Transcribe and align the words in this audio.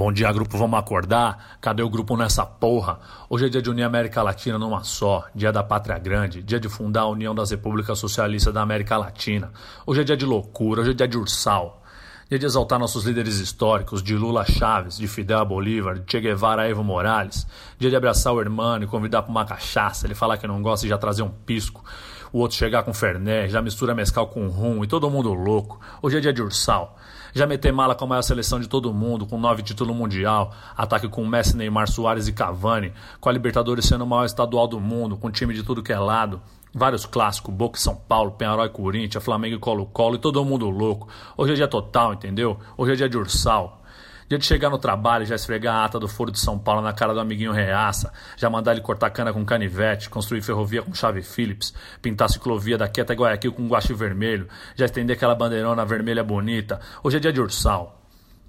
Bom 0.00 0.10
dia, 0.10 0.32
grupo, 0.32 0.56
vamos 0.56 0.80
acordar? 0.80 1.58
Cadê 1.60 1.82
o 1.82 1.90
grupo 1.90 2.16
nessa 2.16 2.46
porra? 2.46 3.00
Hoje 3.28 3.44
é 3.44 3.48
dia 3.50 3.60
de 3.60 3.68
unir 3.68 3.82
a 3.82 3.86
América 3.86 4.22
Latina 4.22 4.58
numa 4.58 4.82
só, 4.82 5.26
dia 5.34 5.52
da 5.52 5.62
pátria 5.62 5.98
grande, 5.98 6.42
dia 6.42 6.58
de 6.58 6.70
fundar 6.70 7.02
a 7.02 7.06
União 7.06 7.34
das 7.34 7.50
Repúblicas 7.50 7.98
Socialistas 7.98 8.54
da 8.54 8.62
América 8.62 8.96
Latina. 8.96 9.52
Hoje 9.86 10.00
é 10.00 10.04
dia 10.04 10.16
de 10.16 10.24
loucura, 10.24 10.80
hoje 10.80 10.92
é 10.92 10.94
dia 10.94 11.06
de 11.06 11.18
ursal. 11.18 11.82
Dia 12.30 12.38
de 12.38 12.46
exaltar 12.46 12.78
nossos 12.78 13.04
líderes 13.04 13.40
históricos, 13.40 14.02
de 14.02 14.16
Lula 14.16 14.46
Chaves, 14.46 14.96
de 14.96 15.06
Fidel 15.06 15.44
Bolívar, 15.44 15.98
de 15.98 16.10
Che 16.10 16.18
Guevara 16.18 16.66
Evo 16.66 16.82
Morales. 16.82 17.46
Dia 17.78 17.90
de 17.90 17.96
abraçar 17.96 18.32
o 18.32 18.40
irmão 18.40 18.82
e 18.82 18.86
convidar 18.86 19.20
para 19.20 19.30
uma 19.30 19.44
cachaça, 19.44 20.06
ele 20.06 20.14
falar 20.14 20.38
que 20.38 20.46
não 20.46 20.62
gosta 20.62 20.86
e 20.86 20.88
já 20.88 20.96
trazer 20.96 21.24
um 21.24 21.28
pisco. 21.28 21.84
O 22.32 22.38
outro 22.38 22.56
chegar 22.56 22.84
com 22.84 22.94
Ferné, 22.94 23.48
já 23.50 23.60
mistura 23.60 23.94
mescal 23.94 24.28
com 24.28 24.48
rum 24.48 24.82
e 24.82 24.86
todo 24.86 25.10
mundo 25.10 25.34
louco. 25.34 25.78
Hoje 26.00 26.16
é 26.16 26.20
dia 26.20 26.32
de 26.32 26.40
ursal. 26.40 26.96
Já 27.34 27.46
meter 27.46 27.72
mala 27.72 27.94
com 27.94 28.04
a 28.04 28.08
maior 28.08 28.22
seleção 28.22 28.60
de 28.60 28.68
todo 28.68 28.92
mundo, 28.92 29.26
com 29.26 29.38
nove 29.38 29.62
títulos 29.62 29.96
mundial, 29.96 30.52
ataque 30.76 31.08
com 31.08 31.24
Messi, 31.26 31.56
Neymar, 31.56 31.90
Soares 31.90 32.28
e 32.28 32.32
Cavani, 32.32 32.92
com 33.20 33.28
a 33.28 33.32
Libertadores 33.32 33.84
sendo 33.84 34.04
o 34.04 34.06
maior 34.06 34.24
estadual 34.24 34.66
do 34.66 34.80
mundo, 34.80 35.16
com 35.16 35.30
time 35.30 35.54
de 35.54 35.62
tudo 35.62 35.82
que 35.82 35.92
é 35.92 35.98
lado. 35.98 36.40
Vários 36.72 37.04
clássicos, 37.04 37.52
Boca 37.52 37.78
e 37.78 37.82
São 37.82 37.96
Paulo, 37.96 38.30
Penharol 38.32 38.64
e 38.64 38.68
Corinthians, 38.68 39.24
Flamengo 39.24 39.56
e 39.56 39.58
Colo-Colo 39.58 40.16
e 40.16 40.18
todo 40.18 40.44
mundo 40.44 40.70
louco. 40.70 41.08
Hoje 41.36 41.52
é 41.52 41.56
dia 41.56 41.68
total, 41.68 42.14
entendeu? 42.14 42.58
Hoje 42.76 42.92
é 42.92 42.96
dia 42.96 43.08
de 43.08 43.16
Ursal. 43.16 43.79
Dia 44.30 44.38
de 44.38 44.46
chegar 44.46 44.70
no 44.70 44.78
trabalho, 44.78 45.26
já 45.26 45.34
esfregar 45.34 45.74
a 45.74 45.84
ata 45.84 45.98
do 45.98 46.06
Foro 46.06 46.30
de 46.30 46.38
São 46.38 46.56
Paulo 46.56 46.80
na 46.80 46.92
cara 46.92 47.12
do 47.12 47.18
amiguinho 47.18 47.50
reaça, 47.50 48.12
já 48.36 48.48
mandar 48.48 48.70
ele 48.70 48.80
cortar 48.80 49.10
cana 49.10 49.32
com 49.32 49.44
canivete, 49.44 50.08
construir 50.08 50.40
ferrovia 50.40 50.82
com 50.82 50.94
chave 50.94 51.20
Phillips, 51.20 51.74
pintar 52.00 52.30
ciclovia 52.30 52.78
daqui 52.78 53.00
até 53.00 53.12
Guayaquil 53.12 53.52
com 53.52 53.66
guache 53.66 53.92
vermelho, 53.92 54.46
já 54.76 54.84
estender 54.84 55.16
aquela 55.16 55.34
bandeirona 55.34 55.84
vermelha 55.84 56.22
bonita. 56.22 56.78
Hoje 57.02 57.16
é 57.16 57.20
dia 57.20 57.32
de 57.32 57.40
ursal. 57.40 57.99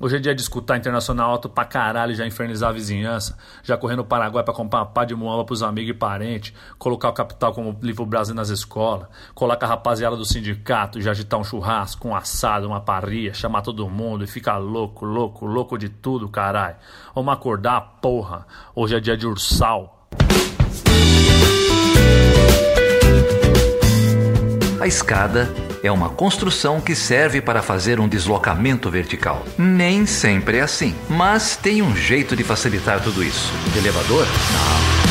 Hoje 0.04 0.16
é 0.16 0.20
dia 0.20 0.34
de 0.34 0.42
escutar 0.42 0.78
internacional 0.78 1.30
alto 1.30 1.48
pra 1.48 1.64
caralho, 1.64 2.16
já 2.16 2.26
infernizar 2.26 2.72
a 2.72 2.74
vizinhança, 2.74 3.38
já 3.62 3.78
correr 3.78 3.96
no 3.96 4.04
Paraguai 4.04 4.44
pra 4.44 4.52
comprar 4.52 4.80
uma 4.80 4.88
pá 4.88 5.06
de 5.06 5.14
muamba 5.14 5.46
pros 5.46 5.62
amigos 5.62 5.92
e 5.92 5.94
parentes, 5.94 6.56
colocar 6.80 7.10
o 7.10 7.14
capital 7.14 7.54
como 7.54 7.78
livro 7.84 8.04
Brasil 8.04 8.34
nas 8.34 8.50
escolas, 8.50 9.08
colocar 9.36 9.68
a 9.68 9.70
rapaziada 9.70 10.16
do 10.16 10.26
sindicato, 10.26 11.00
já 11.00 11.12
agitar 11.12 11.40
um 11.40 11.44
churrasco, 11.44 12.08
um 12.08 12.16
assado, 12.16 12.66
uma 12.66 12.82
parria, 12.82 13.32
chamar 13.32 13.62
todo 13.62 13.88
mundo 13.88 14.24
e 14.24 14.28
ficar 14.28 14.58
louco, 14.58 15.06
louco, 15.06 15.46
louco 15.46 15.78
de 15.78 15.88
tudo, 15.90 16.28
caralho. 16.28 16.78
Vamos 17.14 17.32
acordar, 17.32 18.00
porra. 18.02 18.48
Hoje 18.74 18.96
é 18.96 19.00
dia 19.00 19.16
de 19.16 19.28
ursal. 19.28 20.10
A 24.80 24.88
escada 24.88 25.48
é 25.84 25.92
uma 25.92 26.10
construção 26.10 26.80
que 26.80 26.96
serve 26.96 27.42
para 27.42 27.62
fazer 27.62 28.00
um 28.00 28.08
deslocamento 28.08 28.90
vertical. 28.90 29.46
Nem 29.58 30.06
sempre 30.06 30.58
é 30.58 30.62
assim, 30.62 30.96
mas 31.10 31.56
tem 31.56 31.82
um 31.82 31.96
jeito 31.96 32.36
de 32.36 32.44
facilitar 32.44 33.02
tudo 33.02 33.24
isso. 33.24 33.52
De 33.74 33.80
elevador? 33.80 34.26
Não. 34.26 35.02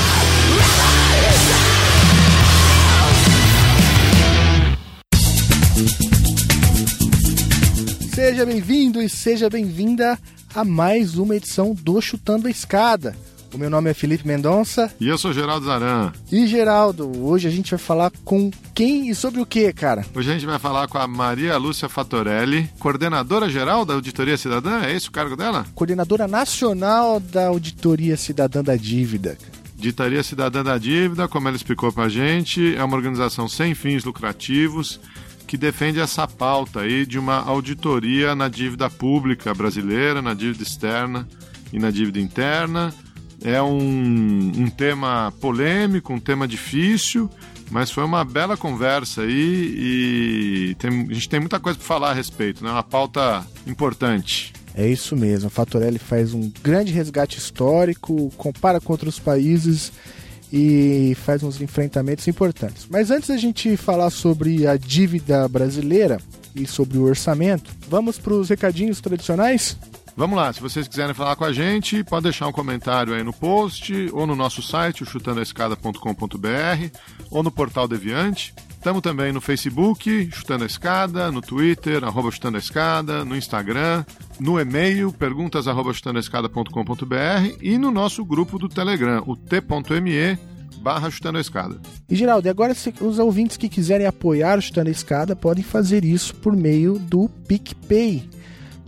Seja 8.14 8.44
bem-vindo 8.44 9.02
e 9.02 9.08
seja 9.08 9.48
bem-vinda 9.50 10.18
a 10.54 10.64
mais 10.64 11.16
uma 11.16 11.34
edição 11.34 11.74
do 11.74 12.00
Chutando 12.00 12.46
a 12.48 12.50
Escada. 12.50 13.16
O 13.52 13.58
meu 13.58 13.68
nome 13.68 13.90
é 13.90 13.94
Felipe 13.94 14.26
Mendonça. 14.26 14.94
E 15.00 15.08
eu 15.08 15.18
sou 15.18 15.32
Geraldo 15.32 15.66
Zaran. 15.66 16.12
E 16.30 16.46
Geraldo, 16.46 17.10
hoje 17.20 17.48
a 17.48 17.50
gente 17.50 17.70
vai 17.70 17.80
falar 17.80 18.12
com 18.24 18.48
quem 18.72 19.10
e 19.10 19.14
sobre 19.14 19.40
o 19.40 19.46
que, 19.46 19.72
cara? 19.72 20.04
Hoje 20.14 20.30
a 20.30 20.34
gente 20.34 20.46
vai 20.46 20.58
falar 20.58 20.86
com 20.86 20.98
a 20.98 21.06
Maria 21.08 21.56
Lúcia 21.56 21.88
Fatorelli, 21.88 22.70
coordenadora 22.78 23.50
geral 23.50 23.84
da 23.84 23.94
Auditoria 23.94 24.36
Cidadã. 24.36 24.82
É 24.82 24.94
esse 24.94 25.08
o 25.08 25.12
cargo 25.12 25.36
dela? 25.36 25.66
Coordenadora 25.74 26.28
nacional 26.28 27.18
da 27.18 27.48
Auditoria 27.48 28.16
Cidadã 28.16 28.62
da 28.62 28.76
Dívida. 28.76 29.36
Auditoria 29.74 30.22
Cidadã 30.22 30.62
da 30.62 30.78
Dívida, 30.78 31.26
como 31.26 31.48
ela 31.48 31.56
explicou 31.56 31.92
pra 31.92 32.08
gente, 32.08 32.76
é 32.76 32.84
uma 32.84 32.96
organização 32.96 33.48
sem 33.48 33.74
fins 33.74 34.04
lucrativos 34.04 35.00
que 35.48 35.56
defende 35.56 35.98
essa 35.98 36.28
pauta 36.28 36.82
aí 36.82 37.04
de 37.04 37.18
uma 37.18 37.38
auditoria 37.38 38.36
na 38.36 38.46
dívida 38.46 38.88
pública 38.88 39.52
brasileira, 39.52 40.22
na 40.22 40.34
dívida 40.34 40.62
externa 40.62 41.26
e 41.72 41.78
na 41.80 41.90
dívida 41.90 42.20
interna 42.20 42.94
é 43.42 43.60
um, 43.62 44.52
um 44.56 44.70
tema 44.70 45.32
polêmico, 45.40 46.12
um 46.12 46.20
tema 46.20 46.46
difícil, 46.46 47.30
mas 47.70 47.90
foi 47.90 48.04
uma 48.04 48.24
bela 48.24 48.56
conversa 48.56 49.22
aí 49.22 49.74
e 50.70 50.76
tem, 50.78 51.06
a 51.08 51.14
gente 51.14 51.28
tem 51.28 51.40
muita 51.40 51.60
coisa 51.60 51.78
para 51.78 51.86
falar 51.86 52.10
a 52.10 52.14
respeito, 52.14 52.64
né? 52.64 52.70
Uma 52.70 52.82
pauta 52.82 53.46
importante. 53.66 54.52
É 54.74 54.86
isso 54.86 55.16
mesmo. 55.16 55.48
A 55.48 55.50
Fatorelli 55.50 55.98
faz 55.98 56.32
um 56.34 56.50
grande 56.62 56.92
resgate 56.92 57.38
histórico, 57.38 58.30
compara 58.36 58.80
com 58.80 58.92
outros 58.92 59.18
países 59.18 59.92
e 60.52 61.16
faz 61.24 61.42
uns 61.42 61.60
enfrentamentos 61.60 62.26
importantes. 62.26 62.86
Mas 62.90 63.10
antes 63.10 63.28
da 63.28 63.36
gente 63.36 63.76
falar 63.76 64.10
sobre 64.10 64.66
a 64.66 64.76
dívida 64.76 65.46
brasileira 65.48 66.18
e 66.54 66.66
sobre 66.66 66.98
o 66.98 67.04
orçamento, 67.04 67.70
vamos 67.88 68.18
para 68.18 68.34
os 68.34 68.48
recadinhos 68.48 69.00
tradicionais? 69.00 69.76
Vamos 70.16 70.36
lá, 70.36 70.52
se 70.52 70.60
vocês 70.60 70.86
quiserem 70.86 71.14
falar 71.14 71.36
com 71.36 71.44
a 71.44 71.52
gente, 71.52 72.04
pode 72.04 72.24
deixar 72.24 72.46
um 72.46 72.52
comentário 72.52 73.14
aí 73.14 73.22
no 73.22 73.32
post, 73.32 74.10
ou 74.12 74.26
no 74.26 74.34
nosso 74.34 74.60
site, 74.60 75.04
chutandoaescada.com.br, 75.04 76.98
ou 77.30 77.42
no 77.42 77.50
portal 77.50 77.88
Deviante. 77.88 78.52
Estamos 78.70 79.02
também 79.02 79.32
no 79.32 79.40
Facebook, 79.40 80.30
Chutando 80.32 80.64
a 80.64 80.66
Escada, 80.66 81.30
no 81.30 81.40
Twitter, 81.40 82.02
arroba 82.02 82.30
Chutando 82.30 82.56
a 82.56 82.60
Escada, 82.60 83.24
no 83.24 83.36
Instagram, 83.36 84.04
no 84.38 84.58
e-mail, 84.58 85.12
perguntas 85.12 85.68
arroba 85.68 85.92
e 87.60 87.78
no 87.78 87.90
nosso 87.90 88.24
grupo 88.24 88.58
do 88.58 88.68
Telegram, 88.68 89.22
o 89.26 89.36
t.me 89.36 90.38
barra 90.80 91.10
Chutando 91.10 91.38
a 91.38 91.40
Escada. 91.40 91.80
E 92.08 92.16
Geraldo, 92.16 92.48
agora 92.48 92.74
os 93.00 93.18
ouvintes 93.18 93.56
que 93.56 93.68
quiserem 93.68 94.06
apoiar 94.06 94.58
o 94.58 94.62
Chutando 94.62 94.88
a 94.88 94.92
Escada 94.92 95.36
podem 95.36 95.62
fazer 95.62 96.04
isso 96.04 96.34
por 96.34 96.56
meio 96.56 96.98
do 96.98 97.28
PicPay 97.46 98.39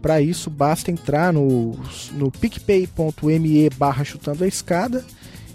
para 0.02 0.20
isso, 0.20 0.50
basta 0.50 0.90
entrar 0.90 1.32
no, 1.32 1.78
no 2.12 2.30
picpay.me 2.30 3.70
barra 3.78 4.04
chutando 4.04 4.42
a 4.42 4.48
escada 4.48 5.04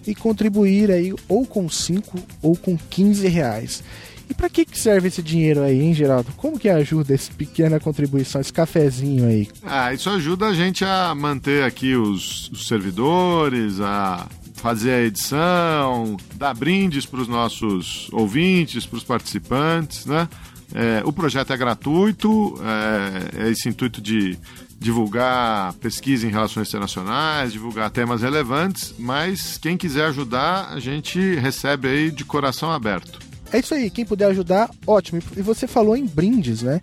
e 0.08 0.16
contribuir 0.16 0.90
aí 0.90 1.14
ou 1.28 1.46
com 1.46 1.70
5 1.70 2.18
ou 2.42 2.56
com 2.56 2.78
15 2.78 3.28
reais. 3.28 3.84
E 4.30 4.34
para 4.34 4.50
que, 4.50 4.66
que 4.66 4.80
serve 4.80 5.08
esse 5.08 5.22
dinheiro 5.22 5.62
aí, 5.62 5.82
hein, 5.82 5.94
Geraldo? 5.94 6.32
Como 6.36 6.60
que 6.60 6.70
ajuda 6.70 7.14
essa 7.14 7.32
pequena 7.32 7.80
contribuição, 7.80 8.42
esse 8.42 8.52
cafezinho 8.52 9.26
aí? 9.26 9.48
Ah, 9.64 9.94
isso 9.94 10.10
ajuda 10.10 10.48
a 10.48 10.54
gente 10.54 10.84
a 10.84 11.14
manter 11.16 11.64
aqui 11.64 11.96
os, 11.96 12.50
os 12.50 12.68
servidores, 12.68 13.80
a 13.80 14.28
fazer 14.56 14.92
a 14.92 15.02
edição, 15.02 16.18
dar 16.36 16.54
brindes 16.54 17.06
para 17.06 17.22
os 17.22 17.28
nossos 17.28 18.10
ouvintes, 18.12 18.86
para 18.86 18.98
os 18.98 19.04
participantes, 19.04 20.06
né? 20.06 20.28
É, 20.74 21.02
o 21.06 21.14
projeto 21.14 21.54
é 21.54 21.58
gratuito, 21.58 22.60
é, 22.62 23.46
é 23.48 23.52
esse 23.52 23.70
intuito 23.70 24.02
de 24.02 24.38
divulgar 24.80 25.74
pesquisa 25.76 26.28
em 26.28 26.30
relações 26.30 26.68
internacionais, 26.68 27.52
divulgar 27.52 27.90
temas 27.90 28.22
relevantes, 28.22 28.94
mas 28.98 29.58
quem 29.58 29.76
quiser 29.76 30.06
ajudar, 30.06 30.70
a 30.72 30.80
gente 30.80 31.36
recebe 31.36 31.88
aí 31.88 32.12
de 32.12 32.24
coração 32.24 32.72
aberto. 32.72 33.20
É 33.52 33.60
isso 33.60 33.74
aí, 33.74 33.90
quem 33.90 34.06
puder 34.06 34.26
ajudar, 34.26 34.70
ótimo. 34.86 35.22
E 35.36 35.42
você 35.42 35.68
falou 35.68 35.96
em 35.96 36.06
brindes, 36.06 36.62
né? 36.62 36.82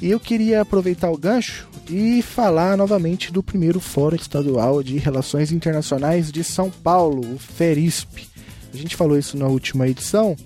E 0.00 0.10
eu 0.10 0.20
queria 0.20 0.60
aproveitar 0.60 1.10
o 1.10 1.16
gancho 1.16 1.66
e 1.88 2.22
falar 2.22 2.76
novamente 2.76 3.32
do 3.32 3.42
primeiro 3.42 3.80
Fórum 3.80 4.16
Estadual 4.16 4.82
de 4.82 4.98
Relações 4.98 5.52
Internacionais 5.52 6.30
de 6.30 6.44
São 6.44 6.70
Paulo, 6.70 7.34
o 7.34 7.38
FERISP. 7.38 8.28
A 8.72 8.76
gente 8.76 8.96
falou 8.96 9.18
isso 9.18 9.36
na 9.36 9.46
última 9.46 9.86
edição, 9.86 10.36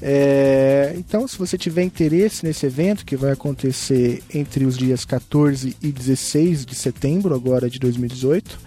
é, 0.00 0.94
então, 0.96 1.26
se 1.26 1.36
você 1.36 1.58
tiver 1.58 1.82
interesse 1.82 2.44
nesse 2.44 2.66
evento, 2.66 3.04
que 3.04 3.16
vai 3.16 3.32
acontecer 3.32 4.22
entre 4.32 4.64
os 4.64 4.76
dias 4.76 5.04
14 5.04 5.76
e 5.82 5.90
16 5.90 6.64
de 6.64 6.74
setembro, 6.74 7.34
agora 7.34 7.68
de 7.68 7.78
2018, 7.78 8.58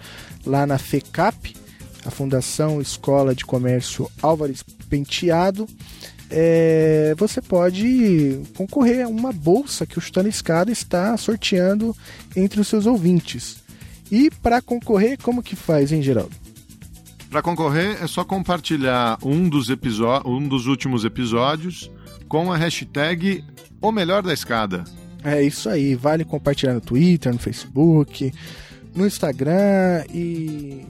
lá 0.44 0.66
na 0.66 0.78
FECAP, 0.78 1.56
a 2.04 2.10
Fundação 2.10 2.80
Escola 2.80 3.34
de 3.34 3.44
Comércio 3.44 4.10
Álvares 4.20 4.62
Penteado, 4.90 5.66
é, 6.28 7.14
você 7.16 7.40
pode 7.40 8.40
concorrer 8.56 9.04
a 9.04 9.08
uma 9.08 9.32
bolsa 9.32 9.86
que 9.86 9.98
o 9.98 10.00
Chutando 10.00 10.28
Escada 10.28 10.70
está 10.70 11.16
sorteando 11.16 11.96
entre 12.34 12.60
os 12.60 12.68
seus 12.68 12.86
ouvintes. 12.86 13.58
E 14.10 14.30
para 14.30 14.60
concorrer, 14.60 15.18
como 15.22 15.42
que 15.42 15.56
faz, 15.56 15.92
hein, 15.92 16.02
Geraldo? 16.02 16.41
Para 17.32 17.40
concorrer 17.40 17.96
é 18.02 18.06
só 18.06 18.24
compartilhar 18.24 19.16
um 19.24 19.48
dos, 19.48 19.68
um 20.26 20.46
dos 20.46 20.66
últimos 20.66 21.02
episódios 21.02 21.90
com 22.28 22.52
a 22.52 22.58
hashtag 22.58 23.42
O 23.80 23.90
Melhor 23.90 24.22
da 24.22 24.34
Escada. 24.34 24.84
É 25.24 25.42
isso 25.42 25.70
aí, 25.70 25.94
vale 25.94 26.26
compartilhar 26.26 26.74
no 26.74 26.80
Twitter, 26.82 27.32
no 27.32 27.38
Facebook, 27.38 28.30
no 28.94 29.06
Instagram 29.06 30.04
e. 30.12 30.84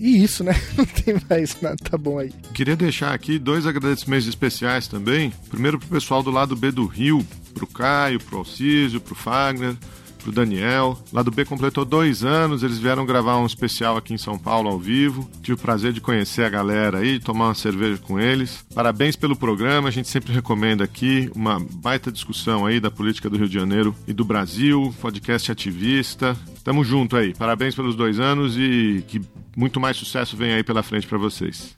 E, 0.00 0.24
isso, 0.24 0.42
né? 0.42 0.52
Não 0.76 0.84
tem 0.84 1.14
mais 1.30 1.60
nada, 1.60 1.76
tá 1.76 1.96
bom 1.96 2.18
aí. 2.18 2.32
Queria 2.52 2.74
deixar 2.74 3.14
aqui 3.14 3.38
dois 3.38 3.68
agradecimentos 3.68 4.26
especiais 4.26 4.88
também. 4.88 5.32
Primeiro 5.48 5.78
pro 5.78 5.86
pessoal 5.86 6.24
do 6.24 6.32
lado 6.32 6.56
B 6.56 6.72
do 6.72 6.86
Rio, 6.86 7.24
pro 7.54 7.68
Caio, 7.68 8.18
pro 8.18 8.38
Alcísio, 8.38 9.00
pro 9.00 9.14
Fagner 9.14 9.76
pro 10.20 10.30
Daniel. 10.30 10.98
Lá 11.12 11.22
do 11.22 11.30
B 11.30 11.44
completou 11.44 11.84
dois 11.84 12.22
anos, 12.22 12.62
eles 12.62 12.78
vieram 12.78 13.04
gravar 13.04 13.38
um 13.38 13.46
especial 13.46 13.96
aqui 13.96 14.14
em 14.14 14.18
São 14.18 14.38
Paulo 14.38 14.68
ao 14.68 14.78
vivo. 14.78 15.28
Tive 15.42 15.54
o 15.54 15.58
prazer 15.58 15.92
de 15.92 16.00
conhecer 16.00 16.44
a 16.44 16.48
galera 16.48 16.98
aí, 16.98 17.18
tomar 17.18 17.46
uma 17.46 17.54
cerveja 17.54 17.98
com 17.98 18.20
eles. 18.20 18.64
Parabéns 18.74 19.16
pelo 19.16 19.34
programa, 19.34 19.88
a 19.88 19.90
gente 19.90 20.08
sempre 20.08 20.32
recomenda 20.32 20.84
aqui 20.84 21.30
uma 21.34 21.58
baita 21.58 22.12
discussão 22.12 22.66
aí 22.66 22.78
da 22.78 22.90
política 22.90 23.28
do 23.28 23.36
Rio 23.36 23.48
de 23.48 23.54
Janeiro 23.54 23.94
e 24.06 24.12
do 24.12 24.24
Brasil, 24.24 24.94
podcast 25.00 25.50
ativista. 25.50 26.36
Tamo 26.62 26.84
junto 26.84 27.16
aí, 27.16 27.34
parabéns 27.34 27.74
pelos 27.74 27.96
dois 27.96 28.20
anos 28.20 28.56
e 28.56 29.04
que 29.08 29.20
muito 29.56 29.80
mais 29.80 29.96
sucesso 29.96 30.36
vem 30.36 30.52
aí 30.52 30.62
pela 30.62 30.82
frente 30.82 31.06
para 31.06 31.18
vocês. 31.18 31.76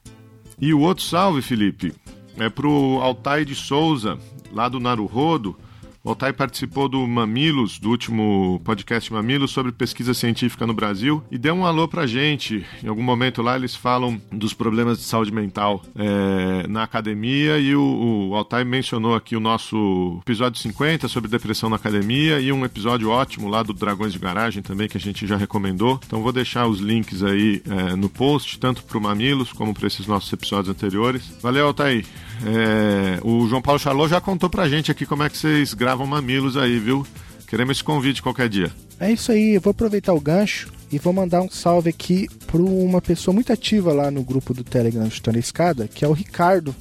E 0.61 0.75
o 0.75 0.81
outro 0.81 1.03
salve, 1.03 1.43
Felipe, 1.43 1.93
é 2.37 2.49
pro 2.49 3.01
Altai 3.01 3.45
de 3.45 3.55
Souza, 3.55 4.19
lá 4.53 4.69
do 4.69 4.79
Naruhodo. 4.81 5.57
O 6.05 6.09
Altai 6.09 6.33
participou 6.33 6.89
do 6.89 7.07
Mamilos, 7.07 7.79
do 7.79 7.89
último 7.89 8.61
podcast 8.65 9.13
Mamilos, 9.13 9.53
sobre 9.53 9.71
pesquisa 9.71 10.13
científica 10.13 10.67
no 10.67 10.75
Brasil, 10.75 11.23
e 11.31 11.39
deu 11.39 11.55
um 11.55 11.65
alô 11.65 11.87
pra 11.87 12.09
gente. 12.09 12.67
Em 12.83 12.89
algum 12.89 13.05
momento 13.05 13.41
lá 13.41 13.55
eles 13.55 13.77
falam 13.77 14.21
dos 14.33 14.53
problemas 14.53 14.99
de 14.99 15.05
saúde 15.05 15.33
mental 15.33 15.81
é, 15.95 16.67
na 16.67 16.83
academia, 16.83 17.57
e 17.61 17.77
o, 17.77 18.31
o 18.31 18.35
Altai 18.35 18.65
mencionou 18.65 19.15
aqui 19.15 19.37
o 19.37 19.41
nosso 19.41 20.19
episódio 20.23 20.61
50 20.61 21.07
sobre 21.07 21.31
depressão 21.31 21.71
na 21.71 21.77
academia, 21.77 22.41
e 22.41 22.51
um 22.51 22.65
episódio 22.65 23.09
ótimo 23.09 23.47
lá 23.47 23.63
do 23.63 23.73
Dragões 23.73 24.13
de 24.13 24.19
Garagem 24.19 24.61
também, 24.61 24.89
que 24.89 24.97
a 24.97 25.01
gente 25.01 25.25
já 25.25 25.37
recomendou. 25.37 26.01
Então 26.05 26.21
vou 26.21 26.33
deixar 26.33 26.67
os 26.67 26.81
links 26.81 27.23
aí 27.23 27.63
é, 27.65 27.95
no 27.95 28.09
post, 28.09 28.59
tanto 28.59 28.83
pro 28.83 29.01
Mamilos 29.01 29.53
como 29.53 29.73
para 29.73 29.87
esses 29.87 30.09
nossos 30.09 30.33
episódios 30.33 30.69
anteriores. 30.69 31.33
Valeu, 31.41 31.69
Altai! 31.69 32.03
É, 32.45 33.21
o 33.23 33.47
João 33.49 33.63
Paulo 33.63 33.79
Charlot 33.79 34.11
já 34.11 34.21
contou 34.21 34.51
pra 34.51 34.69
gente 34.69 34.91
aqui 34.91 35.07
como 35.07 35.23
é 35.23 35.31
que 35.31 35.39
vocês 35.39 35.75
gravam 35.75 36.07
mamilos 36.07 36.57
aí, 36.57 36.79
viu? 36.79 37.07
Queremos 37.47 37.77
esse 37.77 37.85
convite 37.85 38.23
qualquer 38.23 38.49
dia. 38.49 38.73
É 38.99 39.13
isso 39.13 39.31
aí, 39.31 39.55
eu 39.55 39.61
vou 39.61 39.73
aproveitar 39.73 40.13
o 40.13 40.21
gancho 40.21 40.71
e 40.91 40.99
vou 40.99 41.13
mandar 41.13 41.43
um 41.43 41.51
salve 41.51 41.91
aqui 41.91 42.29
para 42.47 42.61
uma 42.61 43.01
pessoa 43.01 43.35
muito 43.35 43.53
ativa 43.53 43.93
lá 43.93 44.11
no 44.11 44.23
grupo 44.23 44.55
do 44.55 44.65
Telegram 44.65 45.09
Chutando 45.11 45.37
a 45.37 45.41
Escada, 45.41 45.89
que 45.89 46.05
é 46.05 46.09
o 46.09 46.13
Ricardo. 46.13 46.75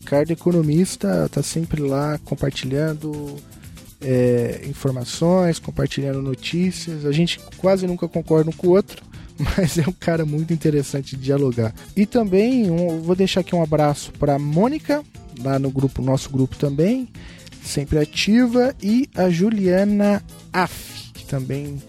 Ricardo, 0.00 0.30
economista, 0.30 1.28
tá 1.30 1.42
sempre 1.42 1.82
lá 1.82 2.18
compartilhando 2.24 3.36
é, 4.00 4.62
informações, 4.64 5.58
compartilhando 5.58 6.22
notícias. 6.22 7.04
A 7.04 7.12
gente 7.12 7.40
quase 7.56 7.86
nunca 7.86 8.08
concorda 8.08 8.50
um 8.50 8.52
com 8.52 8.68
o 8.68 8.70
outro, 8.70 9.02
mas 9.56 9.78
é 9.78 9.88
um 9.88 9.92
cara 9.92 10.24
muito 10.26 10.52
interessante 10.52 11.16
de 11.16 11.22
dialogar. 11.22 11.72
E 11.96 12.04
também 12.04 12.70
um, 12.70 13.00
vou 13.00 13.14
deixar 13.14 13.40
aqui 13.40 13.54
um 13.54 13.62
abraço 13.62 14.12
para 14.12 14.38
Mônica, 14.38 15.02
lá 15.42 15.58
no 15.58 15.70
grupo, 15.70 16.02
nosso 16.02 16.30
grupo 16.30 16.56
também, 16.56 17.08
sempre 17.62 17.98
ativa, 17.98 18.74
e 18.82 19.08
a 19.14 19.30
Juliana 19.30 20.22
Aff, 20.52 21.12
que 21.12 21.24
também 21.24 21.80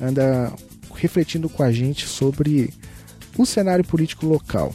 anda 0.00 0.52
refletindo 0.94 1.48
com 1.48 1.62
a 1.62 1.70
gente 1.70 2.06
sobre 2.06 2.72
o 3.38 3.46
cenário 3.46 3.84
político 3.84 4.26
local. 4.26 4.74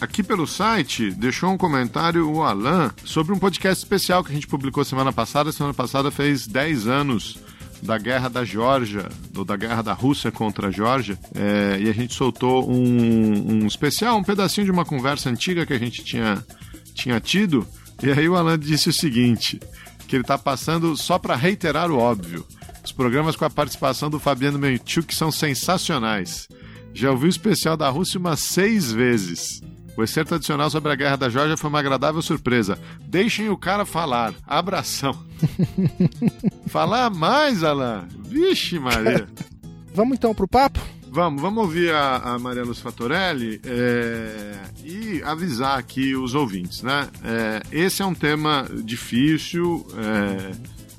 Aqui 0.00 0.22
pelo 0.22 0.46
site, 0.46 1.12
deixou 1.12 1.50
um 1.50 1.56
comentário 1.56 2.28
o 2.28 2.42
Alan 2.42 2.92
sobre 3.04 3.32
um 3.32 3.38
podcast 3.38 3.84
especial 3.84 4.24
que 4.24 4.32
a 4.32 4.34
gente 4.34 4.48
publicou 4.48 4.84
semana 4.84 5.12
passada. 5.12 5.52
Semana 5.52 5.72
passada 5.72 6.10
fez 6.10 6.46
10 6.46 6.88
anos 6.88 7.38
da 7.82 7.98
guerra 7.98 8.28
da 8.28 8.44
Geórgia, 8.44 9.08
ou 9.36 9.44
da 9.44 9.56
guerra 9.56 9.82
da 9.82 9.92
Rússia 9.92 10.30
contra 10.30 10.68
a 10.68 10.70
Geórgia, 10.70 11.18
é, 11.34 11.80
e 11.80 11.88
a 11.88 11.92
gente 11.92 12.14
soltou 12.14 12.70
um, 12.70 13.64
um 13.64 13.66
especial, 13.66 14.16
um 14.16 14.22
pedacinho 14.22 14.64
de 14.64 14.70
uma 14.70 14.84
conversa 14.84 15.28
antiga 15.28 15.66
que 15.66 15.72
a 15.72 15.78
gente 15.78 16.04
tinha, 16.04 16.44
tinha 16.94 17.18
tido, 17.20 17.66
e 18.02 18.10
aí 18.10 18.28
o 18.28 18.36
Alan 18.36 18.58
disse 18.58 18.88
o 18.88 18.92
seguinte, 18.92 19.58
que 20.06 20.14
ele 20.14 20.22
está 20.22 20.38
passando 20.38 20.96
só 20.96 21.18
para 21.18 21.34
reiterar 21.34 21.90
o 21.90 21.98
óbvio. 21.98 22.46
Os 22.84 22.92
programas 22.92 23.34
com 23.34 23.44
a 23.44 23.50
participação 23.50 24.10
do 24.10 24.20
Fabiano 24.20 24.58
Menchuk 24.58 25.14
são 25.14 25.32
sensacionais. 25.32 26.48
Já 26.94 27.10
ouvi 27.10 27.26
o 27.26 27.28
especial 27.28 27.76
da 27.76 27.88
Rússia 27.88 28.18
umas 28.18 28.40
seis 28.40 28.92
vezes. 28.92 29.62
O 29.96 30.02
excerto 30.02 30.34
adicional 30.34 30.70
sobre 30.70 30.90
a 30.90 30.94
Guerra 30.94 31.16
da 31.16 31.28
Geórgia 31.28 31.56
foi 31.56 31.68
uma 31.68 31.78
agradável 31.78 32.22
surpresa. 32.22 32.78
Deixem 33.06 33.50
o 33.50 33.56
cara 33.56 33.84
falar. 33.84 34.34
Abração. 34.46 35.14
falar 36.66 37.10
mais, 37.10 37.62
Alan? 37.62 38.08
Vixe, 38.24 38.78
Maria. 38.78 39.28
Vamos 39.94 40.16
então 40.16 40.34
pro 40.34 40.48
papo? 40.48 40.80
Vamos, 41.14 41.42
vamos 41.42 41.62
ouvir 41.62 41.92
a, 41.92 42.16
a 42.16 42.38
Maria 42.38 42.64
Luz 42.64 42.80
Fatorelli 42.80 43.60
é, 43.66 44.54
e 44.82 45.22
avisar 45.22 45.78
aqui 45.78 46.16
os 46.16 46.34
ouvintes, 46.34 46.82
né? 46.82 47.06
É, 47.22 47.62
esse 47.70 48.00
é 48.00 48.06
um 48.06 48.14
tema 48.14 48.66
difícil, 48.82 49.86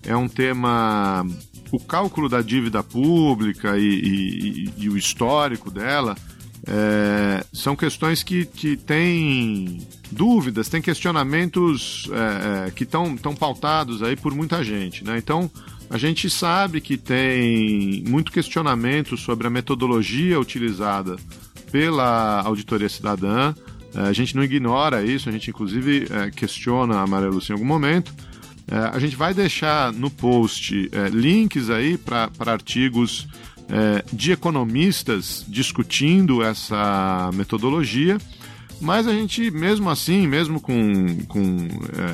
é, 0.06 0.12
é 0.12 0.16
um 0.16 0.28
tema. 0.28 1.26
O 1.72 1.80
cálculo 1.80 2.30
da 2.30 2.44
dívida 2.44 2.84
pública 2.84 3.76
e, 3.76 3.88
e, 3.88 4.74
e 4.78 4.90
o 4.90 4.96
histórico 4.96 5.72
dela 5.72 6.16
é, 6.66 7.46
são 7.52 7.76
questões 7.76 8.24
que, 8.24 8.46
que 8.46 8.78
têm 8.78 9.86
dúvidas, 10.12 10.70
têm 10.70 10.82
questionamentos 10.82 12.10
é, 12.12 12.68
é 12.68 12.72
que 12.72 12.84
estão 12.84 13.36
pautados 13.38 14.02
aí 14.02 14.16
por 14.16 14.34
muita 14.34 14.64
gente. 14.64 15.04
Né? 15.04 15.18
Então, 15.18 15.52
a 15.90 15.98
gente 15.98 16.30
sabe 16.30 16.80
que 16.80 16.98
tem 16.98 18.04
muito 18.08 18.32
questionamento 18.32 19.18
sobre 19.18 19.46
a 19.46 19.50
metodologia 19.50 20.40
utilizada 20.40 21.18
pela 21.70 22.42
Auditoria 22.42 22.88
Cidadã. 22.88 23.54
É, 23.94 24.00
a 24.00 24.14
gente 24.14 24.36
não 24.36 24.44
ignora 24.44 25.04
isso, 25.04 25.28
a 25.28 25.32
gente 25.32 25.50
inclusive 25.50 26.08
é, 26.10 26.32
questiona 26.32 26.96
a 26.96 27.02
Amarelo 27.02 27.42
em 27.48 27.54
algum 27.54 27.66
momento. 27.66 28.14
A 28.94 28.98
gente 28.98 29.18
vai 29.18 29.34
deixar 29.34 29.92
no 29.92 30.10
post 30.10 30.90
links 31.12 31.70
aí 31.70 31.98
para 31.98 32.32
artigos 32.48 33.28
é, 33.74 34.06
de 34.14 34.32
economistas 34.32 35.44
discutindo 35.48 36.44
essa 36.44 37.32
metodologia, 37.34 38.20
mas 38.80 39.08
a 39.08 39.12
gente, 39.12 39.50
mesmo 39.50 39.90
assim, 39.90 40.28
mesmo 40.28 40.62
com, 40.62 41.18
com 41.28 41.68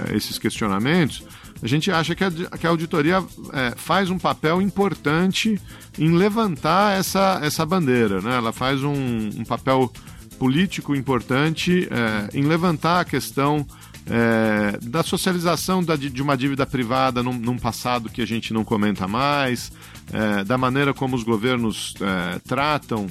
é, 0.10 0.16
esses 0.16 0.38
questionamentos, 0.38 1.22
a 1.62 1.68
gente 1.68 1.92
acha 1.92 2.16
que 2.16 2.24
a, 2.24 2.32
que 2.32 2.66
a 2.66 2.70
auditoria 2.70 3.22
é, 3.52 3.74
faz 3.76 4.10
um 4.10 4.18
papel 4.18 4.62
importante 4.62 5.60
em 5.98 6.16
levantar 6.16 6.98
essa, 6.98 7.42
essa 7.44 7.66
bandeira, 7.66 8.22
né? 8.22 8.38
ela 8.38 8.54
faz 8.54 8.82
um, 8.82 8.94
um 8.94 9.44
papel 9.44 9.92
político 10.38 10.96
importante 10.96 11.90
é, 11.92 12.38
em 12.38 12.44
levantar 12.44 13.02
a 13.02 13.06
questão 13.06 13.68
é, 14.10 14.78
da 14.82 15.04
socialização 15.04 15.84
da, 15.84 15.96
de 15.96 16.22
uma 16.22 16.36
dívida 16.36 16.66
privada 16.66 17.22
num, 17.22 17.34
num, 17.34 17.58
passado 17.58 18.10
que 18.10 18.22
a 18.22 18.26
gente 18.26 18.54
não 18.54 18.64
comenta 18.64 19.08
mais, 19.08 19.72
é, 20.12 20.44
da 20.44 20.58
maneira 20.58 20.94
como 20.94 21.16
os 21.16 21.24
governos 21.24 21.94
é, 22.02 22.40
tratam 22.40 23.08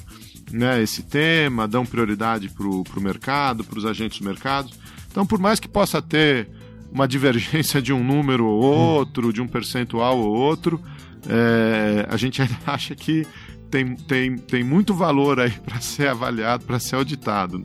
né, 0.52 0.82
esse 0.82 1.02
tema, 1.02 1.68
dão 1.68 1.84
prioridade 1.84 2.48
para 2.48 2.66
o 2.66 3.00
mercado, 3.00 3.64
para 3.64 3.78
os 3.78 3.84
agentes 3.84 4.20
do 4.20 4.24
mercado. 4.24 4.70
Então, 5.10 5.26
por 5.26 5.38
mais 5.38 5.60
que 5.60 5.68
possa 5.68 6.00
ter 6.00 6.48
uma 6.90 7.06
divergência 7.06 7.80
de 7.82 7.92
um 7.92 8.02
número 8.02 8.46
ou 8.46 8.62
outro, 8.62 9.32
de 9.32 9.40
um 9.40 9.48
percentual 9.48 10.18
ou 10.18 10.34
outro, 10.34 10.80
é, 11.28 12.06
a 12.08 12.16
gente 12.16 12.40
acha 12.66 12.94
que 12.94 13.26
tem, 13.70 13.94
tem, 13.94 14.36
tem 14.36 14.64
muito 14.64 14.94
valor 14.94 15.40
aí 15.40 15.50
para 15.64 15.80
ser 15.80 16.08
avaliado, 16.08 16.64
para 16.64 16.78
ser 16.78 16.96
auditado. 16.96 17.64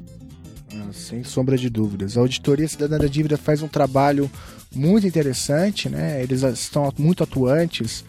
Ah, 0.75 0.91
sem 0.91 1.23
sombra 1.23 1.57
de 1.57 1.69
dúvidas. 1.69 2.17
A 2.17 2.21
Auditoria 2.21 2.67
Cidadã 2.67 2.97
da 2.97 3.07
Dívida 3.07 3.37
faz 3.37 3.61
um 3.61 3.67
trabalho 3.67 4.29
muito 4.73 5.05
interessante, 5.05 5.87
né? 5.87 6.21
Eles 6.23 6.41
estão 6.41 6.91
muito 6.97 7.23
atuantes, 7.23 8.03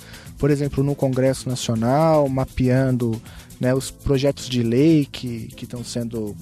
por 0.44 0.50
exemplo, 0.50 0.84
no 0.84 0.94
Congresso 0.94 1.48
Nacional, 1.48 2.28
mapeando 2.28 3.18
né, 3.58 3.74
os 3.74 3.90
projetos 3.90 4.46
de 4.46 4.62
lei 4.62 5.08
que, 5.10 5.48
estão 5.62 5.82
sendo 5.82 6.36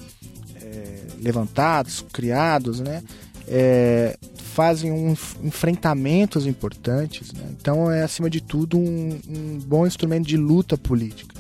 é, 0.61 1.03
levantados, 1.21 2.05
criados, 2.13 2.81
né? 2.81 3.01
É, 3.47 4.19
fazem 4.39 4.91
um, 4.91 5.15
enfrentamentos 5.45 6.49
importantes. 6.49 7.33
Né? 7.33 7.45
Então 7.53 7.89
é, 7.89 8.03
acima 8.03 8.29
de 8.29 8.41
tudo, 8.41 8.77
um, 8.77 9.21
um 9.29 9.59
bom 9.65 9.87
instrumento 9.87 10.27
de 10.27 10.37
luta 10.37 10.77
política. 10.77 11.37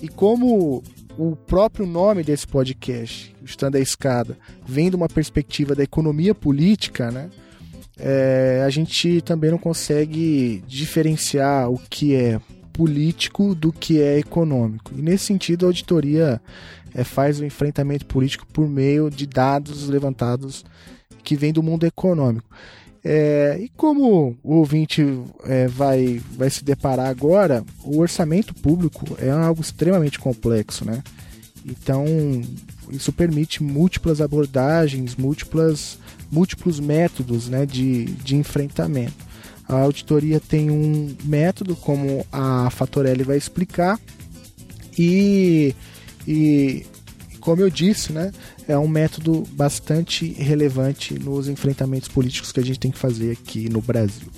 E 0.00 0.08
como 0.08 0.82
o 1.18 1.36
próprio 1.36 1.84
nome 1.84 2.22
desse 2.22 2.46
podcast, 2.46 3.36
Estando 3.44 3.76
a 3.76 3.80
Escada, 3.80 4.38
vem 4.66 4.88
de 4.88 4.96
uma 4.96 5.10
perspectiva 5.10 5.74
da 5.74 5.84
economia 5.84 6.34
política, 6.34 7.10
né? 7.10 7.28
É, 7.98 8.62
a 8.64 8.70
gente 8.70 9.20
também 9.22 9.50
não 9.50 9.58
consegue 9.58 10.62
diferenciar 10.66 11.70
o 11.70 11.78
que 11.88 12.14
é 12.14 12.40
político 12.72 13.54
do 13.54 13.72
que 13.72 14.00
é 14.00 14.18
econômico. 14.18 14.92
E 14.94 15.00
nesse 15.00 15.24
sentido, 15.24 15.64
a 15.64 15.68
auditoria 15.70 16.40
é, 16.94 17.02
faz 17.04 17.40
o 17.40 17.44
enfrentamento 17.44 18.04
político 18.04 18.46
por 18.52 18.68
meio 18.68 19.10
de 19.10 19.26
dados 19.26 19.88
levantados 19.88 20.64
que 21.24 21.36
vêm 21.36 21.52
do 21.52 21.62
mundo 21.62 21.84
econômico. 21.84 22.48
É, 23.02 23.56
e 23.60 23.68
como 23.76 24.36
o 24.42 24.56
ouvinte 24.56 25.02
é, 25.44 25.68
vai, 25.68 26.20
vai 26.36 26.50
se 26.50 26.64
deparar 26.64 27.08
agora, 27.08 27.64
o 27.84 28.00
orçamento 28.00 28.52
público 28.52 29.16
é 29.18 29.30
algo 29.30 29.60
extremamente 29.60 30.18
complexo, 30.18 30.84
né? 30.84 31.02
Então, 31.64 32.04
isso 32.90 33.12
permite 33.12 33.62
múltiplas 33.62 34.20
abordagens, 34.20 35.16
múltiplas, 35.16 35.98
múltiplos 36.30 36.80
métodos 36.80 37.48
né, 37.48 37.66
de, 37.66 38.04
de 38.04 38.36
enfrentamento. 38.36 39.26
A 39.68 39.74
auditoria 39.74 40.38
tem 40.38 40.70
um 40.70 41.14
método, 41.24 41.74
como 41.74 42.24
a 42.30 42.70
Fatorelli 42.70 43.24
vai 43.24 43.36
explicar, 43.36 43.98
e, 44.96 45.74
e 46.26 46.86
como 47.40 47.62
eu 47.62 47.70
disse, 47.70 48.12
né, 48.12 48.32
é 48.68 48.78
um 48.78 48.88
método 48.88 49.44
bastante 49.52 50.32
relevante 50.32 51.14
nos 51.18 51.48
enfrentamentos 51.48 52.08
políticos 52.08 52.52
que 52.52 52.60
a 52.60 52.64
gente 52.64 52.78
tem 52.78 52.90
que 52.90 52.98
fazer 52.98 53.32
aqui 53.32 53.68
no 53.68 53.80
Brasil. 53.80 54.28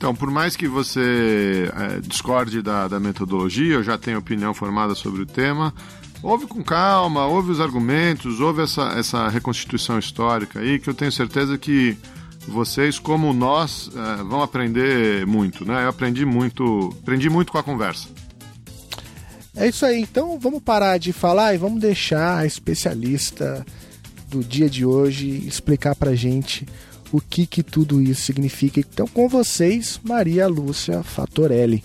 Então, 0.00 0.14
por 0.14 0.30
mais 0.30 0.56
que 0.56 0.66
você 0.66 1.70
é, 1.76 2.00
discorde 2.00 2.62
da, 2.62 2.88
da 2.88 2.98
metodologia, 2.98 3.74
eu 3.74 3.82
já 3.82 3.98
tenho 3.98 4.18
opinião 4.18 4.54
formada 4.54 4.94
sobre 4.94 5.20
o 5.20 5.26
tema, 5.26 5.74
ouve 6.22 6.46
com 6.46 6.62
calma, 6.62 7.26
ouve 7.26 7.50
os 7.50 7.60
argumentos, 7.60 8.40
ouve 8.40 8.62
essa, 8.62 8.92
essa 8.98 9.28
reconstituição 9.28 9.98
histórica 9.98 10.60
aí, 10.60 10.78
que 10.78 10.88
eu 10.88 10.94
tenho 10.94 11.12
certeza 11.12 11.56
que 11.58 11.96
vocês, 12.46 12.98
como 12.98 13.32
nós, 13.32 13.90
é, 13.94 14.22
vão 14.22 14.42
aprender 14.42 15.26
muito, 15.26 15.64
né? 15.64 15.84
Eu 15.84 15.88
aprendi 15.88 16.24
muito, 16.24 16.94
aprendi 17.02 17.28
muito 17.28 17.52
com 17.52 17.58
a 17.58 17.62
conversa. 17.62 18.08
É 19.54 19.68
isso 19.68 19.84
aí, 19.84 20.00
então 20.00 20.38
vamos 20.38 20.62
parar 20.62 20.98
de 20.98 21.12
falar 21.12 21.54
e 21.54 21.58
vamos 21.58 21.80
deixar 21.80 22.38
a 22.38 22.46
especialista 22.46 23.64
do 24.28 24.44
dia 24.44 24.70
de 24.70 24.86
hoje 24.86 25.28
explicar 25.46 25.94
pra 25.96 26.14
gente 26.14 26.66
o 27.12 27.20
que, 27.20 27.46
que 27.46 27.62
tudo 27.62 28.00
isso 28.00 28.22
significa. 28.22 28.80
Então, 28.80 29.06
com 29.06 29.28
vocês, 29.28 30.00
Maria 30.04 30.46
Lúcia 30.46 31.02
Fatorelli. 31.02 31.84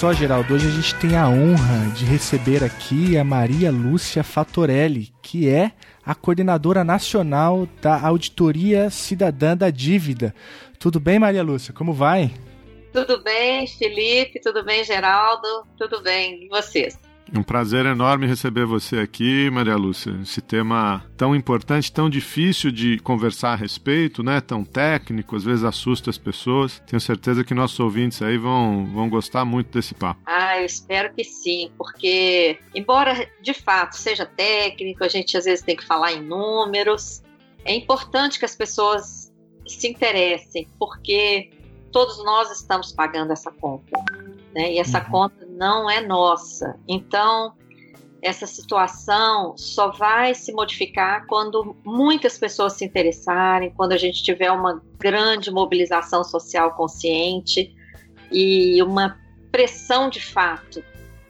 Só, 0.00 0.14
Geraldo, 0.14 0.54
hoje 0.54 0.66
a 0.66 0.70
gente 0.70 0.94
tem 0.94 1.14
a 1.14 1.28
honra 1.28 1.92
de 1.94 2.06
receber 2.06 2.64
aqui 2.64 3.18
a 3.18 3.22
Maria 3.22 3.70
Lúcia 3.70 4.24
Fatorelli, 4.24 5.12
que 5.20 5.46
é 5.46 5.72
a 6.02 6.14
coordenadora 6.14 6.82
nacional 6.82 7.68
da 7.82 8.00
Auditoria 8.00 8.88
Cidadã 8.88 9.54
da 9.54 9.68
Dívida. 9.68 10.34
Tudo 10.78 10.98
bem, 10.98 11.18
Maria 11.18 11.42
Lúcia? 11.42 11.74
Como 11.74 11.92
vai? 11.92 12.32
Tudo 12.94 13.22
bem, 13.22 13.66
Felipe? 13.66 14.40
Tudo 14.40 14.64
bem, 14.64 14.82
Geraldo? 14.84 15.66
Tudo 15.76 16.00
bem. 16.00 16.44
E 16.44 16.48
vocês? 16.48 16.98
Um 17.32 17.44
prazer 17.44 17.86
enorme 17.86 18.26
receber 18.26 18.66
você 18.66 18.98
aqui, 18.98 19.48
Maria 19.50 19.76
Lúcia. 19.76 20.18
Esse 20.20 20.40
tema 20.40 21.04
tão 21.16 21.34
importante, 21.34 21.92
tão 21.92 22.10
difícil 22.10 22.72
de 22.72 22.98
conversar 22.98 23.52
a 23.52 23.56
respeito, 23.56 24.20
né? 24.20 24.40
Tão 24.40 24.64
técnico, 24.64 25.36
às 25.36 25.44
vezes 25.44 25.62
assusta 25.62 26.10
as 26.10 26.18
pessoas. 26.18 26.82
Tenho 26.88 27.00
certeza 27.00 27.44
que 27.44 27.54
nossos 27.54 27.78
ouvintes 27.78 28.20
aí 28.20 28.36
vão, 28.36 28.84
vão 28.86 29.08
gostar 29.08 29.44
muito 29.44 29.70
desse 29.70 29.94
papo. 29.94 30.20
Ah, 30.26 30.58
eu 30.58 30.66
espero 30.66 31.14
que 31.14 31.22
sim, 31.22 31.70
porque, 31.78 32.58
embora 32.74 33.14
de 33.40 33.54
fato 33.54 33.92
seja 33.96 34.26
técnico, 34.26 35.04
a 35.04 35.08
gente 35.08 35.36
às 35.36 35.44
vezes 35.44 35.64
tem 35.64 35.76
que 35.76 35.84
falar 35.86 36.12
em 36.12 36.22
números, 36.22 37.22
é 37.64 37.72
importante 37.72 38.40
que 38.40 38.44
as 38.44 38.56
pessoas 38.56 39.32
se 39.68 39.86
interessem, 39.86 40.66
porque 40.80 41.50
todos 41.92 42.18
nós 42.24 42.50
estamos 42.50 42.90
pagando 42.90 43.32
essa 43.32 43.52
conta. 43.52 43.96
Né? 44.52 44.72
E 44.72 44.78
essa 44.80 44.98
Uhum. 44.98 45.10
conta 45.10 45.46
não 45.60 45.90
é 45.90 46.00
nossa. 46.00 46.80
Então, 46.88 47.52
essa 48.22 48.46
situação 48.46 49.54
só 49.58 49.90
vai 49.90 50.34
se 50.34 50.52
modificar 50.52 51.26
quando 51.26 51.76
muitas 51.84 52.38
pessoas 52.38 52.72
se 52.72 52.84
interessarem, 52.84 53.70
quando 53.76 53.92
a 53.92 53.98
gente 53.98 54.22
tiver 54.22 54.50
uma 54.50 54.82
grande 54.98 55.50
mobilização 55.50 56.24
social 56.24 56.72
consciente 56.72 57.74
e 58.32 58.82
uma 58.82 59.18
pressão 59.52 60.08
de 60.08 60.20
fato 60.20 60.82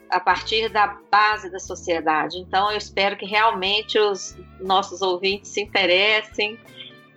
a 0.09 0.19
partir 0.19 0.69
da 0.69 0.97
base 1.11 1.51
da 1.51 1.59
sociedade. 1.59 2.37
Então, 2.37 2.71
eu 2.71 2.77
espero 2.77 3.17
que 3.17 3.25
realmente 3.25 3.99
os 3.99 4.37
nossos 4.61 5.01
ouvintes 5.01 5.51
se 5.51 5.61
interessem 5.61 6.57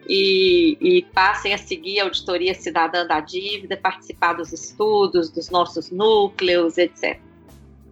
e, 0.09 0.77
e 0.81 1.03
passem 1.13 1.55
a 1.55 1.59
seguir 1.59 2.01
a 2.01 2.05
Auditoria 2.05 2.55
Cidadã 2.55 3.07
da 3.07 3.21
Dívida, 3.21 3.77
participar 3.77 4.35
dos 4.35 4.53
estudos, 4.53 5.31
dos 5.31 5.51
nossos 5.51 5.91
núcleos, 5.91 6.79
etc. 6.79 7.19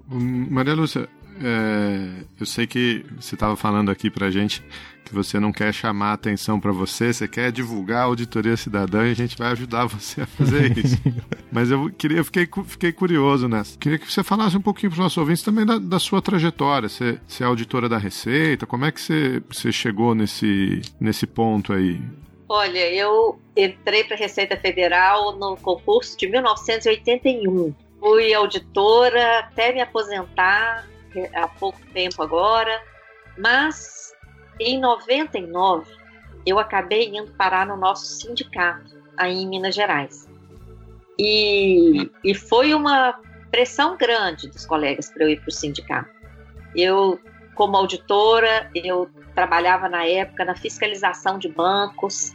Maria 0.09 0.75
Lúcia, 0.75 1.09
é, 1.43 2.25
eu 2.39 2.47
sei 2.47 2.67
que 2.67 3.05
você 3.19 3.35
estava 3.35 3.57
falando 3.57 3.91
aqui 3.91 4.11
pra 4.11 4.31
gente 4.31 4.63
que 5.05 5.15
você 5.15 5.39
não 5.39 5.53
quer 5.53 5.73
chamar 5.75 6.15
atenção 6.15 6.59
para 6.59 6.73
você, 6.73 7.13
você 7.13 7.29
quer 7.29 7.53
divulgar 7.53 8.03
a 8.03 8.05
auditoria 8.05 8.57
cidadã 8.57 9.07
e 9.07 9.11
a 9.11 9.15
gente 9.15 9.37
vai 9.37 9.53
ajudar 9.53 9.85
você 9.85 10.23
a 10.23 10.27
fazer 10.27 10.79
isso. 10.79 10.97
Mas 11.53 11.71
eu 11.71 11.91
queria, 11.91 12.19
eu 12.19 12.25
fiquei, 12.25 12.49
fiquei 12.67 12.93
curioso 12.93 13.47
nessa. 13.47 13.77
Queria 13.79 13.99
que 13.99 14.11
você 14.11 14.23
falasse 14.25 14.57
um 14.57 14.63
pouquinho 14.63 14.91
para 14.91 14.97
os 14.97 15.03
nossos 15.03 15.19
ouvintes 15.19 15.43
também 15.43 15.67
da, 15.67 15.79
da 15.79 15.99
sua 15.99 16.23
trajetória. 16.23 16.89
Você, 16.89 17.19
você 17.27 17.45
é 17.45 17.47
auditora 17.47 17.89
da 17.89 17.99
Receita, 17.99 18.67
como 18.67 18.87
é 18.87 18.91
que 18.91 19.01
você, 19.01 19.43
você 19.51 19.71
chegou 19.71 20.15
nesse, 20.15 20.81
nesse 20.99 21.27
ponto 21.27 21.73
aí? 21.73 22.01
Olha, 22.49 22.91
eu 22.91 23.39
entrei 23.57 24.05
para 24.05 24.17
a 24.17 24.19
Receita 24.19 24.57
Federal 24.57 25.37
no 25.37 25.57
concurso 25.57 26.17
de 26.17 26.29
1981. 26.29 27.75
Fui 28.01 28.35
auditora 28.35 29.41
até 29.41 29.73
me 29.73 29.81
aposentar 29.81 30.87
há 31.35 31.49
pouco 31.49 31.81
tempo 31.92 32.23
agora, 32.23 32.83
mas 33.38 34.14
em 34.61 34.78
99 34.81 35.90
eu 36.45 36.59
acabei 36.59 37.09
indo 37.09 37.33
parar 37.33 37.66
no 37.66 37.76
nosso 37.76 38.07
sindicato 38.07 38.97
aí 39.16 39.42
em 39.42 39.49
Minas 39.49 39.75
Gerais. 39.75 40.28
E, 41.19 42.11
e 42.25 42.35
foi 42.35 42.75
uma 42.75 43.21
pressão 43.50 43.97
grande 43.97 44.49
dos 44.49 44.66
colegas 44.66 45.11
para 45.11 45.25
eu 45.25 45.31
ir 45.31 45.40
para 45.40 45.49
o 45.49 45.52
sindicato. 45.52 46.11
Eu, 46.75 47.21
como 47.54 47.76
auditora, 47.76 48.71
eu 48.75 49.09
trabalhava 49.35 49.88
na 49.88 50.04
época 50.04 50.45
na 50.45 50.54
fiscalização 50.54 51.38
de 51.38 51.49
bancos 51.49 52.35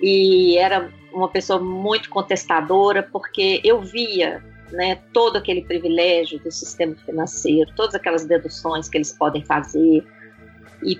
e 0.00 0.56
era 0.56 0.90
uma 1.12 1.28
pessoa 1.28 1.60
muito 1.60 2.08
contestadora 2.08 3.02
porque 3.02 3.60
eu 3.64 3.80
via 3.80 4.42
né, 4.72 4.96
todo 5.12 5.36
aquele 5.36 5.62
privilégio 5.62 6.38
do 6.40 6.50
sistema 6.50 6.96
financeiro, 7.04 7.70
todas 7.76 7.94
aquelas 7.94 8.24
deduções 8.24 8.88
que 8.88 8.96
eles 8.96 9.12
podem 9.12 9.44
fazer 9.44 10.04
e, 10.82 10.98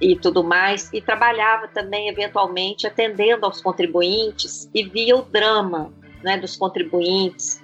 e 0.00 0.16
tudo 0.16 0.42
mais, 0.42 0.90
e 0.92 1.00
trabalhava 1.00 1.68
também 1.68 2.08
eventualmente 2.08 2.86
atendendo 2.86 3.44
aos 3.44 3.60
contribuintes 3.60 4.68
e 4.74 4.82
via 4.82 5.16
o 5.16 5.22
drama 5.22 5.92
né, 6.22 6.38
dos 6.38 6.56
contribuintes, 6.56 7.62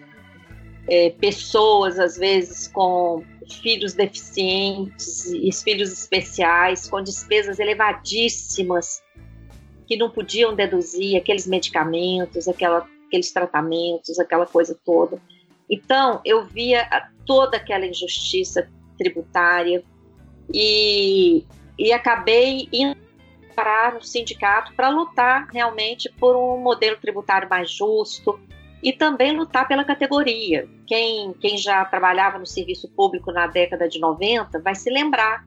é, 0.89 1.11
pessoas 1.11 1.99
às 1.99 2.17
vezes 2.17 2.69
com 2.69 3.25
filhos 3.63 3.95
deficientes 3.95 5.27
e 5.27 5.51
filhos 5.53 5.93
especiais, 5.93 6.89
com 6.89 7.03
despesas 7.03 7.59
elevadíssimas 7.59 9.03
que 9.87 9.97
não 9.97 10.11
podiam 10.11 10.55
deduzir 10.55 11.17
aqueles 11.17 11.47
medicamentos, 11.47 12.49
aquela, 12.49 12.87
aqueles 13.07 13.33
tratamentos, 13.33 14.19
aquela 14.19 14.47
coisa 14.47 14.79
toda. 14.85 15.21
Então, 15.69 16.21
eu 16.25 16.45
via 16.45 16.89
toda 17.25 17.57
aquela 17.57 17.87
injustiça 17.87 18.71
tributária 18.97 19.83
e, 20.53 21.45
e 21.79 21.93
acabei 21.93 22.69
indo 22.73 22.97
parar 23.55 23.95
no 23.95 24.03
sindicato 24.03 24.75
para 24.75 24.91
lutar 24.91 25.49
realmente 25.51 26.13
por 26.21 26.37
um 26.37 26.59
modelo 26.59 26.99
tributário 26.99 27.49
mais 27.49 27.71
justo 27.71 28.39
e 28.83 28.93
também 28.93 29.37
lutar 29.37 29.67
pela 29.67 29.83
categoria. 29.83 30.69
Quem, 30.87 31.33
quem 31.35 31.57
já 31.57 31.85
trabalhava 31.87 32.39
no 32.39 32.47
serviço 32.47 32.89
público 32.91 33.33
na 33.33 33.47
década 33.47 33.89
de 33.89 33.99
90 33.99 34.61
vai 34.61 34.75
se 34.75 34.91
lembrar 34.91 35.47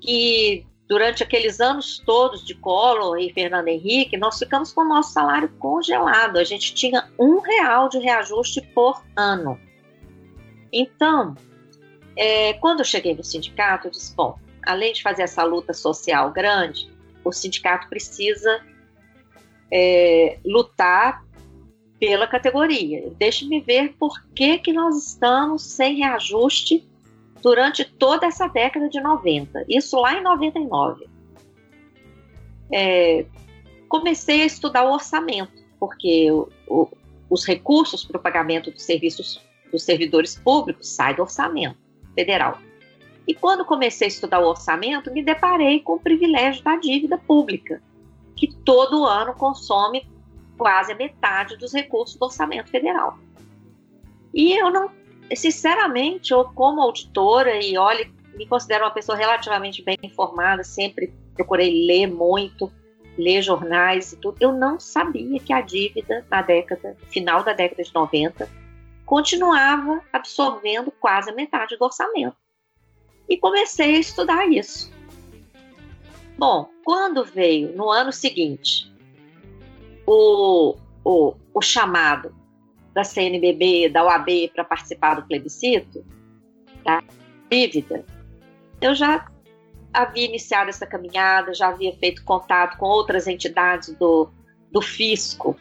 que 0.00 0.64
durante 0.92 1.22
aqueles 1.22 1.58
anos 1.58 2.02
todos 2.04 2.44
de 2.44 2.54
Collor 2.54 3.18
e 3.18 3.32
Fernando 3.32 3.68
Henrique, 3.68 4.18
nós 4.18 4.38
ficamos 4.38 4.74
com 4.74 4.82
o 4.82 4.88
nosso 4.88 5.14
salário 5.14 5.48
congelado. 5.58 6.36
A 6.36 6.44
gente 6.44 6.74
tinha 6.74 7.08
um 7.18 7.40
real 7.40 7.88
de 7.88 7.98
reajuste 7.98 8.60
por 8.74 9.02
ano. 9.16 9.58
Então, 10.70 11.34
é, 12.14 12.52
quando 12.52 12.80
eu 12.80 12.84
cheguei 12.84 13.14
no 13.14 13.24
sindicato, 13.24 13.86
eu 13.86 13.90
disse: 13.90 14.14
bom, 14.14 14.38
além 14.66 14.92
de 14.92 15.02
fazer 15.02 15.22
essa 15.22 15.42
luta 15.44 15.72
social 15.72 16.30
grande, 16.30 16.92
o 17.24 17.32
sindicato 17.32 17.88
precisa 17.88 18.60
é, 19.72 20.38
lutar 20.44 21.24
pela 21.98 22.26
categoria. 22.26 23.10
Deixe-me 23.16 23.62
ver 23.62 23.94
por 23.98 24.22
que, 24.34 24.58
que 24.58 24.74
nós 24.74 24.94
estamos 24.98 25.62
sem 25.62 25.96
reajuste 25.96 26.86
durante 27.42 27.84
toda 27.84 28.26
essa 28.26 28.46
década 28.46 28.88
de 28.88 29.00
90. 29.00 29.64
Isso 29.68 29.98
lá 30.00 30.14
em 30.14 30.22
99. 30.22 31.08
É, 32.72 33.26
comecei 33.88 34.42
a 34.42 34.46
estudar 34.46 34.84
o 34.84 34.92
orçamento, 34.92 35.62
porque 35.78 36.30
o, 36.30 36.48
o, 36.66 36.88
os 37.28 37.44
recursos 37.44 38.04
para 38.04 38.18
o 38.18 38.22
pagamento 38.22 38.70
dos 38.70 38.82
serviços 38.82 39.42
dos 39.70 39.82
servidores 39.82 40.36
públicos 40.38 40.88
saem 40.88 41.16
do 41.16 41.22
orçamento 41.22 41.78
federal. 42.14 42.58
E 43.26 43.34
quando 43.34 43.64
comecei 43.64 44.06
a 44.06 44.08
estudar 44.08 44.40
o 44.40 44.48
orçamento, 44.48 45.12
me 45.12 45.22
deparei 45.22 45.80
com 45.80 45.94
o 45.94 46.00
privilégio 46.00 46.62
da 46.62 46.76
dívida 46.76 47.16
pública, 47.16 47.82
que 48.36 48.52
todo 48.64 49.04
ano 49.04 49.34
consome 49.34 50.06
quase 50.58 50.92
a 50.92 50.96
metade 50.96 51.56
dos 51.56 51.72
recursos 51.72 52.16
do 52.16 52.24
orçamento 52.24 52.70
federal. 52.70 53.18
E 54.34 54.52
eu 54.52 54.70
não, 54.70 54.90
sinceramente, 55.36 56.32
eu 56.32 56.44
como 56.44 56.80
auditora, 56.80 57.62
e 57.62 57.76
olhe, 57.76 58.12
me 58.34 58.46
considero 58.46 58.84
uma 58.84 58.90
pessoa 58.90 59.16
relativamente 59.16 59.82
bem 59.82 59.98
informada, 60.02 60.64
sempre 60.64 61.12
procurei 61.34 61.86
ler 61.86 62.06
muito, 62.06 62.70
ler 63.16 63.42
jornais 63.42 64.12
e 64.12 64.16
tudo, 64.16 64.36
eu 64.40 64.52
não 64.52 64.80
sabia 64.80 65.38
que 65.40 65.52
a 65.52 65.60
dívida 65.60 66.26
na 66.30 66.42
década, 66.42 66.96
final 67.08 67.42
da 67.42 67.52
década 67.52 67.82
de 67.82 67.94
90, 67.94 68.48
continuava 69.04 70.02
absorvendo 70.12 70.90
quase 70.90 71.30
a 71.30 71.34
metade 71.34 71.76
do 71.76 71.84
orçamento 71.84 72.36
e 73.28 73.36
comecei 73.36 73.96
a 73.96 73.98
estudar 73.98 74.46
isso. 74.48 74.92
Bom, 76.38 76.68
quando 76.84 77.24
veio 77.24 77.76
no 77.76 77.90
ano 77.90 78.12
seguinte 78.12 78.90
o, 80.06 80.76
o, 81.04 81.34
o 81.54 81.60
chamado 81.60 82.34
da 82.94 83.04
CNBB, 83.04 83.88
da 83.88 84.04
OAB 84.04 84.50
para 84.54 84.64
participar 84.64 85.14
do 85.14 85.26
plebiscito, 85.26 86.04
da 86.84 87.02
dívida, 87.50 88.04
eu 88.80 88.94
já 88.94 89.26
havia 89.92 90.24
iniciado 90.24 90.70
essa 90.70 90.86
caminhada, 90.86 91.54
já 91.54 91.68
havia 91.68 91.92
feito 91.96 92.24
contato 92.24 92.78
com 92.78 92.86
outras 92.86 93.26
entidades 93.26 93.94
do, 93.94 94.30
do 94.70 94.80
fisco, 94.80 95.56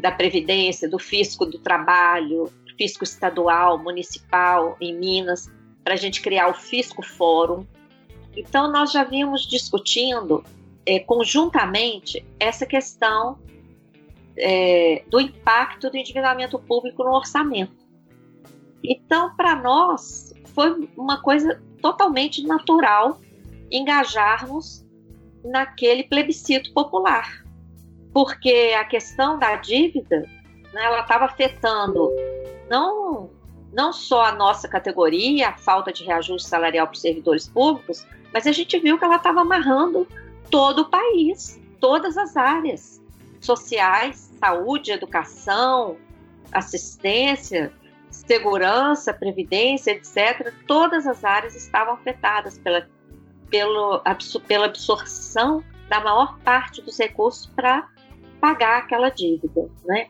da 0.00 0.10
Previdência, 0.10 0.88
do 0.88 0.98
fisco 0.98 1.46
do 1.46 1.58
trabalho, 1.58 2.50
fisco 2.76 3.04
estadual, 3.04 3.78
municipal 3.78 4.76
em 4.80 4.96
Minas, 4.96 5.50
para 5.82 5.94
a 5.94 5.96
gente 5.96 6.20
criar 6.20 6.48
o 6.48 6.54
Fisco 6.54 7.02
Fórum. 7.02 7.66
Então, 8.36 8.70
nós 8.70 8.92
já 8.92 9.04
vimos 9.04 9.46
discutindo 9.46 10.44
é, 10.86 10.98
conjuntamente 11.00 12.24
essa 12.38 12.64
questão 12.64 13.38
é, 14.38 15.02
do 15.08 15.20
impacto 15.20 15.90
do 15.90 15.96
endividamento 15.96 16.58
público 16.58 17.04
no 17.04 17.10
orçamento. 17.10 17.72
Então, 18.82 19.34
para 19.36 19.56
nós, 19.56 20.32
foi 20.54 20.88
uma 20.96 21.20
coisa 21.20 21.60
totalmente 21.80 22.46
natural 22.46 23.20
engajarmos 23.70 24.84
naquele 25.44 26.04
plebiscito 26.04 26.72
popular, 26.72 27.44
porque 28.12 28.74
a 28.78 28.84
questão 28.84 29.38
da 29.38 29.56
dívida 29.56 30.20
né, 30.72 30.84
ela 30.84 31.00
estava 31.00 31.26
afetando 31.26 32.10
não 32.68 33.30
não 33.70 33.92
só 33.92 34.24
a 34.24 34.32
nossa 34.32 34.66
categoria, 34.66 35.50
a 35.50 35.52
falta 35.52 35.92
de 35.92 36.02
reajuste 36.02 36.48
salarial 36.48 36.86
para 36.86 36.94
os 36.94 37.02
servidores 37.02 37.46
públicos, 37.46 38.06
mas 38.32 38.46
a 38.46 38.52
gente 38.52 38.78
viu 38.78 38.98
que 38.98 39.04
ela 39.04 39.16
estava 39.16 39.42
amarrando 39.42 40.08
todo 40.50 40.82
o 40.82 40.90
país, 40.90 41.60
todas 41.78 42.16
as 42.16 42.34
áreas 42.34 43.02
sociais, 43.40 44.27
saúde, 44.38 44.92
educação, 44.92 45.96
assistência, 46.52 47.72
segurança, 48.10 49.12
previdência, 49.12 49.92
etc. 49.92 50.52
Todas 50.66 51.06
as 51.06 51.24
áreas 51.24 51.54
estavam 51.54 51.94
afetadas 51.94 52.58
pela, 52.58 52.88
pelo, 53.50 54.02
pela 54.46 54.66
absorção 54.66 55.62
da 55.88 56.00
maior 56.00 56.38
parte 56.40 56.82
dos 56.82 56.98
recursos 56.98 57.46
para 57.46 57.88
pagar 58.40 58.78
aquela 58.78 59.08
dívida, 59.08 59.68
né? 59.84 60.08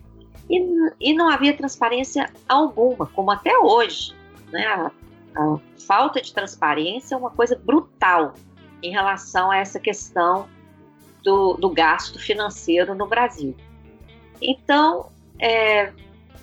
E, 0.50 0.60
e 1.00 1.14
não 1.14 1.28
havia 1.28 1.56
transparência 1.56 2.30
alguma, 2.48 3.06
como 3.06 3.30
até 3.30 3.56
hoje. 3.58 4.14
Né? 4.50 4.66
A, 4.66 4.90
a 5.36 5.58
falta 5.86 6.20
de 6.20 6.32
transparência 6.32 7.14
é 7.14 7.18
uma 7.18 7.30
coisa 7.30 7.54
brutal 7.54 8.34
em 8.82 8.90
relação 8.90 9.50
a 9.50 9.58
essa 9.58 9.78
questão 9.78 10.48
do, 11.22 11.54
do 11.54 11.68
gasto 11.68 12.18
financeiro 12.18 12.94
no 12.94 13.06
Brasil. 13.06 13.54
Então, 14.40 15.10
é, 15.40 15.90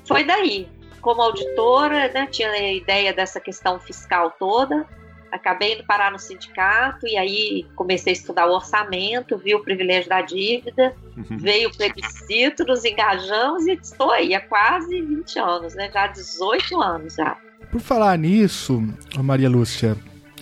foi 0.08 0.23
daí. 0.23 0.67
Como 1.01 1.21
auditora, 1.21 2.12
né, 2.12 2.27
tinha 2.27 2.49
a 2.49 2.73
ideia 2.73 3.13
dessa 3.13 3.39
questão 3.39 3.79
fiscal 3.79 4.34
toda, 4.39 4.88
acabei 5.31 5.73
indo 5.73 5.84
parar 5.84 6.12
no 6.12 6.17
sindicato 6.17 7.05
e 7.08 7.17
aí 7.17 7.65
comecei 7.75 8.12
a 8.12 8.15
estudar 8.15 8.47
o 8.47 8.55
orçamento, 8.55 9.38
vi 9.38 9.53
o 9.53 9.63
privilégio 9.63 10.10
da 10.10 10.21
dívida, 10.21 10.95
uhum. 11.15 11.38
veio 11.38 11.69
o 11.69 11.77
plebiscito, 11.77 12.65
nos 12.65 12.84
engajamos 12.84 13.67
e 13.67 13.73
estou 13.73 14.12
aí 14.12 14.34
há 14.34 14.41
quase 14.41 15.01
20 15.01 15.39
anos, 15.39 15.75
né? 15.75 15.91
Já 15.93 16.08
18 16.08 16.81
anos 16.81 17.13
já. 17.13 17.38
Por 17.71 17.81
falar 17.81 18.17
nisso, 18.17 18.81
Maria 19.17 19.49
Lúcia, 19.49 19.97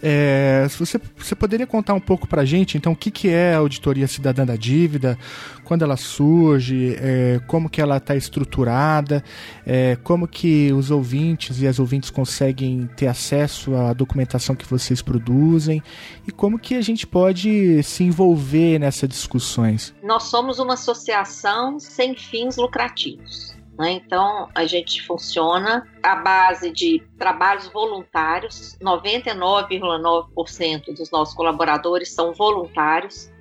é, 0.05 0.67
você, 0.67 0.99
você 1.15 1.33
poderia 1.33 1.65
contar 1.65 1.93
um 1.93 1.99
pouco 1.99 2.27
para 2.27 2.41
a 2.41 2.45
gente, 2.45 2.77
então, 2.77 2.91
o 2.91 2.95
que, 2.95 3.09
que 3.09 3.29
é 3.29 3.53
a 3.53 3.59
Auditoria 3.59 4.05
Cidadã 4.05 4.45
da 4.45 4.57
Dívida, 4.57 5.17
quando 5.63 5.83
ela 5.83 5.95
surge, 5.95 6.97
é, 6.99 7.39
como 7.47 7.69
que 7.69 7.79
ela 7.79 7.95
está 7.95 8.13
estruturada, 8.13 9.23
é, 9.65 9.97
como 10.03 10.27
que 10.27 10.73
os 10.73 10.91
ouvintes 10.91 11.61
e 11.61 11.67
as 11.67 11.79
ouvintes 11.79 12.09
conseguem 12.09 12.89
ter 12.97 13.07
acesso 13.07 13.73
à 13.75 13.93
documentação 13.93 14.57
que 14.57 14.65
vocês 14.65 15.01
produzem 15.01 15.81
e 16.27 16.31
como 16.33 16.59
que 16.59 16.75
a 16.75 16.81
gente 16.81 17.07
pode 17.07 17.81
se 17.83 18.03
envolver 18.03 18.79
nessas 18.79 19.07
discussões. 19.07 19.95
Nós 20.03 20.23
somos 20.23 20.59
uma 20.59 20.73
associação 20.73 21.79
sem 21.79 22.13
fins 22.13 22.57
lucrativos. 22.57 23.52
Né? 23.77 23.91
Então, 23.93 24.49
a 24.53 24.65
gente 24.65 25.01
funciona 25.05 25.87
à 26.01 26.15
base 26.15 26.71
de 26.71 27.01
trabalhos 27.17 27.67
voluntários, 27.69 28.77
99,9% 28.81 30.95
dos 30.95 31.11
nossos 31.11 31.33
colaboradores 31.33 32.13
são 32.13 32.33
voluntários, 32.33 33.31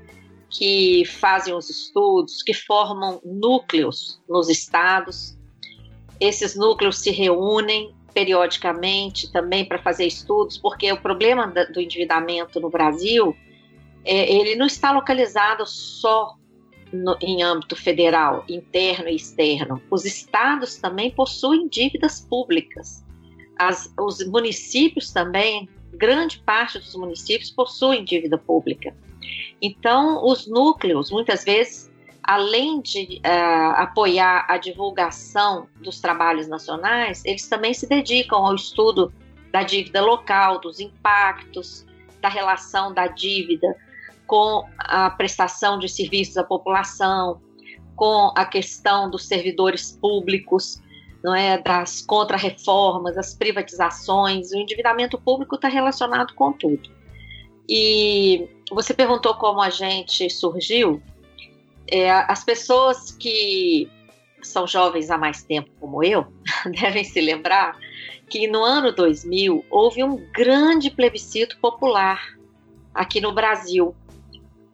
que 0.49 1.05
fazem 1.07 1.55
os 1.55 1.71
estudos, 1.71 2.43
que 2.43 2.53
formam 2.53 3.21
núcleos 3.25 4.21
nos 4.29 4.51
estados. 4.51 5.39
Esses 6.21 6.55
núcleos 6.55 6.99
se 6.99 7.11
reúnem 7.11 7.95
periodicamente 8.13 9.33
também 9.33 9.65
para 9.65 9.79
fazer 9.79 10.07
estudos, 10.07 10.59
porque 10.59 10.93
o 10.93 11.01
problema 11.01 11.47
do 11.47 11.81
endividamento 11.81 12.61
no 12.61 12.69
Brasil, 12.69 13.35
é, 14.05 14.31
ele 14.31 14.55
não 14.55 14.67
está 14.67 14.93
localizado 14.93 15.65
só 15.67 16.37
no, 16.93 17.17
em 17.21 17.43
âmbito 17.43 17.75
federal, 17.75 18.45
interno 18.49 19.09
e 19.09 19.17
externo, 19.17 19.81
os 19.91 20.05
estados 20.05 20.77
também 20.77 21.11
possuem 21.11 21.69
dívidas 21.69 22.21
públicas. 22.21 23.05
As, 23.59 23.93
os 23.99 24.27
municípios 24.27 25.13
também, 25.13 25.69
grande 25.93 26.39
parte 26.41 26.79
dos 26.79 26.95
municípios 26.95 27.51
possuem 27.51 28.05
dívida 28.05 28.37
pública. 28.37 28.95
Então, 29.61 30.25
os 30.25 30.47
núcleos, 30.47 31.11
muitas 31.11 31.45
vezes, 31.45 31.91
além 32.23 32.81
de 32.81 33.21
uh, 33.25 33.77
apoiar 33.77 34.47
a 34.49 34.59
divulgação 34.59 35.69
dos 35.81 36.01
trabalhos 36.01 36.49
nacionais, 36.49 37.25
eles 37.25 37.49
também 37.49 37.73
se 37.73 37.89
dedicam 37.89 38.45
ao 38.45 38.55
estudo 38.55 39.13
da 39.51 39.63
dívida 39.63 40.01
local, 40.01 40.61
dos 40.61 40.81
impactos, 40.81 41.87
da 42.21 42.29
relação 42.29 42.93
da 42.93 43.07
dívida 43.07 43.77
com 44.33 44.67
a 44.79 45.11
prestação 45.11 45.79
de 45.79 45.87
serviços 45.91 46.39
à 46.39 46.43
população, 46.43 47.39
com 47.95 48.33
a 48.35 48.47
questão 48.47 49.11
dos 49.11 49.27
servidores 49.27 49.93
públicos, 50.01 50.81
não 51.23 51.35
é, 51.35 51.59
das 51.59 52.01
contrarreformas, 52.01 53.15
das 53.15 53.35
privatizações, 53.35 54.51
o 54.53 54.57
endividamento 54.57 55.21
público 55.21 55.57
está 55.57 55.69
relacionado 55.69 56.33
com 56.33 56.51
tudo. 56.51 56.89
E 57.69 58.49
você 58.71 58.95
perguntou 58.95 59.35
como 59.35 59.61
a 59.61 59.69
gente 59.69 60.31
surgiu. 60.31 61.03
É, 61.87 62.11
as 62.11 62.43
pessoas 62.43 63.11
que 63.11 63.87
são 64.41 64.67
jovens 64.67 65.11
há 65.11 65.19
mais 65.19 65.43
tempo, 65.43 65.69
como 65.79 66.03
eu, 66.03 66.27
devem 66.81 67.05
se 67.05 67.21
lembrar 67.21 67.79
que 68.31 68.49
no 68.49 68.65
ano 68.65 68.93
2000 68.93 69.63
houve 69.69 70.03
um 70.03 70.17
grande 70.33 70.91
plebiscito 70.91 71.59
popular 71.59 72.19
aqui 72.95 73.21
no 73.21 73.33
Brasil. 73.33 73.95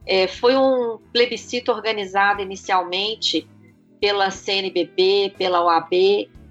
É, 0.08 0.26
foi 0.26 0.56
um 0.56 0.98
plebiscito 1.12 1.70
organizado 1.70 2.40
inicialmente 2.40 3.46
pela 4.00 4.30
CNBB, 4.30 5.34
pela 5.36 5.62
OAB, 5.62 5.92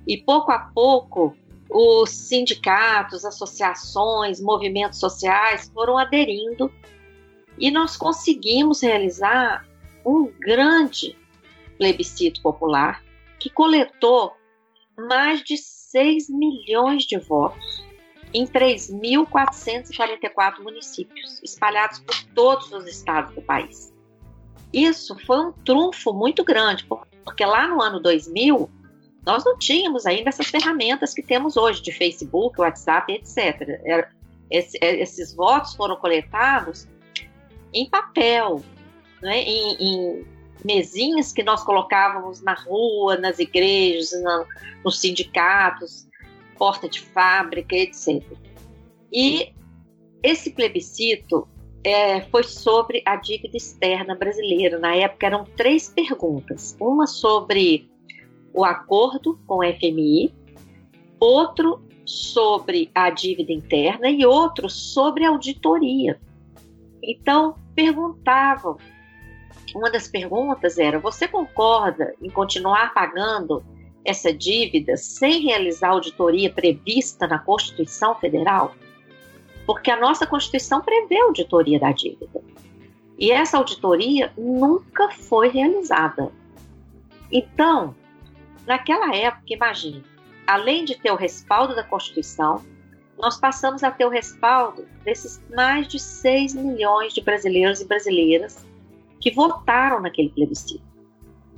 e 0.07 0.17
pouco 0.23 0.51
a 0.51 0.59
pouco 0.59 1.35
os 1.69 2.11
sindicatos, 2.11 3.25
associações, 3.25 4.39
movimentos 4.39 4.99
sociais 4.99 5.69
foram 5.73 5.97
aderindo 5.97 6.71
e 7.57 7.71
nós 7.71 7.97
conseguimos 7.97 8.81
realizar 8.81 9.67
um 10.05 10.31
grande 10.39 11.17
plebiscito 11.77 12.41
popular 12.41 13.03
que 13.39 13.49
coletou 13.49 14.33
mais 14.97 15.43
de 15.43 15.57
6 15.57 16.29
milhões 16.29 17.03
de 17.03 17.17
votos 17.17 17.86
em 18.33 18.45
3.444 18.45 20.61
municípios, 20.61 21.41
espalhados 21.43 21.99
por 21.99 22.15
todos 22.33 22.71
os 22.71 22.87
estados 22.87 23.33
do 23.33 23.41
país. 23.41 23.93
Isso 24.71 25.17
foi 25.25 25.39
um 25.39 25.51
trunfo 25.51 26.13
muito 26.13 26.43
grande, 26.43 26.87
porque 27.23 27.45
lá 27.45 27.67
no 27.67 27.81
ano 27.81 27.99
2000, 27.99 28.69
nós 29.25 29.45
não 29.45 29.57
tínhamos 29.57 30.05
ainda 30.05 30.29
essas 30.29 30.47
ferramentas 30.47 31.13
que 31.13 31.21
temos 31.21 31.57
hoje, 31.57 31.81
de 31.81 31.91
Facebook, 31.91 32.59
WhatsApp, 32.59 33.13
etc. 33.13 33.79
esses 34.49 35.33
votos 35.33 35.75
foram 35.75 35.95
coletados 35.95 36.87
em 37.73 37.89
papel, 37.89 38.63
né, 39.21 39.39
em, 39.39 39.75
em 39.79 40.27
mesinhas 40.63 41.31
que 41.31 41.43
nós 41.43 41.63
colocávamos 41.63 42.41
na 42.41 42.53
rua, 42.53 43.17
nas 43.17 43.39
igrejas, 43.39 44.11
nos 44.83 44.99
sindicatos, 44.99 46.06
porta 46.57 46.89
de 46.89 47.01
fábrica, 47.01 47.75
etc. 47.75 48.23
E 49.11 49.53
esse 50.23 50.51
plebiscito 50.51 51.47
é, 51.83 52.21
foi 52.21 52.43
sobre 52.43 53.01
a 53.05 53.15
dívida 53.15 53.55
externa 53.55 54.15
brasileira. 54.15 54.77
Na 54.79 54.95
época 54.95 55.25
eram 55.25 55.45
três 55.55 55.89
perguntas: 55.89 56.75
uma 56.79 57.07
sobre 57.07 57.89
o 58.53 58.65
acordo 58.65 59.39
com 59.47 59.59
o 59.59 59.63
FMI, 59.63 60.33
outro 61.19 61.81
sobre 62.05 62.89
a 62.95 63.09
dívida 63.09 63.51
interna 63.51 64.09
e 64.09 64.25
outro 64.25 64.69
sobre 64.69 65.25
auditoria. 65.25 66.19
Então, 67.03 67.55
perguntavam. 67.75 68.77
Uma 69.75 69.91
das 69.91 70.07
perguntas 70.07 70.77
era: 70.77 70.99
você 70.99 71.27
concorda 71.27 72.13
em 72.21 72.29
continuar 72.29 72.93
pagando 72.93 73.63
essa 74.07 74.33
dívida 74.33 74.95
sem 74.95 75.41
realizar 75.41 75.89
a 75.89 75.91
auditoria 75.91 76.49
prevista 76.49 77.27
na 77.27 77.37
Constituição 77.37 78.15
Federal? 78.15 78.73
Porque 79.65 79.91
a 79.91 79.99
nossa 79.99 80.25
Constituição 80.25 80.81
prevê 80.81 81.19
a 81.19 81.25
auditoria 81.25 81.77
da 81.77 81.91
dívida. 81.91 82.41
E 83.19 83.31
essa 83.31 83.57
auditoria 83.57 84.31
nunca 84.37 85.11
foi 85.11 85.49
realizada. 85.49 86.31
Então, 87.29 87.93
naquela 88.65 89.13
época, 89.13 89.43
imagine, 89.47 90.01
além 90.47 90.85
de 90.85 90.95
ter 90.95 91.11
o 91.11 91.17
respaldo 91.17 91.75
da 91.75 91.83
Constituição, 91.83 92.63
nós 93.17 93.37
passamos 93.37 93.83
a 93.83 93.91
ter 93.91 94.05
o 94.05 94.09
respaldo 94.09 94.87
desses 95.03 95.43
mais 95.53 95.85
de 95.87 95.99
6 95.99 96.53
milhões 96.53 97.13
de 97.13 97.19
brasileiros 97.19 97.81
e 97.81 97.85
brasileiras 97.85 98.65
que 99.19 99.31
votaram 99.31 99.99
naquele 99.99 100.29
plebiscito. 100.29 100.85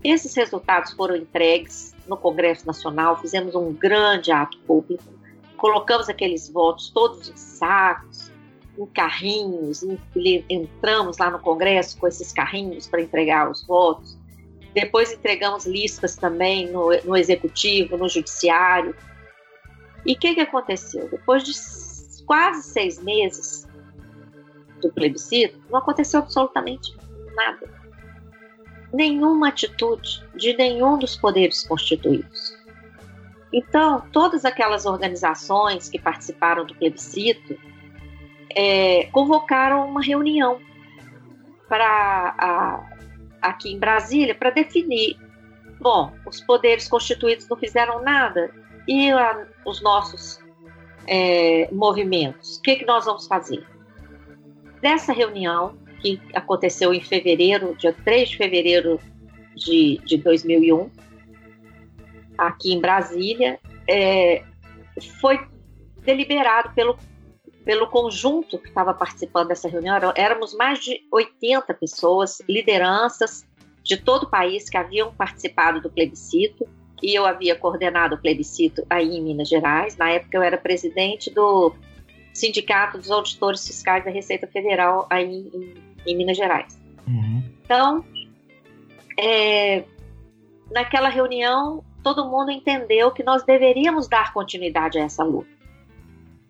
Esses 0.04 0.34
resultados 0.34 0.94
foram 0.94 1.16
entregues 1.16 1.94
no 2.10 2.18
Congresso 2.18 2.66
Nacional, 2.66 3.18
fizemos 3.18 3.56
um 3.56 3.72
grande 3.72 4.32
ato 4.32 4.58
público, 4.60 5.04
colocamos 5.56 6.10
aqueles 6.10 6.50
votos 6.50 6.90
todos 6.90 7.30
em 7.30 7.38
sacos, 7.38 8.32
em 8.78 8.86
carrinhos, 8.88 9.84
entramos 10.50 11.18
lá 11.18 11.30
no 11.30 11.40
Congresso 11.40 11.98
com 11.98 12.08
esses 12.08 12.34
carrinhos 12.34 12.88
para 12.88 13.02
entregar 13.02 13.50
os 13.50 13.66
votos. 13.66 14.18
Depois 14.74 15.12
entregamos 15.12 15.66
listas 15.66 16.16
também 16.16 16.72
no, 16.72 16.90
no 17.04 17.16
Executivo, 17.16 17.98
no 17.98 18.08
Judiciário, 18.08 18.96
e 20.06 20.14
o 20.14 20.18
que, 20.18 20.36
que 20.36 20.42
aconteceu? 20.42 21.10
Depois 21.10 21.44
de 21.44 21.54
quase 22.26 22.64
seis 22.64 23.02
meses 23.02 23.68
do 24.82 24.92
plebiscito, 24.92 25.60
não 25.70 25.80
aconteceu 25.80 26.20
absolutamente 26.22 26.96
nada. 27.36 27.79
Nenhuma 28.92 29.50
atitude 29.50 30.24
de 30.36 30.56
nenhum 30.56 30.98
dos 30.98 31.16
poderes 31.16 31.66
constituídos. 31.68 32.58
Então, 33.52 34.02
todas 34.12 34.46
aquelas 34.46 34.86
organizações 34.86 35.90
que 35.90 36.00
participaram 36.00 36.66
do 36.66 36.76
plebiscito 36.76 37.58
é, 38.56 39.06
convocaram 39.12 39.88
uma 39.88 40.02
reunião 40.02 40.60
para 41.68 42.84
aqui 43.42 43.72
em 43.72 43.80
Brasília 43.80 44.36
para 44.36 44.50
definir. 44.50 45.18
Bom, 45.80 46.14
os 46.26 46.42
poderes 46.42 46.88
constituídos 46.88 47.48
não 47.48 47.58
fizeram 47.58 48.02
nada, 48.02 48.52
e 48.88 49.12
a, 49.12 49.48
os 49.66 49.82
nossos 49.82 50.40
é, 51.08 51.70
movimentos. 51.72 52.58
O 52.58 52.62
que, 52.62 52.78
que 52.78 52.86
nós 52.86 53.06
vamos 53.06 53.28
fazer? 53.28 53.66
Dessa 54.82 55.14
reunião, 55.14 55.78
que 56.00 56.20
aconteceu 56.34 56.94
em 56.94 57.02
fevereiro, 57.02 57.76
dia 57.76 57.94
3 57.94 58.30
de 58.30 58.38
fevereiro 58.38 59.00
de, 59.56 60.00
de 60.06 60.18
2001, 60.18 60.90
aqui 62.38 62.74
em 62.74 62.80
Brasília, 62.80 63.60
é, 63.88 64.44
foi 65.20 65.40
deliberado 66.04 66.74
pelo, 66.74 66.98
pelo 67.66 67.88
conjunto 67.88 68.58
que 68.58 68.70
estava 68.70 68.94
participando 68.94 69.50
dessa 69.50 69.68
reunião. 69.68 69.96
Éramos 70.16 70.54
mais 70.56 70.80
de 70.80 71.02
80 71.12 71.74
pessoas, 71.74 72.42
lideranças 72.48 73.46
de 73.84 73.98
todo 73.98 74.24
o 74.24 74.30
país 74.30 74.70
que 74.70 74.78
haviam 74.78 75.14
participado 75.14 75.82
do 75.82 75.90
plebiscito 75.90 76.68
e 77.02 77.16
eu 77.16 77.26
havia 77.26 77.56
coordenado 77.56 78.16
o 78.16 78.18
plebiscito 78.18 78.86
aí 78.90 79.18
em 79.18 79.24
Minas 79.24 79.48
Gerais. 79.48 79.98
Na 79.98 80.10
época 80.10 80.38
eu 80.38 80.44
era 80.44 80.58
presidente 80.58 81.30
do 81.30 81.74
Sindicato 82.34 82.98
dos 82.98 83.10
Auditores 83.10 83.66
Fiscais 83.66 84.04
da 84.04 84.12
Receita 84.12 84.48
Federal 84.48 85.08
aí 85.10 85.50
em, 85.54 85.74
em 86.06 86.16
Minas 86.16 86.38
Gerais. 86.38 86.80
Uhum. 87.08 87.44
Então, 87.64 88.06
é, 89.18 89.84
naquela 90.72 91.10
reunião, 91.10 91.84
todo 92.04 92.30
mundo 92.30 92.52
entendeu 92.52 93.12
que 93.12 93.24
nós 93.24 93.44
deveríamos 93.44 94.08
dar 94.08 94.34
continuidade 94.34 94.98
a 94.98 95.04
essa 95.04 95.24
luta. 95.24 95.50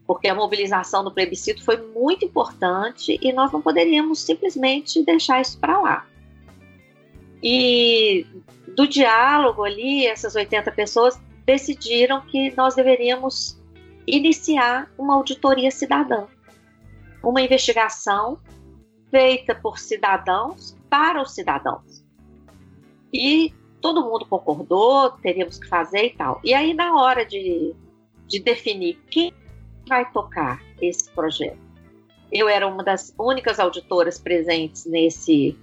Porque 0.05 0.27
a 0.27 0.35
mobilização 0.35 1.03
do 1.03 1.11
plebiscito 1.11 1.63
foi 1.63 1.77
muito 1.77 2.25
importante 2.25 3.19
e 3.21 3.31
nós 3.31 3.51
não 3.51 3.61
poderíamos 3.61 4.21
simplesmente 4.21 5.03
deixar 5.03 5.41
isso 5.41 5.59
para 5.59 5.79
lá. 5.79 6.05
E 7.41 8.25
do 8.75 8.87
diálogo 8.87 9.63
ali, 9.63 10.05
essas 10.05 10.35
80 10.35 10.71
pessoas 10.71 11.19
decidiram 11.45 12.21
que 12.21 12.53
nós 12.55 12.75
deveríamos 12.75 13.59
iniciar 14.05 14.91
uma 14.97 15.15
auditoria 15.15 15.71
cidadã, 15.71 16.25
uma 17.23 17.41
investigação 17.41 18.39
feita 19.11 19.55
por 19.55 19.79
cidadãos 19.79 20.77
para 20.89 21.21
os 21.21 21.31
cidadãos. 21.31 22.03
E 23.13 23.53
todo 23.81 24.03
mundo 24.03 24.25
concordou, 24.25 25.11
teríamos 25.11 25.57
que 25.57 25.67
fazer 25.67 26.05
e 26.05 26.09
tal. 26.11 26.39
E 26.43 26.53
aí, 26.53 26.73
na 26.73 26.95
hora 26.95 27.25
de, 27.25 27.73
de 28.27 28.39
definir 28.39 28.99
quem 29.09 29.33
vai 29.87 30.09
tocar 30.11 30.61
esse 30.81 31.09
projeto, 31.11 31.57
eu 32.31 32.47
era 32.47 32.67
uma 32.67 32.83
das 32.83 33.13
únicas 33.17 33.59
auditoras 33.59 34.19
presentes 34.19 34.85
nesse, 34.85 35.57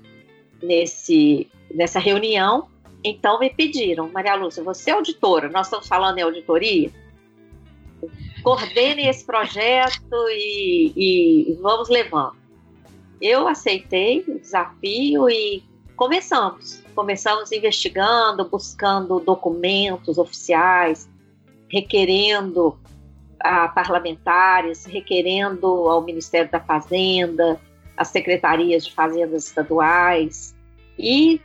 nesse 0.62 1.48
nessa 1.72 1.98
reunião. 1.98 2.68
Então 3.04 3.38
me 3.38 3.50
pediram, 3.50 4.11
Maria 4.11 4.35
Lúcia, 4.35 4.62
você 4.62 4.90
é 4.90 4.94
auditora, 4.94 5.48
nós 5.48 5.66
estamos 5.66 5.87
falando 5.87 6.18
em 6.18 6.22
auditoria, 6.22 6.90
coordene 8.42 9.06
esse 9.06 9.24
projeto 9.24 10.16
e, 10.30 10.92
e 10.96 11.59
vamos 11.61 11.88
levando. 11.88 12.37
Eu 13.20 13.48
aceitei 13.48 14.24
o 14.29 14.38
desafio 14.38 15.29
e 15.29 15.62
começamos. 15.96 16.83
Começamos 16.94 17.52
investigando, 17.52 18.48
buscando 18.48 19.20
documentos 19.20 20.18
oficiais, 20.18 21.09
requerendo 21.68 22.79
a 23.40 23.68
parlamentares, 23.68 24.85
requerendo 24.85 25.66
ao 25.66 26.02
Ministério 26.02 26.50
da 26.50 26.61
Fazenda, 26.61 27.61
às 27.96 28.09
secretarias 28.09 28.85
de 28.85 28.92
fazendas 28.92 29.46
estaduais 29.46 30.55
e 30.98 31.40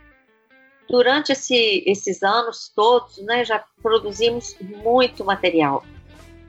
durante 0.88 1.32
esse, 1.32 1.82
esses 1.86 2.22
anos 2.22 2.70
todos, 2.74 3.18
né, 3.18 3.44
já 3.44 3.64
produzimos 3.82 4.56
muito 4.60 5.24
material. 5.24 5.84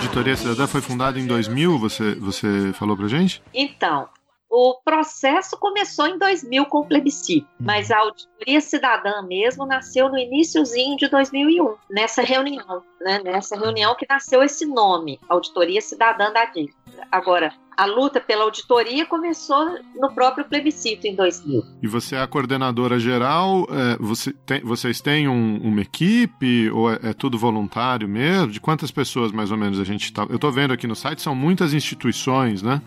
Auditoria 0.00 0.34
Cidadã 0.34 0.66
foi 0.66 0.80
fundada 0.80 1.20
em 1.20 1.26
2000, 1.26 1.78
você, 1.78 2.14
você 2.14 2.72
falou 2.72 2.96
pra 2.96 3.06
gente? 3.06 3.42
Então, 3.52 4.08
o 4.48 4.80
processo 4.82 5.58
começou 5.58 6.06
em 6.06 6.18
2000 6.18 6.64
com 6.66 6.78
o 6.78 6.86
plebiscito, 6.86 7.46
mas 7.60 7.90
a 7.90 7.98
auditoria 7.98 8.60
cidadã 8.62 9.22
mesmo 9.22 9.66
nasceu 9.66 10.08
no 10.08 10.18
iníciozinho 10.18 10.96
de 10.96 11.06
2001, 11.06 11.76
nessa 11.90 12.22
reunião, 12.22 12.82
né? 13.00 13.20
Nessa 13.22 13.56
reunião 13.56 13.94
que 13.94 14.06
nasceu 14.08 14.42
esse 14.42 14.66
nome, 14.66 15.20
Auditoria 15.28 15.80
Cidadã 15.82 16.32
da 16.32 16.46
Agora, 17.10 17.52
a 17.76 17.86
luta 17.86 18.20
pela 18.20 18.44
auditoria 18.44 19.06
começou 19.06 19.64
no 19.94 20.12
próprio 20.12 20.44
plebiscito 20.44 21.06
em 21.06 21.14
2000. 21.14 21.62
E 21.82 21.86
você 21.88 22.14
é 22.16 22.20
a 22.20 22.26
coordenadora 22.26 22.98
geral, 22.98 23.66
é, 23.70 23.96
você 23.98 24.32
tem- 24.44 24.60
vocês 24.62 25.00
têm 25.00 25.28
um- 25.28 25.58
uma 25.62 25.80
equipe 25.80 26.70
ou 26.70 26.92
é, 26.92 26.98
é 27.02 27.12
tudo 27.12 27.38
voluntário 27.38 28.08
mesmo? 28.08 28.48
De 28.52 28.60
quantas 28.60 28.90
pessoas 28.90 29.32
mais 29.32 29.50
ou 29.50 29.56
menos 29.56 29.78
a 29.80 29.84
gente 29.84 30.04
está? 30.04 30.22
Eu 30.28 30.36
estou 30.36 30.52
vendo 30.52 30.72
aqui 30.72 30.86
no 30.86 30.94
site, 30.96 31.22
são 31.22 31.34
muitas 31.34 31.72
instituições, 31.72 32.62
né? 32.62 32.82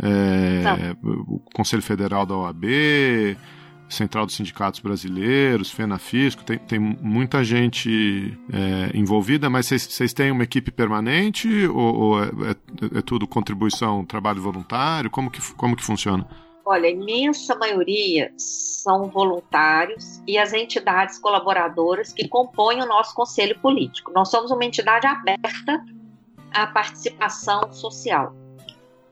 É, 0.00 0.94
o 1.02 1.40
Conselho 1.52 1.82
Federal 1.82 2.24
da 2.24 2.36
OAB, 2.36 2.64
Central 3.88 4.26
dos 4.26 4.36
Sindicatos 4.36 4.80
Brasileiros, 4.80 5.70
FENAFISCO, 5.70 6.44
tem, 6.44 6.58
tem 6.58 6.78
muita 6.78 7.42
gente 7.42 8.38
é, 8.52 8.96
envolvida, 8.96 9.48
mas 9.48 9.66
vocês- 9.66 10.12
têm 10.12 10.30
uma 10.30 10.44
equipe 10.44 10.70
permanente 10.70 11.48
ou, 11.68 11.94
ou 11.94 12.22
é, 12.22 12.26
é- 12.26 12.98
é 12.98 13.02
tudo 13.02 13.26
contribuição, 13.26 14.04
trabalho 14.04 14.40
voluntário? 14.42 15.10
Como 15.10 15.30
que, 15.30 15.40
como 15.54 15.74
que 15.76 15.82
funciona? 15.84 16.26
Olha, 16.64 16.86
a 16.86 16.90
imensa 16.90 17.54
maioria 17.54 18.30
são 18.36 19.08
voluntários 19.08 20.22
e 20.26 20.36
as 20.36 20.52
entidades 20.52 21.18
colaboradoras 21.18 22.12
que 22.12 22.28
compõem 22.28 22.82
o 22.82 22.86
nosso 22.86 23.14
conselho 23.14 23.58
político. 23.58 24.12
Nós 24.14 24.30
somos 24.30 24.50
uma 24.50 24.62
entidade 24.64 25.06
aberta 25.06 25.82
à 26.52 26.66
participação 26.66 27.72
social. 27.72 28.34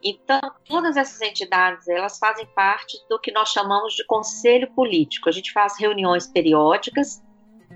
Então, 0.09 0.39
todas 0.65 0.95
essas 0.95 1.19
entidades, 1.19 1.85
elas 1.89 2.17
fazem 2.17 2.45
parte 2.55 2.97
do 3.09 3.19
que 3.19 3.29
nós 3.29 3.49
chamamos 3.49 3.93
de 3.93 4.05
conselho 4.05 4.71
político. 4.71 5.27
A 5.27 5.31
gente 5.33 5.51
faz 5.51 5.77
reuniões 5.77 6.25
periódicas. 6.25 7.21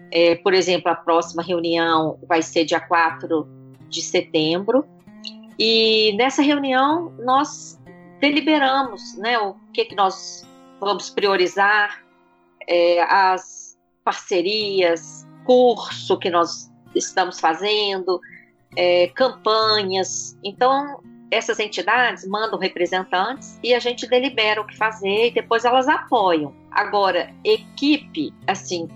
É, 0.10 0.36
por 0.36 0.54
exemplo, 0.54 0.89
a 0.89 0.96
próxima 0.96 1.44
reunião 1.44 2.17
vai 2.26 2.41
ser 2.41 2.63
dia 2.63 2.80
4 2.80 3.46
de 3.89 4.02
setembro. 4.02 4.86
E 5.60 6.13
nessa 6.15 6.41
reunião, 6.41 7.13
nós 7.20 7.78
deliberamos 8.22 9.17
né, 9.17 9.38
o 9.38 9.56
que, 9.74 9.84
que 9.84 9.96
nós 9.96 10.48
vamos 10.80 11.10
priorizar, 11.10 12.02
é, 12.65 13.02
as 13.02 13.78
parcerias, 14.06 15.28
curso 15.44 16.17
que 16.17 16.30
nós 16.30 16.72
estamos 16.96 17.41
fazendo, 17.41 18.22
é, 18.78 19.08
campanhas. 19.08 20.38
Então, 20.41 21.04
essas 21.32 21.60
entidades 21.60 22.28
mandam 22.28 22.60
representantes 22.60 23.58
e 23.63 23.74
a 23.74 23.80
gente 23.80 24.06
delibera 24.06 24.62
o 24.62 24.67
que 24.67 24.78
fazer 24.78 25.28
e 25.28 25.32
depois 25.32 25.63
elas 25.63 25.88
apoiam. 25.88 26.54
Agora, 26.70 27.34
equipe, 27.44 28.34
assim, 28.46 28.89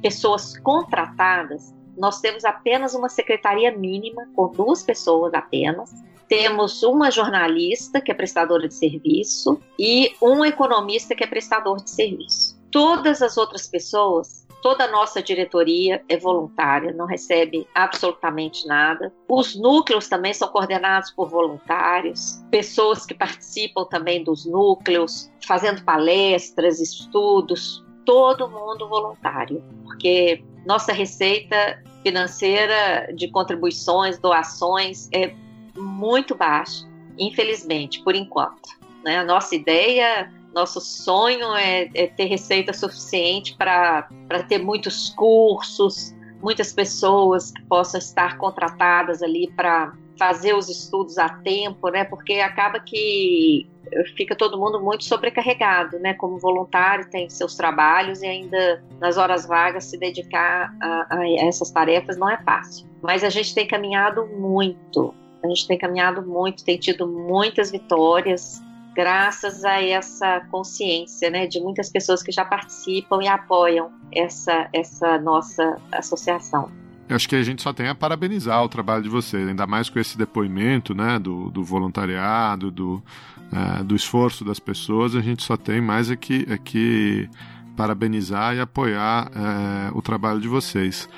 pessoas 0.00 0.58
contratadas, 0.58 1.74
nós 1.96 2.20
temos 2.20 2.44
apenas 2.44 2.94
uma 2.94 3.08
secretaria 3.08 3.70
mínima, 3.76 4.26
com 4.34 4.48
duas 4.48 4.82
pessoas 4.82 5.34
apenas. 5.34 5.92
Temos 6.26 6.82
uma 6.82 7.10
jornalista, 7.10 8.00
que 8.00 8.10
é 8.10 8.14
prestadora 8.14 8.66
de 8.66 8.74
serviço, 8.74 9.60
e 9.78 10.14
um 10.20 10.42
economista, 10.44 11.14
que 11.14 11.22
é 11.22 11.26
prestador 11.26 11.82
de 11.82 11.90
serviço. 11.90 12.58
Todas 12.70 13.20
as 13.20 13.36
outras 13.36 13.66
pessoas, 13.66 14.41
toda 14.62 14.84
a 14.84 14.90
nossa 14.90 15.20
diretoria 15.20 16.02
é 16.08 16.16
voluntária, 16.16 16.92
não 16.92 17.04
recebe 17.04 17.66
absolutamente 17.74 18.66
nada. 18.66 19.12
Os 19.28 19.54
núcleos 19.54 20.08
também 20.08 20.32
são 20.32 20.48
coordenados 20.48 21.10
por 21.10 21.28
voluntários, 21.28 22.42
pessoas 22.50 23.04
que 23.04 23.12
participam 23.12 23.84
também 23.84 24.22
dos 24.22 24.46
núcleos, 24.46 25.30
fazendo 25.46 25.84
palestras, 25.84 26.80
estudos, 26.80 27.84
todo 28.06 28.48
mundo 28.48 28.88
voluntário, 28.88 29.62
porque 29.84 30.42
nossa 30.64 30.92
receita 30.92 31.82
financeira 32.02 33.12
de 33.14 33.28
contribuições, 33.30 34.18
doações 34.18 35.08
é 35.12 35.34
muito 35.76 36.34
baixa, 36.34 36.86
infelizmente, 37.18 38.02
por 38.02 38.14
enquanto. 38.14 38.80
Né? 39.04 39.18
A 39.18 39.24
nossa 39.24 39.54
ideia, 39.54 40.32
nosso 40.54 40.80
sonho 40.80 41.54
é, 41.54 41.88
é 41.94 42.06
ter 42.06 42.26
receita 42.26 42.72
suficiente 42.72 43.56
para 43.56 44.06
ter 44.48 44.58
muitos 44.58 45.10
cursos, 45.10 46.14
muitas 46.42 46.72
pessoas 46.72 47.50
que 47.50 47.62
possam 47.64 47.98
estar 47.98 48.38
contratadas 48.38 49.22
ali 49.22 49.50
para 49.56 49.92
fazer 50.18 50.54
os 50.54 50.68
estudos 50.68 51.18
a 51.18 51.28
tempo, 51.28 51.88
né? 51.88 52.04
Porque 52.04 52.34
acaba 52.34 52.78
que 52.80 53.68
fica 54.16 54.34
todo 54.34 54.58
mundo 54.58 54.80
muito 54.80 55.04
sobrecarregado, 55.04 55.98
né? 55.98 56.14
Como 56.14 56.38
voluntário 56.38 57.08
tem 57.10 57.28
seus 57.28 57.54
trabalhos 57.56 58.22
e 58.22 58.26
ainda 58.26 58.82
nas 59.00 59.16
horas 59.16 59.46
vagas 59.46 59.84
se 59.84 59.98
dedicar 59.98 60.74
a, 60.80 61.16
a 61.16 61.30
essas 61.40 61.70
tarefas 61.70 62.16
não 62.16 62.28
é 62.28 62.36
fácil. 62.42 62.86
Mas 63.02 63.24
a 63.24 63.30
gente 63.30 63.54
tem 63.54 63.66
caminhado 63.66 64.26
muito, 64.26 65.14
a 65.42 65.48
gente 65.48 65.66
tem 65.66 65.78
caminhado 65.78 66.22
muito, 66.22 66.64
tem 66.64 66.78
tido 66.78 67.06
muitas 67.06 67.70
vitórias 67.70 68.62
graças 68.94 69.64
a 69.64 69.82
essa 69.82 70.40
consciência, 70.50 71.30
né, 71.30 71.46
de 71.46 71.60
muitas 71.60 71.90
pessoas 71.90 72.22
que 72.22 72.32
já 72.32 72.44
participam 72.44 73.22
e 73.22 73.28
apoiam 73.28 73.90
essa 74.12 74.68
essa 74.72 75.18
nossa 75.18 75.80
associação. 75.90 76.70
Eu 77.08 77.16
acho 77.16 77.28
que 77.28 77.36
a 77.36 77.42
gente 77.42 77.62
só 77.62 77.72
tem 77.72 77.88
a 77.88 77.94
parabenizar 77.94 78.62
o 78.62 78.68
trabalho 78.68 79.02
de 79.02 79.08
vocês, 79.08 79.46
ainda 79.46 79.66
mais 79.66 79.90
com 79.90 79.98
esse 79.98 80.16
depoimento 80.16 80.94
né, 80.94 81.18
do, 81.18 81.50
do 81.50 81.62
voluntariado, 81.62 82.70
do, 82.70 83.02
uh, 83.52 83.84
do 83.84 83.94
esforço 83.94 84.44
das 84.44 84.58
pessoas, 84.58 85.14
a 85.14 85.20
gente 85.20 85.42
só 85.42 85.56
tem 85.56 85.80
mais 85.80 86.10
é 86.10 86.16
que, 86.16 86.46
é 86.48 86.56
que 86.56 87.28
parabenizar 87.76 88.54
e 88.54 88.60
apoiar 88.60 89.28
uh, 89.28 89.98
o 89.98 90.00
trabalho 90.00 90.40
de 90.40 90.48
vocês. 90.48 91.08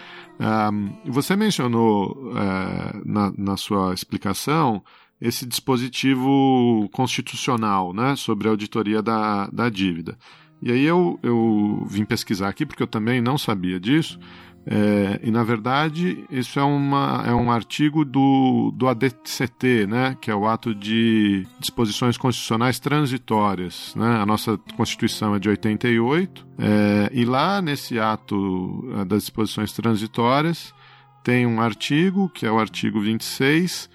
Um, 0.41 0.97
você 1.13 1.37
mencionou 1.37 2.11
uh, 2.11 3.03
na, 3.05 3.33
na 3.37 3.57
sua 3.57 3.95
explicação 3.95 4.83
esse 5.25 5.47
dispositivo 5.47 6.87
constitucional 6.93 7.95
né, 7.95 8.15
sobre 8.15 8.47
a 8.47 8.51
auditoria 8.51 9.01
da, 9.01 9.47
da 9.47 9.71
dívida. 9.71 10.19
E 10.61 10.71
aí 10.71 10.85
eu, 10.85 11.19
eu 11.23 11.83
vim 11.89 12.05
pesquisar 12.05 12.51
aqui, 12.51 12.67
porque 12.67 12.83
eu 12.83 12.87
também 12.87 13.23
não 13.23 13.39
sabia 13.39 13.81
disso, 13.81 14.19
é, 14.67 15.21
e 15.23 15.31
na 15.31 15.43
verdade 15.43 16.27
isso 16.31 16.61
é, 16.61 16.63
uma, 16.63 17.25
é 17.27 17.35
um 17.35 17.51
artigo 17.51 18.05
do, 18.05 18.71
do 18.75 18.87
ADCT, 18.87 19.87
né, 19.87 20.15
que 20.21 20.31
é 20.31 20.35
o 20.35 20.47
ato 20.47 20.75
de 20.75 21.47
disposições 21.59 22.19
constitucionais 22.19 22.79
transitórias. 22.79 23.95
Né? 23.97 24.07
A 24.07 24.27
nossa 24.27 24.59
Constituição 24.77 25.35
é 25.35 25.39
de 25.39 25.49
88, 25.49 26.47
é, 26.59 27.11
e 27.15 27.25
lá 27.25 27.63
nesse 27.63 27.99
ato 27.99 28.93
é, 29.01 29.05
das 29.07 29.23
disposições 29.23 29.73
transitórias 29.73 30.75
tem 31.23 31.47
um 31.47 31.63
artigo, 31.63 32.29
que 32.29 32.45
é 32.45 32.53
o 32.53 32.59
artigo 32.59 33.01
26, 33.01 33.89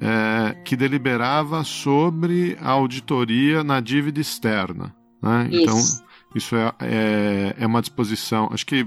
é, 0.00 0.54
que 0.64 0.76
deliberava 0.76 1.64
sobre 1.64 2.56
a 2.60 2.70
auditoria 2.70 3.62
na 3.62 3.80
dívida 3.80 4.20
externa. 4.20 4.94
Né? 5.20 5.48
Então, 5.52 5.78
isso 6.34 6.56
é, 6.56 6.72
é, 6.80 7.54
é, 7.58 7.66
uma 7.66 7.80
disposição, 7.80 8.48
acho 8.52 8.66
que 8.66 8.86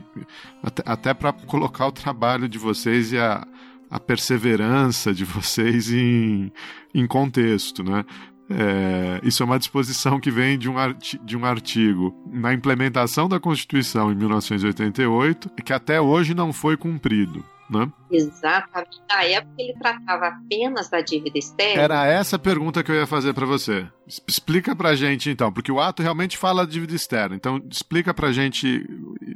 até, 0.63 0.83
até 0.85 1.13
para 1.13 1.31
colocar 1.31 1.87
o 1.87 1.91
trabalho 1.91 2.49
de 2.49 2.57
vocês 2.57 3.11
e 3.11 3.17
a, 3.17 3.45
a 3.89 3.99
perseverança 3.99 5.13
de 5.13 5.23
vocês 5.23 5.91
em, 5.91 6.51
em 6.93 7.05
contexto, 7.07 7.83
né? 7.83 8.03
É, 8.47 9.21
isso 9.23 9.41
é 9.41 9.45
uma 9.45 9.57
disposição 9.57 10.19
que 10.19 10.29
vem 10.29 10.55
de 10.55 10.69
um, 10.69 10.75
de 11.23 11.35
um 11.35 11.43
artigo 11.45 12.15
na 12.31 12.53
implementação 12.53 13.27
da 13.27 13.39
Constituição 13.39 14.11
em 14.11 14.15
1988 14.15 15.49
que 15.65 15.73
até 15.73 15.99
hoje 15.99 16.35
não 16.35 16.53
foi 16.53 16.77
cumprido. 16.77 17.43
Né? 17.69 17.91
Exatamente. 18.11 19.01
Na 19.09 19.23
época 19.23 19.53
ele 19.57 19.73
tratava 19.73 20.27
apenas 20.27 20.87
da 20.87 21.01
dívida 21.01 21.37
externa. 21.37 21.81
Era 21.81 22.05
essa 22.05 22.35
a 22.35 22.39
pergunta 22.39 22.83
que 22.83 22.91
eu 22.91 22.95
ia 22.95 23.07
fazer 23.07 23.33
para 23.33 23.45
você. 23.45 23.87
Explica 24.27 24.75
pra 24.75 24.95
gente 24.95 25.31
então, 25.31 25.51
porque 25.51 25.71
o 25.71 25.79
ato 25.79 26.03
realmente 26.03 26.37
fala 26.37 26.65
de 26.65 26.73
dívida 26.73 26.95
externa. 26.95 27.35
Então 27.35 27.59
explica 27.69 28.13
pra 28.13 28.31
gente 28.31 28.85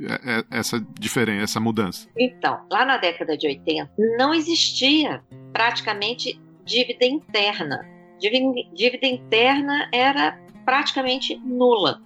é, 0.08 0.40
é, 0.40 0.44
essa 0.52 0.80
diferença, 1.00 1.44
essa 1.44 1.60
mudança. 1.60 2.08
Então, 2.18 2.60
lá 2.72 2.86
na 2.86 2.98
década 2.98 3.36
de 3.36 3.48
80 3.48 3.92
não 4.18 4.34
existia 4.34 5.24
praticamente 5.52 6.40
dívida 6.64 7.06
interna. 7.06 7.84
Dívida, 8.20 8.46
dívida 8.76 9.08
interna 9.08 9.90
era 9.92 10.40
praticamente 10.66 11.36
nula. 11.38 12.02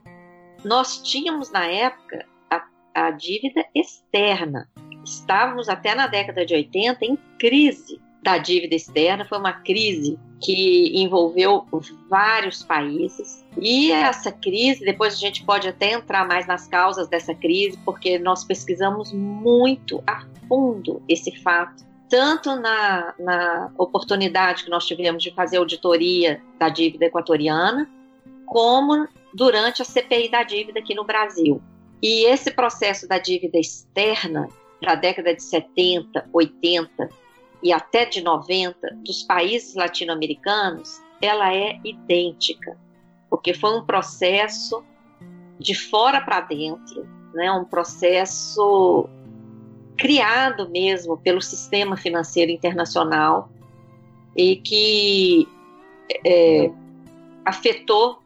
Nós 0.64 1.02
tínhamos 1.02 1.52
na 1.52 1.66
época 1.66 2.26
a, 2.50 2.64
a 2.96 3.12
dívida 3.12 3.66
externa 3.76 4.70
estávamos 5.04 5.70
até 5.70 5.96
na 5.96 6.08
década 6.08 6.46
de 6.46 6.54
80 6.54 7.06
em 7.06 7.18
crise 7.38 8.02
da 8.24 8.38
dívida 8.38 8.74
externa, 8.74 9.26
foi 9.26 9.38
uma 9.38 9.52
crise 9.52 10.18
que 10.42 10.92
envolveu 11.02 11.66
vários 12.10 12.64
países. 12.64 13.46
E 13.58 13.92
essa 13.92 14.32
crise, 14.32 14.84
depois 14.84 15.14
a 15.14 15.18
gente 15.18 15.44
pode 15.46 15.68
até 15.68 15.92
entrar 15.92 16.26
mais 16.28 16.48
nas 16.48 16.68
causas 16.68 17.08
dessa 17.08 17.36
crise, 17.36 17.78
porque 17.84 18.18
nós 18.18 18.44
pesquisamos 18.44 19.12
muito 19.12 20.02
a 20.08 20.24
fundo 20.48 21.02
esse 21.08 21.36
fato, 21.42 21.86
tanto 22.10 22.56
na, 22.56 23.14
na 23.20 23.72
oportunidade 23.78 24.64
que 24.64 24.70
nós 24.70 24.86
tivemos 24.86 25.22
de 25.22 25.34
fazer 25.34 25.58
auditoria 25.58 26.42
da 26.58 26.70
dívida 26.70 27.06
equatoriana, 27.06 27.90
como 28.46 29.08
durante 29.34 29.82
a 29.82 29.86
CPI 29.86 30.30
da 30.30 30.44
dívida 30.44 30.80
aqui 30.80 30.94
no 30.94 31.04
Brasil. 31.04 31.62
E 32.02 32.26
esse 32.26 32.52
processo 32.52 33.08
da 33.08 33.18
dívida 33.18 33.58
externa 33.58 34.48
para 34.84 34.92
a 34.92 34.96
década 34.96 35.34
de 35.34 35.42
70, 35.42 36.28
80 36.34 37.10
e 37.64 37.72
até 37.72 38.04
de 38.04 38.22
90 38.22 38.98
dos 38.98 39.24
países 39.24 39.76
latino-americanos, 39.76 41.02
ela 41.22 41.56
é 41.56 41.80
idêntica, 41.86 42.78
porque 43.30 43.54
foi 43.54 43.78
um 43.78 43.86
processo 43.86 44.84
de 45.58 45.74
fora 45.74 46.20
para 46.20 46.42
dentro, 46.42 47.08
né, 47.34 47.50
um 47.54 47.64
processo 47.64 49.08
criado 49.96 50.70
mesmo 50.70 51.16
pelo 51.18 51.42
sistema 51.42 51.96
financeiro 51.96 52.52
internacional 52.52 53.50
e 54.36 54.58
que 54.58 55.48
é, 56.26 56.70
afetou 57.46 58.22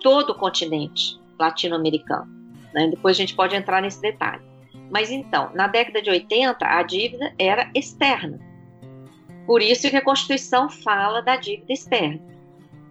todo 0.00 0.30
o 0.30 0.34
continente 0.34 1.20
latino-americano. 1.38 2.32
Né? 2.72 2.88
Depois 2.88 3.14
a 3.14 3.20
gente 3.20 3.34
pode 3.34 3.54
entrar 3.54 3.82
nesse 3.82 4.00
detalhe. 4.00 4.51
Mas 4.92 5.10
então, 5.10 5.50
na 5.54 5.66
década 5.66 6.02
de 6.02 6.10
80, 6.10 6.66
a 6.66 6.82
dívida 6.82 7.32
era 7.38 7.70
externa. 7.74 8.38
Por 9.46 9.62
isso 9.62 9.88
que 9.88 9.96
a 9.96 10.04
Constituição 10.04 10.68
fala 10.68 11.22
da 11.22 11.34
dívida 11.36 11.72
externa. 11.72 12.20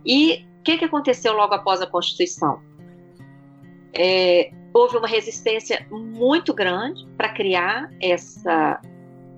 E 0.04 0.44
o 0.60 0.64
que, 0.64 0.80
que 0.80 0.86
aconteceu 0.86 1.34
logo 1.34 1.54
após 1.54 1.80
a 1.80 1.86
Constituição? 1.86 2.60
É, 3.94 4.52
houve 4.74 4.98
uma 4.98 5.08
resistência 5.08 5.86
muito 5.92 6.56
grande 6.56 7.08
para 7.16 7.30
criar 7.30 7.92
essa 8.02 8.82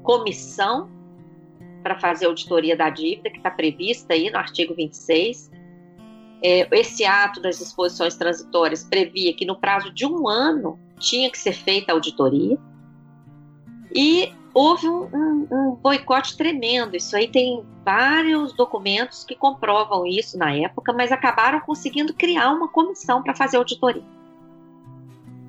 comissão 0.02 0.90
para 1.84 2.00
fazer 2.00 2.28
auditoria 2.28 2.78
da 2.78 2.90
dívida, 2.90 3.30
que 3.30 3.38
está 3.38 3.52
prevista 3.52 4.14
aí 4.14 4.30
no 4.30 4.38
artigo 4.38 4.74
26. 4.74 5.52
É, 6.42 6.80
esse 6.80 7.04
ato 7.04 7.42
das 7.42 7.58
disposições 7.58 8.16
transitórias 8.16 8.86
previa 8.86 9.36
que 9.36 9.46
no 9.46 9.60
prazo 9.60 9.94
de 9.94 10.06
um 10.06 10.30
ano 10.30 10.80
tinha 11.00 11.30
que 11.30 11.38
ser 11.38 11.54
feita 11.54 11.92
a 11.92 11.96
auditoria. 11.96 12.58
E 13.94 14.34
houve 14.54 14.88
um, 14.88 15.04
um, 15.14 15.48
um, 15.52 15.76
boicote 15.76 16.38
tremendo. 16.38 16.96
Isso 16.96 17.16
aí 17.16 17.28
tem 17.28 17.66
vários 17.84 18.54
documentos 18.54 19.24
que 19.24 19.36
comprovam 19.36 20.06
isso 20.06 20.38
na 20.38 20.54
época, 20.56 20.94
mas 20.94 21.12
acabaram 21.12 21.60
conseguindo 21.60 22.14
criar 22.14 22.52
uma 22.52 22.68
comissão 22.68 23.22
para 23.22 23.36
fazer 23.36 23.58
auditoria. 23.58 24.04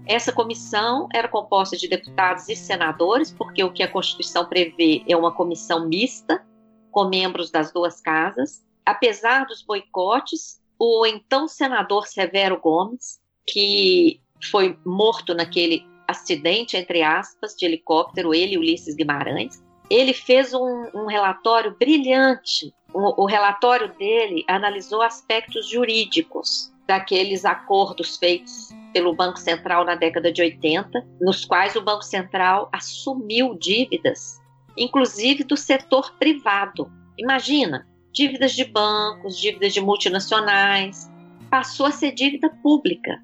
Essa 0.06 0.32
comissão 0.32 1.08
era 1.14 1.28
composta 1.28 1.76
de 1.76 1.88
deputados 1.88 2.48
e 2.48 2.56
senadores, 2.56 3.32
porque 3.32 3.64
o 3.64 3.72
que 3.72 3.82
a 3.82 3.90
Constituição 3.90 4.44
prevê 4.44 5.02
é 5.08 5.16
uma 5.16 5.32
comissão 5.32 5.88
mista, 5.88 6.44
com 6.90 7.08
membros 7.08 7.50
das 7.50 7.72
duas 7.72 8.00
casas. 8.00 8.62
Apesar 8.84 9.46
dos 9.46 9.62
boicotes, 9.62 10.60
o 10.78 11.06
então 11.06 11.48
senador 11.48 12.06
Severo 12.06 12.60
Gomes, 12.60 13.18
que 13.46 14.20
foi 14.50 14.78
morto 14.84 15.34
naquele 15.34 15.86
acidente, 16.06 16.76
entre 16.76 17.02
aspas, 17.02 17.54
de 17.54 17.64
helicóptero, 17.64 18.34
ele 18.34 18.54
e 18.54 18.58
Ulisses 18.58 18.94
Guimarães. 18.94 19.62
Ele 19.90 20.12
fez 20.12 20.54
um, 20.54 20.88
um 20.94 21.06
relatório 21.06 21.76
brilhante. 21.78 22.74
O, 22.92 23.24
o 23.24 23.26
relatório 23.26 23.92
dele 23.96 24.44
analisou 24.48 25.02
aspectos 25.02 25.68
jurídicos 25.68 26.72
daqueles 26.86 27.44
acordos 27.44 28.16
feitos 28.16 28.68
pelo 28.92 29.14
Banco 29.14 29.38
Central 29.38 29.84
na 29.84 29.94
década 29.94 30.30
de 30.30 30.42
80, 30.42 31.04
nos 31.20 31.44
quais 31.44 31.74
o 31.74 31.82
Banco 31.82 32.04
Central 32.04 32.68
assumiu 32.72 33.56
dívidas, 33.58 34.40
inclusive 34.76 35.44
do 35.44 35.56
setor 35.56 36.14
privado. 36.18 36.90
Imagina, 37.18 37.86
dívidas 38.12 38.52
de 38.52 38.64
bancos, 38.64 39.38
dívidas 39.38 39.72
de 39.74 39.80
multinacionais, 39.80 41.10
passou 41.50 41.86
a 41.86 41.90
ser 41.90 42.12
dívida 42.12 42.48
pública. 42.62 43.20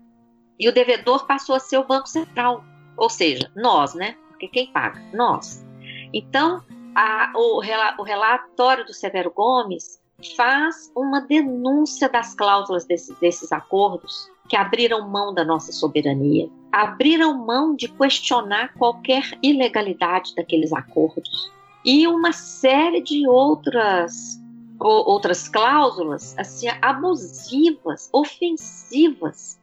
E 0.61 0.69
o 0.69 0.73
devedor 0.73 1.27
passou 1.27 1.55
a 1.55 1.59
ser 1.59 1.79
o 1.79 1.87
Banco 1.87 2.07
Central, 2.07 2.63
ou 2.95 3.09
seja, 3.09 3.51
nós, 3.57 3.95
né? 3.95 4.15
Porque 4.29 4.47
quem 4.47 4.71
paga? 4.71 5.03
Nós. 5.15 5.65
Então, 6.13 6.63
a, 6.95 7.33
o, 7.35 7.63
o 7.99 8.03
relatório 8.05 8.85
do 8.85 8.93
Severo 8.93 9.33
Gomes 9.35 9.99
faz 10.37 10.93
uma 10.95 11.23
denúncia 11.23 12.11
das 12.11 12.35
cláusulas 12.35 12.85
desse, 12.85 13.19
desses 13.21 13.51
acordos 13.51 14.31
que 14.51 14.57
abriram 14.57 15.09
mão 15.09 15.33
da 15.33 15.45
nossa 15.45 15.73
soberania, 15.73 16.51
abriram 16.71 17.47
mão 17.47 17.75
de 17.75 17.89
questionar 17.89 18.75
qualquer 18.75 19.39
ilegalidade 19.43 20.35
daqueles 20.35 20.73
acordos 20.73 21.51
e 21.85 22.07
uma 22.07 22.33
série 22.33 23.01
de 23.01 23.27
outras 23.27 24.39
outras 24.79 25.47
cláusulas 25.47 26.35
assim 26.39 26.67
abusivas, 26.81 28.09
ofensivas 28.13 29.60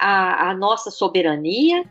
a, 0.00 0.50
a 0.50 0.54
nossa 0.54 0.90
soberania 0.90 1.84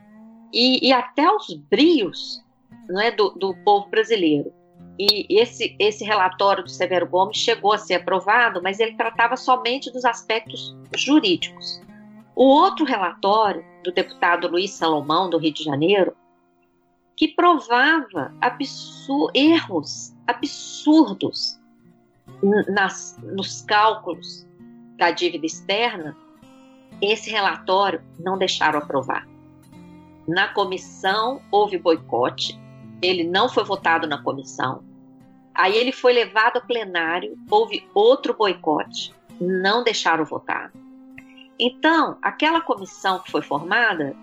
e, 0.52 0.88
e, 0.88 0.92
até 0.92 1.32
os 1.32 1.54
brios 1.54 2.44
não 2.90 3.00
é, 3.00 3.12
do, 3.12 3.30
do 3.32 3.54
povo 3.64 3.88
brasileiro. 3.88 4.52
E 4.98 5.28
esse, 5.40 5.76
esse 5.80 6.04
relatório 6.04 6.64
do 6.64 6.70
Severo 6.70 7.08
Gomes 7.08 7.38
chegou 7.38 7.72
a 7.72 7.78
ser 7.78 7.96
aprovado, 7.96 8.62
mas 8.62 8.80
ele 8.80 8.96
tratava 8.96 9.38
somente 9.38 9.92
dos 9.92 10.04
aspectos 10.04 10.76
jurídicos. 10.98 11.80
O 12.36 12.44
outro 12.44 12.84
relatório 12.84 13.64
do 13.84 13.92
deputado 13.92 14.48
Luiz 14.48 14.72
Salomão, 14.72 15.30
do 15.30 15.38
Rio 15.38 15.54
de 15.54 15.64
Janeiro, 15.64 16.16
que 17.16 17.28
provava 17.28 18.34
absur 18.42 19.30
erros 19.34 20.14
absurdos 20.26 21.60
nas, 22.68 23.18
nos 23.22 23.62
cálculos 23.64 24.48
da 24.98 25.12
dívida 25.12 25.46
externa, 25.46 26.16
esse 27.02 27.30
relatório 27.30 28.02
não 28.20 28.38
deixaram 28.38 28.80
aprovar. 28.80 29.28
Na 30.28 30.48
comissão 30.54 31.42
houve 31.52 31.78
boicote, 31.78 32.60
ele 33.02 33.24
não 33.24 33.50
foi 33.50 33.64
votado 33.64 34.08
na 34.08 34.22
comissão. 34.22 34.84
Aí 35.54 35.76
ele 35.76 35.92
foi 35.92 36.14
levado 36.14 36.58
a 36.58 36.62
plenário, 36.62 37.38
houve 37.50 37.88
outro 37.94 38.34
boicote, 38.34 39.14
não 39.40 39.84
deixaram 39.84 40.24
votar. 40.26 40.72
Então, 41.60 42.18
aquela 42.22 42.62
comissão 42.62 43.20
que 43.20 43.32
foi 43.32 43.42
formada, 43.42 44.16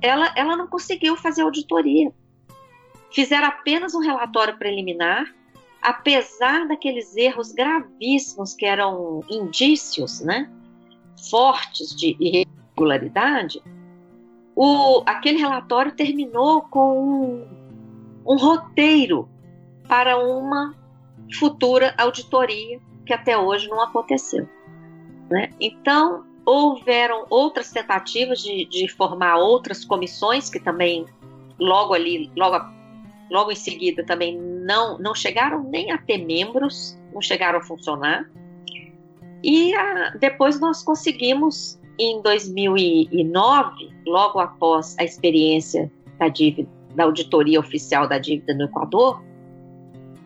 ela, 0.00 0.32
ela 0.36 0.56
não 0.56 0.66
conseguiu 0.66 1.16
fazer 1.16 1.42
auditoria. 1.42 2.12
Fizeram 3.12 3.48
apenas 3.48 3.94
um 3.94 4.00
relatório 4.00 4.56
preliminar, 4.56 5.26
apesar 5.82 6.66
daqueles 6.66 7.14
erros 7.16 7.52
gravíssimos 7.52 8.54
que 8.54 8.64
eram 8.64 9.22
indícios, 9.28 10.20
né, 10.20 10.50
fortes 11.30 11.94
de 11.94 12.16
irregularidade. 12.20 13.62
O, 14.56 15.02
aquele 15.06 15.38
relatório 15.38 15.92
terminou 15.92 16.62
com 16.62 17.44
um, 18.24 18.32
um 18.32 18.36
roteiro 18.36 19.28
para 19.88 20.16
uma 20.18 20.74
futura 21.32 21.94
auditoria 21.98 22.80
que 23.04 23.12
até 23.12 23.36
hoje 23.36 23.68
não 23.68 23.80
aconteceu. 23.82 24.48
Né? 25.30 25.50
Então, 25.60 26.24
houveram 26.44 27.26
outras 27.30 27.70
tentativas 27.70 28.40
de, 28.40 28.66
de, 28.66 28.88
formar 28.88 29.36
outras 29.36 29.84
comissões 29.84 30.50
que 30.50 30.60
também 30.60 31.06
logo 31.58 31.94
ali, 31.94 32.30
logo, 32.36 32.64
logo 33.30 33.50
em 33.50 33.56
seguida 33.56 34.04
também 34.04 34.38
não, 34.38 34.98
não 34.98 35.14
chegaram 35.14 35.62
nem 35.64 35.90
a 35.90 35.98
ter 35.98 36.18
membros, 36.18 36.98
não 37.12 37.20
chegaram 37.20 37.58
a 37.58 37.62
funcionar. 37.62 38.30
E 39.44 39.74
a, 39.74 40.08
depois 40.18 40.58
nós 40.58 40.82
conseguimos, 40.82 41.78
em 41.98 42.22
2009, 42.22 43.92
logo 44.06 44.40
após 44.40 44.96
a 44.98 45.04
experiência 45.04 45.92
da 46.18 46.28
dívida, 46.28 46.66
da 46.94 47.04
auditoria 47.04 47.60
oficial 47.60 48.08
da 48.08 48.18
dívida 48.18 48.54
no 48.54 48.64
Equador, 48.64 49.22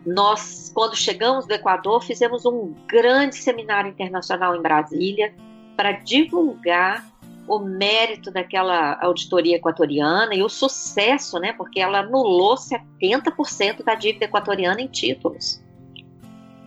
nós, 0.05 0.71
quando 0.73 0.95
chegamos 0.95 1.45
do 1.45 1.53
Equador, 1.53 2.01
fizemos 2.01 2.45
um 2.45 2.73
grande 2.87 3.35
seminário 3.35 3.89
internacional 3.89 4.55
em 4.55 4.61
Brasília 4.61 5.35
para 5.75 5.91
divulgar 5.91 7.05
o 7.45 7.59
mérito 7.59 8.31
daquela 8.31 8.97
auditoria 9.01 9.57
equatoriana 9.57 10.33
e 10.33 10.41
o 10.41 10.47
sucesso, 10.47 11.39
né, 11.39 11.51
porque 11.51 11.81
ela 11.81 11.99
anulou 11.99 12.55
70% 12.55 13.83
da 13.83 13.95
dívida 13.95 14.25
equatoriana 14.25 14.79
em 14.79 14.87
títulos. 14.87 15.61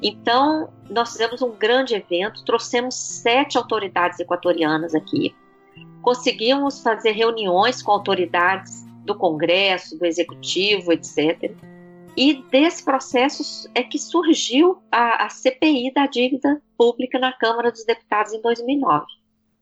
Então, 0.02 0.68
nós 0.90 1.12
fizemos 1.12 1.40
um 1.42 1.52
grande 1.52 1.94
evento, 1.94 2.44
trouxemos 2.44 2.94
sete 2.94 3.56
autoridades 3.56 4.18
equatorianas 4.18 4.94
aqui, 4.94 5.34
conseguimos 6.02 6.82
fazer 6.82 7.12
reuniões 7.12 7.80
com 7.82 7.92
autoridades 7.92 8.84
do 9.04 9.14
Congresso, 9.14 9.98
do 9.98 10.04
Executivo, 10.04 10.92
etc 10.92 11.54
e 12.16 12.34
desse 12.50 12.84
processo 12.84 13.68
é 13.74 13.82
que 13.82 13.98
surgiu 13.98 14.82
a, 14.90 15.26
a 15.26 15.28
CPI 15.30 15.92
da 15.94 16.06
dívida 16.06 16.60
pública 16.76 17.18
na 17.18 17.32
Câmara 17.32 17.70
dos 17.70 17.84
Deputados 17.84 18.32
em 18.32 18.42
2009. 18.42 19.06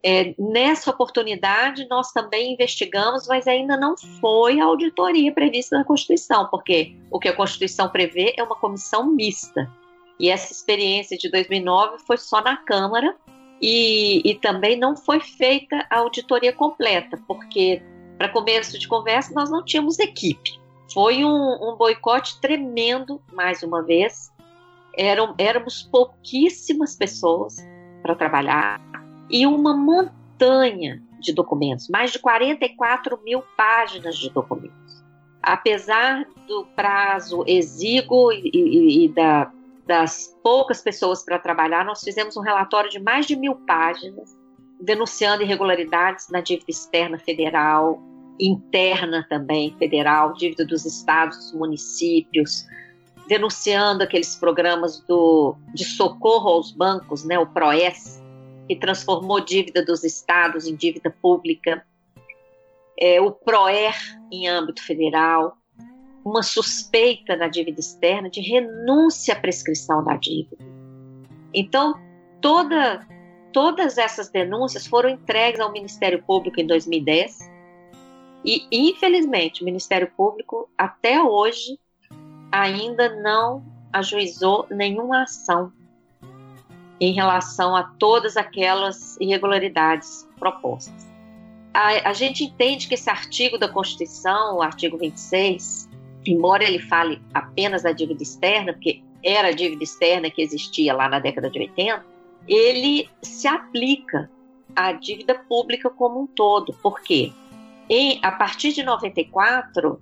É, 0.03 0.35
nessa 0.39 0.91
oportunidade, 0.91 1.87
nós 1.89 2.11
também 2.11 2.55
investigamos, 2.55 3.29
mas 3.29 3.47
ainda 3.47 3.77
não 3.77 3.95
foi 4.21 4.59
a 4.59 4.65
auditoria 4.65 5.33
prevista 5.33 5.77
na 5.77 5.85
Constituição, 5.85 6.49
porque 6.49 6.97
o 7.11 7.19
que 7.19 7.29
a 7.29 7.37
Constituição 7.37 7.89
prevê 7.89 8.35
é 8.37 8.43
uma 8.43 8.57
comissão 8.57 9.07
mista. 9.07 9.71
E 10.21 10.29
essa 10.29 10.53
experiência 10.53 11.17
de 11.17 11.31
2009 11.31 11.97
foi 12.07 12.19
só 12.19 12.43
na 12.43 12.55
Câmara 12.59 13.17
e, 13.61 14.21
e 14.23 14.35
também 14.35 14.79
não 14.79 14.95
foi 14.95 15.19
feita 15.19 15.87
a 15.89 15.99
auditoria 16.01 16.53
completa, 16.53 17.19
porque, 17.27 17.83
para 18.19 18.29
começo 18.29 18.79
de 18.79 18.87
conversa, 18.87 19.33
nós 19.33 19.51
não 19.51 19.65
tínhamos 19.65 19.99
equipe. 19.99 20.61
Foi 20.93 21.25
um, 21.25 21.71
um 21.71 21.75
boicote 21.75 22.39
tremendo, 22.39 23.23
mais 23.33 23.63
uma 23.63 23.83
vez. 23.83 24.31
Eram, 24.95 25.35
éramos 25.39 25.85
pouquíssimas 25.85 26.97
pessoas 26.97 27.57
para 28.03 28.15
trabalhar 28.15 28.79
e 29.31 29.47
uma 29.47 29.75
montanha 29.75 31.03
de 31.19 31.33
documentos, 31.33 31.89
mais 31.89 32.13
de 32.13 32.19
44 32.19 33.19
mil 33.25 33.43
páginas 33.57 34.19
de 34.19 34.29
documentos. 34.29 35.03
Apesar 35.43 36.27
do 36.47 36.67
prazo 36.77 37.43
exíguo 37.47 38.33
e, 38.33 38.51
e, 38.53 39.05
e 39.05 39.09
da, 39.09 39.51
das 39.91 40.39
poucas 40.41 40.81
pessoas 40.81 41.25
para 41.25 41.37
trabalhar, 41.37 41.85
nós 41.85 42.01
fizemos 42.01 42.37
um 42.37 42.43
relatório 42.43 42.89
de 42.89 43.01
mais 43.01 43.27
de 43.27 43.35
mil 43.35 43.57
páginas, 43.67 44.39
denunciando 44.81 45.43
irregularidades 45.43 46.29
na 46.29 46.41
dívida 46.41 46.71
externa 46.71 47.19
federal, 47.19 48.01
interna 48.39 49.27
também, 49.29 49.75
federal, 49.81 50.33
dívida 50.35 50.65
dos 50.65 50.87
estados, 50.87 51.37
dos 51.39 51.55
municípios, 51.55 52.65
denunciando 53.27 54.05
aqueles 54.05 54.37
programas 54.37 55.01
do, 55.09 55.57
de 55.75 55.85
socorro 55.85 56.51
aos 56.51 56.71
bancos, 56.71 57.25
né, 57.25 57.37
o 57.37 57.47
PROES, 57.49 58.23
que 58.69 58.77
transformou 58.77 59.41
dívida 59.41 59.85
dos 59.85 60.05
estados 60.05 60.69
em 60.69 60.77
dívida 60.77 61.11
pública, 61.21 61.85
é, 62.97 63.21
o 63.21 63.33
PROER 63.33 63.97
em 64.31 64.47
âmbito 64.47 64.85
federal, 64.85 65.57
uma 66.25 66.43
suspeita 66.43 67.37
na 67.37 67.49
dívida 67.49 67.81
externa 67.81 68.29
de 68.29 68.41
renúncia 68.41 69.35
à 69.35 69.41
prescrição 69.41 70.05
da 70.05 70.17
dívida. 70.17 70.65
Então, 71.55 71.95
toda, 72.41 73.07
todas 73.53 73.99
essas 73.99 74.29
denúncias 74.29 74.87
foram 74.87 75.11
entregues 75.11 75.61
ao 75.61 75.73
Ministério 75.73 76.23
Público 76.23 76.61
em 76.61 76.67
2010 76.67 77.51
e, 78.45 78.67
infelizmente, 78.71 79.63
o 79.63 79.65
Ministério 79.65 80.11
Público, 80.17 80.69
até 80.77 81.23
hoje, 81.23 81.79
ainda 82.51 83.09
não 83.23 83.65
ajuizou 83.93 84.67
nenhuma 84.71 85.23
ação 85.23 85.73
em 87.01 87.13
relação 87.13 87.75
a 87.75 87.83
todas 87.83 88.37
aquelas 88.37 89.17
irregularidades 89.21 90.29
propostas. 90.39 91.09
A, 91.73 92.11
a, 92.11 92.13
gente 92.13 92.45
entende 92.45 92.89
que 92.89 92.95
esse 92.95 93.09
artigo 93.09 93.57
da 93.57 93.69
Constituição, 93.69 94.57
o 94.57 94.63
artigo 94.63 94.99
26, 94.99 95.89
embora 96.27 96.65
ele 96.65 96.79
fale 96.79 97.21
apenas 97.35 97.83
da 97.83 97.93
dívida 97.93 98.23
externa, 98.23 98.73
porque 98.73 99.03
era 99.23 99.49
a 99.49 99.53
dívida 99.53 99.85
externa 99.85 100.31
que 100.31 100.43
existia 100.43 100.95
lá 100.95 101.09
na 101.09 101.19
década 101.19 101.51
de 101.51 101.59
80, 101.59 102.05
ele 102.49 103.09
se 103.23 103.47
aplica 103.47 104.31
à 104.75 104.93
dívida 104.93 105.35
pública 105.35 105.91
como 105.91 106.23
um 106.23 106.27
todo. 106.27 106.73
Por 106.83 107.01
quê? 107.01 107.33
em, 107.91 108.21
a 108.23 108.31
partir 108.31 108.73
de 108.73 108.85
94, 108.85 110.01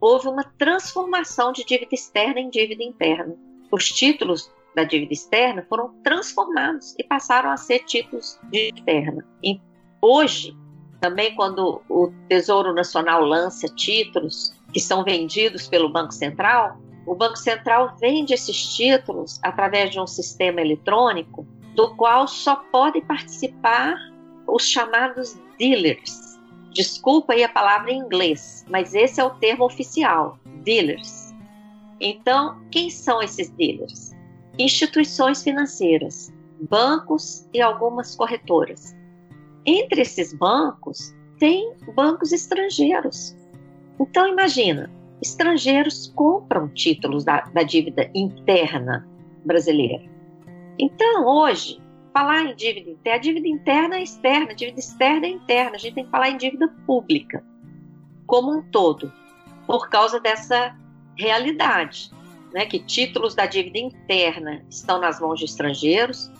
houve 0.00 0.26
uma 0.26 0.42
transformação 0.42 1.52
de 1.52 1.64
dívida 1.64 1.94
externa 1.94 2.40
em 2.40 2.48
dívida 2.48 2.82
interna. 2.82 3.36
Os 3.70 3.90
títulos 3.90 4.50
da 4.74 4.84
dívida 4.84 5.12
externa 5.12 5.64
foram 5.68 5.92
transformados 6.02 6.94
e 6.98 7.04
passaram 7.04 7.50
a 7.50 7.58
ser 7.58 7.80
títulos 7.80 8.40
de 8.50 8.70
externa. 8.74 9.22
E 9.44 9.60
hoje, 10.00 10.56
também 10.98 11.34
quando 11.34 11.82
o 11.90 12.10
Tesouro 12.26 12.72
Nacional 12.72 13.22
lança 13.22 13.68
títulos 13.68 14.54
que 14.76 14.80
são 14.80 15.02
vendidos 15.02 15.66
pelo 15.66 15.88
Banco 15.88 16.12
Central, 16.12 16.76
o 17.06 17.14
Banco 17.14 17.38
Central 17.38 17.96
vende 17.98 18.34
esses 18.34 18.74
títulos 18.76 19.40
através 19.42 19.90
de 19.90 19.98
um 19.98 20.06
sistema 20.06 20.60
eletrônico 20.60 21.46
do 21.74 21.96
qual 21.96 22.28
só 22.28 22.56
podem 22.70 23.00
participar 23.00 23.96
os 24.46 24.68
chamados 24.68 25.34
dealers, 25.58 26.38
Desculpa 26.74 27.32
aí 27.32 27.42
a 27.42 27.48
palavra 27.48 27.90
em 27.90 28.00
inglês, 28.00 28.66
mas 28.68 28.92
esse 28.92 29.18
é 29.18 29.24
o 29.24 29.30
termo 29.30 29.64
oficial: 29.64 30.38
dealers. 30.62 31.34
Então, 31.98 32.60
quem 32.70 32.90
são 32.90 33.22
esses 33.22 33.48
dealers? 33.52 34.14
Instituições 34.58 35.42
financeiras, 35.42 36.30
bancos 36.68 37.48
e 37.54 37.62
algumas 37.62 38.14
corretoras. 38.14 38.94
Entre 39.64 40.02
esses 40.02 40.34
bancos, 40.34 41.14
tem 41.38 41.74
bancos 41.94 42.30
estrangeiros. 42.30 43.34
Então, 43.98 44.28
imagina: 44.28 44.90
estrangeiros 45.22 46.12
compram 46.14 46.68
títulos 46.68 47.24
da, 47.24 47.40
da 47.52 47.62
dívida 47.62 48.10
interna 48.14 49.06
brasileira. 49.44 50.02
Então, 50.78 51.26
hoje, 51.26 51.80
falar 52.12 52.44
em 52.44 52.54
dívida 52.54 52.90
interna, 52.90 53.20
dívida 53.20 53.48
interna 53.48 53.96
é 53.96 54.02
externa, 54.02 54.54
dívida 54.54 54.78
externa 54.78 55.26
é 55.26 55.30
interna, 55.30 55.76
a 55.76 55.78
gente 55.78 55.94
tem 55.94 56.04
que 56.04 56.10
falar 56.10 56.30
em 56.30 56.36
dívida 56.36 56.68
pública 56.86 57.44
como 58.26 58.52
um 58.52 58.62
todo, 58.62 59.12
por 59.66 59.88
causa 59.88 60.18
dessa 60.18 60.76
realidade, 61.16 62.10
né, 62.52 62.66
que 62.66 62.78
títulos 62.78 63.34
da 63.34 63.46
dívida 63.46 63.78
interna 63.78 64.64
estão 64.68 65.00
nas 65.00 65.20
mãos 65.20 65.38
de 65.38 65.44
estrangeiros, 65.44 66.30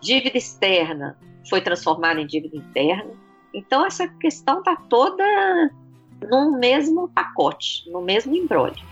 dívida 0.00 0.38
externa 0.38 1.18
foi 1.48 1.60
transformada 1.60 2.20
em 2.20 2.26
dívida 2.26 2.56
interna, 2.56 3.10
então 3.52 3.84
essa 3.84 4.06
questão 4.06 4.60
está 4.60 4.76
toda 4.76 5.24
no 6.28 6.58
mesmo 6.58 7.08
pacote, 7.08 7.88
no 7.90 8.00
mesmo 8.00 8.34
embrólio. 8.34 8.89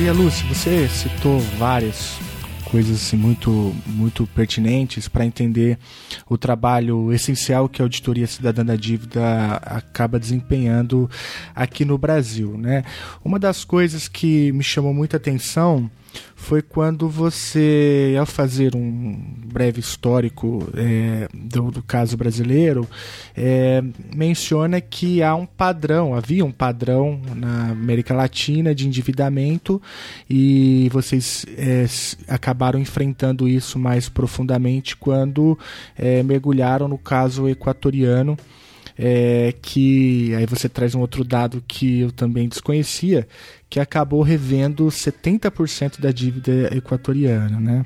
Maria 0.00 0.14
Lúcia, 0.14 0.46
você 0.48 0.88
citou 0.88 1.38
várias 1.58 2.18
coisas 2.70 3.02
assim, 3.02 3.18
muito, 3.18 3.76
muito 3.84 4.26
pertinentes 4.28 5.08
para 5.08 5.26
entender 5.26 5.78
o 6.26 6.38
trabalho 6.38 7.12
essencial 7.12 7.68
que 7.68 7.82
a 7.82 7.84
Auditoria 7.84 8.26
Cidadã 8.26 8.64
da 8.64 8.76
Dívida 8.76 9.56
acaba 9.56 10.18
desempenhando 10.18 11.10
aqui 11.54 11.84
no 11.84 11.98
Brasil. 11.98 12.56
Né? 12.56 12.82
Uma 13.22 13.38
das 13.38 13.62
coisas 13.62 14.08
que 14.08 14.50
me 14.52 14.64
chamou 14.64 14.94
muita 14.94 15.18
atenção 15.18 15.90
foi 16.34 16.62
quando 16.62 17.08
você, 17.08 18.16
ao 18.18 18.26
fazer 18.26 18.74
um 18.74 19.14
breve 19.46 19.78
histórico 19.78 20.66
é, 20.74 21.28
do, 21.32 21.70
do, 21.70 21.82
caso 21.82 22.16
brasileiro, 22.16 22.88
é, 23.36 23.82
menciona 24.14 24.80
que 24.80 25.22
há 25.22 25.34
um 25.34 25.46
padrão, 25.46 26.14
havia 26.14 26.44
um 26.44 26.50
padrão 26.50 27.20
na 27.36 27.70
América 27.70 28.14
Latina 28.14 28.74
de 28.74 28.86
endividamento 28.86 29.80
e 30.28 30.88
vocês 30.92 31.46
é, 31.56 31.86
acabaram 32.26 32.80
enfrentando 32.80 33.46
isso 33.46 33.78
mais 33.78 34.08
profundamente 34.08 34.96
quando 34.96 35.58
é, 35.96 36.22
mergulharam 36.22 36.88
no 36.88 36.98
caso 36.98 37.48
equatoriano. 37.48 38.36
É, 39.02 39.54
que 39.62 40.34
aí 40.34 40.44
você 40.44 40.68
traz 40.68 40.94
um 40.94 41.00
outro 41.00 41.24
dado 41.24 41.64
que 41.66 42.00
eu 42.00 42.12
também 42.12 42.46
desconhecia, 42.46 43.26
que 43.70 43.80
acabou 43.80 44.20
revendo 44.20 44.84
70% 44.88 45.98
da 45.98 46.12
dívida 46.12 46.68
equatoriana, 46.76 47.58
né? 47.58 47.82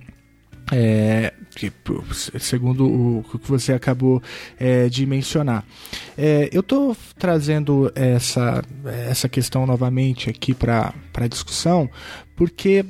É, 0.72 1.32
segundo 2.40 2.86
o 2.86 3.22
que 3.38 3.48
você 3.48 3.72
acabou 3.72 4.22
é, 4.58 4.88
de 4.88 5.06
mencionar. 5.06 5.64
É, 6.16 6.48
eu 6.52 6.60
estou 6.60 6.96
trazendo 7.18 7.92
essa, 7.94 8.62
essa 9.08 9.28
questão 9.28 9.66
novamente 9.66 10.30
aqui 10.30 10.54
para 10.54 10.92
a 11.14 11.28
discussão, 11.28 11.88
porque 12.34 12.84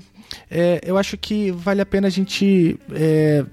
é, 0.50 0.80
eu 0.84 0.96
acho 0.96 1.16
que 1.16 1.50
vale 1.50 1.80
a 1.80 1.86
pena 1.86 2.06
a 2.06 2.10
gente 2.10 2.78
é, 2.92 3.44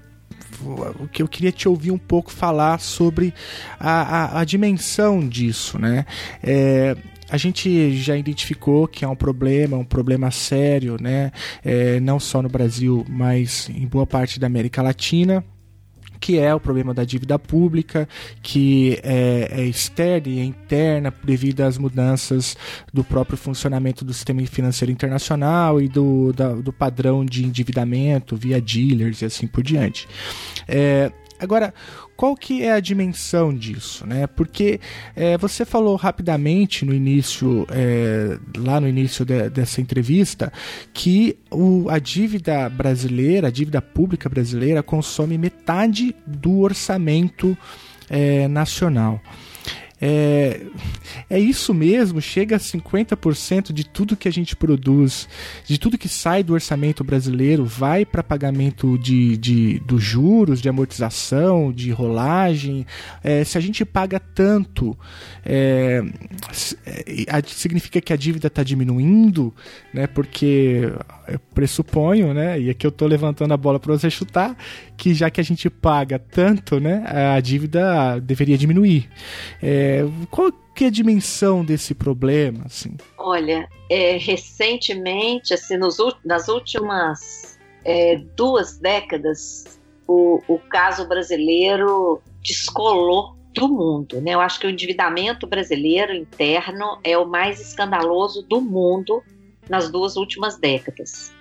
que 1.12 1.22
eu 1.22 1.28
queria 1.28 1.52
te 1.52 1.68
ouvir 1.68 1.90
um 1.90 1.98
pouco 1.98 2.30
falar 2.30 2.80
sobre 2.80 3.32
a, 3.78 4.36
a, 4.36 4.40
a 4.40 4.44
dimensão 4.44 5.26
disso, 5.26 5.78
né? 5.78 6.06
É, 6.42 6.96
a 7.30 7.36
gente 7.36 7.96
já 7.96 8.16
identificou 8.16 8.86
que 8.86 9.04
é 9.04 9.08
um 9.08 9.16
problema, 9.16 9.76
um 9.76 9.84
problema 9.84 10.30
sério, 10.30 10.96
né? 11.00 11.32
É, 11.64 11.98
não 12.00 12.20
só 12.20 12.42
no 12.42 12.48
Brasil, 12.48 13.06
mas 13.08 13.70
em 13.70 13.86
boa 13.86 14.06
parte 14.06 14.38
da 14.38 14.46
América 14.46 14.82
Latina 14.82 15.42
que 16.22 16.38
é 16.38 16.54
o 16.54 16.60
problema 16.60 16.94
da 16.94 17.02
dívida 17.02 17.36
pública, 17.36 18.08
que 18.40 19.00
é, 19.02 19.48
é, 19.50 19.64
externa 19.64 20.28
e 20.28 20.38
é 20.38 20.44
interna 20.44 21.12
devido 21.24 21.62
às 21.62 21.76
mudanças 21.76 22.56
do 22.94 23.02
próprio 23.02 23.36
funcionamento 23.36 24.04
do 24.04 24.14
sistema 24.14 24.40
financeiro 24.46 24.92
internacional 24.92 25.82
e 25.82 25.88
do, 25.88 26.32
da, 26.32 26.52
do 26.52 26.72
padrão 26.72 27.24
de 27.24 27.44
endividamento 27.44 28.36
via 28.36 28.60
dealers 28.60 29.20
e 29.20 29.24
assim 29.24 29.48
por 29.48 29.64
diante. 29.64 30.08
É, 30.68 31.10
agora, 31.40 31.74
qual 32.22 32.36
que 32.36 32.62
é 32.62 32.70
a 32.70 32.78
dimensão 32.78 33.52
disso, 33.52 34.06
né? 34.06 34.28
Porque 34.28 34.78
é, 35.16 35.36
você 35.36 35.64
falou 35.64 35.96
rapidamente 35.96 36.84
no 36.84 36.94
início, 36.94 37.66
é, 37.68 38.38
lá 38.56 38.80
no 38.80 38.86
início 38.86 39.24
de, 39.24 39.50
dessa 39.50 39.80
entrevista, 39.80 40.52
que 40.94 41.36
o, 41.50 41.90
a 41.90 41.98
dívida 41.98 42.68
brasileira, 42.68 43.48
a 43.48 43.50
dívida 43.50 43.82
pública 43.82 44.28
brasileira, 44.28 44.84
consome 44.84 45.36
metade 45.36 46.14
do 46.24 46.60
orçamento 46.60 47.58
é, 48.08 48.46
nacional. 48.46 49.20
É, 50.04 50.60
é 51.30 51.38
isso 51.38 51.72
mesmo, 51.72 52.20
chega 52.20 52.56
a 52.56 52.58
50% 52.58 53.72
de 53.72 53.84
tudo 53.84 54.16
que 54.16 54.26
a 54.26 54.32
gente 54.32 54.56
produz, 54.56 55.28
de 55.64 55.78
tudo 55.78 55.96
que 55.96 56.08
sai 56.08 56.42
do 56.42 56.54
orçamento 56.54 57.04
brasileiro, 57.04 57.64
vai 57.64 58.04
para 58.04 58.20
pagamento 58.20 58.98
de, 58.98 59.36
de, 59.36 59.78
dos 59.78 60.02
juros, 60.02 60.60
de 60.60 60.68
amortização, 60.68 61.72
de 61.72 61.92
rolagem. 61.92 62.84
É, 63.22 63.44
se 63.44 63.56
a 63.56 63.60
gente 63.60 63.84
paga 63.84 64.18
tanto, 64.18 64.98
é, 65.44 66.02
é 67.28 67.42
significa 67.46 68.00
que 68.00 68.12
a 68.12 68.16
dívida 68.16 68.48
está 68.48 68.64
diminuindo, 68.64 69.54
né? 69.94 70.08
porque 70.08 70.92
eu 71.28 71.38
pressuponho, 71.54 72.34
né? 72.34 72.60
e 72.60 72.70
aqui 72.70 72.84
eu 72.84 72.90
estou 72.90 73.06
levantando 73.06 73.54
a 73.54 73.56
bola 73.56 73.78
para 73.78 73.92
você 73.92 74.10
chutar, 74.10 74.56
que 74.96 75.14
já 75.14 75.30
que 75.30 75.40
a 75.40 75.44
gente 75.44 75.70
paga 75.70 76.18
tanto, 76.18 76.80
né, 76.80 77.04
a 77.36 77.40
dívida 77.40 78.20
deveria 78.20 78.56
diminuir. 78.56 79.08
É, 79.62 79.91
qual 80.30 80.52
que 80.74 80.84
é 80.84 80.86
a 80.88 80.90
dimensão 80.90 81.64
desse 81.64 81.94
problema? 81.94 82.64
Assim? 82.66 82.96
Olha, 83.18 83.68
é, 83.90 84.16
recentemente, 84.16 85.52
assim, 85.52 85.76
nos, 85.76 85.96
nas 86.24 86.48
últimas 86.48 87.58
é, 87.84 88.16
duas 88.36 88.78
décadas, 88.78 89.78
o, 90.06 90.42
o 90.48 90.58
caso 90.58 91.06
brasileiro 91.06 92.22
descolou 92.42 93.36
do 93.54 93.68
mundo. 93.68 94.20
Né? 94.20 94.32
Eu 94.32 94.40
acho 94.40 94.58
que 94.58 94.66
o 94.66 94.70
endividamento 94.70 95.46
brasileiro 95.46 96.12
interno 96.12 96.98
é 97.04 97.16
o 97.16 97.26
mais 97.26 97.60
escandaloso 97.60 98.42
do 98.42 98.60
mundo 98.60 99.22
nas 99.68 99.90
duas 99.90 100.16
últimas 100.16 100.58
décadas. 100.58 101.32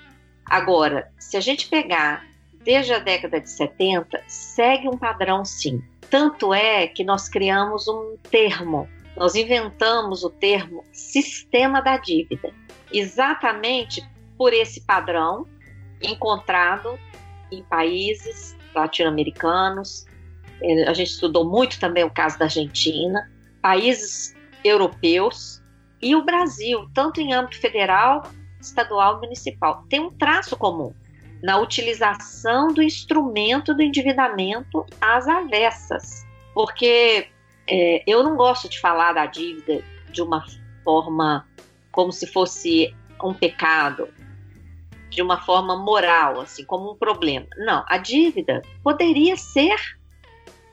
Agora, 0.46 1.12
se 1.18 1.38
a 1.38 1.40
gente 1.40 1.68
pegar 1.70 2.26
desde 2.64 2.94
a 2.94 3.00
década 3.00 3.40
de 3.40 3.50
70, 3.50 4.22
segue 4.28 4.88
um 4.88 4.98
padrão 4.98 5.44
sim. 5.44 5.82
Tanto 6.12 6.54
é 6.54 6.88
que 6.88 7.06
nós 7.06 7.30
criamos 7.30 7.88
um 7.88 8.18
termo, 8.30 8.86
nós 9.16 9.34
inventamos 9.34 10.26
o 10.26 10.30
termo 10.30 10.84
sistema 10.92 11.82
da 11.82 11.96
dívida, 11.96 12.54
exatamente 12.92 14.06
por 14.38 14.52
esse 14.52 14.82
padrão 14.82 15.48
encontrado 16.02 17.00
em 17.50 17.64
países 17.64 18.58
latino-americanos. 18.76 20.06
É, 20.62 20.90
a 20.90 20.94
gente 20.94 21.12
estudou 21.12 21.50
muito 21.50 21.80
também 21.80 22.04
o 22.04 22.12
caso 22.12 22.38
da 22.38 22.44
Argentina, 22.46 23.32
países 23.62 24.36
europeus 24.66 25.64
e 26.02 26.14
o 26.14 26.26
Brasil, 26.26 26.90
tanto 26.94 27.22
em 27.22 27.34
âmbito 27.34 27.58
federal, 27.58 28.24
estadual 28.60 29.16
e 29.16 29.22
municipal. 29.22 29.86
Tem 29.88 30.02
um 30.02 30.12
traço 30.12 30.58
comum 30.58 30.94
na 31.42 31.60
utilização 31.60 32.74
do 32.74 32.82
instrumento 32.82 33.74
do 33.74 33.82
endividamento 33.82 34.86
às 35.00 35.28
avessas. 35.28 36.26
Porque 36.54 37.28
é, 37.68 38.04
eu 38.06 38.24
não 38.24 38.36
gosto 38.36 38.70
de 38.70 38.80
falar 38.80 39.14
da 39.14 39.26
dívida 39.26 39.84
de 40.12 40.22
uma 40.22 40.46
forma 40.84 41.48
como 41.92 42.12
se 42.12 42.28
fosse 42.28 42.96
um 43.24 43.34
pecado, 43.34 44.10
de 45.10 45.22
uma 45.22 45.42
forma 45.42 45.76
moral, 45.78 46.42
assim, 46.42 46.64
como 46.64 46.92
um 46.92 46.96
problema. 46.96 47.48
Não, 47.58 47.84
a 47.88 47.98
dívida 47.98 48.62
poderia 48.84 49.36
ser, 49.36 49.78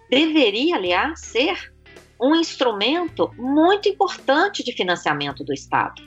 deveria, 0.08 0.76
aliás, 0.76 1.20
ser 1.20 1.72
um 2.20 2.34
instrumento 2.34 3.32
muito 3.36 3.88
importante 3.88 4.64
de 4.64 4.72
financiamento 4.72 5.44
do 5.44 5.52
Estado. 5.52 6.02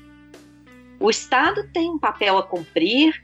O 1.00 1.10
Estado 1.10 1.68
tem 1.74 1.90
um 1.90 2.00
papel 2.00 2.38
a 2.38 2.44
cumprir 2.44 3.24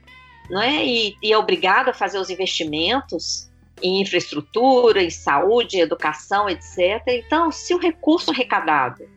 não 0.50 0.60
é? 0.60 0.84
E, 0.84 1.16
e, 1.22 1.32
é 1.32 1.38
obrigado 1.38 1.88
a 1.88 1.94
fazer 1.94 2.18
os 2.18 2.30
investimentos 2.30 3.48
em 3.82 4.00
infraestrutura, 4.00 5.02
em 5.02 5.10
saúde, 5.10 5.76
em 5.76 5.80
educação, 5.80 6.48
etc. 6.48 7.02
Então, 7.08 7.52
se 7.52 7.74
o 7.74 7.78
recurso 7.78 8.30
arrecadado 8.30 9.08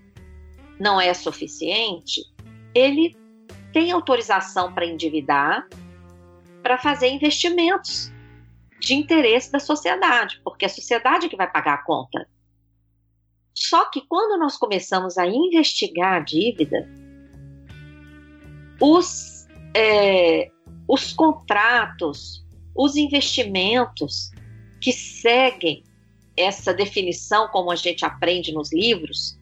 não 0.80 1.00
é 1.00 1.14
suficiente, 1.14 2.22
ele 2.74 3.16
tem 3.74 3.92
autorização 3.92 4.74
para 4.74 4.86
endividar, 4.86 5.68
para 6.62 6.78
fazer 6.78 7.08
investimentos 7.08 8.12
de 8.80 8.96
interesse 8.96 9.52
da 9.52 9.60
sociedade, 9.60 10.42
porque 10.44 10.66
é 10.66 10.68
a 10.68 10.70
sociedade 10.70 11.30
que 11.30 11.36
vai 11.36 11.50
pagar 11.50 11.76
a 11.76 11.84
conta. 11.84 12.28
Só 13.54 13.90
que 13.90 14.02
quando 14.02 14.40
nós 14.40 14.58
começamos 14.58 15.18
a 15.18 15.26
investigar 15.28 16.14
a 16.14 16.20
dívida, 16.20 16.90
os 18.80 19.48
é, 19.76 20.50
os 20.92 21.14
contratos, 21.14 22.44
os 22.76 22.98
investimentos 22.98 24.30
que 24.82 24.92
seguem 24.92 25.86
essa 26.36 26.74
definição, 26.74 27.48
como 27.48 27.72
a 27.72 27.78
gente 27.78 28.04
aprende 28.04 28.52
nos 28.52 28.74
livros, 28.74 29.40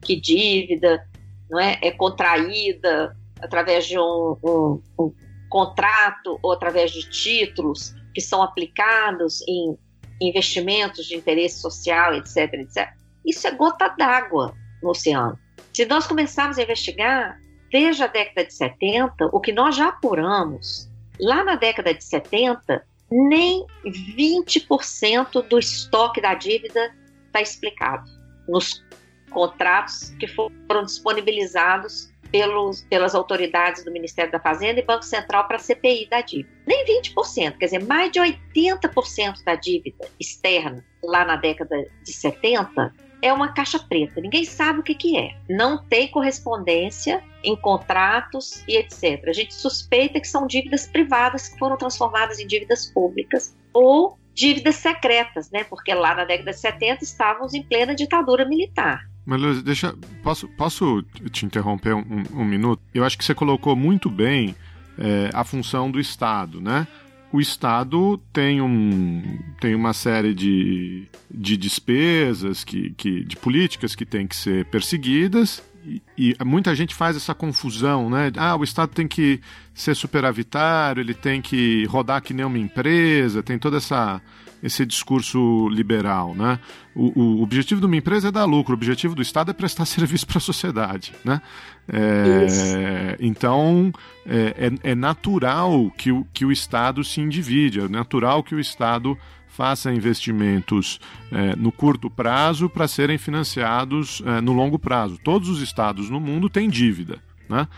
que 0.00 0.14
dívida 0.14 1.04
não 1.50 1.58
é, 1.58 1.76
é 1.82 1.90
contraída 1.90 3.16
através 3.40 3.88
de 3.88 3.98
um, 3.98 4.36
um, 4.44 4.82
um 4.96 5.12
contrato 5.50 6.38
ou 6.40 6.52
através 6.52 6.92
de 6.92 7.10
títulos 7.10 7.92
que 8.14 8.20
são 8.20 8.40
aplicados 8.40 9.40
em 9.48 9.76
investimentos 10.20 11.06
de 11.06 11.16
interesse 11.16 11.58
social, 11.58 12.14
etc, 12.14 12.36
etc. 12.54 12.92
Isso 13.26 13.48
é 13.48 13.50
gota 13.50 13.88
d'água 13.88 14.54
no 14.80 14.90
oceano. 14.90 15.36
Se 15.74 15.84
nós 15.84 16.06
começarmos 16.06 16.58
a 16.58 16.62
investigar 16.62 17.40
desde 17.72 18.04
a 18.04 18.06
década 18.06 18.46
de 18.46 18.54
70, 18.54 19.30
o 19.32 19.40
que 19.40 19.50
nós 19.50 19.74
já 19.74 19.88
apuramos 19.88 20.91
Lá 21.22 21.44
na 21.44 21.54
década 21.54 21.94
de 21.94 22.02
70, 22.02 22.84
nem 23.08 23.64
20% 23.86 25.46
do 25.46 25.56
estoque 25.56 26.20
da 26.20 26.34
dívida 26.34 26.92
está 27.26 27.40
explicado 27.40 28.10
nos 28.48 28.84
contratos 29.30 30.10
que 30.18 30.26
foram 30.26 30.84
disponibilizados 30.84 32.12
pelos, 32.32 32.82
pelas 32.90 33.14
autoridades 33.14 33.84
do 33.84 33.92
Ministério 33.92 34.32
da 34.32 34.40
Fazenda 34.40 34.80
e 34.80 34.82
Banco 34.82 35.04
Central 35.04 35.46
para 35.46 35.56
a 35.56 35.60
CPI 35.60 36.08
da 36.08 36.22
dívida. 36.22 36.50
Nem 36.66 36.84
20%, 37.02 37.56
quer 37.56 37.66
dizer, 37.66 37.84
mais 37.84 38.10
de 38.10 38.18
80% 38.18 39.44
da 39.44 39.54
dívida 39.54 40.08
externa 40.18 40.84
lá 41.04 41.24
na 41.24 41.36
década 41.36 41.86
de 42.02 42.12
70 42.12 42.92
é 43.22 43.32
uma 43.32 43.52
caixa 43.52 43.78
preta. 43.78 44.20
Ninguém 44.20 44.44
sabe 44.44 44.80
o 44.80 44.82
que, 44.82 44.94
que 44.94 45.16
é. 45.16 45.36
Não 45.48 45.78
tem 45.78 46.08
correspondência 46.08 47.22
em 47.44 47.56
contratos 47.56 48.62
e 48.66 48.76
etc. 48.76 49.22
A 49.28 49.32
gente 49.32 49.54
suspeita 49.54 50.20
que 50.20 50.26
são 50.26 50.46
dívidas 50.46 50.86
privadas 50.86 51.48
que 51.48 51.58
foram 51.58 51.76
transformadas 51.76 52.40
em 52.40 52.46
dívidas 52.46 52.86
públicas 52.86 53.56
ou 53.72 54.18
dívidas 54.34 54.76
secretas, 54.76 55.50
né? 55.50 55.64
Porque 55.64 55.94
lá 55.94 56.14
na 56.14 56.24
década 56.24 56.50
de 56.50 56.58
70 56.58 57.04
estávamos 57.04 57.54
em 57.54 57.62
plena 57.62 57.94
ditadura 57.94 58.44
militar. 58.44 59.08
Mas, 59.24 59.40
Luiz, 59.40 59.62
deixa. 59.62 59.94
Posso, 60.22 60.48
posso 60.56 61.02
te 61.30 61.46
interromper 61.46 61.94
um, 61.94 62.24
um 62.32 62.44
minuto? 62.44 62.82
Eu 62.92 63.04
acho 63.04 63.16
que 63.16 63.24
você 63.24 63.34
colocou 63.34 63.76
muito 63.76 64.10
bem 64.10 64.56
é, 64.98 65.30
a 65.32 65.44
função 65.44 65.90
do 65.90 66.00
Estado, 66.00 66.60
né? 66.60 66.88
O 67.32 67.40
Estado 67.40 68.18
tem, 68.32 68.60
um, 68.60 69.38
tem 69.58 69.74
uma 69.74 69.94
série 69.94 70.34
de, 70.34 71.08
de 71.30 71.56
despesas, 71.56 72.62
que, 72.62 72.90
que, 72.90 73.24
de 73.24 73.36
políticas 73.36 73.94
que 73.94 74.04
têm 74.04 74.26
que 74.26 74.36
ser 74.36 74.66
perseguidas, 74.66 75.62
e, 75.84 76.02
e, 76.16 76.44
muita 76.44 76.74
gente 76.74 76.94
faz 76.94 77.16
essa 77.16 77.34
confusão, 77.34 78.08
né? 78.08 78.30
Ah, 78.36 78.54
o 78.54 78.62
Estado 78.62 78.90
tem 78.90 79.08
que 79.08 79.40
ser 79.74 79.96
superavitário, 79.96 81.00
ele 81.00 81.14
tem 81.14 81.42
que 81.42 81.84
rodar 81.86 82.22
que 82.22 82.32
nem 82.32 82.44
uma 82.44 82.58
empresa, 82.58 83.42
tem 83.42 83.58
toda 83.58 83.78
essa 83.78 84.20
esse 84.62 84.86
discurso 84.86 85.68
liberal, 85.68 86.34
né? 86.34 86.58
O, 86.94 87.20
o, 87.20 87.42
objetivo 87.42 87.80
de 87.80 87.86
uma 87.86 87.96
empresa 87.96 88.28
é 88.28 88.30
dar 88.30 88.44
lucro, 88.44 88.72
o 88.72 88.76
objetivo 88.76 89.14
do 89.14 89.22
Estado 89.22 89.50
é 89.50 89.54
prestar 89.54 89.84
serviço 89.86 90.26
para 90.26 90.38
a 90.38 90.40
sociedade, 90.40 91.12
né? 91.24 91.40
É, 91.88 93.16
então 93.18 93.92
é, 94.24 94.70
é, 94.84 94.90
é, 94.92 94.94
natural 94.94 95.90
que 95.96 96.12
o, 96.12 96.24
que 96.32 96.44
o 96.44 96.52
Estado 96.52 97.02
se 97.02 97.20
individe, 97.20 97.80
é 97.80 97.88
natural 97.88 98.42
que 98.44 98.54
o 98.54 98.60
Estado 98.60 99.18
faça 99.48 99.92
investimentos 99.92 100.98
é, 101.30 101.56
no 101.56 101.70
curto 101.70 102.08
prazo 102.08 102.70
para 102.70 102.88
serem 102.88 103.18
financiados 103.18 104.22
é, 104.24 104.40
no 104.40 104.52
longo 104.52 104.78
prazo. 104.78 105.18
Todos 105.22 105.48
os 105.48 105.60
estados 105.60 106.08
no 106.08 106.20
mundo 106.20 106.48
têm 106.48 106.70
dívida, 106.70 107.18
né? 107.48 107.68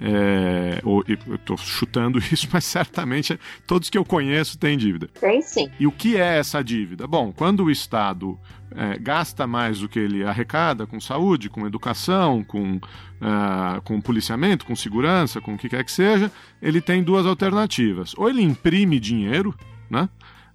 É, 0.00 0.80
ou, 0.84 1.04
eu 1.06 1.34
estou 1.34 1.56
chutando 1.56 2.18
isso, 2.32 2.48
mas 2.52 2.64
certamente 2.64 3.38
todos 3.66 3.90
que 3.90 3.98
eu 3.98 4.04
conheço 4.04 4.58
têm 4.58 4.76
dívida. 4.76 5.08
Tem 5.20 5.42
sim. 5.42 5.70
E 5.78 5.86
o 5.86 5.92
que 5.92 6.16
é 6.16 6.38
essa 6.38 6.62
dívida? 6.62 7.06
Bom, 7.06 7.32
quando 7.32 7.64
o 7.64 7.70
Estado 7.70 8.38
é, 8.74 8.98
gasta 8.98 9.46
mais 9.46 9.80
do 9.80 9.88
que 9.88 9.98
ele 9.98 10.24
arrecada 10.24 10.86
com 10.86 10.98
saúde, 10.98 11.50
com 11.50 11.66
educação, 11.66 12.42
com, 12.42 12.76
uh, 12.76 13.80
com 13.84 14.00
policiamento, 14.00 14.64
com 14.64 14.74
segurança, 14.74 15.40
com 15.40 15.54
o 15.54 15.58
que 15.58 15.68
quer 15.68 15.84
que 15.84 15.92
seja, 15.92 16.32
ele 16.60 16.80
tem 16.80 17.02
duas 17.02 17.26
alternativas. 17.26 18.14
Ou 18.16 18.30
ele 18.30 18.42
imprime 18.42 18.98
dinheiro, 18.98 19.54
né? 19.90 20.08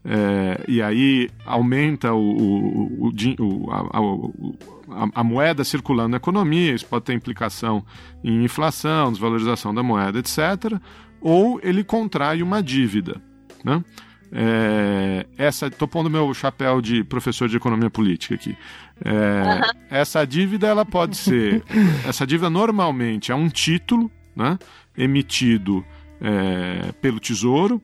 É, 0.09 0.63
e 0.69 0.81
aí 0.81 1.29
aumenta 1.45 2.13
o, 2.13 3.09
o, 3.09 3.11
o, 3.39 3.71
a, 3.71 3.97
a, 3.97 4.76
a, 5.13 5.23
moeda 5.23 5.63
circulando 5.63 6.09
na 6.09 6.17
economia, 6.17 6.73
isso 6.73 6.85
pode 6.85 7.05
ter 7.05 7.13
implicação 7.13 7.85
em 8.23 8.43
inflação, 8.43 9.11
desvalorização 9.11 9.73
da 9.73 9.83
moeda, 9.83 10.19
etc. 10.19 10.79
Ou 11.21 11.59
ele 11.63 11.83
contrai 11.83 12.41
uma 12.41 12.61
dívida. 12.61 13.21
Né? 13.63 13.83
É, 14.31 15.25
essa 15.37 15.67
estou 15.67 15.87
pondo 15.87 16.09
meu 16.09 16.33
chapéu 16.33 16.81
de 16.81 17.03
professor 17.03 17.47
de 17.47 17.57
economia 17.57 17.89
política 17.89 18.35
aqui. 18.35 18.57
É, 19.03 19.11
uhum. 19.11 19.81
Essa 19.89 20.25
dívida 20.25 20.67
ela 20.67 20.85
pode 20.85 21.17
ser, 21.17 21.63
essa 22.07 22.25
dívida 22.25 22.49
normalmente 22.49 23.31
é 23.31 23.35
um 23.35 23.49
título, 23.49 24.11
né, 24.35 24.57
emitido 24.97 25.85
é, 26.21 26.91
pelo 27.01 27.19
Tesouro 27.19 27.81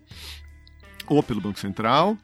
ou 1.07 1.23
pelo 1.23 1.41
Banco 1.41 1.59
Central. 1.59 2.17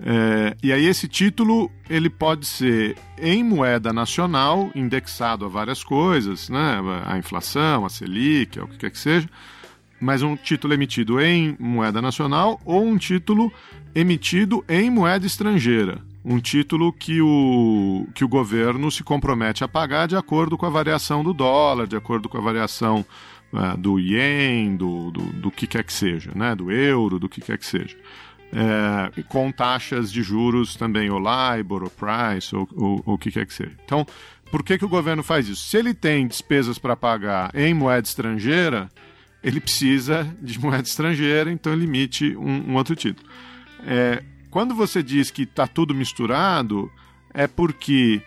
É, 0.00 0.56
e 0.62 0.72
aí 0.72 0.86
esse 0.86 1.06
título 1.06 1.70
ele 1.88 2.10
pode 2.10 2.46
ser 2.46 2.96
em 3.18 3.44
moeda 3.44 3.92
nacional, 3.92 4.70
indexado 4.74 5.44
a 5.44 5.48
várias 5.48 5.84
coisas, 5.84 6.48
né? 6.48 6.80
a 7.04 7.16
inflação, 7.16 7.84
a 7.84 7.88
Selic, 7.88 8.58
o 8.58 8.66
que 8.66 8.78
quer 8.78 8.90
que 8.90 8.98
seja, 8.98 9.28
mas 10.00 10.22
um 10.22 10.36
título 10.36 10.74
emitido 10.74 11.20
em 11.20 11.56
moeda 11.58 12.02
nacional 12.02 12.60
ou 12.64 12.84
um 12.84 12.98
título 12.98 13.52
emitido 13.94 14.64
em 14.68 14.90
moeda 14.90 15.26
estrangeira. 15.26 16.02
Um 16.24 16.40
título 16.40 16.90
que 16.92 17.20
o, 17.20 18.08
que 18.14 18.24
o 18.24 18.28
governo 18.28 18.90
se 18.90 19.04
compromete 19.04 19.62
a 19.62 19.68
pagar 19.68 20.08
de 20.08 20.16
acordo 20.16 20.56
com 20.56 20.64
a 20.64 20.70
variação 20.70 21.22
do 21.22 21.34
dólar, 21.34 21.86
de 21.86 21.96
acordo 21.96 22.30
com 22.30 22.38
a 22.38 22.40
variação 22.40 23.04
uh, 23.52 23.76
do 23.76 24.00
ien, 24.00 24.74
do, 24.74 25.10
do, 25.10 25.20
do 25.20 25.50
que 25.50 25.66
quer 25.66 25.84
que 25.84 25.92
seja, 25.92 26.32
né? 26.34 26.54
do 26.56 26.70
euro, 26.72 27.20
do 27.20 27.28
que 27.28 27.42
quer 27.42 27.58
que 27.58 27.66
seja 27.66 27.94
é, 28.54 29.22
com 29.24 29.50
taxas 29.50 30.12
de 30.12 30.22
juros 30.22 30.76
também, 30.76 31.10
ou 31.10 31.18
LIBOR, 31.18 31.82
ou 31.82 31.90
Price, 31.90 32.54
ou, 32.54 32.68
ou, 32.76 33.02
o 33.04 33.18
que 33.18 33.30
quer 33.30 33.46
que 33.46 33.52
seja. 33.52 33.72
Então, 33.84 34.06
por 34.50 34.62
que, 34.62 34.78
que 34.78 34.84
o 34.84 34.88
governo 34.88 35.22
faz 35.22 35.48
isso? 35.48 35.68
Se 35.68 35.76
ele 35.76 35.92
tem 35.92 36.28
despesas 36.28 36.78
para 36.78 36.94
pagar 36.94 37.50
em 37.54 37.74
moeda 37.74 38.06
estrangeira, 38.06 38.88
ele 39.42 39.60
precisa 39.60 40.24
de 40.40 40.58
moeda 40.60 40.86
estrangeira, 40.86 41.50
então 41.50 41.72
ele 41.72 41.84
emite 41.84 42.36
um, 42.36 42.70
um 42.70 42.74
outro 42.76 42.94
título. 42.94 43.28
É, 43.84 44.22
quando 44.50 44.74
você 44.74 45.02
diz 45.02 45.32
que 45.32 45.42
está 45.42 45.66
tudo 45.66 45.92
misturado, 45.92 46.88
é 47.34 47.48
porque 47.48 48.22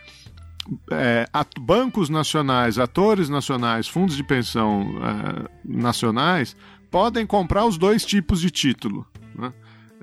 é, 0.91 1.25
bancos 1.61 2.09
nacionais, 2.09 2.77
atores 2.77 3.29
nacionais, 3.29 3.87
fundos 3.87 4.17
de 4.17 4.23
pensão 4.23 4.85
é, 5.01 5.49
nacionais 5.63 6.53
podem 6.91 7.25
comprar 7.25 7.65
os 7.65 7.77
dois 7.77 8.05
tipos 8.05 8.41
de 8.41 8.51
título. 8.51 9.07
Né? 9.33 9.53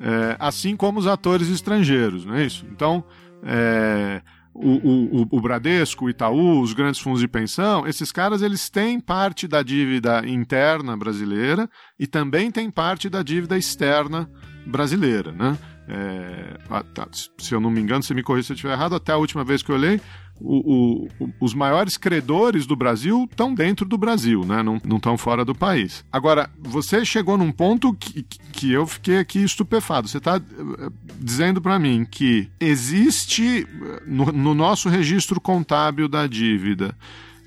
É, 0.01 0.37
assim 0.39 0.77
como 0.77 0.99
os 0.99 1.07
atores 1.07 1.49
estrangeiros, 1.49 2.25
não 2.25 2.35
é 2.35 2.45
isso? 2.45 2.67
Então, 2.71 3.05
é, 3.43 4.23
o, 4.55 5.23
o, 5.23 5.29
o, 5.31 5.41
Bradesco, 5.41 6.05
o 6.05 6.11
Itaú, 6.11 6.61
os 6.61 6.73
grandes 6.73 7.01
fundos 7.01 7.21
de 7.21 7.29
pensão, 7.29 7.87
esses 7.87 8.13
caras 8.13 8.41
eles 8.41 8.71
têm 8.71 9.01
parte 9.01 9.49
da 9.49 9.63
dívida 9.63 10.23
interna 10.27 10.97
brasileira 10.97 11.69
e 11.99 12.07
também 12.07 12.51
têm 12.51 12.71
parte 12.71 13.09
da 13.09 13.23
dívida 13.23 13.59
externa 13.59 14.31
brasileira, 14.67 15.33
né? 15.33 15.59
É, 15.87 16.57
ah, 16.71 16.83
tá, 16.95 17.07
se 17.13 17.55
eu 17.55 17.61
não 17.61 17.71
me 17.71 17.81
engano, 17.81 18.03
se 18.03 18.15
me 18.15 18.23
corrija 18.23 18.47
se 18.47 18.53
eu 18.53 18.55
estiver 18.55 18.73
errado, 18.73 18.95
até 18.95 19.13
a 19.13 19.19
última 19.19 19.45
vez 19.45 19.63
que 19.63 19.71
eu 19.71 19.77
olhei, 19.77 20.01
o, 20.41 21.09
o, 21.21 21.31
os 21.41 21.55
maiores 21.55 21.97
credores 21.97 22.67
do 22.67 22.77
Brasil 22.77 23.27
estão 23.31 23.55
dentro 23.55 23.87
do 23.87 23.97
Brasil, 23.97 24.45
né? 24.45 24.63
não 24.63 24.97
estão 24.97 25.17
fora 25.17 25.45
do 25.45 25.55
país. 25.55 26.05
Agora, 26.11 26.51
você 26.59 27.05
chegou 27.05 27.39
num 27.39 27.53
ponto 27.53 27.95
que, 27.95 28.23
que 28.23 28.73
eu 28.73 28.87
fiquei 28.87 29.19
aqui 29.19 29.43
estupefado. 29.43 30.09
Você 30.09 30.19
está 30.19 30.37
eh, 30.37 30.91
dizendo 31.19 31.61
para 31.61 31.79
mim 31.79 32.07
que 32.09 32.49
existe 32.59 33.67
eh, 33.67 34.03
no, 34.07 34.27
no 34.27 34.55
nosso 34.55 34.89
registro 34.89 35.41
contábil 35.41 36.09
da 36.09 36.27
dívida, 36.27 36.97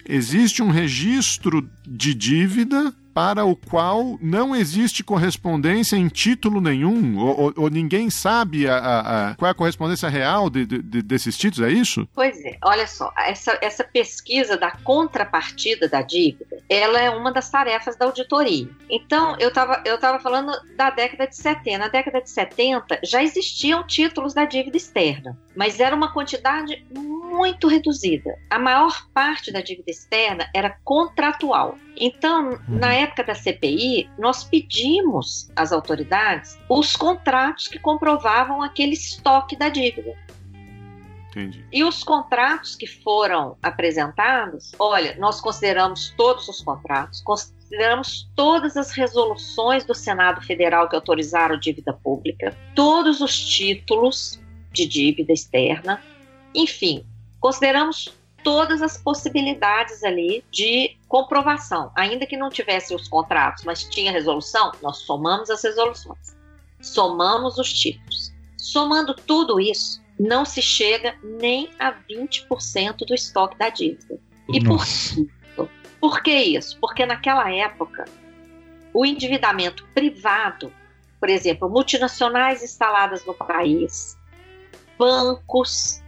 existe 0.07 0.63
um 0.63 0.69
registro 0.69 1.69
de 1.85 2.13
dívida 2.13 2.93
para 3.17 3.43
o 3.43 3.55
qual 3.55 4.15
não 4.21 4.55
existe 4.55 5.03
correspondência 5.03 5.95
em 5.95 6.07
título 6.07 6.61
nenhum, 6.61 7.17
ou, 7.17 7.45
ou, 7.45 7.53
ou 7.57 7.67
ninguém 7.67 8.11
sabe 8.11 8.69
a, 8.69 8.77
a, 8.77 9.29
a, 9.31 9.35
qual 9.35 9.49
é 9.49 9.51
a 9.53 9.55
correspondência 9.55 10.07
real 10.07 10.51
de, 10.51 10.67
de, 10.67 11.01
desses 11.01 11.35
títulos, 11.35 11.67
é 11.67 11.73
isso? 11.73 12.07
Pois 12.13 12.39
é, 12.45 12.59
olha 12.63 12.85
só, 12.85 13.11
essa, 13.17 13.57
essa 13.59 13.83
pesquisa 13.83 14.55
da 14.55 14.69
contrapartida 14.69 15.89
da 15.89 16.03
dívida, 16.03 16.61
ela 16.69 17.01
é 17.01 17.09
uma 17.09 17.31
das 17.31 17.49
tarefas 17.49 17.95
da 17.95 18.05
auditoria. 18.05 18.69
Então, 18.87 19.35
eu 19.39 19.47
estava 19.47 19.81
eu 19.83 19.97
tava 19.97 20.19
falando 20.19 20.51
da 20.75 20.91
década 20.91 21.25
de 21.25 21.37
70. 21.37 21.77
Na 21.79 21.87
década 21.87 22.21
de 22.21 22.29
70 22.29 22.99
já 23.03 23.23
existiam 23.23 23.83
títulos 23.87 24.35
da 24.35 24.45
dívida 24.45 24.77
externa, 24.77 25.35
mas 25.55 25.79
era 25.79 25.95
uma 25.95 26.13
quantidade 26.13 26.85
muito 26.93 27.67
reduzida. 27.67 28.37
A 28.47 28.59
maior 28.59 29.07
parte 29.11 29.51
da 29.51 29.61
dívida 29.61 29.89
externa 29.89 30.47
era 30.53 30.77
contratual. 30.83 31.79
Então, 31.99 32.51
uhum. 32.51 32.59
na 32.67 32.93
época 32.93 33.23
da 33.23 33.33
CPI, 33.33 34.09
nós 34.17 34.43
pedimos 34.43 35.49
às 35.55 35.71
autoridades 35.71 36.57
os 36.69 36.95
contratos 36.95 37.67
que 37.67 37.79
comprovavam 37.79 38.61
aquele 38.61 38.93
estoque 38.93 39.55
da 39.55 39.69
dívida. 39.69 40.15
Entendi. 41.29 41.65
E 41.71 41.83
os 41.83 42.03
contratos 42.03 42.75
que 42.75 42.87
foram 42.87 43.57
apresentados, 43.61 44.71
olha, 44.79 45.15
nós 45.19 45.39
consideramos 45.39 46.13
todos 46.17 46.47
os 46.47 46.61
contratos, 46.61 47.21
consideramos 47.21 48.29
todas 48.35 48.75
as 48.77 48.91
resoluções 48.91 49.83
do 49.83 49.93
Senado 49.93 50.41
Federal 50.41 50.89
que 50.89 50.95
autorizaram 50.95 51.59
dívida 51.59 51.93
pública, 51.93 52.55
todos 52.73 53.21
os 53.21 53.37
títulos 53.37 54.39
de 54.71 54.87
dívida 54.87 55.33
externa, 55.33 56.01
enfim, 56.55 57.05
consideramos 57.39 58.13
todas 58.43 58.81
as 58.81 58.97
possibilidades 58.97 60.03
ali 60.03 60.43
de 60.51 60.97
comprovação. 61.07 61.91
Ainda 61.95 62.25
que 62.25 62.37
não 62.37 62.49
tivesse 62.49 62.93
os 62.93 63.07
contratos, 63.07 63.63
mas 63.63 63.83
tinha 63.83 64.11
resolução, 64.11 64.71
nós 64.81 64.97
somamos 64.97 65.49
as 65.49 65.63
resoluções, 65.63 66.35
somamos 66.81 67.57
os 67.57 67.71
títulos. 67.71 68.33
Somando 68.57 69.13
tudo 69.13 69.59
isso, 69.59 70.01
não 70.19 70.43
se 70.43 70.61
chega 70.61 71.15
nem 71.23 71.69
a 71.79 71.93
20% 71.93 73.05
do 73.05 73.13
estoque 73.13 73.57
da 73.57 73.69
dívida. 73.69 74.19
E 74.49 74.63
por, 74.63 74.83
Por 75.99 76.21
que 76.21 76.33
isso? 76.33 76.77
Porque 76.79 77.05
naquela 77.05 77.51
época, 77.51 78.05
o 78.93 79.05
endividamento 79.05 79.85
privado, 79.93 80.71
por 81.19 81.29
exemplo, 81.29 81.69
multinacionais 81.69 82.63
instaladas 82.63 83.25
no 83.25 83.33
país, 83.33 84.17
bancos 84.97 86.01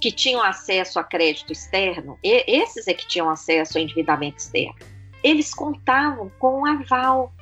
que 0.00 0.12
tinham 0.12 0.42
acesso 0.42 0.98
a 0.98 1.04
crédito 1.04 1.52
externo, 1.52 2.18
esses 2.22 2.86
é 2.86 2.94
que 2.94 3.06
tinham 3.06 3.28
acesso 3.28 3.78
ao 3.78 3.84
endividamento 3.84 4.38
externo, 4.38 4.78
eles 5.22 5.52
contavam 5.52 6.30
com 6.38 6.60
um 6.60 6.66
aval. 6.66 7.32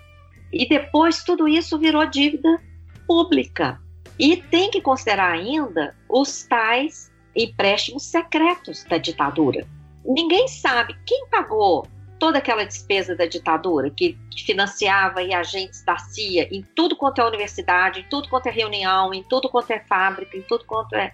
E 0.53 0.69
depois 0.69 1.23
tudo 1.23 1.47
isso 1.47 1.79
virou 1.79 2.07
dívida 2.07 2.61
pública. 3.07 3.81
E 4.19 4.37
tem 4.37 4.71
que 4.71 4.81
considerar 4.81 5.33
ainda 5.33 5.95
os 6.09 6.45
tais 6.45 7.13
empréstimos 7.35 8.05
secretos 8.05 8.85
da 8.85 8.97
ditadura. 8.97 9.67
Ninguém 10.05 10.49
sabe 10.49 10.97
quem 11.05 11.27
pagou 11.29 11.87
toda 12.19 12.39
aquela 12.39 12.65
despesa 12.65 13.15
da 13.15 13.27
ditadura, 13.27 13.91
que, 13.91 14.19
financiava 14.45 15.23
e 15.23 15.35
agentes 15.35 15.83
da 15.83 15.97
CIA 15.99 16.49
em 16.51 16.63
tudo 16.75 16.95
quanto 16.95 17.21
é 17.21 17.27
universidade, 17.27 18.01
em 18.01 18.09
tudo 18.09 18.29
quanto 18.29 18.47
é 18.47 18.51
reunião, 18.51 19.13
em 19.13 19.23
tudo 19.23 19.49
quanto 19.49 19.71
é 19.71 19.81
fábrica, 19.81 20.37
em 20.37 20.43
tudo 20.43 20.65
quanto 20.65 20.95
é. 20.95 21.13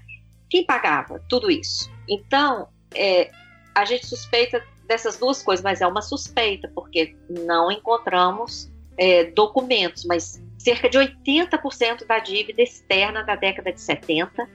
Quem 0.52 0.66
pagava 0.66 1.18
tudo 1.30 1.50
isso? 1.50 1.90
Então, 2.06 2.68
é, 2.94 3.30
a 3.74 3.86
gente 3.86 4.06
suspeita 4.06 4.62
dessas 4.86 5.16
duas 5.16 5.42
coisas, 5.42 5.64
mas 5.64 5.80
é 5.80 5.86
uma 5.86 6.02
suspeita, 6.02 6.70
porque 6.74 7.16
não 7.30 7.72
encontramos 7.72 8.70
é, 8.98 9.24
documentos, 9.30 10.04
mas 10.04 10.44
cerca 10.58 10.90
de 10.90 10.98
80% 10.98 12.06
da 12.06 12.18
dívida 12.18 12.60
externa 12.60 13.22
da 13.22 13.34
década 13.34 13.72
de 13.72 13.80
70 13.80 14.46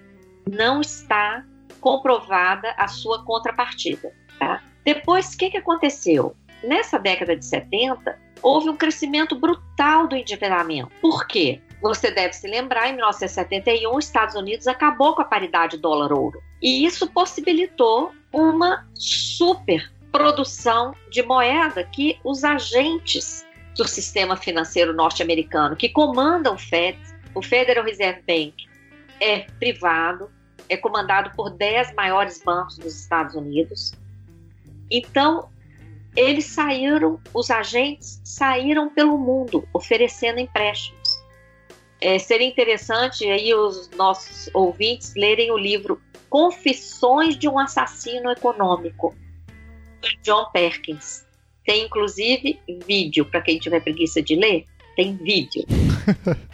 não 0.48 0.82
está 0.82 1.44
comprovada 1.82 2.76
a 2.78 2.88
sua 2.88 3.26
contrapartida. 3.26 4.14
Tá? 4.38 4.62
Depois, 4.86 5.34
o 5.34 5.38
que, 5.40 5.50
que 5.50 5.58
aconteceu? 5.58 6.36
Nessa 6.64 7.00
década 7.00 7.36
de 7.36 7.44
70, 7.44 8.20
houve 8.44 8.70
um 8.70 8.78
crescimento 8.78 9.36
brutal 9.36 10.08
do 10.08 10.16
endividamento. 10.16 10.92
Por 11.02 11.26
quê? 11.26 11.60
Você 11.82 12.10
deve 12.10 12.34
se 12.34 12.48
lembrar, 12.48 12.90
em 12.90 12.94
1971, 12.94 13.96
os 13.96 14.06
Estados 14.06 14.36
Unidos 14.36 14.68
acabou 14.68 15.14
com 15.14 15.22
a 15.22 15.26
paridade 15.26 15.78
dólar-ouro. 15.78 16.42
E 16.62 16.86
isso 16.86 17.08
possibilitou 17.12 18.12
uma 18.34 18.88
super 18.96 19.92
produção 20.12 20.96
de 21.12 21.22
moeda 21.22 21.84
que 21.84 22.20
os 22.24 22.44
agentes 22.44 23.46
do 23.76 23.88
sistema 23.88 24.36
financeiro 24.36 24.94
norte-americano 24.94 25.76
que 25.76 25.90
comandam 25.90 26.56
o 26.56 26.58
Fed, 26.58 26.98
o 27.36 27.44
Federal 27.44 27.86
Reserve 27.86 28.22
Bank, 28.28 28.68
é 29.20 29.42
privado, 29.60 30.32
é 30.68 30.76
comandado 30.76 31.32
por 31.36 31.52
10 31.52 31.94
maiores 31.94 32.42
bancos 32.44 32.78
dos 32.78 33.00
Estados 33.00 33.36
Unidos. 33.36 33.94
Então, 34.90 35.50
eles 36.16 36.46
saíram, 36.46 37.20
os 37.34 37.52
agentes 37.52 38.20
saíram 38.24 38.90
pelo 38.90 39.18
mundo 39.18 39.68
oferecendo 39.72 40.40
empréstimos. 40.40 41.07
É, 42.00 42.20
seria 42.20 42.48
interessante 42.48 43.26
aí 43.26 43.54
os 43.54 43.90
nossos 43.92 44.50
ouvintes 44.54 45.14
lerem 45.16 45.52
o 45.52 45.58
livro 45.58 46.00
Confissões 46.30 47.38
de 47.38 47.48
um 47.48 47.58
Assassino 47.58 48.30
Econômico, 48.30 49.16
de 50.02 50.18
John 50.24 50.46
Perkins. 50.52 51.26
Tem 51.66 51.86
inclusive 51.86 52.60
vídeo, 52.86 53.26
para 53.26 53.42
quem 53.42 53.58
tiver 53.58 53.80
preguiça 53.82 54.22
de 54.22 54.36
ler, 54.36 54.66
tem 54.96 55.16
vídeo. 55.18 55.64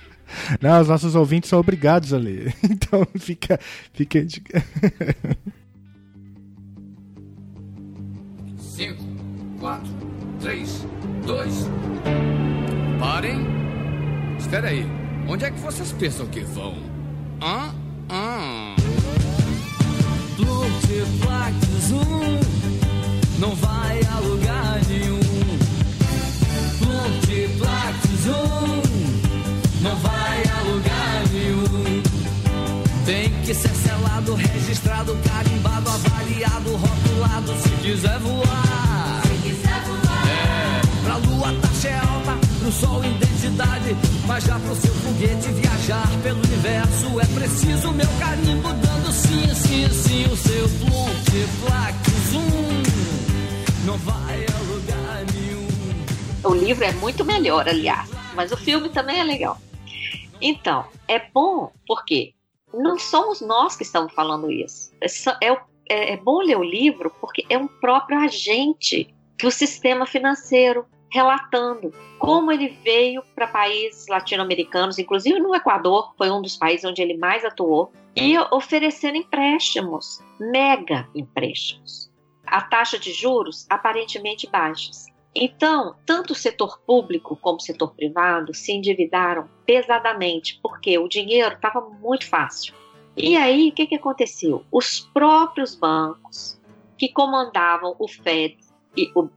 Não, 0.61 0.81
os 0.81 0.87
nossos 0.87 1.13
ouvintes 1.15 1.49
são 1.49 1.59
obrigados 1.59 2.13
a 2.13 2.17
ler. 2.17 2.55
Então 2.63 3.05
fica. 3.19 3.59
fica... 3.93 4.19
Cinco, 8.57 9.03
quatro, 9.59 9.91
três, 10.39 10.85
dois. 11.25 11.67
Parem. 12.99 13.45
Espera 14.39 14.69
aí. 14.69 14.83
Onde 15.27 15.45
é 15.45 15.51
que 15.51 15.59
vocês 15.59 15.91
pensam 15.93 16.25
que 16.27 16.41
vão? 16.41 16.75
Hã? 17.41 17.73
Hã? 18.09 18.75
Multiplax 20.37 21.91
um 21.91 22.39
não 23.39 23.55
vai 23.55 24.01
a 24.13 24.19
lugar 24.19 24.81
nenhum. 24.87 25.19
Multiplax 26.81 28.27
um 28.27 29.81
não 29.81 29.95
vai 29.97 30.43
a 30.43 30.61
lugar 30.63 31.23
nenhum. 31.31 32.03
Tem 33.05 33.29
que 33.43 33.53
ser 33.53 33.69
selado, 33.69 34.35
registrado, 34.35 35.17
carimbado, 35.27 35.89
avaliado, 35.89 36.75
rotulado 36.75 37.53
se 37.61 37.69
quiser 37.81 38.19
voar. 38.19 39.21
Se 39.23 39.49
quiser 39.49 39.81
voar. 39.83 40.27
É, 40.27 40.81
pra 41.03 41.15
lua 41.17 41.49
a 41.49 41.53
taxa 41.61 42.12
pro 42.63 42.71
sol 42.71 43.03
identidade. 43.03 43.95
Mas 44.25 44.45
já 44.45 44.57
pro 44.57 44.73
seu 44.75 44.93
foguete 44.93 45.49
viajar 45.49 46.07
pelo 46.23 46.39
universo 46.39 47.19
é 47.19 47.25
preciso 47.25 47.91
meu 47.91 48.07
carimbo 48.19 48.69
dando 48.73 49.11
sim, 49.11 49.53
sim, 49.53 49.89
sim. 49.89 50.25
O 50.31 50.37
seu 50.37 50.69
multiplax 50.87 52.33
um 52.33 53.85
não 53.85 53.97
vai 53.97 54.45
a 54.45 54.73
lugar 54.73 55.25
nenhum. 55.33 55.67
O 56.45 56.53
livro 56.55 56.85
é 56.85 56.93
muito 56.93 57.25
melhor, 57.25 57.67
aliás, 57.67 58.09
mas 58.33 58.51
o 58.53 58.57
filme 58.57 58.87
também 58.89 59.19
é 59.19 59.23
legal. 59.23 59.57
Então, 60.41 60.85
é 61.07 61.19
bom 61.33 61.69
porque 61.85 62.33
não 62.73 62.97
somos 62.97 63.41
nós 63.41 63.75
que 63.75 63.83
estamos 63.83 64.13
falando 64.13 64.49
isso. 64.49 64.91
É, 65.01 65.47
é 65.47 65.57
é- 65.89 66.13
é 66.13 66.17
bom 66.17 66.39
ler 66.41 66.57
o 66.57 66.63
livro 66.63 67.13
porque 67.19 67.45
é 67.49 67.57
um 67.57 67.67
próprio 67.67 68.17
agente 68.17 69.13
do 69.37 69.51
sistema 69.51 70.05
financeiro 70.05 70.85
relatando 71.11 71.93
como 72.23 72.53
ele 72.53 72.69
veio 72.85 73.21
para 73.35 73.45
países 73.45 74.07
latino-americanos, 74.07 74.97
inclusive 74.97 75.41
no 75.41 75.53
Equador, 75.53 76.13
foi 76.17 76.31
um 76.31 76.41
dos 76.41 76.55
países 76.55 76.85
onde 76.85 77.01
ele 77.01 77.17
mais 77.17 77.43
atuou, 77.43 77.91
e 78.15 78.39
oferecendo 78.49 79.17
empréstimos, 79.17 80.23
mega 80.39 81.05
empréstimos. 81.13 82.09
A 82.45 82.61
taxa 82.61 82.97
de 82.97 83.11
juros 83.11 83.65
aparentemente 83.69 84.49
baixas. 84.49 85.07
Então, 85.35 85.97
tanto 86.05 86.31
o 86.31 86.35
setor 86.35 86.79
público 86.87 87.35
como 87.35 87.57
o 87.57 87.61
setor 87.61 87.93
privado 87.93 88.53
se 88.53 88.71
endividaram 88.71 89.49
pesadamente, 89.65 90.61
porque 90.63 90.97
o 90.97 91.09
dinheiro 91.09 91.55
estava 91.55 91.81
muito 91.81 92.25
fácil. 92.25 92.73
E 93.17 93.35
aí, 93.35 93.67
o 93.67 93.73
que, 93.73 93.85
que 93.85 93.95
aconteceu? 93.95 94.63
Os 94.71 95.01
próprios 95.13 95.75
bancos 95.75 96.57
que 96.97 97.09
comandavam 97.09 97.97
o 97.99 98.07
Fed 98.07 98.57
e 98.95 99.11
o, 99.13 99.27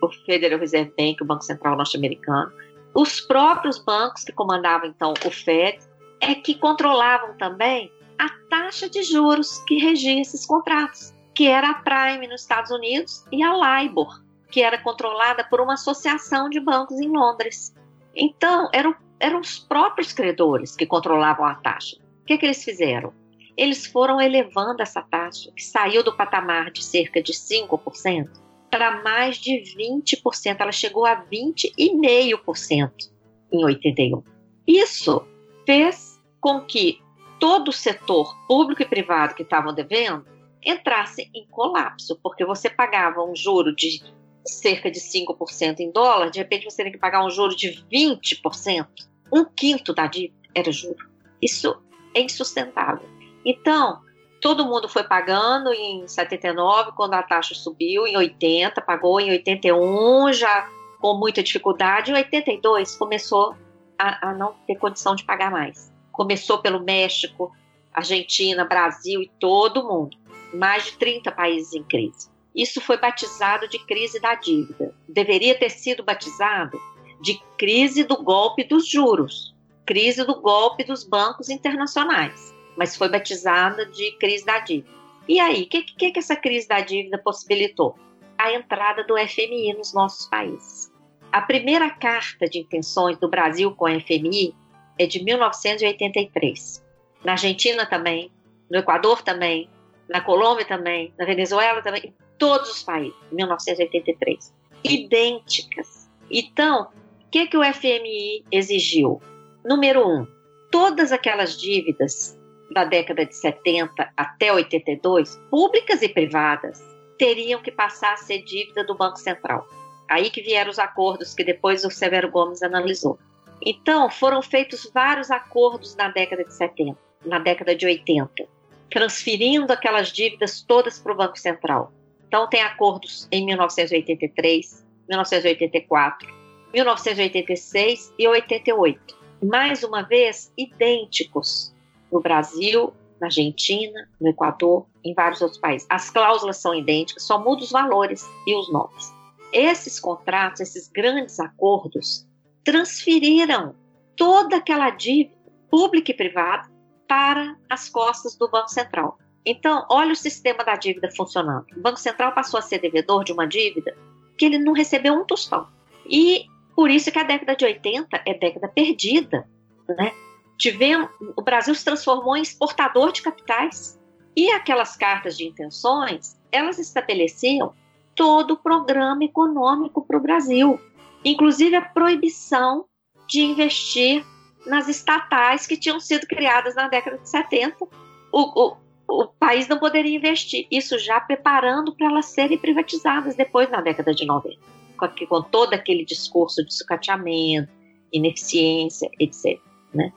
o 0.00 0.08
Federal 0.24 0.58
Reserve 0.58 0.92
Bank, 0.96 1.22
o 1.22 1.26
Banco 1.26 1.44
Central 1.44 1.76
norte-americano, 1.76 2.52
os 2.94 3.20
próprios 3.20 3.78
bancos 3.78 4.24
que 4.24 4.32
comandavam 4.32 4.88
então 4.88 5.14
o 5.24 5.30
Fed, 5.30 5.78
é 6.20 6.34
que 6.34 6.54
controlavam 6.54 7.36
também 7.36 7.90
a 8.18 8.28
taxa 8.50 8.88
de 8.88 9.02
juros 9.02 9.58
que 9.66 9.78
regia 9.78 10.20
esses 10.20 10.44
contratos, 10.44 11.14
que 11.34 11.46
era 11.46 11.70
a 11.70 11.74
Prime 11.74 12.26
nos 12.26 12.42
Estados 12.42 12.70
Unidos 12.70 13.24
e 13.32 13.42
a 13.42 13.52
LIBOR, 13.54 14.22
que 14.50 14.60
era 14.60 14.76
controlada 14.76 15.44
por 15.44 15.60
uma 15.60 15.74
associação 15.74 16.50
de 16.50 16.60
bancos 16.60 17.00
em 17.00 17.08
Londres. 17.08 17.74
Então, 18.14 18.68
eram, 18.72 18.94
eram 19.18 19.40
os 19.40 19.58
próprios 19.58 20.12
credores 20.12 20.76
que 20.76 20.84
controlavam 20.84 21.46
a 21.46 21.54
taxa. 21.54 21.96
O 22.22 22.26
que, 22.26 22.36
que 22.36 22.44
eles 22.44 22.62
fizeram? 22.62 23.14
Eles 23.56 23.86
foram 23.86 24.20
elevando 24.20 24.82
essa 24.82 25.00
taxa, 25.00 25.50
que 25.52 25.62
saiu 25.62 26.02
do 26.02 26.14
patamar 26.14 26.70
de 26.70 26.84
cerca 26.84 27.22
de 27.22 27.32
5% 27.32 28.49
para 28.70 29.02
mais 29.02 29.36
de 29.36 29.62
20%. 29.76 30.56
Ela 30.58 30.72
chegou 30.72 31.04
a 31.04 31.24
20,5% 31.24 33.10
em 33.52 33.64
81. 33.64 34.22
Isso 34.66 35.26
fez 35.66 36.20
com 36.40 36.60
que 36.60 37.00
todo 37.38 37.68
o 37.68 37.72
setor 37.72 38.36
público 38.46 38.82
e 38.82 38.86
privado 38.86 39.34
que 39.34 39.42
estavam 39.42 39.74
devendo 39.74 40.24
entrasse 40.64 41.30
em 41.34 41.46
colapso, 41.46 42.18
porque 42.22 42.44
você 42.44 42.68
pagava 42.68 43.22
um 43.24 43.34
juro 43.34 43.74
de 43.74 44.02
cerca 44.44 44.90
de 44.90 45.00
5% 45.00 45.80
em 45.80 45.90
dólar, 45.90 46.30
de 46.30 46.38
repente 46.38 46.64
você 46.64 46.82
tem 46.82 46.92
que 46.92 46.98
pagar 46.98 47.24
um 47.24 47.30
juro 47.30 47.54
de 47.54 47.82
20%. 47.92 48.86
Um 49.32 49.44
quinto 49.44 49.94
da 49.94 50.06
dívida 50.06 50.34
era 50.54 50.70
juro. 50.70 51.08
Isso 51.40 51.80
é 52.14 52.20
insustentável. 52.20 53.08
Então, 53.44 54.00
todo 54.40 54.66
mundo 54.66 54.88
foi 54.88 55.04
pagando 55.04 55.72
em 55.72 56.06
79, 56.08 56.92
quando 56.92 57.14
a 57.14 57.22
taxa 57.22 57.54
subiu, 57.54 58.06
em 58.06 58.16
80, 58.16 58.80
pagou 58.80 59.20
em 59.20 59.30
81, 59.30 60.32
já 60.32 60.68
com 60.98 61.14
muita 61.14 61.42
dificuldade. 61.42 62.10
Em 62.10 62.14
82 62.14 62.96
começou 62.96 63.54
a, 63.98 64.30
a 64.30 64.34
não 64.34 64.54
ter 64.66 64.76
condição 64.76 65.14
de 65.14 65.24
pagar 65.24 65.50
mais. 65.50 65.92
Começou 66.10 66.58
pelo 66.58 66.80
México, 66.80 67.52
Argentina, 67.92 68.64
Brasil 68.64 69.22
e 69.22 69.30
todo 69.38 69.86
mundo. 69.86 70.16
Mais 70.54 70.86
de 70.86 70.92
30 70.92 71.30
países 71.32 71.72
em 71.74 71.82
crise. 71.84 72.28
Isso 72.54 72.80
foi 72.80 72.96
batizado 72.96 73.68
de 73.68 73.78
crise 73.78 74.20
da 74.20 74.34
dívida. 74.34 74.92
Deveria 75.08 75.56
ter 75.56 75.70
sido 75.70 76.02
batizado 76.02 76.80
de 77.20 77.40
crise 77.56 78.02
do 78.02 78.22
golpe 78.22 78.64
dos 78.64 78.88
juros, 78.88 79.54
crise 79.86 80.24
do 80.24 80.40
golpe 80.40 80.82
dos 80.82 81.04
bancos 81.04 81.48
internacionais, 81.48 82.54
mas 82.76 82.96
foi 82.96 83.08
batizada 83.08 83.86
de 83.86 84.12
crise 84.18 84.44
da 84.44 84.58
dívida. 84.58 84.90
E 85.28 85.38
aí, 85.38 85.62
o 85.62 85.68
que, 85.68 85.82
que, 85.82 86.10
que 86.10 86.18
essa 86.18 86.36
crise 86.36 86.66
da 86.66 86.80
dívida 86.80 87.18
possibilitou? 87.18 87.96
a 88.40 88.54
entrada 88.54 89.04
do 89.04 89.18
FMI 89.18 89.74
nos 89.74 89.92
nossos 89.92 90.26
países. 90.26 90.90
A 91.30 91.42
primeira 91.42 91.90
carta 91.90 92.48
de 92.48 92.60
intenções 92.60 93.18
do 93.18 93.28
Brasil 93.28 93.70
com 93.74 93.84
a 93.84 94.00
FMI 94.00 94.54
é 94.98 95.06
de 95.06 95.22
1983. 95.22 96.82
Na 97.22 97.32
Argentina 97.32 97.84
também, 97.84 98.32
no 98.70 98.78
Equador 98.78 99.20
também, 99.20 99.68
na 100.08 100.22
Colômbia 100.22 100.64
também, 100.64 101.12
na 101.18 101.26
Venezuela 101.26 101.82
também, 101.82 102.06
em 102.06 102.14
todos 102.38 102.70
os 102.70 102.82
países, 102.82 103.14
1983. 103.30 104.54
Idênticas. 104.82 106.10
Então, 106.30 106.88
o 107.26 107.30
que, 107.30 107.46
que 107.46 107.58
o 107.58 107.74
FMI 107.74 108.42
exigiu? 108.50 109.20
Número 109.62 110.08
um, 110.08 110.26
todas 110.70 111.12
aquelas 111.12 111.60
dívidas 111.60 112.39
da 112.70 112.84
década 112.84 113.26
de 113.26 113.34
70 113.34 114.12
até 114.16 114.52
82, 114.52 115.36
públicas 115.50 116.02
e 116.02 116.08
privadas, 116.08 116.80
teriam 117.18 117.60
que 117.60 117.70
passar 117.70 118.14
a 118.14 118.16
ser 118.16 118.42
dívida 118.42 118.84
do 118.84 118.94
Banco 118.94 119.18
Central. 119.18 119.66
Aí 120.08 120.30
que 120.30 120.40
vieram 120.40 120.70
os 120.70 120.78
acordos 120.78 121.34
que 121.34 121.44
depois 121.44 121.84
o 121.84 121.90
Severo 121.90 122.30
Gomes 122.30 122.62
analisou. 122.62 123.18
Então, 123.62 124.08
foram 124.08 124.40
feitos 124.40 124.90
vários 124.92 125.30
acordos 125.30 125.94
na 125.94 126.08
década 126.08 126.44
de 126.44 126.54
70, 126.54 126.96
na 127.26 127.38
década 127.38 127.74
de 127.74 127.84
80, 127.84 128.48
transferindo 128.88 129.72
aquelas 129.72 130.08
dívidas 130.08 130.62
todas 130.62 130.98
para 130.98 131.12
o 131.12 131.16
Banco 131.16 131.38
Central. 131.38 131.92
Então, 132.26 132.48
tem 132.48 132.62
acordos 132.62 133.28
em 133.30 133.44
1983, 133.44 134.86
1984, 135.08 136.28
1986 136.72 138.14
e 138.18 138.26
88. 138.26 139.18
Mais 139.42 139.82
uma 139.82 140.02
vez, 140.02 140.52
idênticos 140.56 141.69
no 142.10 142.20
Brasil, 142.20 142.92
na 143.20 143.26
Argentina, 143.26 144.08
no 144.20 144.28
Equador, 144.28 144.86
em 145.04 145.14
vários 145.14 145.40
outros 145.40 145.60
países. 145.60 145.86
As 145.90 146.10
cláusulas 146.10 146.56
são 146.56 146.74
idênticas, 146.74 147.24
só 147.24 147.38
mudam 147.38 147.64
os 147.64 147.70
valores 147.70 148.24
e 148.46 148.54
os 148.54 148.72
nomes. 148.72 149.12
Esses 149.52 149.98
contratos, 149.98 150.60
esses 150.60 150.88
grandes 150.88 151.38
acordos, 151.38 152.26
transferiram 152.64 153.74
toda 154.16 154.56
aquela 154.56 154.90
dívida 154.90 155.36
pública 155.70 156.10
e 156.10 156.14
privada 156.14 156.70
para 157.06 157.56
as 157.68 157.88
costas 157.88 158.36
do 158.36 158.48
Banco 158.48 158.68
Central. 158.68 159.18
Então, 159.44 159.86
olha 159.90 160.12
o 160.12 160.16
sistema 160.16 160.64
da 160.64 160.76
dívida 160.76 161.10
funcionando. 161.16 161.66
O 161.76 161.80
Banco 161.80 161.98
Central 161.98 162.32
passou 162.32 162.58
a 162.58 162.62
ser 162.62 162.78
devedor 162.78 163.24
de 163.24 163.32
uma 163.32 163.46
dívida 163.46 163.96
que 164.36 164.44
ele 164.44 164.58
não 164.58 164.72
recebeu 164.72 165.14
um 165.14 165.24
tostão. 165.24 165.66
E 166.08 166.46
por 166.74 166.90
isso 166.90 167.10
que 167.10 167.18
a 167.18 167.24
década 167.24 167.56
de 167.56 167.64
80 167.64 168.22
é 168.26 168.34
década 168.34 168.68
perdida, 168.68 169.48
né? 169.88 170.12
Tivemos, 170.60 171.08
o 171.34 171.42
Brasil 171.42 171.74
se 171.74 171.84
transformou 171.84 172.36
em 172.36 172.42
exportador 172.42 173.10
de 173.12 173.22
capitais. 173.22 173.98
E 174.36 174.50
aquelas 174.52 174.96
cartas 174.96 175.36
de 175.36 175.46
intenções, 175.46 176.38
elas 176.52 176.78
estabeleciam 176.78 177.72
todo 178.14 178.52
o 178.52 178.56
programa 178.56 179.24
econômico 179.24 180.04
para 180.06 180.18
o 180.18 180.20
Brasil, 180.20 180.78
inclusive 181.24 181.74
a 181.74 181.82
proibição 181.82 182.84
de 183.26 183.40
investir 183.40 184.24
nas 184.66 184.86
estatais 184.86 185.66
que 185.66 185.76
tinham 185.76 185.98
sido 185.98 186.26
criadas 186.26 186.74
na 186.76 186.88
década 186.88 187.18
de 187.18 187.28
70. 187.28 187.76
O, 187.82 187.88
o, 188.32 188.76
o 189.08 189.26
país 189.26 189.66
não 189.66 189.78
poderia 189.78 190.16
investir, 190.16 190.66
isso 190.70 190.98
já 190.98 191.20
preparando 191.20 191.94
para 191.96 192.06
elas 192.06 192.26
serem 192.26 192.58
privatizadas 192.58 193.34
depois 193.34 193.70
na 193.70 193.80
década 193.80 194.14
de 194.14 194.26
90, 194.26 194.58
com, 194.96 195.26
com 195.26 195.42
todo 195.42 195.74
aquele 195.74 196.04
discurso 196.04 196.64
de 196.64 196.72
sucateamento, 196.72 197.72
ineficiência, 198.12 199.10
etc. 199.18 199.58
Né? 199.92 200.12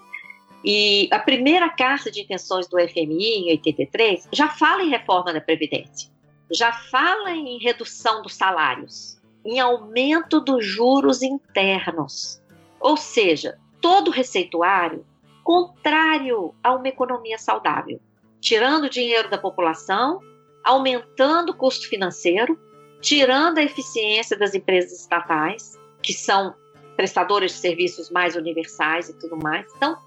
E 0.64 1.10
a 1.12 1.20
primeira 1.20 1.70
carta 1.70 2.10
de 2.10 2.22
intenções 2.22 2.68
do 2.68 2.80
FMI, 2.80 3.48
em 3.48 3.52
83, 3.52 4.30
já 4.32 4.48
fala 4.48 4.84
em 4.84 4.90
reforma 4.90 5.34
da 5.34 5.42
Previdência, 5.42 6.10
já 6.52 6.72
fala 6.72 7.32
em 7.32 7.58
redução 7.60 8.22
dos 8.22 8.36
salários, 8.36 9.20
em 9.46 9.60
aumento 9.60 10.40
dos 10.40 10.66
juros 10.66 11.22
internos. 11.22 12.42
Ou 12.80 12.96
seja, 12.96 13.58
todo 13.82 14.12
receituário 14.12 15.06
contrário 15.44 16.56
a 16.64 16.74
uma 16.74 16.88
economia 16.88 17.38
saudável, 17.38 18.00
tirando 18.40 18.90
dinheiro 18.90 19.30
da 19.30 19.38
população, 19.38 20.20
aumentando 20.64 21.52
o 21.52 21.56
custo 21.56 21.90
financeiro, 21.90 22.58
tirando 23.02 23.58
a 23.58 23.64
eficiência 23.64 24.38
das 24.38 24.56
empresas 24.56 25.02
estatais, 25.02 25.78
que 26.02 26.14
são 26.14 26.56
prestadores 26.96 27.52
de 27.52 27.58
serviços 27.58 28.10
mais 28.10 28.36
universais 28.36 29.10
e 29.10 29.20
tudo 29.20 29.36
mais. 29.38 29.66
Então, 29.76 29.98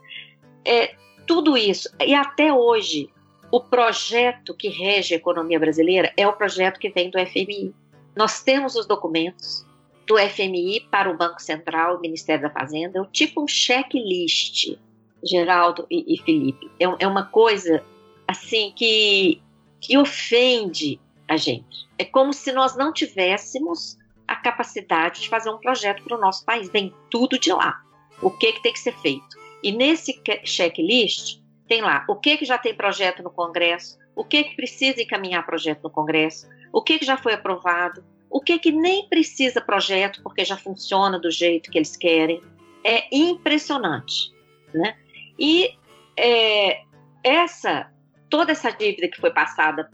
é, 0.66 0.94
tudo 1.26 1.56
isso. 1.56 1.88
E 2.00 2.14
até 2.14 2.52
hoje, 2.52 3.10
o 3.50 3.60
projeto 3.60 4.54
que 4.54 4.68
rege 4.68 5.14
a 5.14 5.16
economia 5.16 5.58
brasileira 5.58 6.12
é 6.16 6.26
o 6.26 6.32
projeto 6.32 6.78
que 6.78 6.90
vem 6.90 7.10
do 7.10 7.18
FMI. 7.18 7.74
Nós 8.14 8.42
temos 8.42 8.74
os 8.74 8.86
documentos 8.86 9.66
do 10.06 10.16
FMI 10.16 10.86
para 10.90 11.10
o 11.10 11.16
Banco 11.16 11.42
Central, 11.42 11.96
o 11.96 12.00
Ministério 12.00 12.42
da 12.42 12.50
Fazenda, 12.50 13.00
é 13.00 13.04
tipo 13.12 13.42
um 13.42 13.48
checklist, 13.48 14.76
Geraldo 15.24 15.86
e, 15.90 16.14
e 16.14 16.18
Felipe. 16.22 16.70
É, 16.78 16.84
é, 16.84 17.06
uma 17.06 17.24
coisa 17.24 17.82
assim 18.26 18.72
que, 18.76 19.42
que 19.80 19.98
ofende 19.98 21.00
a 21.28 21.36
gente. 21.36 21.88
É 21.98 22.04
como 22.04 22.32
se 22.32 22.52
nós 22.52 22.76
não 22.76 22.92
tivéssemos 22.92 23.98
a 24.28 24.36
capacidade 24.36 25.22
de 25.22 25.28
fazer 25.28 25.50
um 25.50 25.58
projeto 25.58 26.02
para 26.04 26.16
o 26.16 26.20
nosso 26.20 26.44
país. 26.44 26.68
Vem 26.68 26.94
tudo 27.10 27.38
de 27.38 27.52
lá. 27.52 27.80
O 28.22 28.30
que, 28.30 28.52
que 28.52 28.62
tem 28.62 28.72
que 28.72 28.78
ser 28.78 28.94
feito? 28.98 29.45
E 29.66 29.72
nesse 29.72 30.22
checklist 30.44 31.40
tem 31.66 31.82
lá 31.82 32.04
o 32.08 32.14
que, 32.14 32.36
que 32.36 32.44
já 32.44 32.56
tem 32.56 32.72
projeto 32.72 33.20
no 33.20 33.32
Congresso, 33.32 33.98
o 34.14 34.24
que, 34.24 34.44
que 34.44 34.54
precisa 34.54 35.02
encaminhar 35.02 35.44
projeto 35.44 35.82
no 35.82 35.90
Congresso, 35.90 36.46
o 36.72 36.80
que, 36.80 37.00
que 37.00 37.04
já 37.04 37.16
foi 37.16 37.34
aprovado, 37.34 38.04
o 38.30 38.40
que, 38.40 38.60
que 38.60 38.70
nem 38.70 39.08
precisa 39.08 39.60
projeto 39.60 40.22
porque 40.22 40.44
já 40.44 40.56
funciona 40.56 41.18
do 41.18 41.32
jeito 41.32 41.68
que 41.68 41.78
eles 41.78 41.96
querem. 41.96 42.40
É 42.84 43.08
impressionante. 43.10 44.32
Né? 44.72 44.96
E 45.36 45.76
é, 46.16 46.82
essa 47.24 47.90
toda 48.30 48.52
essa 48.52 48.70
dívida 48.70 49.08
que 49.08 49.20
foi 49.20 49.32
passada 49.32 49.90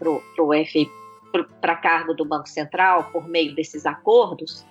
para 1.62 1.76
cargo 1.76 2.12
do 2.12 2.26
Banco 2.26 2.46
Central 2.46 3.04
por 3.10 3.26
meio 3.26 3.54
desses 3.54 3.86
acordos, 3.86 4.66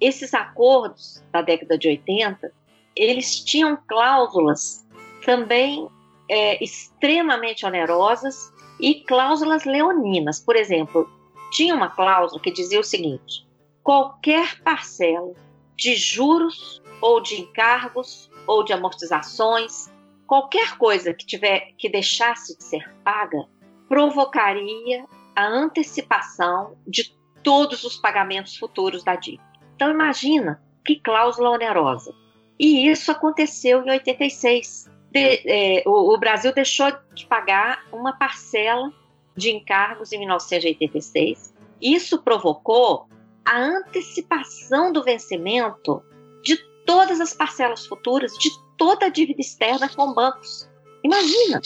esses 0.00 0.32
acordos 0.34 1.20
da 1.32 1.42
década 1.42 1.76
de 1.76 1.88
80 1.88 2.52
eles 2.96 3.44
tinham 3.44 3.78
cláusulas 3.88 4.86
também 5.24 5.88
é, 6.28 6.62
extremamente 6.62 7.66
onerosas 7.66 8.52
e 8.80 9.02
cláusulas 9.02 9.64
leoninas. 9.64 10.40
Por 10.40 10.56
exemplo, 10.56 11.08
tinha 11.50 11.74
uma 11.74 11.88
cláusula 11.88 12.40
que 12.40 12.50
dizia 12.50 12.80
o 12.80 12.84
seguinte: 12.84 13.46
qualquer 13.82 14.60
parcela 14.62 15.32
de 15.76 15.96
juros 15.96 16.82
ou 17.00 17.20
de 17.20 17.40
encargos 17.40 18.30
ou 18.46 18.64
de 18.64 18.72
amortizações, 18.72 19.90
qualquer 20.26 20.76
coisa 20.76 21.12
que 21.12 21.26
tiver 21.26 21.72
que 21.78 21.88
deixasse 21.88 22.56
de 22.56 22.64
ser 22.64 22.94
paga, 23.02 23.46
provocaria 23.88 25.04
a 25.36 25.46
antecipação 25.46 26.76
de 26.86 27.14
todos 27.42 27.84
os 27.84 27.96
pagamentos 27.96 28.56
futuros 28.56 29.04
da 29.04 29.16
dívida. 29.16 29.44
Então 29.74 29.90
imagina 29.90 30.62
que 30.84 30.96
cláusula 30.96 31.50
onerosa. 31.50 32.14
E 32.58 32.88
isso 32.88 33.10
aconteceu 33.10 33.84
em 33.84 33.90
86. 33.90 34.90
De, 35.10 35.42
é, 35.44 35.82
o, 35.86 36.14
o, 36.14 36.18
Brasil 36.18 36.52
deixou 36.52 36.92
de 37.14 37.26
pagar 37.26 37.84
uma 37.92 38.12
parcela 38.12 38.92
de 39.36 39.50
encargos 39.50 40.12
em 40.12 40.18
1986. 40.18 41.54
Isso 41.80 42.22
provocou 42.22 43.08
a 43.44 43.58
antecipação 43.58 44.92
do 44.92 45.02
vencimento 45.02 46.02
de 46.42 46.56
todas 46.86 47.20
as 47.20 47.32
parcelas 47.32 47.86
futuras, 47.86 48.32
de 48.38 48.50
toda 48.76 49.06
a 49.06 49.08
dívida 49.08 49.40
externa 49.40 49.88
com 49.88 50.12
bancos. 50.12 50.68
Imagina! 51.02 51.60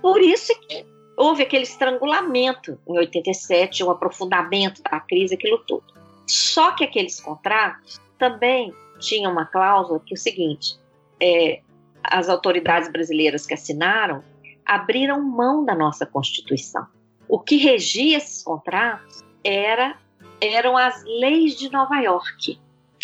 Por 0.00 0.20
isso 0.20 0.52
que 0.60 0.86
houve 1.16 1.42
aquele 1.42 1.64
estrangulamento 1.64 2.78
em 2.88 2.96
87, 2.98 3.82
o 3.82 3.88
um 3.88 3.90
aprofundamento 3.90 4.82
da 4.82 5.00
crise, 5.00 5.34
aquilo 5.34 5.58
tudo. 5.66 5.84
Só 6.26 6.72
que 6.72 6.84
aqueles 6.84 7.20
contratos 7.20 8.00
também 8.18 8.72
tinha 8.98 9.28
uma 9.28 9.46
cláusula 9.46 10.00
que 10.00 10.14
é 10.14 10.16
o 10.16 10.20
seguinte: 10.20 10.78
é, 11.20 11.60
as 12.02 12.28
autoridades 12.28 12.90
brasileiras 12.90 13.46
que 13.46 13.54
assinaram 13.54 14.22
abriram 14.64 15.22
mão 15.22 15.64
da 15.64 15.74
nossa 15.74 16.04
Constituição. 16.04 16.86
O 17.28 17.38
que 17.38 17.56
regia 17.56 18.16
esses 18.16 18.42
contratos 18.42 19.24
era, 19.44 19.98
eram 20.40 20.76
as 20.76 21.02
leis 21.04 21.56
de 21.56 21.70
Nova 21.70 22.00
York, 22.00 22.58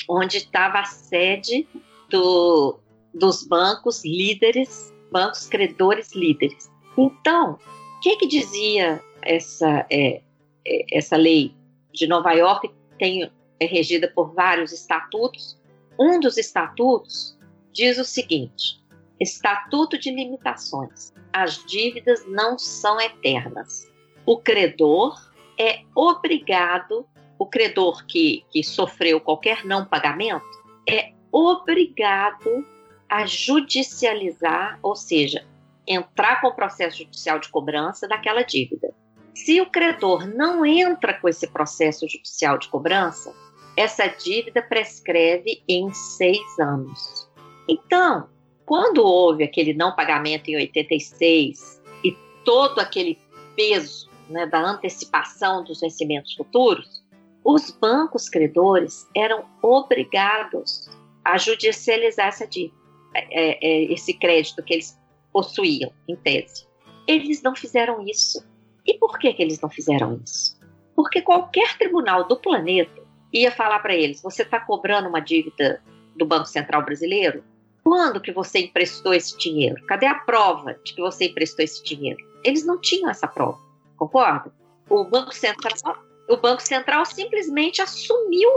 onde 0.09 0.39
estava 0.39 0.81
a 0.81 0.85
sede 0.85 1.67
do, 2.11 2.79
dos 3.13 3.47
bancos 3.47 4.05
líderes, 4.05 4.93
bancos 5.11 5.47
credores 5.47 6.15
líderes. 6.15 6.71
Então, 6.97 7.59
o 7.97 8.01
que, 8.01 8.17
que 8.17 8.27
dizia 8.27 9.03
essa, 9.23 9.87
é, 9.91 10.23
é, 10.67 10.97
essa 10.99 11.17
lei 11.17 11.55
de 11.93 12.07
Nova 12.07 12.33
York? 12.33 12.71
Tem, 12.99 13.31
é 13.59 13.67
regida 13.67 14.09
por 14.09 14.35
vários 14.35 14.73
estatutos, 14.73 15.59
um 15.99 16.21
dos 16.21 16.37
estatutos 16.37 17.39
diz 17.73 17.99
o 17.99 18.05
seguinte: 18.05 18.81
Estatuto 19.21 19.99
de 19.99 20.11
limitações. 20.11 21.13
As 21.33 21.65
dívidas 21.65 22.25
não 22.29 22.59
são 22.59 23.01
eternas. 23.01 23.91
O 24.25 24.39
credor 24.39 25.21
é 25.59 25.81
obrigado 25.95 27.07
o 27.39 27.47
credor 27.47 28.07
que, 28.07 28.45
que 28.51 28.63
sofreu 28.63 29.21
qualquer 29.21 29.65
não 29.65 29.85
pagamento 29.85 30.45
é 30.89 31.13
obrigado 31.33 32.65
a 33.09 33.27
judicializar, 33.27 34.79
ou 34.83 34.95
seja, 34.95 35.47
entrar 35.87 36.41
com 36.41 36.49
o 36.49 36.55
processo 36.55 36.99
judicial 36.99 37.39
de 37.39 37.49
cobrança 37.49 38.09
daquela 38.09 38.43
dívida. 38.43 38.95
Se 39.35 39.61
o 39.61 39.67
credor 39.67 40.27
não 40.27 40.65
entra 40.65 41.15
com 41.15 41.29
esse 41.29 41.47
processo 41.49 42.09
judicial 42.09 42.57
de 42.57 42.69
cobrança, 42.69 43.35
essa 43.77 44.07
dívida 44.07 44.63
prescreve 44.63 45.63
em 45.69 45.93
seis 45.93 46.59
anos. 46.59 47.29
Então, 47.69 48.29
quando 48.65 49.05
houve 49.05 49.45
aquele 49.45 49.75
não 49.75 49.95
pagamento 49.95 50.49
em 50.49 50.57
86 50.57 51.83
e 52.05 52.17
todo 52.45 52.79
aquele 52.79 53.19
peso 53.57 54.09
né, 54.29 54.47
da 54.47 54.61
antecipação 54.61 55.65
dos 55.65 55.81
vencimentos 55.81 56.35
futuros, 56.35 57.05
os 57.45 57.71
bancos 57.71 58.29
credores 58.29 59.07
eram 59.15 59.45
obrigados 59.63 60.89
a 61.25 61.37
judicializar 61.37 62.29
essa 62.29 62.47
dívida, 62.47 62.77
é, 63.15 63.59
é, 63.67 63.93
esse 63.93 64.15
crédito 64.15 64.63
que 64.63 64.75
eles 64.75 64.99
possuíam, 65.33 65.93
em 66.09 66.17
tese. 66.17 66.67
Eles 67.07 67.43
não 67.43 67.55
fizeram 67.55 68.03
isso. 68.07 68.43
E 68.87 68.95
por 68.95 69.19
que, 69.19 69.33
que 69.33 69.43
eles 69.43 69.61
não 69.61 69.69
fizeram 69.69 70.21
isso? 70.25 70.59
Porque 70.95 71.21
qualquer 71.21 71.77
tribunal 71.77 72.27
do 72.27 72.37
planeta 72.37 73.04
ia 73.35 73.51
falar 73.51 73.81
para 73.81 73.95
eles: 73.95 74.23
você 74.23 74.43
está 74.43 74.61
cobrando 74.61 75.09
uma 75.09 75.21
dívida 75.21 75.83
do 76.17 76.25
Banco 76.25 76.47
Central 76.47 76.85
Brasileiro? 76.85 77.43
Quando 77.83 78.21
que 78.21 78.33
você 78.33 78.61
emprestou 78.61 79.13
esse 79.13 79.37
dinheiro? 79.37 79.85
Cadê 79.85 80.07
a 80.07 80.15
prova 80.15 80.79
de 80.85 80.95
que 80.95 81.03
você 81.03 81.27
emprestou 81.27 81.63
esse 81.63 81.85
dinheiro? 81.85 82.19
Eles 82.43 82.65
não 82.65 82.81
tinham 82.81 83.11
essa 83.11 83.29
prova, 83.29 83.59
concorda? 83.97 84.51
O 84.89 85.05
Banco 85.05 85.35
Central, 85.35 85.99
o 86.29 86.37
Banco 86.37 86.63
Central 86.63 87.05
simplesmente 87.05 87.83
assumiu 87.83 88.49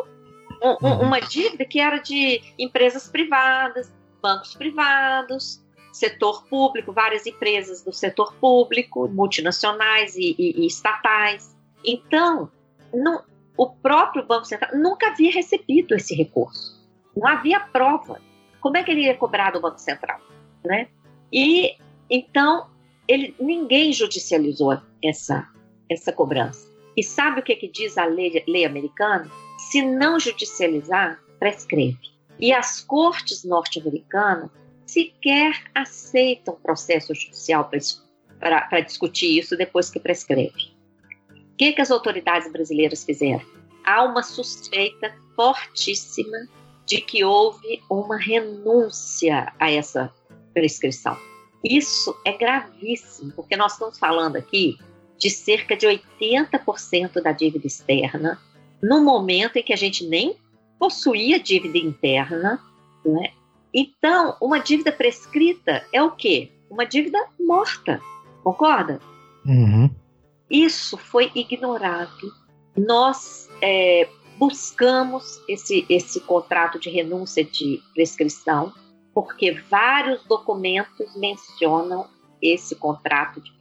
um, 0.62 0.70
um, 0.70 0.78
uhum. 0.82 1.02
uma 1.02 1.20
dívida 1.20 1.66
que 1.66 1.80
era 1.80 1.98
de 1.98 2.42
empresas 2.58 3.10
privadas, 3.10 3.92
bancos 4.22 4.56
privados, 4.56 5.62
setor 5.92 6.46
público, 6.48 6.94
várias 6.94 7.26
empresas 7.26 7.84
do 7.84 7.92
setor 7.92 8.34
público, 8.36 9.08
multinacionais 9.10 10.16
e, 10.16 10.36
e, 10.38 10.62
e 10.62 10.68
estatais. 10.68 11.56
Então, 11.84 12.50
não, 12.94 13.24
o 13.58 13.70
próprio 13.70 14.26
Banco 14.26 14.46
Central 14.46 14.78
nunca 14.78 15.08
havia 15.08 15.32
recebido 15.32 15.96
esse 15.96 16.16
recurso. 16.16 16.78
Não 17.16 17.28
havia 17.28 17.60
prova. 17.60 18.22
Como 18.62 18.78
é 18.78 18.84
que 18.84 18.92
ele 18.92 19.02
ia 19.02 19.18
cobrar 19.18 19.52
do 19.52 19.60
Banco 19.60 19.80
Central? 19.80 20.20
Né? 20.64 20.88
E 21.34 21.76
então 22.10 22.68
ele, 23.08 23.36
ninguém 23.40 23.92
judicializou 23.92 24.80
essa, 25.04 25.48
essa 25.90 26.12
cobrança. 26.12 26.68
E 26.96 27.04
sabe 27.04 27.40
o 27.40 27.44
que, 27.44 27.56
que 27.56 27.68
diz 27.68 27.98
a 27.98 28.06
lei, 28.06 28.44
lei 28.48 28.66
americana? 28.66 29.30
Se 29.58 29.82
não 29.82 30.20
judicializar, 30.20 31.20
prescreve. 31.40 31.98
E 32.40 32.54
as 32.54 32.82
cortes 32.82 33.44
norte-americanas 33.44 34.52
sequer 34.86 35.64
aceitam 35.74 36.56
processo 36.56 37.14
judicial 37.14 37.70
para 38.40 38.80
discutir 38.82 39.38
isso 39.38 39.58
depois 39.58 39.90
que 39.90 40.00
prescreve. 40.00 40.77
Que, 41.58 41.74
que 41.74 41.82
as 41.82 41.92
autoridades 41.92 42.52
brasileiras 42.52 43.04
fizeram? 43.04 43.42
Há 43.84 44.04
uma 44.04 44.22
suspeita 44.22 45.14
fortíssima 45.36 46.48
de 46.86 47.02
que 47.02 47.24
houve 47.24 47.82
uma 47.90 48.18
renúncia 48.18 49.52
a 49.60 49.72
essa 49.72 50.14
prescrição. 50.54 51.18
Isso 51.64 52.16
é 52.26 52.32
gravíssimo, 52.32 53.32
porque 53.34 53.58
nós 53.58 53.74
estamos 53.74 54.00
falando 54.00 54.36
aqui 54.36 54.78
de 55.18 55.30
cerca 55.30 55.76
de 55.76 55.88
80% 55.88 57.22
da 57.22 57.32
dívida 57.32 57.66
externa, 57.66 58.40
no 58.82 59.04
momento 59.04 59.58
em 59.58 59.64
que 59.64 59.74
a 59.74 59.78
gente 59.78 60.06
nem 60.06 60.38
possuía 60.80 61.40
dívida 61.40 61.78
interna, 61.78 62.60
né? 63.04 63.32
Então, 63.74 64.38
uma 64.42 64.60
dívida 64.60 64.92
prescrita 64.92 65.86
é 65.92 66.02
o 66.02 66.12
quê? 66.12 66.52
Uma 66.70 66.86
dívida 66.86 67.20
morta, 67.40 68.00
concorda? 68.44 69.00
Uhum. 69.46 69.90
Isso 70.50 70.98
foi 70.98 71.32
ignorado. 71.36 72.34
Nós 72.76 73.50
é, 73.62 74.08
buscamos 74.38 75.42
esse, 75.48 75.86
esse 75.90 76.22
contrato 76.22 76.80
de 76.80 76.90
renúncia 76.90 77.44
de 77.44 77.82
prescrição, 77.94 78.74
porque 79.14 79.52
vários 79.52 80.24
documentos 80.26 81.16
mencionam 81.16 82.08
esse 82.42 82.76
contrato 82.76 83.42
de, 83.42 83.54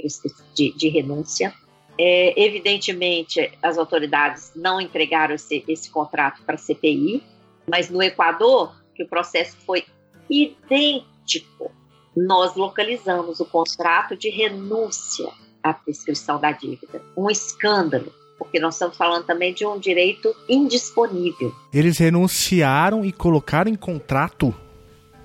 de, 0.54 0.76
de 0.76 0.88
renúncia. 0.88 1.52
É, 1.98 2.40
evidentemente, 2.40 3.50
as 3.62 3.78
autoridades 3.78 4.52
não 4.54 4.80
entregaram 4.80 5.34
esse, 5.34 5.64
esse 5.66 5.90
contrato 5.90 6.42
para 6.42 6.56
a 6.56 6.58
CPI, 6.58 7.22
mas 7.66 7.88
no 7.90 8.02
Equador, 8.02 8.76
que 8.94 9.02
o 9.02 9.08
processo 9.08 9.56
foi 9.64 9.84
idêntico, 10.28 11.72
nós 12.14 12.54
localizamos 12.54 13.40
o 13.40 13.46
contrato 13.46 14.14
de 14.14 14.28
renúncia 14.28 15.32
à 15.70 15.74
prescrição 15.74 16.40
da 16.40 16.52
dívida. 16.52 17.02
Um 17.16 17.30
escândalo 17.30 18.12
porque 18.38 18.60
nós 18.60 18.74
estamos 18.74 18.96
falando 18.96 19.24
também 19.24 19.52
de 19.52 19.66
um 19.66 19.78
direito 19.78 20.34
indisponível. 20.48 21.54
Eles 21.72 21.98
renunciaram 21.98 23.04
e 23.04 23.12
colocaram 23.12 23.70
em 23.70 23.74
contrato? 23.74 24.54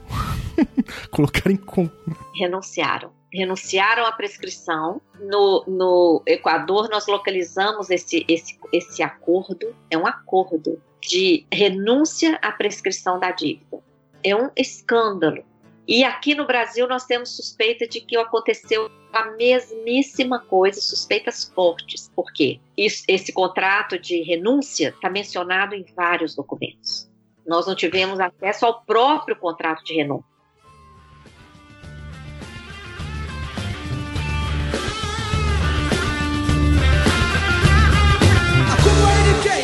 colocaram 1.12 1.52
em 1.52 1.58
con... 1.58 1.90
Renunciaram. 2.36 3.12
Renunciaram 3.34 4.06
à 4.06 4.12
prescrição. 4.12 5.02
No, 5.20 5.64
no 5.68 6.24
Equador, 6.26 6.90
nós 6.90 7.08
localizamos 7.08 7.90
esse, 7.90 8.26
esse, 8.28 8.58
esse 8.74 9.04
acordo. 9.04 9.74
É 9.90 9.98
um 9.98 10.08
acordo 10.08 10.82
de 11.02 11.46
renúncia 11.52 12.38
à 12.42 12.52
prescrição 12.52 13.20
da 13.20 13.32
dívida. 13.32 13.80
É 14.24 14.36
um 14.36 14.50
escândalo. 14.56 15.44
E 15.88 16.04
aqui 16.04 16.36
no 16.36 16.46
Brasil 16.46 16.88
nós 16.88 17.06
temos 17.06 17.36
suspeita 17.36 17.88
de 17.88 18.02
que 18.02 18.16
aconteceu 18.16 18.90
a 19.12 19.32
mesmíssima 19.32 20.40
coisa, 20.40 20.80
suspeitas 20.80 21.52
fortes. 21.54 22.10
Por 22.16 22.32
quê? 22.32 22.60
Isso, 22.78 23.04
esse 23.08 23.34
contrato 23.34 24.00
de 24.00 24.22
renúncia 24.22 24.90
está 24.90 25.10
mencionado 25.10 25.76
em 25.76 25.86
vários 25.96 26.36
documentos. 26.36 27.10
Nós 27.46 27.68
não 27.68 27.76
tivemos 27.76 28.20
acesso 28.20 28.66
ao 28.66 28.82
próprio 28.82 29.36
contrato 29.36 29.84
de 29.84 29.96
renúncia. 29.96 30.32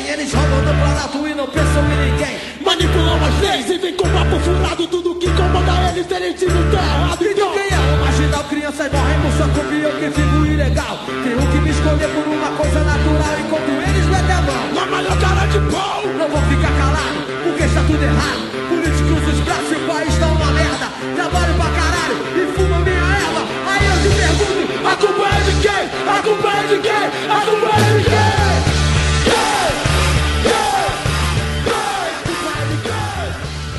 Eles 0.09 0.34
roubam 0.34 0.61
do 0.61 0.74
barato 0.80 1.28
e 1.28 1.36
não 1.36 1.45
pensam 1.45 1.84
em 1.91 2.11
ninguém. 2.11 2.46
Manipulam 2.68 3.24
as 3.24 3.39
leis 3.39 3.70
e 3.70 3.78
vem 3.78 3.93
com 3.95 4.09
papo 4.09 4.38
furado. 4.41 4.86
Tudo 4.88 5.15
que 5.15 5.26
incomoda 5.26 5.72
eles, 5.89 6.11
eles 6.11 6.34
dizem 6.38 6.74
errado. 6.74 7.24
Então 7.24 7.51
quem 7.53 7.63
é 7.63 7.80
o 7.80 7.97
marginal? 8.03 8.43
Crianças 8.43 8.91
morrem 8.91 9.20
por 9.22 9.32
sua 9.38 9.47
culpa 9.55 9.74
eu 9.74 9.91
que 9.91 10.11
fico 10.11 10.45
ilegal. 10.45 10.99
Tenho 11.24 11.47
que 11.47 11.57
me 11.63 11.70
esconder 11.70 12.09
por 12.09 12.28
uma 12.28 12.51
coisa 12.57 12.84
natural 12.84 13.39
enquanto 13.39 13.70
eles 13.70 14.05
metem 14.07 14.36
a 14.36 14.41
mão. 14.41 14.74
Na 14.76 14.86
maior 14.86 15.18
cara 15.18 15.47
de 15.47 15.59
pau! 15.72 16.01
Não 16.20 16.28
vou 16.28 16.41
ficar 16.41 16.74
calado, 16.76 17.20
porque 17.45 17.63
está 17.63 17.82
tudo 17.88 18.03
errado. 18.03 18.43
Políticos 18.68 19.22
dos 19.24 19.39
braços 19.47 19.72
e 19.72 19.76
o 19.76 19.88
país 19.88 20.13
estão 20.13 20.32
uma 20.34 20.51
merda. 20.51 20.88
Trabalho 21.15 21.53
pra 21.55 21.70
caralho 21.72 22.18
e 22.36 22.51
fumo 22.51 22.80
minha 22.84 23.07
erva. 23.15 23.47
Aí 23.63 23.86
eu 23.88 23.95
te 24.03 24.09
pergunto, 24.11 24.63
a 24.84 24.95
culpa 24.97 25.24
é 25.24 25.39
de 25.47 25.53
quem? 25.63 25.84
A 26.03 26.20
culpa 26.20 26.49
é 26.51 26.63
de 26.68 26.78
quem? 26.84 27.05
A 27.32 27.39
culpa 27.47 27.70
é 27.80 27.97
de 27.97 28.03
quem? 28.03 28.16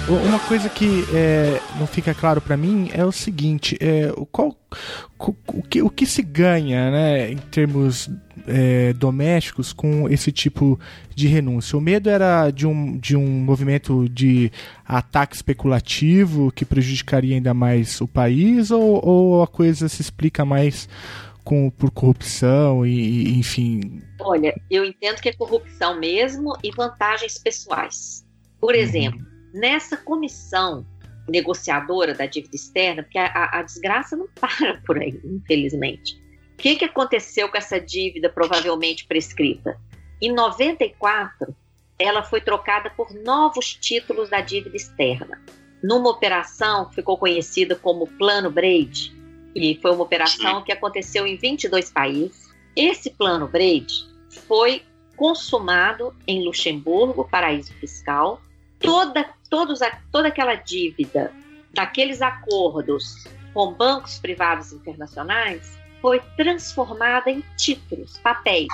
Uma 0.08 0.40
coisa 0.40 0.70
que 0.70 1.04
é, 1.14 1.60
não 1.78 1.86
fica 1.86 2.14
claro 2.14 2.40
para 2.40 2.56
mim 2.56 2.88
é 2.94 3.04
o 3.04 3.12
seguinte: 3.12 3.76
é, 3.78 4.10
o, 4.16 4.24
qual, 4.24 4.56
o, 5.18 5.62
que, 5.62 5.82
o 5.82 5.90
que 5.90 6.06
se 6.06 6.22
ganha 6.22 6.90
né, 6.90 7.30
em 7.30 7.36
termos 7.36 8.08
é, 8.46 8.94
domésticos 8.94 9.70
com 9.70 10.08
esse 10.08 10.32
tipo 10.32 10.80
de 11.14 11.28
renúncia? 11.28 11.76
O 11.76 11.80
medo 11.80 12.08
era 12.08 12.50
de 12.50 12.66
um, 12.66 12.96
de 12.96 13.14
um 13.16 13.26
movimento 13.26 14.08
de 14.08 14.50
ataque 14.82 15.36
especulativo 15.36 16.50
que 16.52 16.64
prejudicaria 16.64 17.34
ainda 17.34 17.52
mais 17.52 18.00
o 18.00 18.08
país, 18.08 18.70
ou, 18.70 19.06
ou 19.06 19.42
a 19.42 19.46
coisa 19.46 19.90
se 19.90 20.00
explica 20.00 20.42
mais 20.42 20.88
com, 21.44 21.68
por 21.68 21.90
corrupção 21.90 22.86
e, 22.86 23.28
e 23.28 23.38
enfim? 23.38 24.00
Olha, 24.20 24.58
eu 24.70 24.86
entendo 24.86 25.20
que 25.20 25.28
é 25.28 25.34
corrupção 25.34 26.00
mesmo 26.00 26.56
e 26.64 26.70
vantagens 26.70 27.36
pessoais. 27.36 28.24
Por 28.58 28.74
uhum. 28.74 28.80
exemplo. 28.80 29.20
Uhum 29.20 29.37
nessa 29.52 29.96
comissão 29.96 30.86
negociadora 31.28 32.14
da 32.14 32.26
dívida 32.26 32.56
externa, 32.56 33.02
porque 33.02 33.18
a, 33.18 33.58
a 33.58 33.62
desgraça 33.62 34.16
não 34.16 34.28
para 34.40 34.80
por 34.86 34.98
aí, 34.98 35.20
infelizmente. 35.24 36.20
O 36.54 36.56
que, 36.56 36.76
que 36.76 36.84
aconteceu 36.84 37.48
com 37.48 37.56
essa 37.56 37.80
dívida 37.80 38.28
provavelmente 38.28 39.06
prescrita? 39.06 39.78
Em 40.20 40.32
94, 40.32 41.54
ela 41.98 42.22
foi 42.22 42.40
trocada 42.40 42.90
por 42.90 43.12
novos 43.14 43.74
títulos 43.74 44.30
da 44.30 44.40
dívida 44.40 44.76
externa, 44.76 45.40
numa 45.82 46.10
operação 46.10 46.86
que 46.86 46.96
ficou 46.96 47.16
conhecida 47.16 47.76
como 47.76 48.06
Plano 48.06 48.50
Braid, 48.50 49.16
e 49.54 49.78
foi 49.80 49.92
uma 49.92 50.02
operação 50.02 50.62
que 50.62 50.72
aconteceu 50.72 51.26
em 51.26 51.36
22 51.36 51.90
países. 51.90 52.48
Esse 52.76 53.10
Plano 53.10 53.48
Braid 53.48 53.92
foi 54.46 54.82
consumado 55.16 56.14
em 56.26 56.44
Luxemburgo, 56.44 57.28
paraíso 57.28 57.72
fiscal. 57.74 58.40
Toda, 58.78 59.28
todos, 59.48 59.82
a- 59.82 59.98
toda 60.12 60.28
aquela 60.28 60.54
dívida 60.54 61.32
daqueles 61.74 62.22
acordos 62.22 63.24
com 63.54 63.72
bancos 63.72 64.18
privados 64.18 64.72
internacionais 64.72 65.78
foi 66.00 66.20
transformada 66.36 67.30
em 67.30 67.42
títulos, 67.56 68.18
papéis. 68.18 68.68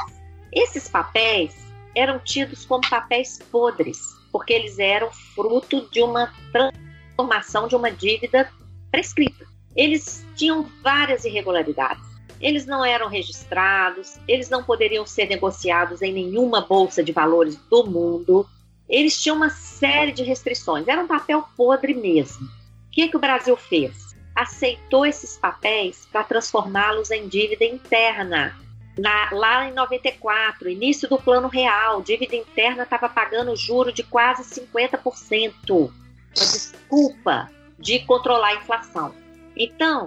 Esses 0.53 0.89
papéis 0.89 1.55
eram 1.95 2.19
tidos 2.19 2.65
como 2.67 2.89
papéis 2.89 3.39
podres, 3.51 3.99
porque 4.31 4.53
eles 4.53 4.79
eram 4.79 5.11
fruto 5.11 5.89
de 5.91 6.03
uma 6.03 6.33
transformação 6.53 7.69
de 7.69 7.77
uma 7.77 7.91
dívida 7.91 8.51
prescrita. 8.91 9.45
Eles 9.77 10.27
tinham 10.37 10.69
várias 10.83 11.25
irregularidades. 11.25 12.05
Eles 12.41 12.67
não 12.67 12.85
eram 12.85 13.09
registrados, 13.09 14.19
eles 14.29 14.51
não 14.51 14.63
poderiam 14.63 15.07
ser 15.07 15.27
negociados 15.29 16.03
em 16.03 16.13
nenhuma 16.13 16.61
bolsa 16.61 17.03
de 17.03 17.13
valores 17.13 17.57
do 17.71 17.87
mundo. 17.87 18.47
Eles 18.95 19.21
tinham 19.21 19.37
uma 19.37 19.51
série 19.51 20.13
de 20.13 20.23
restrições. 20.23 20.87
Era 20.87 21.03
um 21.03 21.07
papel 21.09 21.45
podre 21.57 21.95
mesmo. 21.95 22.47
O 22.47 22.51
que, 22.93 23.09
que 23.09 23.17
o 23.17 23.21
Brasil 23.21 23.57
fez? 23.57 24.15
Aceitou 24.37 25.05
esses 25.05 25.37
papéis 25.37 26.07
para 26.13 26.23
transformá-los 26.23 27.11
em 27.11 27.27
dívida 27.27 27.65
interna. 27.65 28.57
Na- 28.97 29.31
lá 29.33 29.69
em 29.69 29.73
94, 29.73 30.69
início 30.71 31.09
do 31.09 31.19
Plano 31.19 31.49
Real, 31.49 32.03
dívida 32.03 32.37
interna 32.37 32.85
estava 32.85 33.09
pagando 33.09 33.57
juro 33.57 33.93
de 33.93 34.05
quase 34.05 34.45
50%. 34.45 35.61
Uma 35.67 35.93
desculpa 36.37 37.51
de 37.79 37.99
controlar 38.01 38.49
a 38.51 38.55
inflação. 38.55 39.13
Então, 39.57 40.05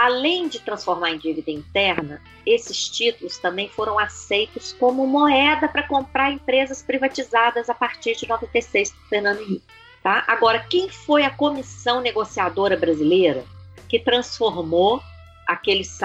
além 0.00 0.48
de 0.48 0.60
transformar 0.60 1.10
em 1.10 1.18
dívida 1.18 1.50
interna, 1.50 2.22
esses 2.46 2.88
títulos 2.88 3.36
também 3.36 3.68
foram 3.68 3.98
aceitos 3.98 4.72
como 4.72 5.06
moeda 5.06 5.68
para 5.68 5.86
comprar 5.86 6.32
empresas 6.32 6.82
privatizadas 6.82 7.68
a 7.68 7.74
partir 7.74 8.16
de 8.16 8.26
96 8.26 8.92
por 8.92 9.08
Fernando 9.10 9.42
Henrique. 9.42 9.66
Tá? 10.02 10.24
Agora, 10.26 10.60
quem 10.60 10.88
foi 10.88 11.24
a 11.24 11.30
comissão 11.30 12.00
negociadora 12.00 12.78
brasileira 12.78 13.44
que 13.90 13.98
transformou 13.98 15.02
aqueles 15.46 15.98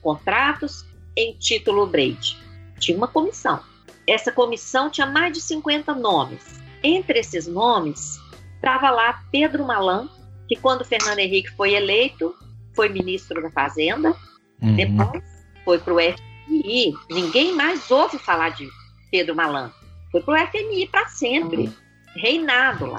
contratos 0.00 0.86
em 1.14 1.34
título 1.34 1.86
Brade? 1.86 2.38
Tinha 2.78 2.96
uma 2.96 3.08
comissão. 3.08 3.60
Essa 4.06 4.32
comissão 4.32 4.88
tinha 4.88 5.06
mais 5.06 5.34
de 5.34 5.42
50 5.42 5.94
nomes. 5.94 6.58
Entre 6.82 7.18
esses 7.18 7.46
nomes, 7.46 8.18
estava 8.54 8.90
lá 8.90 9.22
Pedro 9.30 9.66
Malan, 9.66 10.08
que 10.48 10.56
quando 10.56 10.82
Fernando 10.82 11.18
Henrique 11.18 11.50
foi 11.50 11.74
eleito, 11.74 12.34
foi 12.74 12.88
ministro 12.88 13.42
da 13.42 13.50
Fazenda, 13.50 14.14
Uhum. 14.62 14.76
depois 14.76 15.22
foi 15.64 15.78
para 15.78 15.94
o 15.94 15.98
FMI. 16.00 16.94
Ninguém 17.10 17.52
mais 17.54 17.90
ouve 17.90 18.18
falar 18.18 18.50
de 18.50 18.68
Pedro 19.10 19.34
Malan. 19.34 19.72
Foi 20.10 20.22
para 20.22 20.34
o 20.44 20.46
FMI 20.46 20.86
para 20.88 21.08
sempre. 21.08 21.70
Reinado 22.16 22.86
lá. 22.86 22.98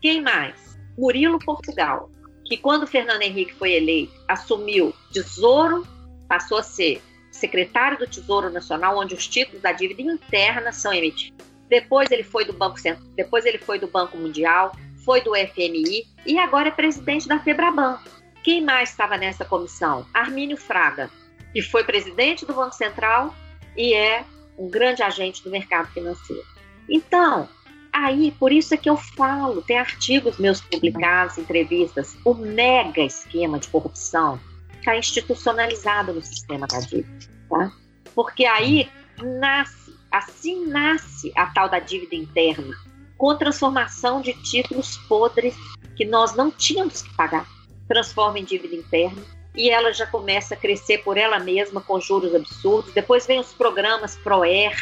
Quem 0.00 0.22
mais? 0.22 0.78
Murilo 0.96 1.38
Portugal, 1.40 2.08
que 2.44 2.56
quando 2.56 2.86
Fernando 2.86 3.22
Henrique 3.22 3.52
foi 3.54 3.72
eleito, 3.72 4.12
assumiu 4.28 4.94
Tesouro, 5.12 5.84
passou 6.28 6.58
a 6.58 6.62
ser 6.62 7.02
secretário 7.32 7.98
do 7.98 8.06
Tesouro 8.06 8.48
Nacional, 8.50 8.96
onde 8.96 9.14
os 9.14 9.26
títulos 9.26 9.60
da 9.60 9.72
dívida 9.72 10.02
interna 10.02 10.70
são 10.72 10.92
emitidos. 10.92 11.36
Depois 11.68 12.10
ele 12.12 12.22
foi 12.22 12.44
do 12.44 12.52
Banco 12.52 12.78
Central, 12.78 13.04
depois 13.16 13.44
ele 13.44 13.58
foi 13.58 13.78
do 13.80 13.88
Banco 13.88 14.16
Mundial, 14.16 14.70
foi 15.04 15.20
do 15.20 15.32
FMI 15.34 16.06
e 16.24 16.38
agora 16.38 16.68
é 16.68 16.70
presidente 16.70 17.26
da 17.26 17.40
Febraban. 17.40 17.98
Quem 18.44 18.60
mais 18.60 18.90
estava 18.90 19.16
nessa 19.16 19.42
comissão? 19.42 20.06
Armínio 20.12 20.58
Fraga, 20.58 21.10
que 21.50 21.62
foi 21.62 21.82
presidente 21.82 22.44
do 22.44 22.52
Banco 22.52 22.74
Central 22.74 23.34
e 23.74 23.94
é 23.94 24.22
um 24.58 24.68
grande 24.68 25.02
agente 25.02 25.42
do 25.42 25.50
mercado 25.50 25.90
financeiro. 25.92 26.44
Então, 26.86 27.48
aí, 27.90 28.32
por 28.32 28.52
isso 28.52 28.74
é 28.74 28.76
que 28.76 28.90
eu 28.90 28.98
falo, 28.98 29.62
tem 29.62 29.78
artigos 29.78 30.36
meus 30.36 30.60
publicados, 30.60 31.38
entrevistas, 31.38 32.18
o 32.22 32.34
mega 32.34 33.00
esquema 33.00 33.58
de 33.58 33.68
corrupção 33.68 34.38
está 34.78 34.94
institucionalizado 34.94 36.12
no 36.12 36.22
sistema 36.22 36.66
da 36.66 36.80
dívida, 36.80 37.26
tá? 37.48 37.72
Porque 38.14 38.44
aí 38.44 38.90
nasce, 39.22 39.96
assim 40.12 40.66
nasce 40.66 41.32
a 41.34 41.46
tal 41.46 41.70
da 41.70 41.78
dívida 41.78 42.14
interna, 42.14 42.76
com 43.16 43.34
transformação 43.38 44.20
de 44.20 44.34
títulos 44.34 44.98
podres 45.08 45.54
que 45.96 46.04
nós 46.04 46.34
não 46.34 46.50
tínhamos 46.50 47.00
que 47.00 47.16
pagar 47.16 47.53
transforma 47.88 48.38
em 48.38 48.44
dívida 48.44 48.74
interna 48.74 49.22
e 49.56 49.70
ela 49.70 49.92
já 49.92 50.06
começa 50.06 50.54
a 50.54 50.56
crescer 50.56 50.98
por 50.98 51.16
ela 51.16 51.38
mesma 51.38 51.80
com 51.80 52.00
juros 52.00 52.34
absurdos. 52.34 52.92
Depois 52.92 53.26
vem 53.26 53.38
os 53.38 53.52
programas 53.52 54.16
ProER, 54.16 54.74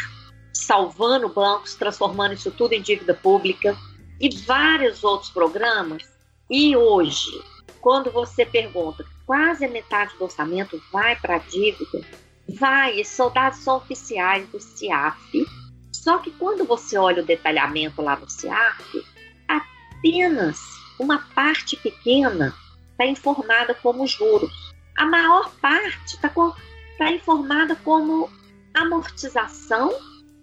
salvando 0.52 1.28
bancos, 1.28 1.74
transformando 1.74 2.34
isso 2.34 2.50
tudo 2.50 2.72
em 2.72 2.80
dívida 2.80 3.14
pública 3.14 3.76
e 4.18 4.34
vários 4.46 5.04
outros 5.04 5.30
programas. 5.30 6.02
E 6.48 6.74
hoje, 6.76 7.42
quando 7.80 8.10
você 8.10 8.46
pergunta, 8.46 9.04
quase 9.26 9.64
a 9.64 9.68
metade 9.68 10.16
do 10.16 10.24
orçamento 10.24 10.82
vai 10.90 11.16
para 11.16 11.36
a 11.36 11.38
dívida, 11.38 12.00
vai, 12.48 13.02
são 13.04 13.30
oficiais 13.76 14.48
do 14.48 14.58
CIAF. 14.58 15.46
Só 15.92 16.18
que 16.18 16.30
quando 16.32 16.64
você 16.64 16.96
olha 16.96 17.22
o 17.22 17.26
detalhamento 17.26 18.00
lá 18.00 18.16
no 18.16 18.28
CIAF, 18.28 19.04
apenas 19.48 20.58
uma 20.98 21.18
parte 21.34 21.76
pequena 21.76 22.54
está 23.02 23.06
informada 23.06 23.74
como 23.74 24.06
juros. 24.06 24.72
A 24.96 25.04
maior 25.04 25.50
parte 25.60 26.14
está 26.14 27.10
informada 27.10 27.74
como 27.76 28.30
amortização 28.74 29.92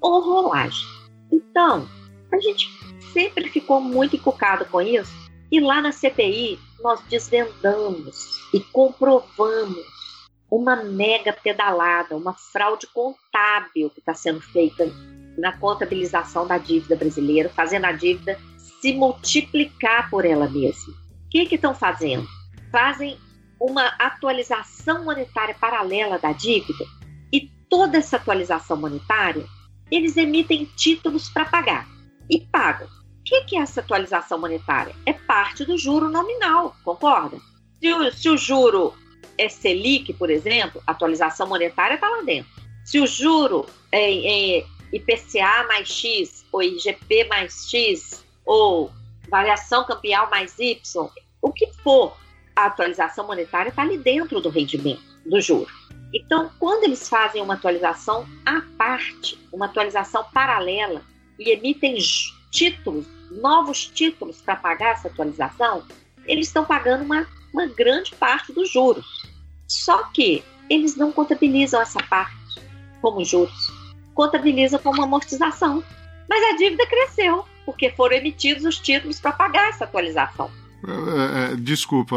ou 0.02 0.22
rolagem. 0.22 0.88
Então, 1.32 1.88
a 2.32 2.40
gente 2.40 2.70
sempre 3.14 3.50
ficou 3.50 3.80
muito 3.80 4.16
encucado 4.16 4.66
com 4.66 4.82
isso. 4.82 5.12
E 5.52 5.60
lá 5.60 5.82
na 5.82 5.92
CPI, 5.92 6.60
nós 6.82 7.00
desvendamos 7.10 8.40
e 8.54 8.60
comprovamos 8.60 9.86
uma 10.50 10.76
mega 10.78 11.32
pedalada, 11.32 12.16
uma 12.16 12.34
fraude 12.34 12.88
contábil 12.88 13.90
que 13.90 14.00
está 14.00 14.14
sendo 14.14 14.42
feita 14.42 14.92
na 15.38 15.58
contabilização 15.58 16.46
da 16.46 16.58
dívida 16.58 16.96
brasileira, 16.96 17.50
fazendo 17.50 17.86
a 17.86 17.92
dívida 17.92 18.38
se 18.82 18.94
multiplicar 18.94 20.10
por 20.10 20.26
ela 20.26 20.50
mesma. 20.50 20.94
O 20.94 21.30
que 21.30 21.56
estão 21.56 21.74
fazendo? 21.74 22.28
Fazem 22.72 23.18
uma 23.60 23.88
atualização 24.00 25.04
monetária 25.04 25.56
paralela 25.56 26.18
da 26.18 26.32
dívida 26.32 26.86
e 27.32 27.52
toda 27.70 27.98
essa 27.98 28.18
atualização 28.18 28.78
monetária 28.78 29.46
eles 29.92 30.18
emitem 30.18 30.66
títulos 30.76 31.30
para 31.30 31.46
pagar 31.46 31.88
e 32.30 32.40
pagam. 32.40 32.88
O 32.88 33.24
que, 33.46 33.56
é 33.56 33.60
essa 33.60 33.82
atualização 33.82 34.40
monetária? 34.40 34.96
É 35.06 35.14
parte 35.14 35.66
do 35.66 35.78
juro 35.78 36.10
nominal, 36.10 36.76
concorda? 36.84 37.38
Se 37.80 37.94
o, 37.94 38.12
se 38.12 38.30
o 38.30 38.38
juro 38.38 38.94
é 39.38 39.48
Selic, 39.48 40.14
por 40.14 40.30
exemplo, 40.30 40.82
a 40.86 40.92
atualização 40.92 41.48
monetária 41.48 41.96
está 41.96 42.10
lá 42.10 42.22
dentro. 42.22 42.52
Se 42.84 43.00
o 43.00 43.06
juro 43.06 43.66
é, 43.92 44.58
é 44.60 44.66
IPCA 44.92 45.66
mais 45.68 45.88
X, 45.88 46.46
ou 46.52 46.64
IGP 46.64 47.26
mais 47.26 47.70
X, 47.70 48.26
ou 48.46 48.92
variação 49.30 49.86
cambial 49.86 50.30
mais 50.30 50.58
Y, 50.58 51.10
o 51.42 51.52
que 51.52 51.72
for, 51.84 52.18
a 52.60 52.66
atualização 52.66 53.26
monetária 53.26 53.70
está 53.70 53.82
ali 53.82 53.98
dentro 53.98 54.42
do 54.42 54.50
rendimento, 54.50 55.02
do 55.26 55.40
juro. 55.40 55.72
Então, 56.14 56.52
quando 56.60 56.84
eles 56.84 57.08
fazem 57.08 57.42
uma 57.42 57.54
atualização 57.54 58.28
à 58.46 58.62
parte, 58.78 59.40
uma 59.52 59.68
atualização 59.68 60.26
paralela, 60.34 61.02
e 61.38 61.52
emitem 61.52 61.98
títulos, 62.52 63.06
novos 63.32 63.86
títulos 63.86 64.42
para 64.42 64.56
pagar 64.56 64.94
essa 64.94 65.08
atualização, 65.08 65.86
eles 66.26 66.48
estão 66.48 66.66
pagando 66.66 67.04
uma, 67.04 67.28
uma 67.54 67.68
grande 67.68 68.14
parte 68.16 68.52
dos 68.52 68.70
juros. 68.70 69.06
Só 69.68 70.04
que 70.06 70.44
eles 70.70 70.96
não 70.96 71.12
contabilizam 71.12 71.82
essa 71.82 72.02
parte 72.04 72.36
como 73.02 73.24
juros, 73.24 73.72
contabilizam 74.14 74.80
como 74.80 75.02
amortização. 75.02 75.84
Mas 76.28 76.54
a 76.54 76.58
dívida 76.58 76.86
cresceu, 76.86 77.46
porque 77.66 77.92
foram 77.92 78.18
emitidos 78.18 78.66
os 78.66 78.78
títulos 78.80 79.20
para 79.20 79.32
pagar 79.32 79.70
essa 79.70 79.86
atualização. 79.86 80.52
É, 80.88 81.54
é, 81.54 81.56
desculpa, 81.56 82.16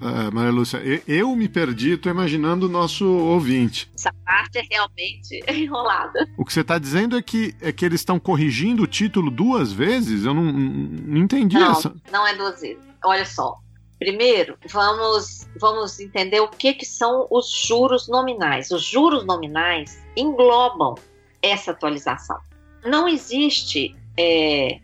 é, 0.00 0.30
Maria 0.30 0.50
Lúcia, 0.50 0.78
eu, 0.78 1.02
eu 1.06 1.36
me 1.36 1.48
perdi, 1.48 1.92
estou 1.92 2.10
imaginando 2.10 2.66
o 2.66 2.68
nosso 2.68 3.06
ouvinte. 3.06 3.90
Essa 3.94 4.12
parte 4.24 4.58
é 4.58 4.62
realmente 4.70 5.40
enrolada. 5.52 6.28
O 6.36 6.44
que 6.44 6.52
você 6.52 6.60
está 6.60 6.78
dizendo 6.78 7.16
é 7.16 7.22
que, 7.22 7.54
é 7.60 7.70
que 7.70 7.84
eles 7.84 8.00
estão 8.00 8.18
corrigindo 8.18 8.82
o 8.82 8.86
título 8.86 9.30
duas 9.30 9.72
vezes? 9.72 10.24
Eu 10.24 10.32
não, 10.32 10.44
não 10.44 11.18
entendi 11.18 11.58
não, 11.58 11.72
essa. 11.72 11.94
Não 12.10 12.26
é 12.26 12.34
duas 12.34 12.60
vezes. 12.60 12.82
Olha 13.04 13.26
só. 13.26 13.56
Primeiro, 13.98 14.56
vamos, 14.70 15.48
vamos 15.60 15.98
entender 15.98 16.40
o 16.40 16.48
que, 16.48 16.72
que 16.72 16.86
são 16.86 17.26
os 17.30 17.50
juros 17.50 18.08
nominais. 18.08 18.70
Os 18.70 18.84
juros 18.84 19.26
nominais 19.26 20.00
englobam 20.16 20.94
essa 21.42 21.72
atualização. 21.72 22.38
Não 22.84 23.08
existe 23.08 23.96
é, 24.16 24.80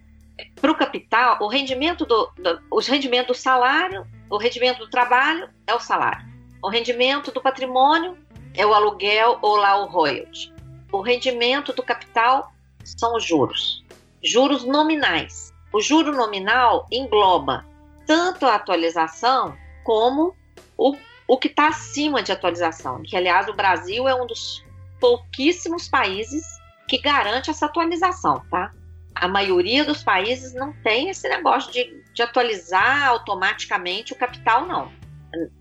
para 0.60 0.72
o 0.72 0.76
capital, 0.76 1.38
o 1.40 1.48
rendimento 1.48 2.06
do, 2.06 2.30
do, 2.36 2.60
os 2.70 2.86
rendimentos 2.86 3.36
do 3.36 3.40
salário, 3.40 4.06
o 4.30 4.38
rendimento 4.38 4.78
do 4.78 4.90
trabalho 4.90 5.48
é 5.66 5.74
o 5.74 5.80
salário. 5.80 6.26
O 6.62 6.68
rendimento 6.68 7.30
do 7.30 7.42
patrimônio 7.42 8.16
é 8.54 8.64
o 8.64 8.72
aluguel 8.72 9.38
ou 9.42 9.56
lá 9.56 9.76
o 9.76 9.86
royalty. 9.86 10.52
O 10.90 11.00
rendimento 11.00 11.72
do 11.72 11.82
capital 11.82 12.52
são 12.84 13.16
os 13.16 13.24
juros. 13.24 13.84
Juros 14.22 14.64
nominais. 14.64 15.52
O 15.72 15.80
juro 15.80 16.12
nominal 16.12 16.86
engloba 16.90 17.66
tanto 18.06 18.46
a 18.46 18.54
atualização 18.54 19.56
como 19.82 20.34
o, 20.78 20.96
o 21.26 21.36
que 21.36 21.48
está 21.48 21.68
acima 21.68 22.22
de 22.22 22.32
atualização. 22.32 23.02
Que, 23.02 23.16
aliás, 23.16 23.48
o 23.48 23.54
Brasil 23.54 24.08
é 24.08 24.14
um 24.14 24.26
dos 24.26 24.64
pouquíssimos 25.00 25.88
países 25.88 26.44
que 26.88 26.98
garante 26.98 27.50
essa 27.50 27.66
atualização, 27.66 28.42
tá? 28.50 28.72
A 29.14 29.28
maioria 29.28 29.84
dos 29.84 30.02
países 30.02 30.52
não 30.54 30.72
tem 30.82 31.08
esse 31.08 31.28
negócio 31.28 31.72
de, 31.72 32.02
de 32.12 32.22
atualizar 32.22 33.08
automaticamente 33.08 34.12
o 34.12 34.16
capital, 34.16 34.66
não. 34.66 34.90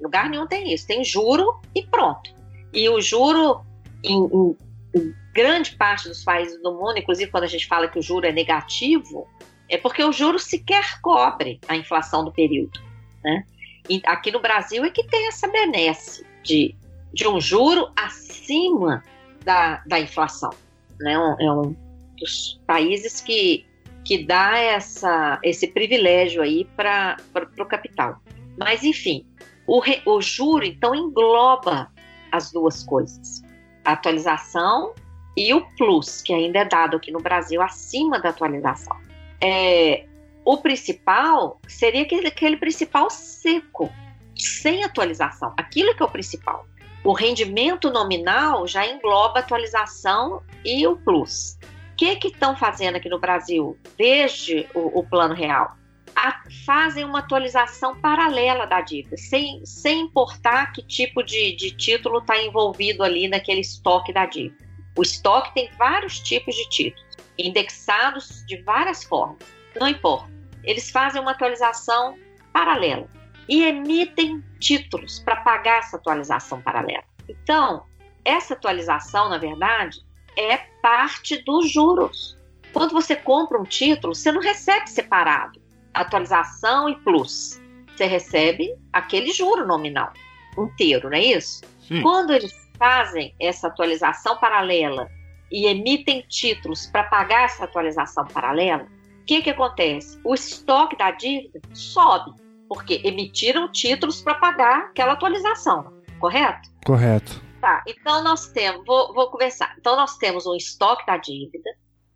Lugar 0.02 0.30
nenhum 0.30 0.48
tem 0.48 0.74
isso. 0.74 0.88
Tem 0.88 1.04
juro 1.04 1.60
e 1.76 1.84
pronto. 1.84 2.34
E 2.74 2.90
o 2.90 3.00
juro, 3.00 3.64
em, 4.04 4.18
em, 4.18 4.58
em 4.96 5.16
grande 5.34 5.76
parte 5.76 6.08
dos 6.08 6.24
países 6.24 6.62
do 6.62 6.74
mundo, 6.74 6.98
inclusive 6.98 7.32
quando 7.32 7.44
a 7.44 7.48
gente 7.48 7.68
fala 7.68 7.88
que 7.88 8.00
o 8.00 8.02
juro 8.02 8.26
é 8.26 8.32
negativo, 8.32 9.28
é 9.70 9.78
porque 9.78 10.04
o 10.04 10.12
juro 10.12 10.40
sequer 10.40 11.00
cobre 11.02 11.60
a 11.68 11.76
inflação 11.76 12.24
do 12.24 12.32
período. 12.32 12.80
Né? 13.24 13.44
E 13.90 14.02
aqui 14.06 14.32
no 14.32 14.40
Brasil 14.40 14.84
é 14.84 14.90
que 14.90 15.04
tem 15.04 15.28
essa 15.28 15.48
benesse 15.48 16.26
de, 16.44 16.76
de 17.14 17.28
um 17.28 17.40
juro 17.40 17.92
acima 17.96 19.04
da, 19.44 19.84
da 19.86 20.00
inflação. 20.00 20.52
Né? 21.00 21.14
é 21.14 21.52
um 21.52 21.76
dos 22.24 22.60
países 22.66 23.20
que, 23.20 23.66
que 24.06 24.26
dá 24.26 24.58
essa, 24.58 25.40
esse 25.44 25.68
privilégio 25.68 26.42
aí 26.42 26.66
para 26.76 27.18
o 27.60 27.66
capital. 27.66 28.22
Mas, 28.58 28.84
enfim, 28.84 29.26
o, 29.68 29.80
re, 29.80 30.02
o 30.06 30.22
juro, 30.22 30.66
então, 30.66 30.96
engloba 30.96 31.92
as 32.32 32.52
duas 32.52 32.84
coisas. 32.84 33.42
A 33.84 33.94
atualização 33.94 34.94
e 35.36 35.54
o 35.54 35.62
plus, 35.76 36.22
que 36.22 36.34
ainda 36.34 36.60
é 36.60 36.66
dado 36.66 36.98
aqui 36.98 37.12
no 37.12 37.20
Brasil 37.20 37.62
acima 37.62 38.20
da 38.20 38.30
atualização. 38.30 38.96
É, 39.42 40.06
o 40.46 40.58
principal 40.58 41.60
seria 41.68 42.04
aquele, 42.04 42.28
aquele 42.28 42.58
principal 42.58 43.10
seco, 43.10 43.92
sem 44.38 44.84
atualização. 44.84 45.54
Aquilo 45.58 45.96
que 45.96 46.04
é 46.04 46.06
o 46.06 46.10
principal. 46.10 46.66
O 47.04 47.12
rendimento 47.12 47.90
nominal 47.90 48.66
já 48.66 48.88
engloba 48.88 49.40
a 49.40 49.42
atualização 49.42 50.42
e 50.64 50.88
o 50.88 50.96
plus. 50.96 51.58
O 51.94 51.96
que 51.96 52.28
estão 52.28 52.56
fazendo 52.56 52.96
aqui 52.96 53.08
no 53.08 53.20
Brasil 53.20 53.78
desde 53.98 54.68
o, 54.74 55.00
o 55.00 55.08
plano 55.08 55.36
real? 55.36 55.78
A, 56.16 56.42
fazem 56.66 57.06
uma 57.06 57.20
atualização 57.20 58.00
paralela 58.00 58.66
da 58.66 58.82
dívida, 58.82 59.16
sem, 59.16 59.64
sem 59.66 60.02
importar 60.02 60.72
que 60.74 60.82
tipo 60.84 61.24
de, 61.24 61.56
de 61.56 61.72
título 61.72 62.20
está 62.20 62.38
envolvido 62.42 63.04
ali 63.04 63.28
naquele 63.28 63.62
estoque 63.62 64.12
da 64.12 64.26
dívida. 64.26 64.64
O 64.98 65.02
estoque 65.02 65.54
tem 65.54 65.70
vários 65.78 66.20
tipos 66.20 66.56
de 66.56 66.70
títulos, 66.70 67.18
indexados 67.38 68.44
de 68.46 68.58
várias 68.64 69.04
formas, 69.04 69.40
não 69.80 69.88
importa. 69.88 70.32
Eles 70.64 70.90
fazem 70.90 71.22
uma 71.22 71.32
atualização 71.32 72.18
paralela 72.52 73.08
e 73.48 73.64
emitem 73.64 74.44
títulos 74.60 75.20
para 75.20 75.38
pagar 75.38 75.80
essa 75.80 75.98
atualização 75.98 76.62
paralela. 76.62 77.04
Então, 77.28 77.86
essa 78.24 78.54
atualização, 78.54 79.30
na 79.30 79.38
verdade, 79.38 80.00
é 80.38 80.58
parte 80.82 81.44
dos 81.44 81.72
juros. 81.72 82.38
Quando 82.72 82.92
você 82.92 83.16
compra 83.16 83.60
um 83.60 83.64
título, 83.64 84.16
você 84.16 84.32
não 84.32 84.42
recebe 84.42 84.90
separado 84.90 85.64
atualização 85.94 86.90
e 86.90 86.96
plus. 86.96 87.62
Você 87.96 88.06
recebe 88.06 88.76
aquele 88.92 89.32
juro 89.32 89.68
nominal 89.68 90.12
inteiro, 90.58 91.10
não 91.10 91.18
é 91.18 91.24
isso? 91.24 91.62
Sim. 91.88 92.02
Quando 92.02 92.34
eles 92.34 92.54
fazem 92.78 93.36
essa 93.40 93.68
atualização 93.68 94.38
paralela 94.38 95.10
e 95.52 95.68
emitem 95.68 96.26
títulos 96.28 96.88
para 96.88 97.04
pagar 97.04 97.44
essa 97.44 97.66
atualização 97.66 98.26
paralela, 98.26 98.88
o 99.22 99.26
que, 99.26 99.42
que 99.42 99.50
acontece? 99.52 100.20
O 100.24 100.34
estoque 100.34 100.98
da 100.98 101.12
dívida 101.12 101.62
sobe, 101.74 102.32
porque 102.68 103.02
emitiram 103.04 103.72
títulos 103.72 104.22
para 104.22 104.36
pagar 104.36 104.80
aquela 104.86 105.14
atualização, 105.14 105.94
correto? 106.20 106.70
Correto. 106.86 107.42
Tá, 107.64 107.82
então 107.88 108.22
nós 108.22 108.50
temos, 108.50 108.86
vou, 108.86 109.14
vou 109.14 109.32
conversar. 109.32 109.74
Então 109.80 109.96
nós 109.96 110.18
temos 110.18 110.46
um 110.46 110.54
estoque 110.54 111.06
da 111.06 111.16
dívida, 111.16 111.70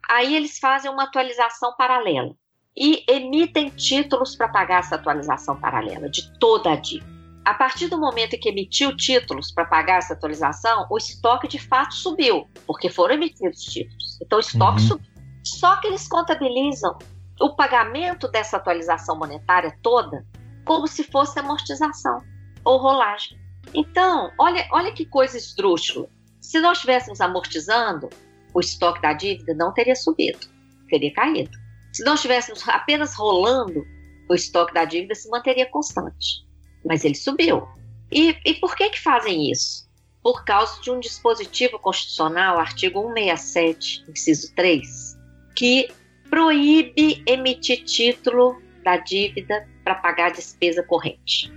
aí 0.09 0.35
eles 0.35 0.59
fazem 0.59 0.91
uma 0.91 1.03
atualização 1.03 1.73
paralela 1.77 2.35
e 2.75 3.05
emitem 3.07 3.69
títulos 3.69 4.35
para 4.35 4.49
pagar 4.49 4.79
essa 4.79 4.95
atualização 4.95 5.57
paralela 5.57 6.09
de 6.09 6.37
toda 6.37 6.71
a 6.71 6.75
dívida. 6.75 7.09
A 7.45 7.53
partir 7.53 7.87
do 7.87 7.97
momento 7.97 8.33
em 8.33 8.39
que 8.41 8.49
emitiu 8.49 8.93
títulos 8.97 9.49
para 9.53 9.63
pagar 9.63 9.99
essa 9.99 10.15
atualização, 10.15 10.85
o 10.89 10.97
estoque 10.97 11.47
de 11.47 11.59
fato 11.59 11.95
subiu, 11.95 12.49
porque 12.65 12.89
foram 12.89 13.13
emitidos 13.13 13.63
títulos. 13.63 14.19
Então 14.21 14.39
o 14.39 14.41
estoque 14.41 14.81
uhum. 14.81 14.87
subiu. 14.89 15.11
Só 15.45 15.77
que 15.77 15.87
eles 15.87 16.09
contabilizam 16.09 16.99
o 17.39 17.55
pagamento 17.55 18.27
dessa 18.27 18.57
atualização 18.57 19.17
monetária 19.17 19.79
toda 19.81 20.25
como 20.65 20.87
se 20.87 21.05
fosse 21.05 21.39
amortização 21.39 22.21
ou 22.65 22.79
rolagem. 22.79 23.46
Então, 23.73 24.31
olha, 24.39 24.67
olha 24.71 24.91
que 24.91 25.05
coisa 25.05 25.37
esdrúxula. 25.37 26.09
Se 26.41 26.59
nós 26.59 26.77
estivéssemos 26.77 27.19
amortizando, 27.19 28.09
o 28.53 28.59
estoque 28.59 29.01
da 29.01 29.13
dívida 29.13 29.53
não 29.53 29.73
teria 29.73 29.95
subido, 29.95 30.47
teria 30.89 31.13
caído. 31.13 31.51
Se 31.91 32.03
nós 32.03 32.15
estivéssemos 32.15 32.67
apenas 32.67 33.13
rolando, 33.15 33.85
o 34.29 34.33
estoque 34.33 34.73
da 34.73 34.85
dívida 34.85 35.15
se 35.15 35.29
manteria 35.29 35.65
constante. 35.65 36.45
Mas 36.85 37.03
ele 37.03 37.15
subiu. 37.15 37.67
E, 38.11 38.37
e 38.45 38.53
por 38.55 38.75
que, 38.75 38.89
que 38.89 38.99
fazem 38.99 39.51
isso? 39.51 39.87
Por 40.23 40.43
causa 40.45 40.81
de 40.81 40.91
um 40.91 40.99
dispositivo 40.99 41.79
constitucional, 41.79 42.59
artigo 42.59 43.01
167, 43.13 44.05
inciso 44.09 44.53
3, 44.55 45.17
que 45.55 45.89
proíbe 46.29 47.23
emitir 47.25 47.83
título 47.83 48.61
da 48.83 48.97
dívida 48.97 49.67
para 49.83 49.95
pagar 49.95 50.31
despesa 50.31 50.83
corrente. 50.83 51.51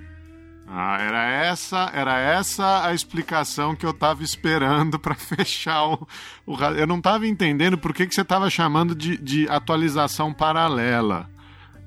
Ah, 0.73 0.99
era 1.01 1.29
essa, 1.29 1.91
era 1.93 2.17
essa 2.21 2.87
a 2.87 2.95
explicação 2.95 3.75
que 3.75 3.85
eu 3.85 3.91
estava 3.91 4.23
esperando 4.23 5.01
para 5.01 5.17
fechar 5.19 5.85
o, 5.85 6.07
o, 6.47 6.57
Eu 6.77 6.87
não 6.87 6.99
estava 6.99 7.27
entendendo 7.27 7.77
por 7.77 7.93
que, 7.93 8.07
que 8.07 8.15
você 8.15 8.21
estava 8.21 8.49
chamando 8.49 8.95
de, 8.95 9.19
de 9.19 9.49
atualização 9.49 10.33
paralela. 10.33 11.29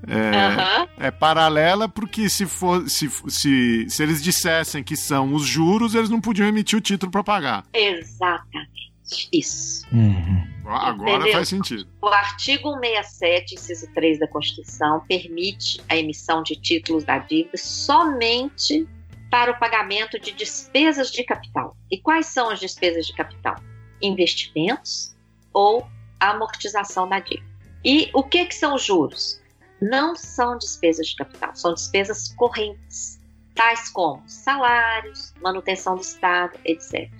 É, 0.06 0.18
uhum. 0.18 0.88
é, 0.98 1.12
paralela 1.12 1.88
porque 1.88 2.28
se, 2.28 2.46
for, 2.46 2.90
se, 2.90 3.10
se, 3.30 3.86
se 3.88 4.04
eles 4.04 4.22
dissessem 4.22 4.84
que 4.84 4.98
são 4.98 5.34
os 5.34 5.46
juros, 5.46 5.96
eles 5.96 6.10
não 6.10 6.20
podiam 6.20 6.46
emitir 6.46 6.78
o 6.78 6.82
título 6.82 7.10
para 7.10 7.24
pagar. 7.24 7.64
Exatamente. 7.74 8.93
Isso. 9.32 9.86
Uhum. 9.92 10.48
Agora 10.66 11.16
Entendeu? 11.16 11.34
faz 11.34 11.50
sentido. 11.50 11.88
O 12.02 12.08
artigo 12.08 12.72
167, 12.74 13.56
inciso 13.56 13.88
3 13.94 14.20
da 14.20 14.28
Constituição, 14.28 15.04
permite 15.08 15.82
a 15.90 15.98
emissão 15.98 16.42
de 16.42 16.56
títulos 16.56 17.04
da 17.04 17.18
dívida 17.20 17.58
somente 17.58 18.88
para 19.30 19.52
o 19.52 19.60
pagamento 19.60 20.20
de 20.20 20.32
despesas 20.32 21.12
de 21.12 21.24
capital. 21.24 21.76
E 21.92 22.00
quais 22.00 22.28
são 22.28 22.50
as 22.50 22.60
despesas 22.60 23.08
de 23.08 23.14
capital? 23.14 23.56
Investimentos 24.02 25.16
ou 25.52 25.88
amortização 26.20 27.08
da 27.08 27.20
dívida. 27.20 27.52
E 27.84 28.10
o 28.14 28.24
que, 28.24 28.46
que 28.46 28.56
são 28.56 28.76
os 28.76 28.84
juros? 28.84 29.42
Não 29.82 30.16
são 30.16 30.58
despesas 30.58 31.08
de 31.08 31.16
capital, 31.18 31.54
são 31.56 31.74
despesas 31.74 32.34
correntes, 32.36 33.20
tais 33.54 33.90
como 33.90 34.24
salários, 34.28 35.34
manutenção 35.42 35.96
do 35.96 36.02
Estado, 36.02 36.58
etc. 36.64 37.12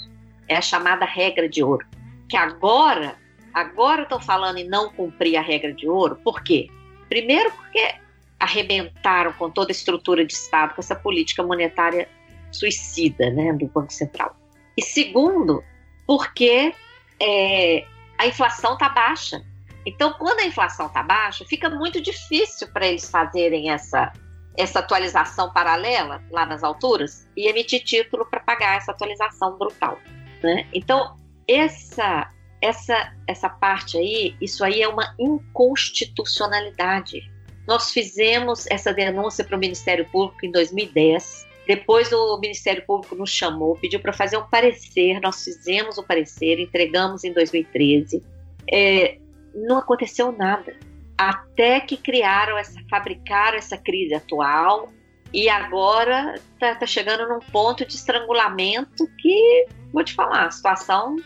É 0.48 0.56
a 0.56 0.62
chamada 0.62 1.06
regra 1.06 1.48
de 1.48 1.64
ouro. 1.64 1.86
Que 2.30 2.38
agora 2.38 3.18
Agora 3.54 4.02
estão 4.02 4.20
falando 4.20 4.58
em 4.58 4.68
não 4.68 4.92
cumprir 4.92 5.38
a 5.38 5.42
regra 5.42 5.72
de 5.72 5.88
ouro, 5.88 6.16
por 6.24 6.42
quê? 6.42 6.68
Primeiro, 7.08 7.52
porque 7.52 7.96
arrebentaram 8.40 9.32
com 9.34 9.50
toda 9.50 9.70
a 9.70 9.72
estrutura 9.72 10.26
de 10.26 10.34
Estado, 10.34 10.74
com 10.74 10.82
essa 10.82 10.96
política 10.96 11.44
monetária 11.44 12.10
suicida 12.52 13.30
né, 13.30 13.54
do 13.54 13.68
Banco 13.68 13.94
Central. 13.94 14.36
E 14.76 14.82
segundo, 14.82 15.64
porque 16.08 16.74
é, 17.22 17.86
a 18.18 18.26
inflação 18.26 18.74
está 18.74 18.90
baixa. 18.90 19.44
Então, 19.86 20.14
quando 20.14 20.40
a 20.40 20.46
inflação 20.46 20.88
está 20.88 21.04
baixa, 21.04 21.46
fica 21.46 21.70
muito 21.70 22.02
difícil 22.02 22.68
para 22.70 22.88
eles 22.88 23.10
fazerem 23.10 23.70
essa, 23.70 24.12
essa 24.58 24.80
atualização 24.80 25.54
paralela 25.54 26.24
lá 26.32 26.46
nas 26.46 26.64
alturas 26.64 27.30
e 27.38 27.48
emitir 27.48 27.84
título 27.84 28.26
para 28.26 28.40
pagar 28.40 28.78
essa 28.78 28.92
atualização 28.92 29.58
brutal. 29.58 30.00
Né? 30.44 30.68
Então, 30.74 31.16
essa 31.48 32.30
essa, 32.64 33.14
essa 33.28 33.50
parte 33.50 33.98
aí, 33.98 34.36
isso 34.40 34.64
aí 34.64 34.82
é 34.82 34.88
uma 34.88 35.14
inconstitucionalidade. 35.20 37.30
Nós 37.68 37.92
fizemos 37.92 38.66
essa 38.68 38.94
denúncia 38.94 39.44
para 39.44 39.58
o 39.58 39.60
Ministério 39.60 40.06
Público 40.10 40.46
em 40.46 40.52
2010. 40.52 41.46
Depois 41.68 42.14
o 42.14 42.40
Ministério 42.40 42.86
Público 42.86 43.16
nos 43.16 43.32
chamou, 43.32 43.76
pediu 43.76 44.00
para 44.00 44.14
fazer 44.14 44.38
um 44.38 44.48
parecer. 44.48 45.20
Nós 45.20 45.44
fizemos 45.44 45.98
o 45.98 46.04
parecer, 46.04 46.58
entregamos 46.58 47.26
em 47.26 47.34
2013. 47.34 48.24
É, 48.72 49.18
não 49.54 49.78
aconteceu 49.78 50.32
nada. 50.32 50.74
Até 51.18 51.82
que 51.82 51.98
criaram 51.98 52.58
essa, 52.58 52.80
fabricaram 52.90 53.58
essa 53.58 53.78
crise 53.78 54.14
atual 54.14 54.90
e 55.34 55.50
agora 55.50 56.36
está 56.36 56.76
tá 56.76 56.86
chegando 56.86 57.28
num 57.28 57.40
ponto 57.40 57.86
de 57.86 57.96
estrangulamento 57.96 59.08
que, 59.18 59.68
vou 59.92 60.04
te 60.04 60.14
falar, 60.14 60.46
a 60.46 60.52
situação 60.52 61.18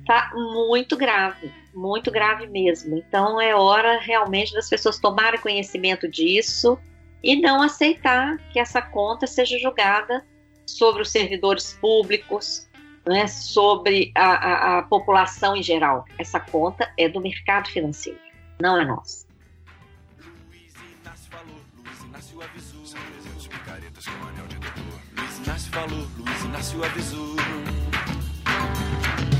está 0.00 0.32
muito 0.34 0.96
grave. 0.96 1.52
muito 1.74 2.10
grave 2.10 2.46
mesmo. 2.46 2.98
Então 2.98 3.40
é 3.40 3.54
hora 3.54 3.98
realmente 3.98 4.52
das 4.52 4.68
pessoas 4.68 4.98
tomarem 4.98 5.40
conhecimento 5.40 6.08
disso 6.08 6.78
e 7.22 7.40
não 7.40 7.62
aceitar 7.62 8.38
que 8.52 8.58
essa 8.58 8.82
conta 8.82 9.26
seja 9.26 9.58
julgada 9.58 10.24
sobre 10.66 11.02
os 11.02 11.10
servidores 11.10 11.78
públicos, 11.80 12.68
né, 13.06 13.26
sobre 13.26 14.12
a, 14.14 14.26
a, 14.26 14.78
a 14.78 14.82
população 14.82 15.56
em 15.56 15.62
geral. 15.62 16.04
Essa 16.18 16.40
conta 16.40 16.92
é 16.98 17.08
do 17.08 17.20
mercado 17.20 17.68
financeiro, 17.68 18.18
não 18.60 18.80
é 18.80 18.84
nossa. 18.84 19.26
Luiz 20.48 20.72
Inácio 25.52 25.70
falou, 25.70 26.08
Luiz 26.16 26.44
Inácio 26.44 26.82
avisou. 26.82 27.36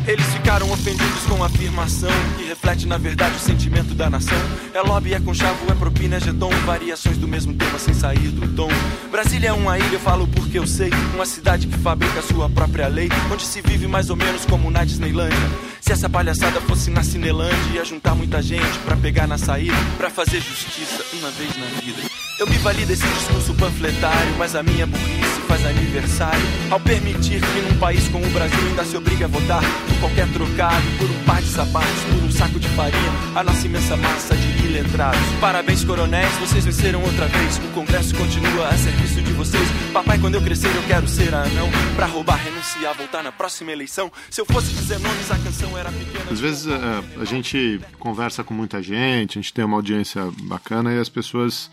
Eles 0.06 0.26
ficaram 0.26 0.70
ofendidos 0.70 1.22
com 1.26 1.42
a 1.42 1.46
afirmação 1.46 2.10
que 2.36 2.44
reflete 2.44 2.86
na 2.86 2.98
verdade 2.98 3.34
o 3.36 3.38
sentimento 3.38 3.94
da 3.94 4.10
nação. 4.10 4.36
É 4.74 4.82
lobby, 4.82 5.14
é 5.14 5.20
conchavo, 5.20 5.72
é 5.72 5.74
propina, 5.74 6.16
é 6.16 6.20
jeton, 6.20 6.50
variações 6.66 7.16
do 7.16 7.26
mesmo 7.26 7.54
tema 7.54 7.78
sem 7.78 7.94
sair 7.94 8.28
do 8.28 8.46
tom. 8.54 8.68
Brasília 9.10 9.48
é 9.48 9.52
uma 9.54 9.78
ilha, 9.78 9.94
eu 9.94 10.00
falo 10.00 10.28
porque 10.28 10.58
eu 10.58 10.66
sei, 10.66 10.90
uma 11.14 11.24
cidade 11.24 11.66
que 11.66 11.78
fabrica 11.78 12.20
sua 12.20 12.46
própria 12.50 12.88
lei, 12.88 13.08
onde 13.32 13.46
se 13.46 13.62
vive 13.62 13.86
mais 13.86 14.10
ou 14.10 14.16
menos 14.16 14.44
como 14.44 14.70
na 14.70 14.84
Disneylândia. 14.84 15.38
Se 15.80 15.92
essa 15.92 16.10
palhaçada 16.10 16.60
fosse 16.60 16.90
na 16.90 17.02
Cinelândia, 17.02 17.72
ia 17.72 17.84
juntar 17.86 18.14
muita 18.14 18.42
gente 18.42 18.78
pra 18.84 18.98
pegar 18.98 19.26
na 19.26 19.38
saída, 19.38 19.76
pra 19.96 20.10
fazer 20.10 20.42
justiça 20.42 21.06
uma 21.14 21.30
vez 21.30 21.56
na 21.56 21.66
vida. 21.80 22.21
Eu 22.38 22.46
me 22.46 22.56
vali 22.58 22.84
desse 22.86 23.06
discurso 23.06 23.54
panfletário, 23.54 24.34
mas 24.38 24.56
a 24.56 24.62
minha 24.62 24.86
burrice 24.86 25.40
faz 25.46 25.64
aniversário 25.66 26.42
ao 26.70 26.80
permitir 26.80 27.40
que 27.40 27.60
num 27.60 27.78
país 27.78 28.08
como 28.08 28.26
o 28.26 28.30
Brasil 28.30 28.58
ainda 28.68 28.84
se 28.84 28.96
obrigue 28.96 29.24
a 29.24 29.28
votar 29.28 29.62
por 29.86 30.00
qualquer 30.00 30.26
trocado, 30.32 30.82
por 30.98 31.10
um 31.10 31.24
par 31.24 31.42
de 31.42 31.48
sapatos, 31.48 32.04
por 32.10 32.24
um 32.24 32.30
saco 32.30 32.58
de 32.58 32.68
farinha, 32.70 33.12
a 33.34 33.44
nossa 33.44 33.66
imensa 33.66 33.96
massa 33.96 34.34
de 34.34 34.66
iletrados. 34.66 35.20
Parabéns, 35.40 35.84
coronéis, 35.84 36.32
vocês 36.38 36.64
venceram 36.64 37.02
outra 37.02 37.26
vez. 37.26 37.58
O 37.58 37.68
Congresso 37.74 38.14
continua 38.14 38.68
a 38.68 38.78
serviço 38.78 39.20
de 39.20 39.32
vocês. 39.32 39.68
Papai, 39.92 40.18
quando 40.18 40.34
eu 40.34 40.42
crescer, 40.42 40.74
eu 40.74 40.82
quero 40.84 41.06
ser 41.06 41.34
anão. 41.34 41.68
Pra 41.94 42.06
roubar, 42.06 42.36
renunciar, 42.36 42.96
voltar 42.96 43.22
na 43.22 43.30
próxima 43.30 43.72
eleição. 43.72 44.10
Se 44.30 44.40
eu 44.40 44.46
fosse 44.46 44.72
dizer 44.72 44.98
nomes, 44.98 45.30
a 45.30 45.38
canção 45.38 45.76
era 45.76 45.92
pequena. 45.92 46.24
Às 46.30 46.40
vezes 46.40 46.66
é, 46.66 47.20
a 47.20 47.24
gente 47.24 47.78
conversa 47.98 48.42
com 48.42 48.54
muita 48.54 48.82
gente, 48.82 49.38
a 49.38 49.42
gente 49.42 49.52
tem 49.52 49.64
uma 49.64 49.76
audiência 49.76 50.22
bacana 50.44 50.92
e 50.94 50.98
as 50.98 51.10
pessoas 51.10 51.70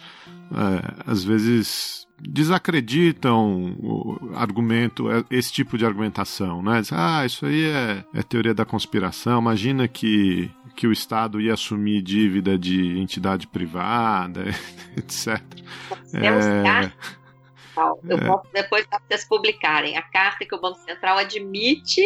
é, 0.52 1.12
às 1.12 1.24
vezes 1.24 2.08
desacreditam 2.22 3.76
o 3.80 4.32
argumento, 4.36 5.10
é, 5.10 5.24
esse 5.32 5.52
tipo 5.54 5.78
de 5.78 5.86
argumentação, 5.86 6.62
né? 6.62 6.82
Diz, 6.82 6.92
ah, 6.92 7.26
isso 7.26 7.46
aí 7.46 7.66
é, 7.66 8.04
é 8.14 8.24
teoria 8.24 8.54
da 8.54 8.66
conspiração. 8.66 9.40
Imagina 9.40 9.88
que, 9.88 10.52
que 10.76 10.86
o 10.88 10.92
Estado 10.92 11.40
ia 11.40 11.54
assumir 11.54 12.02
dívida 12.02 12.58
de 12.58 13.00
entidade 13.00 13.48
privada, 13.48 14.44
etc. 14.98 15.42
Temos 16.12 16.46
É, 16.46 16.64
carta. 16.64 16.94
Eu 18.04 18.18
É. 18.18 18.28
posso 18.28 18.50
depois 18.54 18.86
para 18.88 19.00
vocês 19.08 19.26
publicarem 19.26 19.96
a 19.96 20.02
carta 20.02 20.46
que 20.46 20.54
o 20.54 20.60
Banco 20.60 20.80
Central 20.80 21.18
admite 21.18 22.02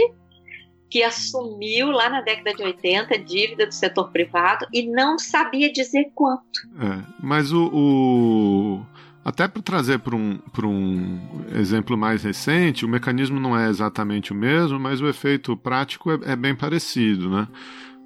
que 0.93 1.01
assumiu 1.01 1.89
lá 1.89 2.07
na 2.07 2.21
década 2.21 2.53
de 2.53 2.61
80 2.61 3.17
dívida 3.17 3.65
do 3.65 3.73
setor 3.73 4.11
privado 4.11 4.67
e 4.71 4.85
não 4.87 5.17
sabia 5.17 5.73
dizer 5.73 6.11
quanto. 6.13 6.43
É, 6.79 7.01
mas 7.19 7.51
o, 7.51 7.65
o- 7.73 8.85
até 9.25 9.47
para 9.47 9.63
trazer 9.63 9.97
para 9.97 10.15
um, 10.15 10.39
um 10.63 11.19
exemplo 11.55 11.97
mais 11.97 12.21
recente, 12.21 12.85
o 12.85 12.87
mecanismo 12.87 13.39
não 13.39 13.57
é 13.57 13.69
exatamente 13.69 14.31
o 14.31 14.35
mesmo, 14.35 14.79
mas 14.79 15.01
o 15.01 15.07
efeito 15.07 15.57
prático 15.57 16.11
é, 16.11 16.19
é 16.33 16.35
bem 16.35 16.53
parecido, 16.53 17.27
né? 17.27 17.47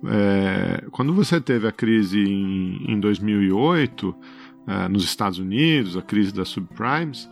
É, 0.06 0.86
quando 0.92 1.14
você 1.14 1.42
teve 1.42 1.68
a 1.68 1.74
crise 1.74 2.22
em, 2.24 2.94
em 2.94 2.98
2008 3.02 4.16
é, 4.66 4.88
nos 4.88 5.04
Estados 5.04 5.40
Unidos, 5.40 5.98
a 5.98 6.02
crise 6.02 6.34
das 6.34 6.48
subprimes, 6.48 7.30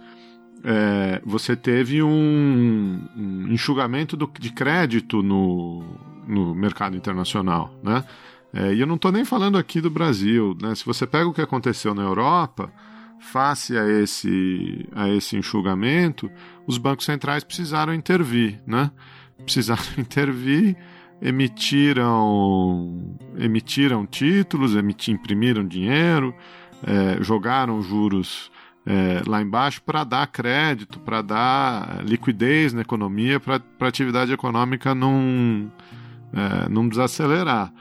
é, 0.67 1.21
você 1.23 1.55
teve 1.55 2.01
um, 2.01 2.99
um 3.15 3.47
enxugamento 3.49 4.17
do- 4.17 4.31
de 4.39 4.51
crédito 4.51 5.21
no, 5.21 5.83
no 6.27 6.55
mercado 6.55 6.97
internacional, 6.97 7.71
né? 7.83 8.03
É, 8.51 8.73
e 8.73 8.79
eu 8.79 8.87
não 8.87 8.95
estou 8.95 9.11
nem 9.11 9.23
falando 9.23 9.57
aqui 9.57 9.79
do 9.79 9.89
Brasil, 9.91 10.57
né? 10.59 10.73
Se 10.73 10.83
você 10.85 11.05
pega 11.05 11.27
o 11.27 11.33
que 11.33 11.41
aconteceu 11.41 11.93
na 11.93 12.01
Europa, 12.01 12.71
face 13.19 13.77
a 13.77 13.87
esse, 13.87 14.87
a 14.95 15.07
esse 15.09 15.37
enxugamento, 15.37 16.31
os 16.65 16.77
bancos 16.79 17.05
centrais 17.05 17.43
precisaram 17.43 17.93
intervir, 17.93 18.59
né? 18.65 18.89
Precisaram 19.43 19.83
intervir, 19.99 20.75
emitiram, 21.21 23.15
emitiram 23.37 24.05
títulos, 24.05 24.75
emiti, 24.75 25.11
imprimiram 25.11 25.65
dinheiro, 25.65 26.33
é, 26.83 27.21
jogaram 27.21 27.81
juros 27.81 28.49
é, 28.85 29.23
lá 29.27 29.41
embaixo 29.41 29.81
para 29.81 30.03
dar 30.03 30.27
crédito, 30.27 30.99
para 30.99 31.21
dar 31.21 32.03
liquidez 32.03 32.71
na 32.73 32.81
economia, 32.81 33.39
para 33.39 33.61
a 33.79 33.87
atividade 33.87 34.31
econômica 34.31 34.93
não, 34.93 35.71
é, 36.31 36.69
não 36.69 36.87
desacelerar. 36.87 37.73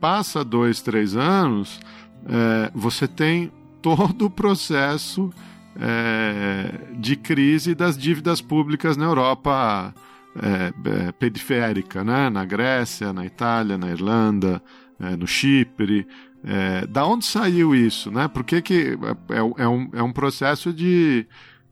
Passa 0.00 0.44
dois, 0.44 0.80
três 0.80 1.16
anos, 1.16 1.80
é, 2.26 2.70
você 2.72 3.08
tem 3.08 3.50
todo 3.82 4.26
o 4.26 4.30
processo 4.30 5.32
é, 5.80 6.72
de 6.96 7.16
crise 7.16 7.74
das 7.74 7.98
dívidas 7.98 8.40
públicas 8.40 8.96
na 8.96 9.06
Europa 9.06 9.92
é, 10.40 10.72
é, 11.08 11.12
periférica, 11.12 12.04
né? 12.04 12.30
na 12.30 12.44
Grécia, 12.44 13.12
na 13.12 13.26
Itália, 13.26 13.76
na 13.76 13.90
Irlanda, 13.90 14.62
no 15.16 15.28
Chipre. 15.28 16.08
É, 16.50 16.86
da 16.86 17.04
onde 17.06 17.26
saiu 17.26 17.74
isso? 17.74 18.10
Né? 18.10 18.26
Por 18.26 18.42
que, 18.42 18.62
que 18.62 18.98
é, 19.28 19.62
é 19.64 19.68
um, 19.68 19.90
é 19.92 20.02
um 20.02 20.10
processo 20.12 20.72
de, 20.72 21.26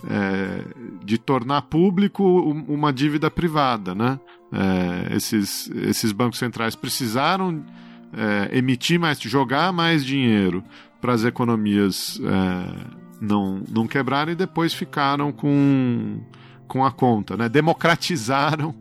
é, 0.06 0.62
de 1.02 1.16
tornar 1.16 1.62
público 1.62 2.22
um- 2.22 2.74
uma 2.74 2.92
dívida 2.92 3.30
privada? 3.30 3.94
Né? 3.94 4.20
É, 4.52 5.16
esses, 5.16 5.70
esses 5.70 6.12
bancos 6.12 6.38
centrais 6.38 6.74
precisaram 6.76 7.64
é, 8.12 8.56
emitir 8.58 9.00
mais, 9.00 9.18
jogar 9.18 9.72
mais 9.72 10.04
dinheiro 10.04 10.62
para 11.00 11.14
as 11.14 11.24
economias 11.24 12.20
é, 12.22 12.86
não, 13.18 13.62
não 13.70 13.86
quebrarem 13.86 14.32
e 14.32 14.36
depois 14.36 14.74
ficaram 14.74 15.32
com, 15.32 16.20
com 16.68 16.84
a 16.84 16.92
conta, 16.92 17.34
né? 17.34 17.48
Democratizaram 17.48 18.74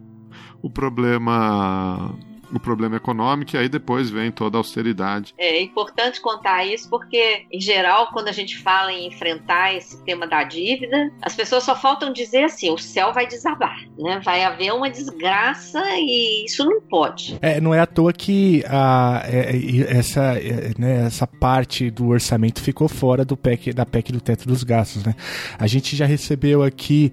o 0.61 0.69
problema 0.69 2.13
o 2.53 2.59
problema 2.59 2.97
econômico 2.97 3.55
e 3.55 3.59
aí 3.59 3.69
depois 3.69 4.09
vem 4.09 4.31
toda 4.31 4.57
a 4.57 4.59
austeridade. 4.59 5.33
É 5.37 5.61
importante 5.61 6.21
contar 6.21 6.65
isso 6.65 6.89
porque, 6.89 7.45
em 7.51 7.59
geral, 7.59 8.09
quando 8.11 8.27
a 8.27 8.31
gente 8.31 8.57
fala 8.57 8.91
em 8.91 9.07
enfrentar 9.07 9.73
esse 9.73 10.03
tema 10.03 10.27
da 10.27 10.43
dívida, 10.43 11.11
as 11.21 11.35
pessoas 11.35 11.63
só 11.63 11.75
faltam 11.75 12.11
dizer 12.11 12.45
assim: 12.45 12.71
o 12.71 12.77
céu 12.77 13.13
vai 13.13 13.27
desabar, 13.27 13.77
né? 13.97 14.19
Vai 14.23 14.43
haver 14.43 14.73
uma 14.73 14.89
desgraça 14.89 15.81
e 15.97 16.45
isso 16.45 16.63
não 16.65 16.81
pode. 16.81 17.37
É, 17.41 17.59
não 17.59 17.73
é 17.73 17.79
à 17.79 17.85
toa 17.85 18.13
que 18.13 18.63
a, 18.67 19.23
é, 19.25 19.55
é, 19.55 19.97
essa, 19.97 20.21
é, 20.37 20.73
né, 20.77 21.05
essa 21.05 21.27
parte 21.27 21.89
do 21.89 22.07
orçamento 22.07 22.61
ficou 22.61 22.87
fora 22.87 23.25
do 23.25 23.35
PEC, 23.37 23.73
da 23.73 23.85
PEC 23.85 24.11
do 24.11 24.21
teto 24.21 24.47
dos 24.47 24.63
gastos. 24.63 25.03
Né? 25.03 25.15
A 25.57 25.67
gente 25.67 25.95
já 25.95 26.05
recebeu 26.05 26.63
aqui 26.63 27.11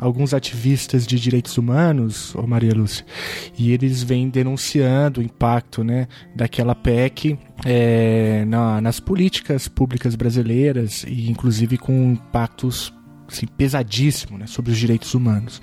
alguns 0.00 0.32
ativistas 0.32 1.06
de 1.06 1.20
direitos 1.20 1.58
humanos, 1.58 2.34
ô 2.34 2.46
Maria 2.46 2.72
Lúcia, 2.74 3.04
e 3.58 3.70
eles 3.72 4.02
vêm 4.02 4.28
denunciando 4.30 5.20
o 5.20 5.22
impacto 5.22 5.84
né, 5.84 6.08
daquela 6.34 6.74
PEC 6.74 7.38
é, 7.64 8.44
na- 8.46 8.80
nas 8.80 8.98
políticas 8.98 9.68
públicas 9.68 10.14
brasileiras, 10.14 11.04
e 11.06 11.30
inclusive 11.30 11.76
com 11.76 12.12
impactos 12.12 12.92
assim, 13.28 13.46
pesadíssimo 13.46 14.38
né, 14.38 14.46
sobre 14.46 14.72
os 14.72 14.78
direitos 14.78 15.14
humanos. 15.14 15.60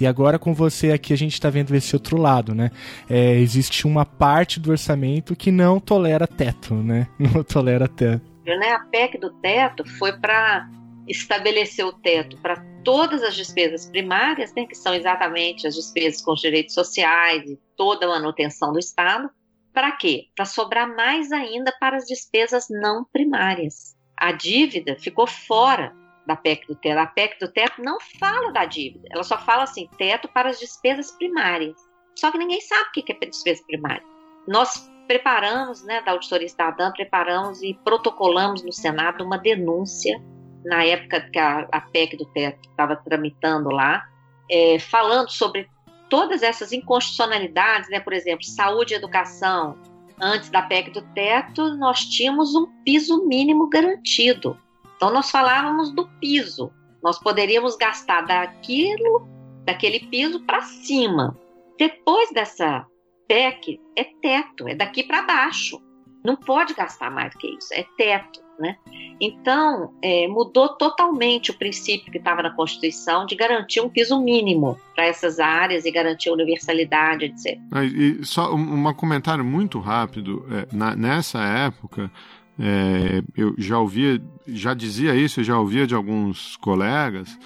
E 0.00 0.06
agora 0.06 0.38
com 0.38 0.54
você 0.54 0.92
aqui 0.92 1.12
a 1.12 1.16
gente 1.16 1.32
está 1.34 1.50
vendo 1.50 1.74
esse 1.74 1.94
outro 1.94 2.16
lado, 2.16 2.54
né? 2.54 2.70
É, 3.10 3.34
existe 3.40 3.86
uma 3.86 4.06
parte 4.06 4.58
do 4.60 4.70
orçamento 4.70 5.36
que 5.36 5.50
não 5.50 5.78
tolera 5.80 6.26
teto, 6.26 6.74
né? 6.74 7.08
Não 7.18 7.42
tolera 7.42 7.86
teto. 7.88 8.22
Né? 8.46 8.72
A 8.72 8.78
PEC 8.90 9.18
do 9.20 9.30
teto 9.34 9.84
foi 9.98 10.12
para 10.18 10.66
estabelecer 11.10 11.84
o 11.84 11.92
teto 11.92 12.36
para 12.38 12.64
todas 12.84 13.22
as 13.22 13.34
despesas 13.34 13.86
primárias, 13.86 14.54
né, 14.54 14.66
que 14.66 14.74
são 14.74 14.94
exatamente 14.94 15.66
as 15.66 15.74
despesas 15.74 16.22
com 16.22 16.32
os 16.32 16.40
direitos 16.40 16.74
sociais 16.74 17.42
e 17.48 17.58
toda 17.76 18.06
a 18.06 18.08
manutenção 18.08 18.72
do 18.72 18.78
Estado. 18.78 19.28
Para 19.72 19.92
quê? 19.92 20.26
Para 20.34 20.44
sobrar 20.44 20.88
mais 20.94 21.30
ainda 21.32 21.72
para 21.78 21.96
as 21.96 22.06
despesas 22.06 22.66
não 22.70 23.04
primárias. 23.04 23.96
A 24.16 24.32
dívida 24.32 24.96
ficou 24.98 25.26
fora 25.26 25.94
da 26.26 26.36
PEC 26.36 26.66
do 26.66 26.74
teto. 26.74 26.98
A 26.98 27.06
PEC 27.06 27.38
do 27.38 27.52
teto 27.52 27.82
não 27.82 27.98
fala 28.18 28.52
da 28.52 28.64
dívida, 28.64 29.08
ela 29.10 29.24
só 29.24 29.38
fala 29.38 29.64
assim, 29.64 29.88
teto 29.96 30.28
para 30.28 30.50
as 30.50 30.58
despesas 30.58 31.10
primárias. 31.12 31.76
Só 32.16 32.30
que 32.30 32.38
ninguém 32.38 32.60
sabe 32.60 32.88
o 32.88 32.92
que 32.92 33.12
é 33.12 33.26
despesa 33.26 33.62
primária. 33.66 34.04
Nós 34.46 34.90
preparamos, 35.06 35.82
né, 35.84 36.02
da 36.02 36.12
Auditoria 36.12 36.48
Cidadã, 36.48 36.92
preparamos 36.92 37.62
e 37.62 37.74
protocolamos 37.82 38.62
no 38.62 38.72
Senado 38.72 39.24
uma 39.24 39.38
denúncia, 39.38 40.20
na 40.64 40.84
época 40.84 41.20
que 41.20 41.38
a, 41.38 41.68
a 41.72 41.80
PEC 41.80 42.16
do 42.16 42.24
teto 42.26 42.68
estava 42.68 42.96
tramitando 42.96 43.70
lá, 43.70 44.06
é, 44.50 44.78
falando 44.78 45.30
sobre 45.30 45.68
todas 46.08 46.42
essas 46.42 46.72
inconstitucionalidades, 46.72 47.88
né, 47.88 48.00
por 48.00 48.12
exemplo, 48.12 48.44
saúde 48.44 48.92
e 48.92 48.96
educação, 48.96 49.78
antes 50.20 50.50
da 50.50 50.62
PEC 50.62 50.90
do 50.90 51.02
teto, 51.14 51.76
nós 51.76 52.00
tínhamos 52.00 52.54
um 52.54 52.66
piso 52.84 53.26
mínimo 53.26 53.68
garantido. 53.68 54.58
Então 54.96 55.10
nós 55.10 55.30
falávamos 55.30 55.92
do 55.92 56.06
piso. 56.20 56.70
Nós 57.02 57.18
poderíamos 57.18 57.76
gastar 57.76 58.22
daquilo, 58.22 59.26
daquele 59.64 60.00
piso 60.00 60.44
para 60.44 60.60
cima. 60.60 61.34
Depois 61.78 62.30
dessa 62.32 62.86
PEC, 63.26 63.80
é 63.96 64.04
teto, 64.20 64.68
é 64.68 64.74
daqui 64.74 65.04
para 65.04 65.22
baixo. 65.22 65.80
Não 66.22 66.36
pode 66.36 66.74
gastar 66.74 67.10
mais 67.10 67.32
do 67.32 67.38
que 67.38 67.56
isso, 67.56 67.72
é 67.72 67.86
teto. 67.96 68.42
Né? 68.60 68.76
Então, 69.18 69.94
é, 70.02 70.28
mudou 70.28 70.68
totalmente 70.76 71.50
o 71.50 71.54
princípio 71.54 72.12
que 72.12 72.18
estava 72.18 72.42
na 72.42 72.50
Constituição 72.50 73.24
de 73.24 73.34
garantir 73.34 73.80
um 73.80 73.88
piso 73.88 74.20
mínimo 74.20 74.78
para 74.94 75.06
essas 75.06 75.40
áreas 75.40 75.86
e 75.86 75.90
garantir 75.90 76.28
a 76.28 76.34
universalidade, 76.34 77.24
etc. 77.24 77.58
Ah, 77.72 77.82
e 77.82 78.22
só 78.22 78.54
um, 78.54 78.86
um 78.86 78.94
comentário 78.94 79.42
muito 79.42 79.78
rápido. 79.78 80.44
É, 80.50 80.76
na, 80.76 80.94
nessa 80.94 81.42
época, 81.42 82.10
é, 82.58 83.22
eu 83.34 83.54
já 83.56 83.78
ouvia, 83.78 84.20
já 84.46 84.74
dizia 84.74 85.14
isso, 85.14 85.40
eu 85.40 85.44
já 85.44 85.58
ouvia 85.58 85.86
de 85.86 85.94
alguns 85.94 86.56
colegas. 86.56 87.38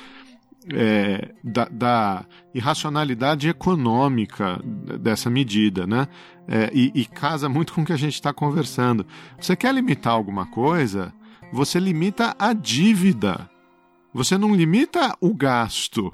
É, 0.73 1.31
da, 1.43 1.67
da, 1.67 2.25
irracionalidade 2.55 3.49
econômica 3.49 4.59
dessa 4.99 5.29
medida, 5.29 5.87
né? 5.87 6.09
É, 6.49 6.71
e, 6.73 6.91
e, 6.95 7.05
casa 7.05 7.49
muito 7.49 7.75
com 7.75 7.83
o 7.83 7.85
que 7.85 7.93
a 7.93 7.99
gente 7.99 8.15
está 8.15 8.33
conversando. 8.33 9.05
Você 9.39 9.55
quer 9.55 9.75
limitar 9.75 10.15
alguma 10.15 10.47
coisa? 10.47 11.13
Você 11.53 11.79
limita 11.79 12.35
a 12.39 12.53
dívida. 12.53 13.49
Você 14.13 14.39
não 14.39 14.55
limita 14.55 15.17
o 15.21 15.35
gasto. 15.35 16.13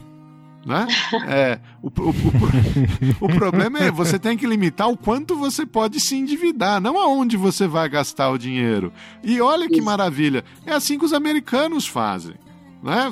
Né? 0.65 0.87
É, 1.27 1.59
o, 1.83 1.89
o, 1.89 2.11
o, 2.11 3.25
o, 3.25 3.29
problema 3.35 3.79
é 3.79 3.91
você 3.91 4.19
tem 4.19 4.37
que 4.37 4.47
limitar 4.47 4.91
o 4.91 4.97
quanto 4.97 5.35
você 5.35 5.65
pode 5.65 5.99
se 5.99 6.15
endividar, 6.15 6.81
não 6.81 6.99
aonde 6.99 7.37
você 7.37 7.67
vai 7.67 7.89
gastar 7.89 8.31
o 8.31 8.39
dinheiro. 8.39 8.93
E 9.23 9.41
olha 9.41 9.69
que 9.69 9.81
maravilha, 9.81 10.45
é 10.67 10.73
assim 10.73 10.99
que 10.99 11.05
os 11.05 11.15
americanos 11.15 11.87
fazem. 11.87 12.35
Né? 12.83 13.11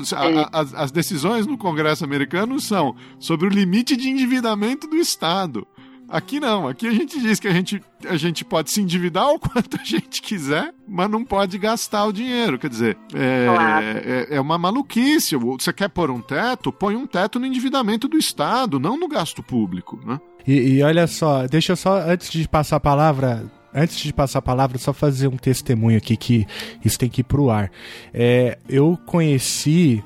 As, 0.53 0.75
as 0.75 0.91
decisões 0.91 1.47
no 1.47 1.59
Congresso 1.59 2.05
americano 2.05 2.59
são 2.61 2.95
sobre 3.19 3.47
o 3.47 3.51
limite 3.51 3.97
de 3.97 4.09
endividamento 4.09 4.87
do 4.87 4.97
Estado. 4.97 5.67
Aqui 6.09 6.41
não, 6.41 6.67
aqui 6.67 6.87
a 6.87 6.91
gente 6.91 7.21
diz 7.21 7.39
que 7.39 7.47
a 7.47 7.53
gente, 7.53 7.83
a 8.09 8.17
gente 8.17 8.43
pode 8.43 8.71
se 8.71 8.81
endividar 8.81 9.29
o 9.29 9.37
quanto 9.39 9.79
a 9.79 9.85
gente 9.85 10.23
quiser, 10.23 10.73
mas 10.87 11.11
não 11.11 11.23
pode 11.23 11.59
gastar 11.59 12.07
o 12.07 12.13
dinheiro. 12.13 12.59
Quer 12.59 12.71
dizer, 12.71 12.97
é, 13.15 13.47
claro. 13.47 13.85
é, 13.85 14.27
é, 14.31 14.41
uma 14.41 14.57
maluquice. 14.57 15.37
Você 15.37 15.71
quer 15.71 15.89
pôr 15.91 16.11
um 16.11 16.23
teto? 16.23 16.73
Põe 16.73 16.97
um 16.97 17.07
teto 17.07 17.39
no 17.39 17.45
endividamento 17.45 18.09
do 18.09 18.17
Estado, 18.17 18.81
não 18.81 18.97
no 18.97 19.07
gasto 19.07 19.43
público. 19.43 20.01
Né? 20.07 20.19
E, 20.47 20.79
e 20.79 20.83
olha 20.83 21.07
só, 21.07 21.47
deixa 21.47 21.73
eu 21.73 21.77
só, 21.77 22.01
antes 22.01 22.31
de 22.31 22.49
passar 22.49 22.77
a 22.77 22.81
palavra, 22.81 23.45
antes 23.75 23.99
de 23.99 24.13
passar 24.13 24.39
a 24.41 24.43
palavra, 24.43 24.79
só 24.79 24.93
fazer 24.93 25.29
um 25.29 25.37
testemunho 25.37 25.99
aqui 25.99 26.17
que 26.17 26.47
isso 26.85 26.99
tem 26.99 27.09
que 27.09 27.21
ir 27.21 27.25
pro 27.25 27.51
ar. 27.51 27.71
É, 28.13 28.59
eu 28.69 28.99
conheci 29.07 30.03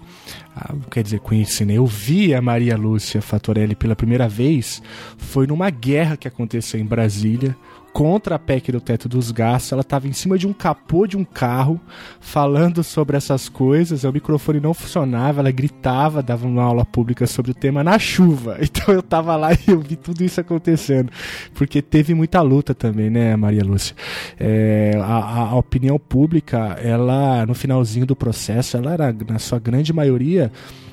ah, 0.55 0.75
quer 0.91 1.03
dizer, 1.03 1.21
conheci, 1.21 1.65
né? 1.65 1.75
Eu 1.75 1.87
vi 1.87 2.35
a 2.35 2.43
Maria 2.43 2.77
Lúcia 2.77 3.23
Fatorelli 3.23 3.75
pela 3.75 3.97
primeira 3.97 4.29
vez, 4.29 4.83
foi 5.17 5.47
numa 5.47 5.71
guerra 5.71 6.17
que 6.17 6.29
aconteceu 6.29 6.79
em 6.79 6.85
Brasília, 6.85 7.57
contra 7.93 8.37
a 8.37 8.39
PEC 8.39 8.73
do 8.73 8.81
teto 8.81 9.09
dos 9.09 9.31
gastos. 9.31 9.73
Ela 9.73 9.83
estava 9.83 10.09
em 10.09 10.13
cima 10.13 10.39
de 10.39 10.47
um 10.47 10.53
capô 10.53 11.07
de 11.07 11.17
um 11.17 11.25
carro 11.25 11.81
falando 12.21 12.83
sobre 12.83 13.17
essas 13.17 13.49
coisas. 13.49 14.05
O 14.05 14.13
microfone 14.13 14.61
não 14.61 14.73
funcionava, 14.73 15.41
ela 15.41 15.51
gritava, 15.51 16.23
dava 16.23 16.47
uma 16.47 16.63
aula 16.63 16.85
pública 16.85 17.27
sobre 17.27 17.51
o 17.51 17.55
tema 17.55 17.85
na 17.85 17.99
chuva. 17.99 18.59
Então 18.73 18.95
eu 18.95 19.01
estava 19.01 19.37
lá 19.37 19.53
e 19.53 19.71
eu 19.71 19.79
vi 19.81 19.97
tudo 19.97 20.25
isso 20.25 20.41
acontecendo. 20.41 21.13
Porque 21.55 21.83
teve 21.83 22.15
muita 22.15 22.41
luta 22.41 22.75
também, 22.75 23.11
né, 23.11 23.37
Maria 23.37 23.63
Lúcia? 23.63 23.95
É, 24.41 24.93
a, 24.99 25.51
a 25.51 25.57
opinião 25.57 25.99
pública, 25.99 26.79
ela, 26.83 27.45
no 27.45 27.55
finalzinho 27.55 28.07
do 28.07 28.17
processo, 28.17 28.79
ela 28.79 28.95
era, 28.95 29.15
na 29.29 29.39
sua 29.39 29.59
grande 29.59 29.93
maioria, 29.93 30.51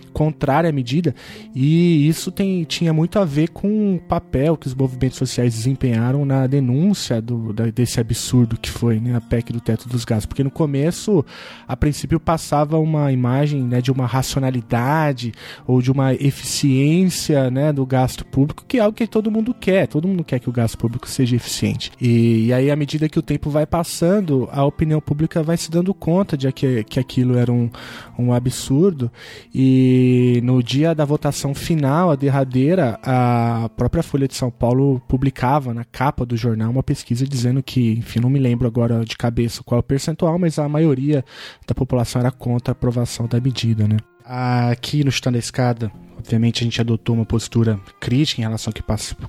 contrária 0.10 0.70
à 0.70 0.74
medida, 0.74 1.14
e 1.56 2.08
isso 2.08 2.32
tem, 2.32 2.64
tinha 2.64 2.94
muito 2.94 3.20
a 3.20 3.26
ver 3.26 3.50
com 3.50 3.96
o 3.96 4.00
papel 4.00 4.58
que 4.58 4.68
os 4.68 4.76
movimentos 4.76 5.18
sociais 5.18 5.54
desempenharam 5.54 6.26
na 6.26 6.48
denúncia 6.48 7.22
do, 7.22 7.54
da, 7.54 7.66
desse 7.66 8.00
absurdo 8.00 8.58
que 8.58 8.70
foi 8.70 9.00
né, 9.00 9.16
a 9.16 9.22
PEC 9.22 9.54
do 9.54 9.62
teto 9.62 9.88
dos 9.88 10.06
gastos. 10.06 10.26
Porque 10.26 10.44
no 10.44 10.52
começo, 10.52 11.26
a 11.68 11.76
princípio, 11.76 12.20
passava 12.20 12.78
uma 12.78 13.12
imagem 13.12 13.64
né, 13.64 13.82
de 13.82 13.92
uma 13.92 14.06
racionalidade 14.06 15.32
ou 15.68 15.82
de 15.82 15.92
uma 15.92 16.14
eficiência 16.14 17.50
né, 17.50 17.72
do 17.72 17.86
gasto 17.86 18.26
público, 18.26 18.64
que 18.68 18.78
é 18.78 18.82
algo 18.82 18.96
que 18.96 19.08
todo 19.08 19.32
mundo 19.32 19.54
quer, 19.54 19.88
todo 19.88 20.08
mundo 20.08 20.24
quer 20.24 20.40
que 20.40 20.50
o 20.50 20.52
gasto 20.52 20.78
público 20.78 21.10
seja 21.10 21.36
eficiente. 21.36 21.92
E, 22.00 22.48
e 22.48 22.54
aí, 22.54 22.72
à 22.72 22.76
medida 22.76 23.10
que 23.10 23.20
o 23.20 23.22
tempo 23.22 23.50
vai 23.50 23.66
passando, 23.66 24.48
a 24.52 24.64
opinião 24.66 25.00
pública 25.00 25.42
vai 25.44 25.58
se 25.58 25.70
dando 25.70 25.94
conta 25.94 26.38
de 26.38 26.52
que, 26.52 26.84
que 26.84 27.00
aquilo 27.00 27.38
era 27.38 27.52
um, 27.52 27.70
um 28.18 28.34
absurdo 28.34 29.12
e 29.54 29.99
e 30.02 30.40
no 30.42 30.64
dia 30.64 30.96
da 30.96 31.04
votação 31.04 31.54
final, 31.54 32.10
a 32.10 32.16
derradeira, 32.16 32.98
a 33.04 33.70
própria 33.76 34.02
Folha 34.02 34.30
de 34.30 34.34
São 34.34 34.50
Paulo 34.50 35.02
publicava 35.10 35.74
na 35.74 35.84
capa 35.84 36.26
do 36.26 36.38
jornal 36.38 36.72
uma 36.72 36.82
pesquisa 36.82 37.28
dizendo 37.28 37.62
que, 37.62 37.92
enfim, 37.94 38.22
não 38.22 38.30
me 38.30 38.40
lembro 38.40 38.66
agora 38.66 39.04
de 39.04 39.18
cabeça 39.18 39.62
qual 39.62 39.78
é 39.78 39.82
o 39.82 39.84
percentual, 39.84 40.40
mas 40.40 40.58
a 40.58 40.70
maioria 40.70 41.26
da 41.68 41.76
população 41.76 42.22
era 42.22 42.32
contra 42.32 42.72
a 42.72 42.74
aprovação 42.74 43.28
da 43.28 43.42
medida, 43.42 43.88
né? 43.88 43.98
Aqui 44.32 45.04
no 45.04 45.10
Stand 45.10 45.32
da 45.32 45.40
Escada, 45.40 45.92
Obviamente 46.20 46.62
a 46.62 46.66
gente 46.66 46.82
adotou 46.82 47.16
uma 47.16 47.26
postura 47.26 47.80
crítica 47.98 48.42
em 48.42 48.44
relação 48.44 48.72
ao 48.72 48.74
que 48.74 48.84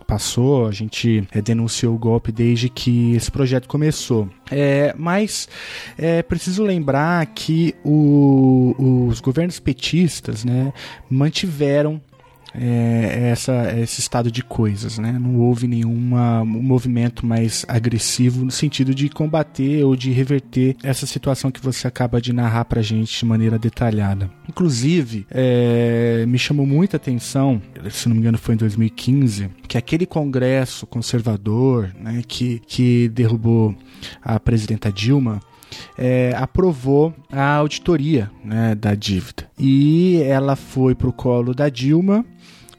passou, 0.04 0.66
a 0.66 0.72
gente 0.72 1.24
é, 1.30 1.40
denunciou 1.40 1.94
o 1.94 1.98
golpe 1.98 2.32
desde 2.32 2.68
que 2.68 3.14
esse 3.14 3.30
projeto 3.30 3.68
começou. 3.68 4.28
É, 4.50 4.92
mas 4.98 5.48
é 5.96 6.20
preciso 6.20 6.64
lembrar 6.64 7.24
que 7.26 7.76
o, 7.84 9.06
os 9.08 9.20
governos 9.20 9.60
petistas 9.60 10.44
né, 10.44 10.72
mantiveram 11.08 12.02
é, 12.54 13.30
essa, 13.30 13.72
esse 13.78 14.00
estado 14.00 14.30
de 14.30 14.42
coisas, 14.42 14.98
né? 14.98 15.12
Não 15.12 15.36
houve 15.36 15.66
nenhum 15.66 15.90
um 15.90 16.62
movimento 16.62 17.24
mais 17.26 17.64
agressivo 17.68 18.44
no 18.44 18.50
sentido 18.50 18.94
de 18.94 19.08
combater 19.08 19.84
ou 19.84 19.94
de 19.94 20.10
reverter 20.10 20.76
essa 20.82 21.06
situação 21.06 21.50
que 21.50 21.60
você 21.60 21.86
acaba 21.86 22.20
de 22.20 22.32
narrar 22.32 22.64
pra 22.64 22.82
gente 22.82 23.18
de 23.18 23.24
maneira 23.24 23.58
detalhada. 23.58 24.30
Inclusive, 24.48 25.26
é, 25.30 26.24
me 26.26 26.38
chamou 26.38 26.66
muita 26.66 26.96
atenção, 26.96 27.60
se 27.90 28.08
não 28.08 28.14
me 28.14 28.20
engano 28.20 28.38
foi 28.38 28.54
em 28.54 28.58
2015, 28.58 29.50
que 29.68 29.78
aquele 29.78 30.06
congresso 30.06 30.86
conservador, 30.86 31.90
né, 31.98 32.22
que, 32.26 32.60
que 32.66 33.08
derrubou 33.08 33.74
a 34.22 34.40
presidenta 34.40 34.90
Dilma, 34.90 35.40
é, 35.96 36.34
aprovou 36.36 37.14
a 37.30 37.54
auditoria 37.54 38.30
né, 38.44 38.74
da 38.74 38.94
dívida. 38.94 39.48
E 39.58 40.20
ela 40.22 40.56
foi 40.56 40.94
para 40.94 41.08
o 41.08 41.12
colo 41.12 41.54
da 41.54 41.68
Dilma 41.68 42.24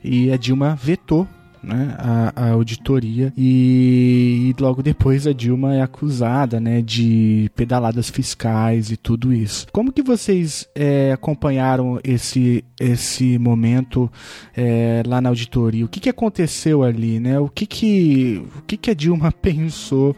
e 0.03 0.31
a 0.31 0.37
Dilma 0.37 0.75
vetou 0.75 1.27
né, 1.63 1.95
a, 1.97 2.33
a, 2.35 2.49
auditoria 2.51 3.31
e, 3.37 4.49
e, 4.49 4.61
logo 4.61 4.81
depois 4.81 5.27
a 5.27 5.33
Dilma 5.33 5.75
é 5.75 5.81
acusada 5.81 6.59
né, 6.59 6.81
de 6.81 7.51
pedaladas 7.55 8.09
fiscais 8.09 8.91
e 8.91 8.97
tudo 8.97 9.33
isso. 9.33 9.67
Como 9.71 9.91
que 9.91 10.01
vocês 10.01 10.67
é, 10.73 11.11
acompanharam 11.11 11.99
esse, 12.03 12.65
esse 12.79 13.37
momento 13.37 14.11
é, 14.55 15.03
lá 15.05 15.21
na 15.21 15.29
auditoria? 15.29 15.85
O 15.85 15.89
que, 15.89 15.99
que 15.99 16.09
aconteceu 16.09 16.83
ali? 16.83 17.19
Né? 17.19 17.39
O, 17.39 17.47
que, 17.47 17.65
que, 17.65 18.43
o 18.57 18.61
que, 18.63 18.77
que 18.77 18.91
a 18.91 18.95
Dilma 18.95 19.31
pensou 19.41 20.15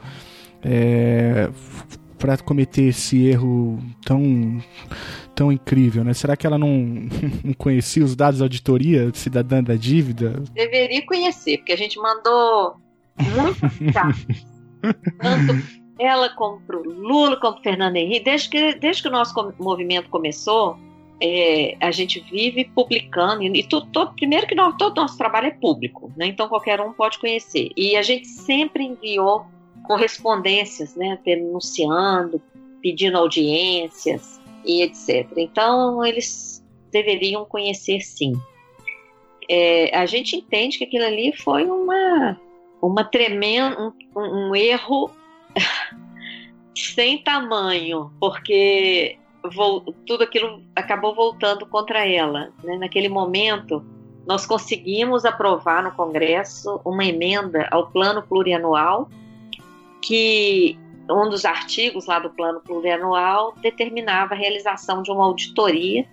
é, 0.61 1.49
para 2.17 2.37
cometer 2.37 2.83
esse 2.83 3.25
erro 3.25 3.79
tão 4.05 4.61
tão 5.43 5.51
incrível, 5.51 6.05
né? 6.05 6.13
Será 6.13 6.37
que 6.37 6.47
ela 6.47 6.57
não, 6.57 6.69
não 7.43 7.53
conhecia 7.57 8.03
os 8.03 8.15
dados 8.15 8.39
da 8.39 8.45
auditoria 8.45 9.11
cidadã 9.13 9.61
da 9.61 9.75
dívida? 9.75 10.41
Deveria 10.53 11.05
conhecer, 11.05 11.57
porque 11.57 11.73
a 11.73 11.77
gente 11.77 11.99
mandou 11.99 12.77
muito 13.19 13.93
cartas. 13.93 14.45
Tanto 15.19 15.83
ela 15.99 16.29
como 16.29 16.61
pro 16.61 16.81
Lula, 16.81 17.37
como 17.39 17.55
pro 17.55 17.63
Fernando 17.63 17.97
Henrique. 17.97 18.23
Desde 18.23 18.49
que, 18.49 18.73
desde 18.75 19.01
que 19.01 19.09
o 19.09 19.11
nosso 19.11 19.33
movimento 19.59 20.09
começou, 20.09 20.77
é, 21.21 21.75
a 21.81 21.91
gente 21.91 22.21
vive 22.31 22.65
publicando, 22.73 23.43
e 23.43 23.63
tu, 23.63 23.81
todo, 23.87 24.13
primeiro 24.15 24.47
que 24.47 24.55
nós, 24.55 24.75
todo 24.77 24.95
nosso 24.95 25.17
trabalho 25.17 25.47
é 25.47 25.51
público, 25.51 26.11
né? 26.15 26.27
então 26.27 26.47
qualquer 26.47 26.79
um 26.79 26.93
pode 26.93 27.19
conhecer. 27.19 27.69
E 27.75 27.97
a 27.97 28.01
gente 28.01 28.27
sempre 28.27 28.83
enviou 28.83 29.45
correspondências, 29.83 30.95
né, 30.95 31.19
denunciando, 31.25 32.41
pedindo 32.81 33.17
audiências, 33.17 34.41
e 34.65 34.81
etc. 34.81 35.29
Então, 35.37 36.03
eles 36.05 36.63
deveriam 36.91 37.45
conhecer 37.45 38.01
sim. 38.01 38.33
É, 39.49 39.95
a 39.97 40.05
gente 40.05 40.35
entende 40.35 40.77
que 40.77 40.85
aquilo 40.85 41.05
ali 41.05 41.35
foi 41.35 41.65
uma, 41.65 42.39
uma 42.81 43.03
tremenda, 43.03 43.93
um, 44.15 44.19
um 44.19 44.55
erro 44.55 45.11
sem 46.75 47.17
tamanho, 47.23 48.11
porque 48.19 49.17
tudo 50.05 50.23
aquilo 50.23 50.61
acabou 50.75 51.13
voltando 51.13 51.65
contra 51.65 52.07
ela. 52.07 52.53
Né? 52.63 52.77
Naquele 52.77 53.09
momento, 53.09 53.83
nós 54.25 54.45
conseguimos 54.45 55.25
aprovar 55.25 55.83
no 55.83 55.91
Congresso 55.91 56.79
uma 56.85 57.03
emenda 57.03 57.67
ao 57.69 57.87
plano 57.87 58.21
plurianual 58.23 59.09
que 60.01 60.77
um 61.09 61.29
dos 61.29 61.45
artigos 61.45 62.05
lá 62.05 62.19
do 62.19 62.29
plano 62.29 62.61
plurianual 62.61 63.53
determinava 63.61 64.33
a 64.33 64.37
realização 64.37 65.01
de 65.01 65.11
uma 65.11 65.25
auditoria 65.25 66.05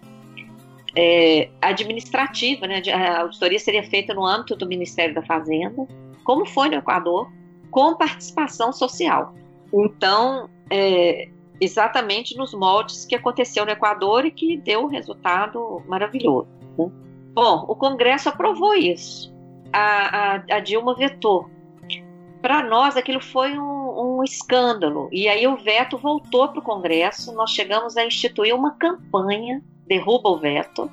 é, 0.96 1.48
administrativa, 1.60 2.66
né? 2.66 2.82
A 2.92 3.20
auditoria 3.20 3.58
seria 3.58 3.82
feita 3.82 4.12
no 4.12 4.24
âmbito 4.24 4.56
do 4.56 4.66
Ministério 4.66 5.14
da 5.14 5.22
Fazenda, 5.22 5.86
como 6.24 6.44
foi 6.44 6.68
no 6.68 6.76
Equador, 6.76 7.30
com 7.70 7.94
participação 7.94 8.72
social. 8.72 9.34
Então, 9.72 10.50
é, 10.68 11.28
exatamente 11.60 12.36
nos 12.36 12.52
moldes 12.52 13.04
que 13.04 13.14
aconteceu 13.14 13.64
no 13.64 13.70
Equador 13.70 14.24
e 14.24 14.30
que 14.30 14.56
deu 14.56 14.82
um 14.82 14.86
resultado 14.86 15.82
maravilhoso. 15.86 16.48
Né? 16.76 16.90
Bom, 17.32 17.64
o 17.68 17.76
Congresso 17.76 18.28
aprovou 18.28 18.74
isso. 18.74 19.32
A, 19.72 20.34
a, 20.34 20.56
a 20.56 20.60
Dilma 20.60 20.94
vetou. 20.94 21.48
Para 22.42 22.64
nós, 22.64 22.96
aquilo 22.96 23.20
foi 23.20 23.56
um, 23.56 23.80
um, 24.01 24.24
escândalo. 24.24 25.09
E 25.12 25.28
aí 25.28 25.47
o 25.47 25.56
veto 25.56 25.98
voltou 25.98 26.48
para 26.48 26.60
o 26.60 26.62
Congresso. 26.62 27.32
Nós 27.35 27.51
chegamos 27.51 27.97
a 27.97 28.05
instituir 28.05 28.55
uma 28.55 28.72
campanha 28.72 29.62
derruba 29.90 30.28
o 30.28 30.39
veto 30.39 30.89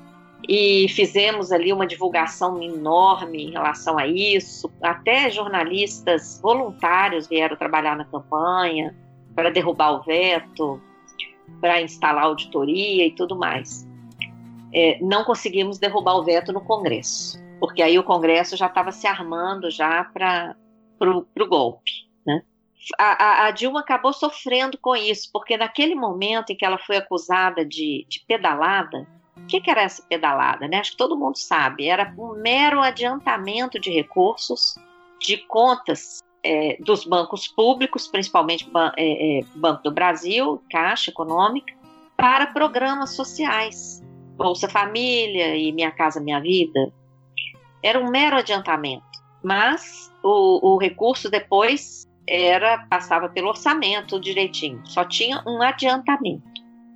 e 0.48 0.88
fizemos 0.88 1.52
ali 1.52 1.72
uma 1.72 1.86
divulgação 1.86 2.60
enorme 2.60 3.44
em 3.44 3.50
relação 3.52 3.96
a 3.96 4.08
isso. 4.08 4.70
Até 4.82 5.30
jornalistas 5.30 6.40
voluntários 6.42 7.28
vieram 7.28 7.56
trabalhar 7.56 7.96
na 7.96 8.04
campanha 8.04 8.96
para 9.36 9.50
derrubar 9.50 9.92
o 9.92 10.02
veto, 10.02 10.82
para 11.60 11.80
instalar 11.80 12.24
auditoria 12.24 13.06
e 13.06 13.12
tudo 13.12 13.36
mais. 13.36 13.86
É, 14.74 14.98
não 15.00 15.22
conseguimos 15.22 15.78
derrubar 15.78 16.16
o 16.16 16.24
veto 16.24 16.52
no 16.52 16.60
Congresso, 16.60 17.38
porque 17.60 17.82
aí 17.82 17.98
o 17.98 18.02
Congresso 18.02 18.56
já 18.56 18.66
estava 18.66 18.90
se 18.90 19.06
armando 19.06 19.70
já 19.70 20.04
para 20.04 20.56
o 21.00 21.48
golpe. 21.48 22.07
A, 22.98 23.46
a, 23.46 23.50
Dilma 23.50 23.80
acabou 23.80 24.12
sofrendo 24.12 24.78
com 24.78 24.94
isso, 24.94 25.30
porque 25.32 25.56
naquele 25.56 25.94
momento 25.94 26.50
em 26.50 26.56
que 26.56 26.64
ela 26.64 26.78
foi 26.78 26.96
acusada 26.96 27.64
de, 27.64 28.06
de 28.08 28.24
pedalada, 28.26 29.06
o 29.36 29.46
que, 29.46 29.60
que, 29.60 29.70
era 29.70 29.82
essa 29.82 30.02
pedalada? 30.02 30.66
Né? 30.66 30.78
Acho 30.78 30.92
que 30.92 30.96
todo 30.96 31.16
mundo 31.16 31.36
sabe. 31.36 31.86
Era 31.86 32.14
um 32.18 32.34
mero 32.40 32.80
adiantamento 32.80 33.78
de 33.78 33.90
recursos 33.90 34.76
de 35.20 35.36
contas 35.36 36.20
é, 36.42 36.76
dos 36.80 37.04
bancos 37.04 37.48
públicos, 37.48 38.08
principalmente 38.08 38.70
é, 38.96 39.38
é, 39.38 39.44
Banco 39.54 39.82
do 39.82 39.92
Brasil, 39.92 40.62
Caixa 40.70 41.10
Econômica, 41.10 41.74
para 42.16 42.48
programas 42.48 43.14
sociais, 43.14 44.02
Bolsa 44.36 44.68
Família 44.68 45.56
e 45.56 45.72
Minha 45.72 45.90
Casa 45.90 46.20
Minha 46.20 46.40
Vida. 46.40 46.92
Era 47.82 48.00
um 48.00 48.10
mero 48.10 48.36
adiantamento, 48.36 49.04
mas 49.42 50.12
o, 50.22 50.74
o 50.74 50.78
recurso 50.78 51.30
depois 51.30 52.07
era 52.28 52.78
passava 52.90 53.28
pelo 53.28 53.48
orçamento 53.48 54.20
direitinho, 54.20 54.82
só 54.84 55.04
tinha 55.04 55.42
um 55.46 55.62
adiantamento. 55.62 56.46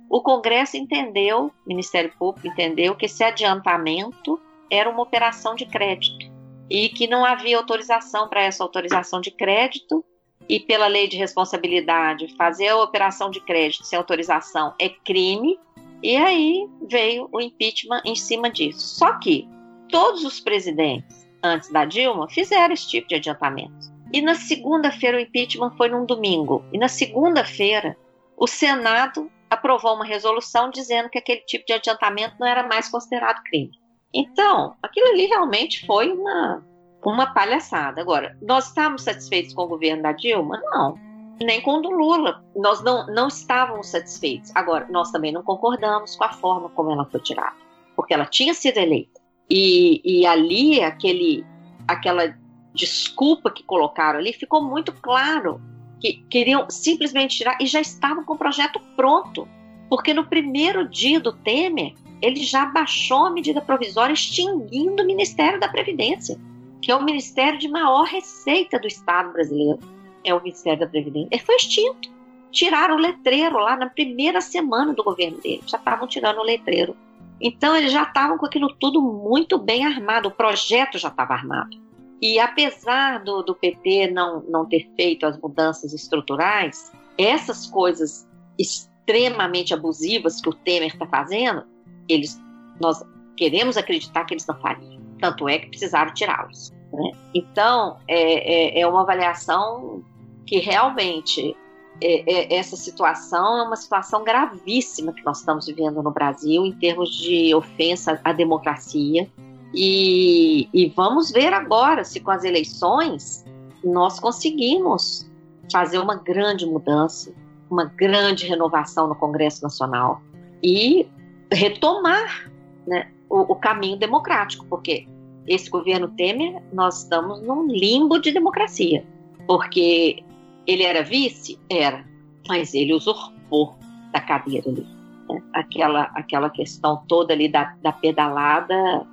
O 0.09 0.21
Congresso 0.21 0.77
entendeu, 0.77 1.47
o 1.47 1.51
Ministério 1.67 2.13
Público 2.19 2.47
entendeu 2.47 2.95
que 2.95 3.07
esse 3.07 3.23
adiantamento 3.23 4.39
era 4.69 4.89
uma 4.89 5.01
operação 5.01 5.55
de 5.55 5.65
crédito 5.65 6.31
e 6.69 6.89
que 6.89 7.07
não 7.07 7.25
havia 7.25 7.57
autorização 7.57 8.27
para 8.27 8.43
essa 8.43 8.63
autorização 8.63 9.19
de 9.19 9.31
crédito 9.31 10.05
e 10.47 10.59
pela 10.59 10.87
lei 10.87 11.07
de 11.07 11.17
responsabilidade 11.17 12.35
fazer 12.37 12.67
a 12.67 12.77
operação 12.77 13.29
de 13.29 13.39
crédito 13.39 13.85
sem 13.85 13.97
autorização 13.97 14.73
é 14.79 14.89
crime 14.89 15.57
e 16.01 16.15
aí 16.17 16.67
veio 16.89 17.29
o 17.31 17.39
impeachment 17.39 18.01
em 18.05 18.15
cima 18.15 18.49
disso. 18.49 18.97
Só 18.97 19.17
que 19.19 19.47
todos 19.89 20.23
os 20.23 20.39
presidentes 20.39 21.27
antes 21.41 21.71
da 21.71 21.85
Dilma 21.85 22.29
fizeram 22.29 22.73
esse 22.73 22.89
tipo 22.89 23.07
de 23.07 23.15
adiantamento. 23.15 23.92
E 24.13 24.21
na 24.21 24.35
segunda-feira 24.35 25.17
o 25.17 25.19
impeachment 25.19 25.71
foi 25.75 25.89
num 25.89 26.05
domingo. 26.05 26.63
E 26.71 26.77
na 26.77 26.87
segunda-feira 26.87 27.97
o 28.37 28.45
Senado 28.45 29.29
aprovou 29.49 29.95
uma 29.95 30.05
resolução 30.05 30.69
dizendo 30.69 31.09
que 31.09 31.17
aquele 31.17 31.41
tipo 31.41 31.65
de 31.65 31.73
adiantamento 31.73 32.35
não 32.39 32.47
era 32.47 32.67
mais 32.67 32.89
considerado 32.89 33.41
crime. 33.43 33.71
Então, 34.13 34.75
aquilo 34.81 35.07
ali 35.07 35.25
realmente 35.25 35.85
foi 35.87 36.11
uma, 36.11 36.63
uma 37.03 37.33
palhaçada. 37.33 38.01
Agora, 38.01 38.37
nós 38.41 38.67
estávamos 38.67 39.03
satisfeitos 39.03 39.53
com 39.53 39.63
o 39.63 39.67
governo 39.67 40.03
da 40.03 40.11
Dilma? 40.11 40.61
Não. 40.71 40.95
Nem 41.41 41.61
com 41.61 41.77
o 41.77 41.81
do 41.81 41.89
Lula. 41.89 42.43
Nós 42.55 42.83
não, 42.83 43.07
não 43.07 43.27
estávamos 43.27 43.87
satisfeitos. 43.87 44.51
Agora, 44.53 44.87
nós 44.91 45.11
também 45.11 45.31
não 45.31 45.41
concordamos 45.41 46.15
com 46.15 46.23
a 46.23 46.33
forma 46.33 46.69
como 46.69 46.91
ela 46.91 47.05
foi 47.05 47.19
tirada. 47.21 47.55
Porque 47.95 48.13
ela 48.13 48.25
tinha 48.25 48.53
sido 48.53 48.77
eleita. 48.77 49.19
E, 49.49 50.01
e 50.05 50.25
ali, 50.25 50.83
aquele, 50.83 51.43
aquela 51.87 52.35
desculpa 52.73 53.51
que 53.51 53.63
colocaram 53.63 54.19
ali, 54.19 54.33
ficou 54.33 54.63
muito 54.63 54.91
claro 54.93 55.61
que 55.99 56.13
queriam 56.29 56.69
simplesmente 56.69 57.37
tirar 57.37 57.57
e 57.61 57.65
já 57.65 57.79
estavam 57.79 58.25
com 58.25 58.33
o 58.33 58.37
projeto 58.37 58.79
pronto. 58.95 59.47
Porque 59.89 60.13
no 60.13 60.25
primeiro 60.25 60.87
dia 60.89 61.19
do 61.19 61.31
Temer, 61.31 61.93
ele 62.21 62.43
já 62.43 62.65
baixou 62.65 63.25
a 63.25 63.29
medida 63.29 63.61
provisória 63.61 64.13
extinguindo 64.13 65.03
o 65.03 65.05
Ministério 65.05 65.59
da 65.59 65.67
Previdência, 65.67 66.39
que 66.81 66.91
é 66.91 66.95
o 66.95 67.03
ministério 67.03 67.59
de 67.59 67.69
maior 67.69 68.03
receita 68.03 68.79
do 68.79 68.87
Estado 68.87 69.31
brasileiro. 69.31 69.79
É 70.23 70.33
o 70.33 70.41
Ministério 70.41 70.79
da 70.79 70.87
Previdência. 70.87 71.29
Ele 71.31 71.41
foi 71.41 71.55
extinto. 71.55 72.11
Tiraram 72.51 72.95
o 72.95 72.99
letreiro 72.99 73.57
lá 73.57 73.75
na 73.75 73.89
primeira 73.89 74.41
semana 74.41 74.93
do 74.93 75.03
governo 75.03 75.37
dele. 75.39 75.63
Já 75.65 75.77
estavam 75.77 76.07
tirando 76.07 76.39
o 76.39 76.43
letreiro. 76.43 76.95
Então 77.39 77.75
eles 77.75 77.91
já 77.91 78.03
estavam 78.03 78.37
com 78.37 78.45
aquilo 78.45 78.73
tudo 78.79 79.01
muito 79.01 79.57
bem 79.57 79.85
armado. 79.85 80.29
O 80.29 80.31
projeto 80.31 80.97
já 80.97 81.09
estava 81.09 81.33
armado. 81.33 81.82
E 82.23 82.39
apesar 82.39 83.21
do, 83.21 83.43
do 83.43 83.53
PT 83.53 84.09
não, 84.11 84.41
não 84.43 84.65
ter 84.65 84.89
feito 84.95 85.25
as 85.25 85.37
mudanças 85.41 85.91
estruturais, 85.91 86.89
essas 87.17 87.67
coisas 87.67 88.25
extremamente 88.57 89.73
abusivas 89.73 90.39
que 90.39 90.47
o 90.47 90.53
Temer 90.53 90.87
está 90.87 91.05
fazendo, 91.05 91.65
eles, 92.07 92.41
nós 92.79 93.03
queremos 93.35 93.75
acreditar 93.75 94.23
que 94.23 94.35
eles 94.35 94.47
não 94.47 94.57
fariam. 94.61 95.03
Tanto 95.19 95.49
é 95.49 95.59
que 95.59 95.67
precisaram 95.67 96.13
tirá-los. 96.13 96.71
Né? 96.93 97.11
Então, 97.35 97.97
é, 98.07 98.77
é, 98.77 98.79
é, 98.79 98.87
uma 98.87 99.01
avaliação 99.01 100.01
que 100.45 100.59
realmente 100.59 101.53
é, 101.99 102.53
é, 102.53 102.55
essa 102.55 102.77
situação 102.77 103.57
é 103.57 103.63
uma 103.63 103.75
situação 103.75 104.23
gravíssima 104.23 105.11
que 105.11 105.25
nós 105.25 105.39
estamos 105.39 105.65
vivendo 105.65 106.01
no 106.01 106.11
Brasil 106.11 106.65
em 106.65 106.71
termos 106.71 107.17
de 107.17 107.53
ofensa 107.53 108.21
à 108.23 108.31
democracia, 108.31 109.29
e, 109.73 110.69
e 110.73 110.89
vamos 110.89 111.31
ver 111.31 111.51
agora 111.51 112.03
se 112.03 112.19
com 112.19 112.29
as 112.31 112.43
eleições 112.43 113.43
nós 113.83 114.19
conseguimos 114.19 115.29
fazer 115.71 115.97
uma 115.97 116.15
grande 116.15 116.65
mudança, 116.65 117.33
uma 117.69 117.85
grande 117.85 118.45
renovação 118.45 119.07
no 119.07 119.15
Congresso 119.15 119.63
Nacional 119.63 120.21
e 120.61 121.07
retomar 121.51 122.51
né, 122.85 123.11
o, 123.29 123.53
o, 123.53 123.55
caminho 123.55 123.97
democrático, 123.97 124.65
porque 124.67 125.07
esse 125.47 125.69
governo 125.69 126.07
Temer, 126.09 126.61
nós 126.71 127.03
estamos 127.03 127.41
num 127.41 127.67
limbo 127.67 128.19
de 128.19 128.31
democracia, 128.31 129.05
porque 129.47 130.23
ele 130.67 130.83
era 130.83 131.03
vice? 131.03 131.59
Era, 131.69 132.05
mas 132.47 132.73
ele 132.73 132.93
usurpou 132.93 133.75
da 134.11 134.21
cadeira 134.21 134.69
ali. 134.69 134.87
Né? 135.29 135.43
Aquela, 135.53 136.03
aquela 136.15 136.49
questão 136.49 137.03
toda 137.07 137.33
ali 137.33 137.49
da, 137.49 137.75
da 137.81 137.91
pedalada 137.91 139.05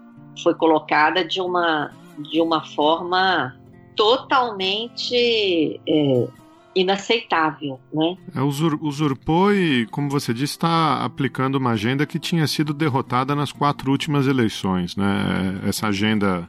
foi 0.42 0.54
colocada 0.54 1.24
de 1.24 1.40
uma, 1.40 1.90
de 2.18 2.40
uma 2.40 2.64
forma 2.64 3.56
totalmente 3.96 5.80
é, 5.86 6.28
inaceitável, 6.74 7.80
né? 7.92 8.16
É, 8.34 8.40
usur, 8.40 8.78
usurpou 8.82 9.52
e, 9.52 9.86
como 9.86 10.08
você 10.08 10.32
disse, 10.32 10.54
está 10.54 11.04
aplicando 11.04 11.56
uma 11.56 11.70
agenda 11.70 12.06
que 12.06 12.18
tinha 12.18 12.46
sido 12.46 12.72
derrotada 12.72 13.34
nas 13.34 13.52
quatro 13.52 13.90
últimas 13.90 14.26
eleições, 14.26 14.96
né? 14.96 15.60
Essa 15.66 15.88
agenda 15.88 16.48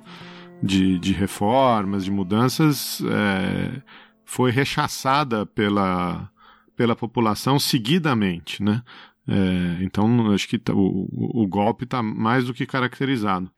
de, 0.61 0.99
de 0.99 1.13
reformas, 1.13 2.05
de 2.05 2.11
mudanças, 2.11 3.01
é, 3.01 3.81
foi 4.23 4.51
rechaçada 4.51 5.45
pela, 5.45 6.29
pela 6.75 6.95
população 6.95 7.59
seguidamente, 7.59 8.61
né? 8.63 8.83
É, 9.27 9.83
então, 9.83 10.31
acho 10.31 10.47
que 10.47 10.57
tá, 10.57 10.73
o, 10.73 11.07
o 11.11 11.47
golpe 11.47 11.83
está 11.83 12.01
mais 12.01 12.45
do 12.45 12.53
que 12.53 12.65
caracterizado. 12.65 13.49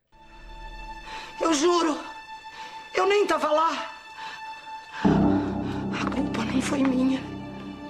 Eu 1.39 1.53
juro. 1.53 1.99
Eu 2.93 3.07
nem 3.07 3.25
tava 3.25 3.49
lá. 3.51 3.91
A 5.03 6.09
culpa 6.13 6.45
nem 6.45 6.61
foi 6.61 6.79
minha. 6.83 7.21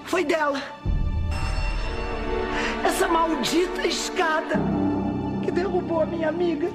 Foi 0.04 0.24
dela. 0.24 0.62
Essa 2.84 3.08
maldita 3.08 3.86
escada 3.86 4.56
que 5.42 5.50
derrubou 5.50 6.02
a 6.02 6.06
minha 6.06 6.28
amiga. 6.28 6.66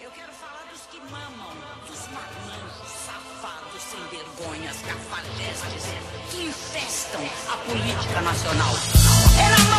Eu 0.00 0.10
quero 0.10 0.32
falar 0.32 0.64
dos 0.70 0.82
que 0.90 1.00
mamam, 1.10 1.52
dos 1.86 2.08
marmanjos, 2.08 2.90
safados, 3.06 3.82
sem 3.82 4.00
vergonhas, 4.18 4.76
cafajestes, 4.82 5.84
que 6.30 6.46
infestam 6.46 7.20
a 7.52 7.56
política 7.58 8.20
nacional. 8.22 8.74
É 9.38 9.75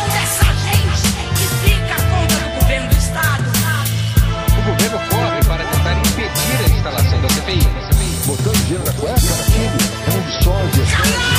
gelo 8.68 8.84
na 8.84 8.92
cueca, 8.92 9.14
aquilo 9.14 9.78
é 10.04 10.18
um 10.18 10.42
sósia. 10.42 11.37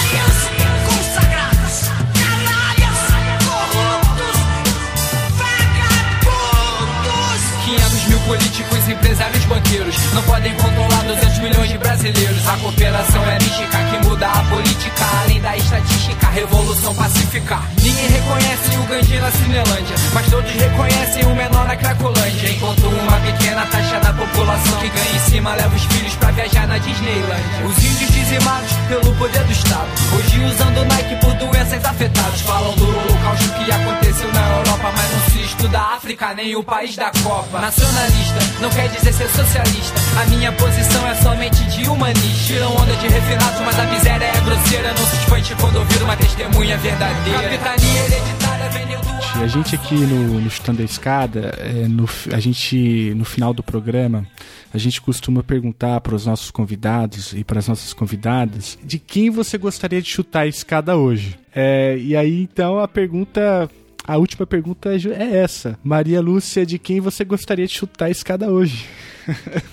políticos, 8.29 8.87
empresários, 8.87 9.43
banqueiros 9.45 9.95
não 10.13 10.21
podem 10.21 10.53
controlar 10.53 11.03
200 11.03 11.39
milhões 11.39 11.69
de 11.69 11.77
brasileiros. 11.79 12.47
A 12.47 12.57
cooperação 12.57 13.23
é 13.25 13.39
mística 13.39 13.77
que 13.89 14.07
muda 14.07 14.27
a 14.27 14.43
política, 14.43 15.05
além 15.23 15.41
da 15.41 15.57
estatística, 15.57 16.29
revolução 16.29 16.93
pacífica. 16.93 17.59
Ninguém 17.81 18.07
reconhece 18.07 18.77
o 18.77 18.83
Gandhi 18.83 19.17
na 19.17 19.31
Cinelândia, 19.31 19.95
mas 20.13 20.29
todos 20.29 20.51
reconhecem 20.51 21.25
o 21.25 21.35
menor 21.35 21.65
na 21.65 21.75
Cracolândia. 21.75 22.49
Enquanto 22.51 22.85
uma 22.85 23.19
pequena 23.19 23.65
taxa 23.65 23.99
da 23.99 24.13
população 24.13 24.79
que 24.79 24.89
ganha 24.89 25.15
em 25.15 25.19
cima 25.31 25.55
leva 25.55 25.75
os 25.75 25.83
filhos 25.85 26.15
pra 26.17 26.29
viajar 26.29 26.67
na 26.67 26.77
Disneylandia. 26.77 27.65
Os 27.65 27.77
índios 27.83 28.11
dizimados 28.11 28.71
pelo 28.87 29.15
poder 29.15 29.43
do 29.43 29.51
Estado, 29.51 29.89
hoje 30.15 30.39
usando 30.45 30.85
Nike 30.85 31.15
por 31.15 31.33
doenças 31.33 31.83
afetadas. 31.83 32.41
Falam 32.41 32.75
do 32.75 32.87
holocausto 32.87 33.49
que 33.53 33.71
aconteceu 33.71 34.31
na 34.31 34.57
Europa, 34.57 34.93
mas 34.95 35.11
não 35.13 35.29
se 35.31 35.41
estuda 35.41 35.79
a 35.79 35.95
África 35.95 36.33
nem 36.35 36.55
o 36.55 36.63
país 36.63 36.95
da 36.95 37.11
Copa. 37.23 37.59
Nacionalismo 37.59 38.18
Nacionalista 38.19 38.61
não 38.61 38.69
quer 38.69 38.89
dizer 38.89 39.13
ser 39.13 39.29
socialista, 39.29 39.99
a 40.19 40.25
minha 40.25 40.51
posição 40.51 41.07
é 41.07 41.15
somente 41.15 41.63
de 41.65 41.87
humanista. 41.89 42.53
Tiram 42.53 42.75
onda 42.75 42.95
de 42.95 43.07
refinados, 43.07 43.61
mas 43.61 43.79
a 43.79 43.85
miséria 43.85 44.25
é 44.25 44.41
grosseira. 44.41 44.89
Não 44.89 45.05
se 45.05 45.15
espante 45.17 45.55
quando 45.55 45.77
ouvir 45.77 46.03
uma 46.03 46.17
testemunha 46.17 46.77
verdadeira. 46.77 47.41
Capitania 47.41 48.03
hereditária 48.05 48.69
vendeu 48.69 48.99
a 49.35 49.47
gente 49.47 49.73
aqui 49.73 49.95
no, 49.95 50.41
no 50.41 50.49
Chutando 50.49 50.81
a 50.81 50.85
Escada, 50.85 51.53
é, 51.59 51.87
no, 51.87 52.09
a 52.33 52.39
gente, 52.41 53.13
no 53.15 53.23
final 53.23 53.53
do 53.53 53.63
programa, 53.63 54.27
a 54.73 54.77
gente 54.77 54.99
costuma 54.99 55.41
perguntar 55.41 56.01
para 56.01 56.13
os 56.13 56.25
nossos 56.25 56.51
convidados 56.51 57.31
e 57.31 57.43
para 57.45 57.59
as 57.59 57.67
nossas 57.69 57.93
convidadas 57.93 58.77
de 58.83 58.99
quem 58.99 59.29
você 59.29 59.57
gostaria 59.57 60.01
de 60.01 60.09
chutar 60.09 60.41
a 60.41 60.47
escada 60.47 60.97
hoje. 60.97 61.39
É, 61.55 61.97
e 61.97 62.17
aí, 62.17 62.41
então, 62.41 62.79
a 62.79 62.87
pergunta. 62.87 63.69
A 64.09 64.17
última 64.17 64.47
pergunta 64.47 64.89
é 64.89 64.95
é 64.95 65.37
essa. 65.37 65.77
Maria 65.83 66.19
Lúcia, 66.19 66.65
de 66.65 66.79
quem 66.79 66.99
você 66.99 67.23
gostaria 67.23 67.67
de 67.67 67.73
chutar 67.73 68.05
a 68.05 68.09
escada 68.09 68.51
hoje? 68.51 68.89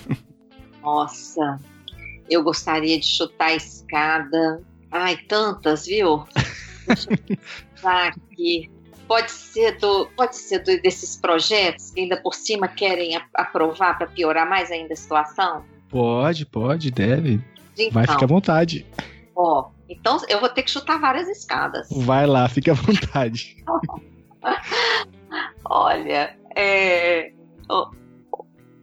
Nossa, 0.79 1.59
eu 2.29 2.43
gostaria 2.43 2.99
de 2.99 3.05
chutar 3.07 3.47
a 3.47 3.55
escada. 3.55 4.61
Ai, 4.91 5.17
tantas, 5.27 5.87
viu? 5.87 6.23
Deixa 6.85 7.09
eu 7.09 7.17
pensar 7.17 8.09
aqui. 8.09 8.69
Pode 9.07 9.31
ser 9.31 9.79
do, 9.79 10.07
pode 10.15 10.35
ser 10.35 10.59
do, 10.59 10.79
desses 10.83 11.15
projetos 11.15 11.89
que 11.89 12.01
ainda 12.01 12.21
por 12.21 12.35
cima 12.35 12.67
querem 12.67 13.19
aprovar 13.33 13.97
para 13.97 14.05
piorar 14.05 14.47
mais 14.47 14.69
ainda 14.69 14.93
a 14.93 14.97
situação. 14.97 15.63
Pode, 15.89 16.45
pode, 16.45 16.91
deve. 16.91 17.41
Então, 17.75 17.91
Vai 17.91 18.05
ficar 18.05 18.25
à 18.25 18.27
vontade. 18.27 18.85
ó, 19.35 19.69
então 19.89 20.19
eu 20.29 20.39
vou 20.39 20.49
ter 20.49 20.61
que 20.61 20.69
chutar 20.69 20.99
várias 20.99 21.27
escadas. 21.27 21.87
Vai 21.89 22.27
lá, 22.27 22.47
fica 22.47 22.73
à 22.73 22.75
vontade. 22.75 23.57
Olha, 25.69 26.37
é, 26.55 27.31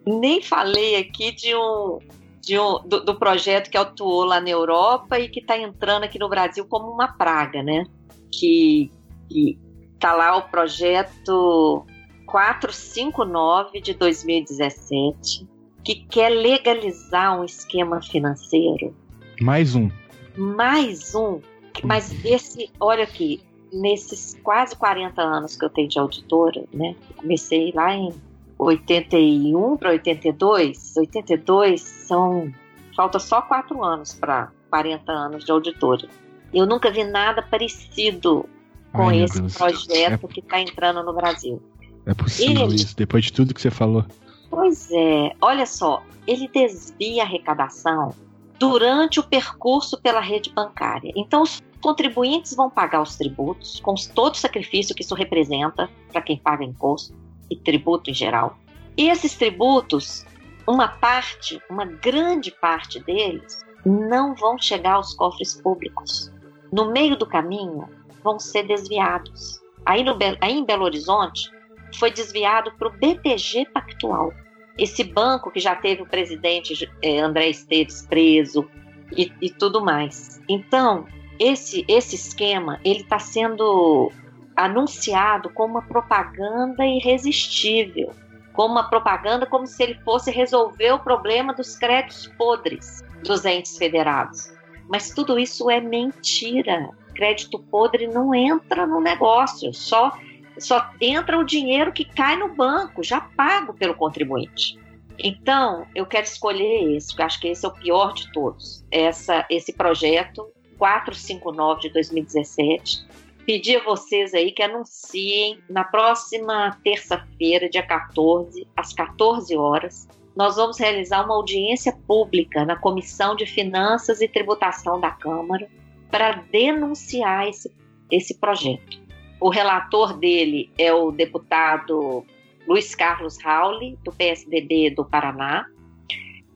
nem 0.06 0.42
falei 0.42 0.96
aqui 0.96 1.32
de 1.32 1.54
um, 1.54 1.98
de 2.40 2.58
um 2.58 2.80
do, 2.86 3.04
do 3.04 3.18
projeto 3.18 3.70
que 3.70 3.76
atuou 3.76 4.24
lá 4.24 4.40
na 4.40 4.50
Europa 4.50 5.18
e 5.18 5.28
que 5.28 5.40
está 5.40 5.56
entrando 5.58 6.04
aqui 6.04 6.18
no 6.18 6.28
Brasil 6.28 6.66
como 6.66 6.90
uma 6.90 7.08
praga, 7.08 7.62
né? 7.62 7.84
Que, 8.30 8.90
que 9.28 9.58
tá 9.98 10.12
lá 10.12 10.36
o 10.36 10.42
projeto 10.42 11.86
459 12.26 13.80
de 13.80 13.94
2017 13.94 15.48
que 15.84 15.94
quer 16.06 16.30
legalizar 16.30 17.38
um 17.38 17.44
esquema 17.44 18.02
financeiro 18.02 18.94
Mais 19.40 19.74
um. 19.74 19.90
mais 20.36 21.14
um, 21.14 21.40
mas 21.82 22.24
esse, 22.24 22.70
olha 22.80 23.04
aqui, 23.04 23.40
nesses 23.74 24.38
quase 24.42 24.76
40 24.76 25.20
anos 25.20 25.56
que 25.56 25.64
eu 25.64 25.70
tenho 25.70 25.88
de 25.88 25.98
auditora, 25.98 26.64
né? 26.72 26.94
Comecei 27.16 27.72
lá 27.74 27.94
em 27.94 28.12
81 28.58 29.76
para 29.76 29.90
82, 29.90 30.96
82 30.96 31.80
são 31.80 32.52
falta 32.94 33.18
só 33.18 33.42
quatro 33.42 33.82
anos 33.82 34.14
para 34.14 34.50
40 34.70 35.10
anos 35.10 35.44
de 35.44 35.50
auditora. 35.50 36.08
Eu 36.52 36.66
nunca 36.66 36.90
vi 36.90 37.02
nada 37.04 37.42
parecido 37.42 38.48
com 38.92 39.08
Ai, 39.08 39.22
esse 39.24 39.42
projeto 39.58 40.28
que 40.28 40.38
está 40.40 40.60
entrando 40.60 41.02
no 41.02 41.12
Brasil. 41.12 41.60
É 42.06 42.14
possível 42.14 42.66
Ele- 42.66 42.76
isso, 42.76 42.96
depois 42.96 43.24
de 43.24 43.32
tudo 43.32 43.52
que 43.52 43.60
você 43.60 43.70
falou. 43.70 44.04
Pois 44.48 44.88
é, 44.92 45.32
olha 45.40 45.66
só, 45.66 46.02
ele 46.28 46.46
desvia 46.46 47.22
a 47.22 47.26
arrecadação 47.26 48.14
durante 48.56 49.18
o 49.18 49.22
percurso 49.24 50.00
pela 50.00 50.20
rede 50.20 50.50
bancária. 50.50 51.12
Então, 51.16 51.42
os 51.42 51.60
contribuintes 51.84 52.56
vão 52.56 52.70
pagar 52.70 53.02
os 53.02 53.14
tributos, 53.14 53.78
com 53.80 53.94
todo 54.14 54.32
o 54.32 54.38
sacrifício 54.38 54.94
que 54.94 55.02
isso 55.02 55.14
representa 55.14 55.90
para 56.10 56.22
quem 56.22 56.38
paga 56.38 56.64
imposto 56.64 57.14
e 57.50 57.56
tributo 57.56 58.08
em 58.08 58.14
geral. 58.14 58.56
E 58.96 59.10
esses 59.10 59.34
tributos, 59.36 60.24
uma 60.66 60.88
parte, 60.88 61.60
uma 61.68 61.84
grande 61.84 62.50
parte 62.50 62.98
deles, 63.00 63.62
não 63.84 64.34
vão 64.34 64.56
chegar 64.56 64.94
aos 64.94 65.12
cofres 65.12 65.60
públicos. 65.60 66.32
No 66.72 66.90
meio 66.90 67.18
do 67.18 67.26
caminho, 67.26 67.86
vão 68.22 68.38
ser 68.38 68.62
desviados. 68.62 69.60
Aí, 69.84 70.02
no 70.02 70.16
aí 70.40 70.54
em 70.54 70.64
Belo 70.64 70.84
Horizonte, 70.86 71.50
foi 71.98 72.10
desviado 72.10 72.72
para 72.78 72.88
o 72.88 72.92
BTG 72.92 73.66
Pactual. 73.74 74.32
Esse 74.78 75.04
banco 75.04 75.50
que 75.50 75.60
já 75.60 75.76
teve 75.76 76.00
o 76.00 76.08
presidente 76.08 76.90
eh, 77.02 77.20
André 77.20 77.50
Esteves 77.50 78.06
preso 78.08 78.66
e, 79.14 79.30
e 79.42 79.50
tudo 79.50 79.84
mais. 79.84 80.40
Então, 80.48 81.06
esse, 81.38 81.84
esse 81.88 82.14
esquema 82.14 82.80
ele 82.84 83.00
está 83.00 83.18
sendo 83.18 84.10
anunciado 84.56 85.50
como 85.50 85.74
uma 85.74 85.82
propaganda 85.82 86.86
irresistível, 86.86 88.12
como 88.52 88.74
uma 88.74 88.88
propaganda 88.88 89.46
como 89.46 89.66
se 89.66 89.82
ele 89.82 89.98
fosse 90.04 90.30
resolver 90.30 90.92
o 90.92 90.98
problema 90.98 91.52
dos 91.52 91.76
créditos 91.76 92.28
podres 92.38 93.02
dos 93.24 93.44
entes 93.44 93.76
federados. 93.76 94.52
Mas 94.88 95.10
tudo 95.10 95.38
isso 95.38 95.70
é 95.70 95.80
mentira. 95.80 96.90
Crédito 97.14 97.58
podre 97.58 98.06
não 98.06 98.34
entra 98.34 98.86
no 98.86 99.00
negócio, 99.00 99.72
só 99.72 100.12
só 100.58 100.88
entra 101.00 101.36
o 101.36 101.44
dinheiro 101.44 101.92
que 101.92 102.04
cai 102.04 102.36
no 102.36 102.54
banco, 102.54 103.02
já 103.02 103.20
pago 103.20 103.74
pelo 103.74 103.94
contribuinte. 103.94 104.78
Então, 105.18 105.86
eu 105.94 106.06
quero 106.06 106.24
escolher 106.24 106.96
esse, 106.96 107.08
porque 107.08 107.22
acho 107.22 107.40
que 107.40 107.48
esse 107.48 107.64
é 107.64 107.68
o 107.68 107.72
pior 107.72 108.12
de 108.12 108.30
todos. 108.32 108.84
Essa, 108.90 109.44
esse 109.50 109.72
projeto 109.72 110.53
459 110.78 111.82
de 111.82 111.88
2017. 111.90 113.06
Pedir 113.46 113.76
a 113.76 113.84
vocês 113.84 114.32
aí 114.32 114.52
que 114.52 114.62
anunciem 114.62 115.58
na 115.68 115.84
próxima 115.84 116.78
terça-feira, 116.82 117.68
dia 117.68 117.82
14, 117.82 118.66
às 118.74 118.92
14 118.92 119.54
horas, 119.56 120.08
nós 120.34 120.56
vamos 120.56 120.78
realizar 120.78 121.24
uma 121.24 121.34
audiência 121.34 121.92
pública 122.06 122.64
na 122.64 122.76
Comissão 122.76 123.36
de 123.36 123.46
Finanças 123.46 124.20
e 124.20 124.28
Tributação 124.28 124.98
da 124.98 125.10
Câmara 125.10 125.68
para 126.10 126.42
denunciar 126.50 127.48
esse, 127.48 127.70
esse 128.10 128.34
projeto. 128.34 128.98
O 129.40 129.50
relator 129.50 130.16
dele 130.16 130.70
é 130.78 130.92
o 130.92 131.10
deputado 131.10 132.24
Luiz 132.66 132.94
Carlos 132.94 133.36
Rauli, 133.42 133.98
do 134.02 134.10
PSDB 134.12 134.90
do 134.90 135.04
Paraná. 135.04 135.66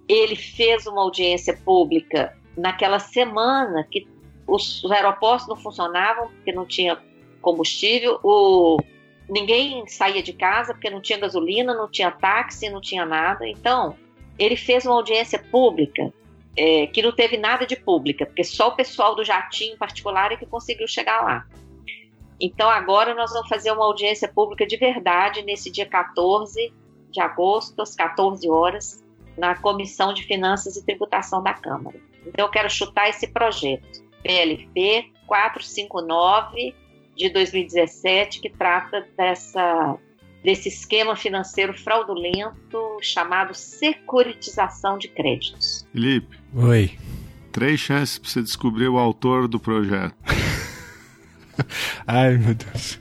Ele 0.08 0.34
fez 0.34 0.86
uma 0.86 1.02
audiência 1.02 1.54
pública 1.64 2.37
naquela 2.58 2.98
semana 2.98 3.86
que 3.90 4.06
os, 4.46 4.82
os 4.82 4.90
aeroportos 4.90 5.46
não 5.46 5.56
funcionavam 5.56 6.28
porque 6.28 6.52
não 6.52 6.66
tinha 6.66 6.98
combustível, 7.40 8.18
o, 8.22 8.78
ninguém 9.28 9.86
saía 9.86 10.22
de 10.22 10.32
casa 10.32 10.74
porque 10.74 10.90
não 10.90 11.00
tinha 11.00 11.18
gasolina, 11.18 11.74
não 11.74 11.88
tinha 11.88 12.10
táxi, 12.10 12.68
não 12.68 12.80
tinha 12.80 13.06
nada. 13.06 13.46
Então, 13.46 13.96
ele 14.38 14.56
fez 14.56 14.84
uma 14.84 14.94
audiência 14.94 15.38
pública 15.38 16.12
é, 16.56 16.86
que 16.88 17.02
não 17.02 17.12
teve 17.12 17.36
nada 17.36 17.64
de 17.64 17.76
pública, 17.76 18.26
porque 18.26 18.42
só 18.42 18.68
o 18.68 18.76
pessoal 18.76 19.14
do 19.14 19.24
jatinho 19.24 19.76
particular 19.76 20.32
é 20.32 20.36
que 20.36 20.46
conseguiu 20.46 20.88
chegar 20.88 21.22
lá. 21.22 21.46
Então 22.40 22.68
agora 22.68 23.14
nós 23.14 23.32
vamos 23.32 23.48
fazer 23.48 23.70
uma 23.72 23.84
audiência 23.84 24.28
pública 24.28 24.66
de 24.66 24.76
verdade 24.76 25.42
nesse 25.42 25.70
dia 25.70 25.86
14 25.86 26.72
de 27.10 27.20
agosto, 27.20 27.80
às 27.80 27.94
14 27.94 28.48
horas, 28.48 29.04
na 29.36 29.56
Comissão 29.56 30.12
de 30.12 30.24
Finanças 30.24 30.76
e 30.76 30.84
Tributação 30.84 31.42
da 31.42 31.54
Câmara. 31.54 31.98
Então 32.28 32.46
eu 32.46 32.50
quero 32.50 32.68
chutar 32.70 33.08
esse 33.08 33.26
projeto, 33.26 34.02
PLP 34.22 35.10
459 35.26 36.74
de 37.16 37.28
2017, 37.30 38.40
que 38.40 38.50
trata 38.50 39.06
dessa 39.16 39.96
desse 40.44 40.68
esquema 40.68 41.16
financeiro 41.16 41.76
fraudulento 41.76 42.96
chamado 43.02 43.54
securitização 43.54 44.96
de 44.96 45.08
créditos. 45.08 45.84
Felipe, 45.92 46.38
Oi. 46.54 46.96
três 47.50 47.80
chances 47.80 48.18
para 48.18 48.30
você 48.30 48.40
descobrir 48.42 48.86
o 48.88 48.98
autor 48.98 49.48
do 49.48 49.58
projeto. 49.58 50.14
Ai, 52.06 52.38
meu 52.38 52.54
Deus. 52.54 53.00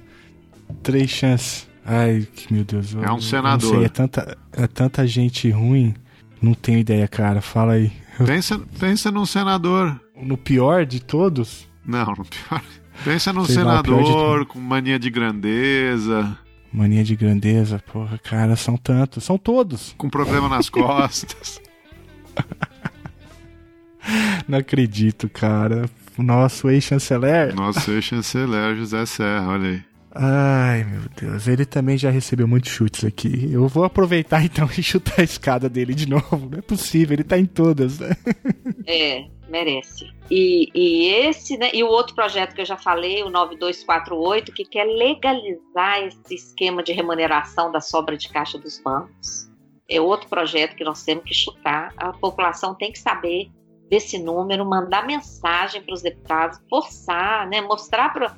Três 0.82 1.10
chances. 1.12 1.70
Ai, 1.86 2.28
que 2.36 2.52
meu 2.54 2.64
Deus. 2.64 2.94
eu- 2.94 3.04
É 3.04 3.12
um 3.12 3.22
senador. 3.22 3.76
sei, 3.76 3.86
é, 3.86 3.90
tanta, 3.90 4.38
é 4.52 4.68
tanta 4.68 5.06
gente 5.08 5.50
ruim. 5.52 5.94
Não 6.42 6.54
tenho 6.54 6.80
ideia, 6.80 7.08
cara. 7.08 7.40
Fala 7.42 7.74
aí. 7.74 7.92
Pensa, 8.26 8.60
pensa 8.80 9.12
num 9.12 9.26
senador. 9.26 10.00
No 10.16 10.38
pior 10.38 10.86
de 10.86 11.00
todos? 11.00 11.68
Não, 11.86 12.06
no 12.06 12.26
pior. 12.26 12.62
Pensa 13.04 13.32
num 13.32 13.46
Sei 13.46 13.64
lá, 13.64 13.82
de 13.82 13.90
senador 13.90 14.46
com 14.48 14.60
mania 14.60 14.98
de 14.98 15.12
grandeza, 15.12 16.36
Mania 16.72 17.04
de 17.04 17.16
grandeza, 17.16 17.82
porra, 17.92 18.18
cara, 18.18 18.56
são 18.56 18.78
tantos. 18.78 19.24
São 19.24 19.38
todos. 19.38 19.94
com 19.98 20.10
problema 20.10 20.50
nas 20.50 20.70
costas. 20.70 21.62
Não 24.48 24.60
acredito, 24.60 25.30
cara. 25.30 25.90
Nosso 26.18 26.70
ex-chanceler. 26.70 27.56
Nosso 27.56 27.92
ex-chanceler 27.92 28.76
José 28.76 29.06
Serra, 29.06 29.48
olha 29.48 29.70
aí. 29.70 29.84
Ai, 30.20 30.84
meu 30.84 31.02
Deus. 31.16 31.48
Ele 31.48 31.66
também 31.66 31.98
já 31.98 32.10
recebeu 32.10 32.48
muitos 32.48 32.72
chutes 32.72 33.06
aqui. 33.06 33.52
Eu 33.52 33.68
vou 33.68 33.84
aproveitar 33.84 34.44
então 34.44 34.68
e 34.78 34.82
chutar 34.82 35.20
a 35.20 35.24
escada 35.24 35.70
dele 35.70 35.94
de 35.94 36.10
novo. 36.10 36.50
Não 36.50 36.58
é 36.58 36.62
possível, 36.62 37.14
ele 37.14 37.24
tá 37.24 37.38
em 37.38 37.46
todas, 37.46 38.00
né? 38.00 38.16
É, 38.86 39.26
merece. 39.48 40.12
E, 40.30 40.70
e 40.74 41.08
esse, 41.08 41.58
né? 41.58 41.70
E 41.74 41.84
o 41.84 41.88
outro 41.88 42.16
projeto 42.16 42.56
que 42.56 42.62
eu 42.62 42.66
já 42.66 42.78
falei, 42.78 43.22
o 43.22 43.30
9248, 43.30 44.52
que 44.54 44.66
quer 44.66 44.86
legalizar 44.86 46.04
esse 46.04 46.34
esquema 46.34 46.82
de 46.82 46.94
remuneração 46.94 47.72
da 47.72 47.80
sobra 47.80 48.18
de 48.18 48.28
caixa 48.30 48.58
dos 48.58 48.80
bancos. 48.80 49.48
É 49.90 50.02
outro 50.02 50.28
projeto 50.28 50.76
que 50.76 50.84
nós 50.84 51.04
temos 51.04 51.24
que 51.24 51.34
chutar. 51.34 51.94
A 51.96 52.12
população 52.12 52.74
tem 52.76 52.92
que 52.92 53.00
saber 53.00 53.50
desse 53.90 54.18
número, 54.18 54.66
mandar 54.66 55.06
mensagem 55.06 55.82
para 55.82 55.94
os 55.94 56.02
deputados, 56.02 56.60
forçar, 56.70 57.48
né, 57.48 57.62
mostrar 57.62 58.14
para, 58.14 58.38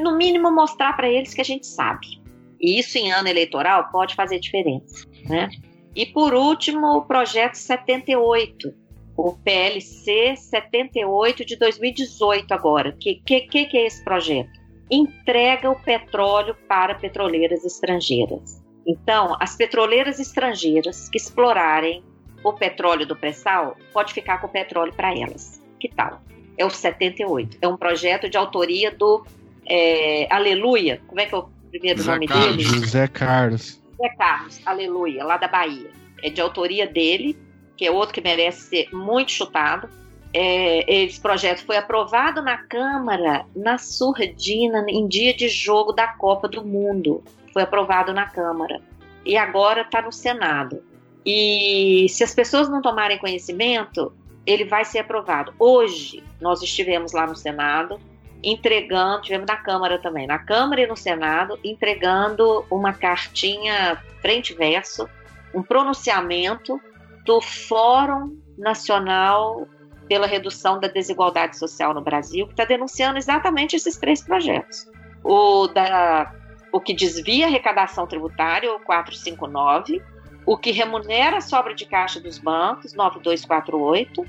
no 0.00 0.16
mínimo 0.16 0.50
mostrar 0.50 0.96
para 0.96 1.08
eles 1.08 1.34
que 1.34 1.40
a 1.40 1.44
gente 1.44 1.66
sabe. 1.66 2.20
E 2.60 2.78
isso 2.78 2.98
em 2.98 3.12
ano 3.12 3.28
eleitoral 3.28 3.88
pode 3.90 4.14
fazer 4.14 4.40
diferença, 4.40 5.06
né? 5.28 5.48
E 5.94 6.06
por 6.06 6.34
último, 6.34 6.98
o 6.98 7.02
projeto 7.02 7.54
78, 7.54 8.72
o 9.16 9.32
PLC 9.32 10.36
78 10.36 11.44
de 11.44 11.56
2018 11.56 12.52
agora. 12.52 12.92
Que 12.92 13.16
que 13.16 13.40
que 13.40 13.76
é 13.76 13.86
esse 13.86 14.02
projeto? 14.04 14.50
Entrega 14.90 15.70
o 15.70 15.78
petróleo 15.80 16.56
para 16.68 16.94
petroleiras 16.94 17.64
estrangeiras. 17.64 18.62
Então, 18.86 19.36
as 19.38 19.54
petroleiras 19.54 20.18
estrangeiras 20.18 21.08
que 21.08 21.18
explorarem 21.18 22.02
o 22.42 22.52
petróleo 22.52 23.06
do 23.06 23.16
pré-sal 23.16 23.76
pode 23.92 24.12
ficar 24.14 24.40
com 24.40 24.46
o 24.46 24.50
petróleo 24.50 24.92
para 24.92 25.16
elas. 25.16 25.62
Que 25.78 25.88
tal? 25.88 26.20
É 26.56 26.64
o 26.64 26.70
78. 26.70 27.58
É 27.60 27.68
um 27.68 27.76
projeto 27.76 28.28
de 28.28 28.36
autoria 28.36 28.90
do 28.90 29.24
é, 29.68 30.26
Aleluia. 30.30 31.00
Como 31.06 31.20
é 31.20 31.26
que 31.26 31.34
é 31.34 31.38
o 31.38 31.48
primeiro 31.70 31.98
José 31.98 32.12
nome 32.12 32.26
Carlos. 32.26 32.56
dele? 32.56 32.62
José 32.62 33.06
Carlos. 33.08 33.82
José 33.90 34.14
Carlos, 34.16 34.60
Aleluia, 34.64 35.24
lá 35.24 35.36
da 35.36 35.48
Bahia. 35.48 35.90
É 36.22 36.30
de 36.30 36.40
autoria 36.40 36.86
dele, 36.86 37.38
que 37.76 37.86
é 37.86 37.90
outro 37.90 38.14
que 38.14 38.20
merece 38.20 38.62
ser 38.62 38.88
muito 38.92 39.32
chutado. 39.32 39.88
É, 40.32 41.04
esse 41.04 41.20
projeto 41.20 41.64
foi 41.64 41.76
aprovado 41.76 42.42
na 42.42 42.58
Câmara, 42.58 43.46
na 43.56 43.78
surdina, 43.78 44.84
em 44.88 45.06
dia 45.06 45.34
de 45.34 45.48
jogo 45.48 45.92
da 45.92 46.08
Copa 46.08 46.48
do 46.48 46.64
Mundo. 46.64 47.22
Foi 47.52 47.62
aprovado 47.62 48.12
na 48.12 48.26
Câmara. 48.26 48.80
E 49.24 49.36
agora 49.36 49.82
está 49.82 50.00
no 50.00 50.12
Senado. 50.12 50.82
E 51.30 52.06
se 52.08 52.24
as 52.24 52.34
pessoas 52.34 52.70
não 52.70 52.80
tomarem 52.80 53.18
conhecimento, 53.18 54.14
ele 54.46 54.64
vai 54.64 54.82
ser 54.82 55.00
aprovado. 55.00 55.52
Hoje, 55.58 56.24
nós 56.40 56.62
estivemos 56.62 57.12
lá 57.12 57.26
no 57.26 57.36
Senado, 57.36 58.00
entregando, 58.42 59.20
tivemos 59.20 59.46
na 59.46 59.58
Câmara 59.58 59.98
também, 59.98 60.26
na 60.26 60.38
Câmara 60.38 60.80
e 60.80 60.86
no 60.86 60.96
Senado, 60.96 61.58
entregando 61.62 62.64
uma 62.70 62.94
cartinha 62.94 64.02
frente 64.22 64.54
verso, 64.54 65.06
um 65.52 65.62
pronunciamento 65.62 66.80
do 67.26 67.42
Fórum 67.42 68.34
Nacional 68.56 69.68
pela 70.08 70.26
Redução 70.26 70.80
da 70.80 70.88
Desigualdade 70.88 71.58
Social 71.58 71.92
no 71.92 72.00
Brasil, 72.00 72.46
que 72.46 72.54
está 72.54 72.64
denunciando 72.64 73.18
exatamente 73.18 73.76
esses 73.76 73.98
três 73.98 74.22
projetos. 74.22 74.90
O, 75.22 75.66
da, 75.66 76.32
o 76.72 76.80
que 76.80 76.94
desvia 76.94 77.44
a 77.44 77.48
arrecadação 77.48 78.06
tributária, 78.06 78.72
o 78.72 78.80
459, 78.80 80.02
o 80.48 80.56
que 80.56 80.70
remunera 80.70 81.36
a 81.36 81.40
sobra 81.42 81.74
de 81.74 81.84
caixa 81.84 82.18
dos 82.18 82.38
bancos, 82.38 82.94
9248, 82.94 84.24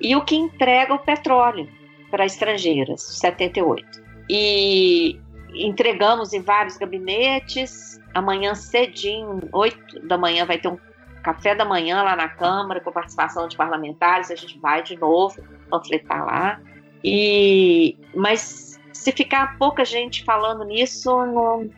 e 0.00 0.16
o 0.16 0.24
que 0.24 0.34
entrega 0.34 0.94
o 0.94 0.98
petróleo 0.98 1.68
para 2.10 2.24
estrangeiras, 2.24 3.02
78. 3.02 3.86
E 4.30 5.20
entregamos 5.54 6.32
em 6.32 6.40
vários 6.40 6.78
gabinetes. 6.78 8.00
Amanhã 8.14 8.54
cedinho, 8.54 9.38
8 9.52 10.06
da 10.06 10.16
manhã, 10.16 10.46
vai 10.46 10.56
ter 10.56 10.68
um 10.68 10.78
café 11.22 11.54
da 11.54 11.66
manhã 11.66 12.02
lá 12.02 12.16
na 12.16 12.30
Câmara, 12.30 12.80
com 12.80 12.90
participação 12.90 13.46
de 13.46 13.54
parlamentares. 13.54 14.30
A 14.30 14.36
gente 14.36 14.58
vai 14.58 14.82
de 14.82 14.96
novo 14.96 15.42
panfletar 15.68 16.24
lá. 16.24 16.58
E, 17.04 17.98
mas 18.14 18.80
se 18.94 19.12
ficar 19.12 19.58
pouca 19.58 19.84
gente 19.84 20.24
falando 20.24 20.64
nisso, 20.64 21.10
não, 21.26 21.70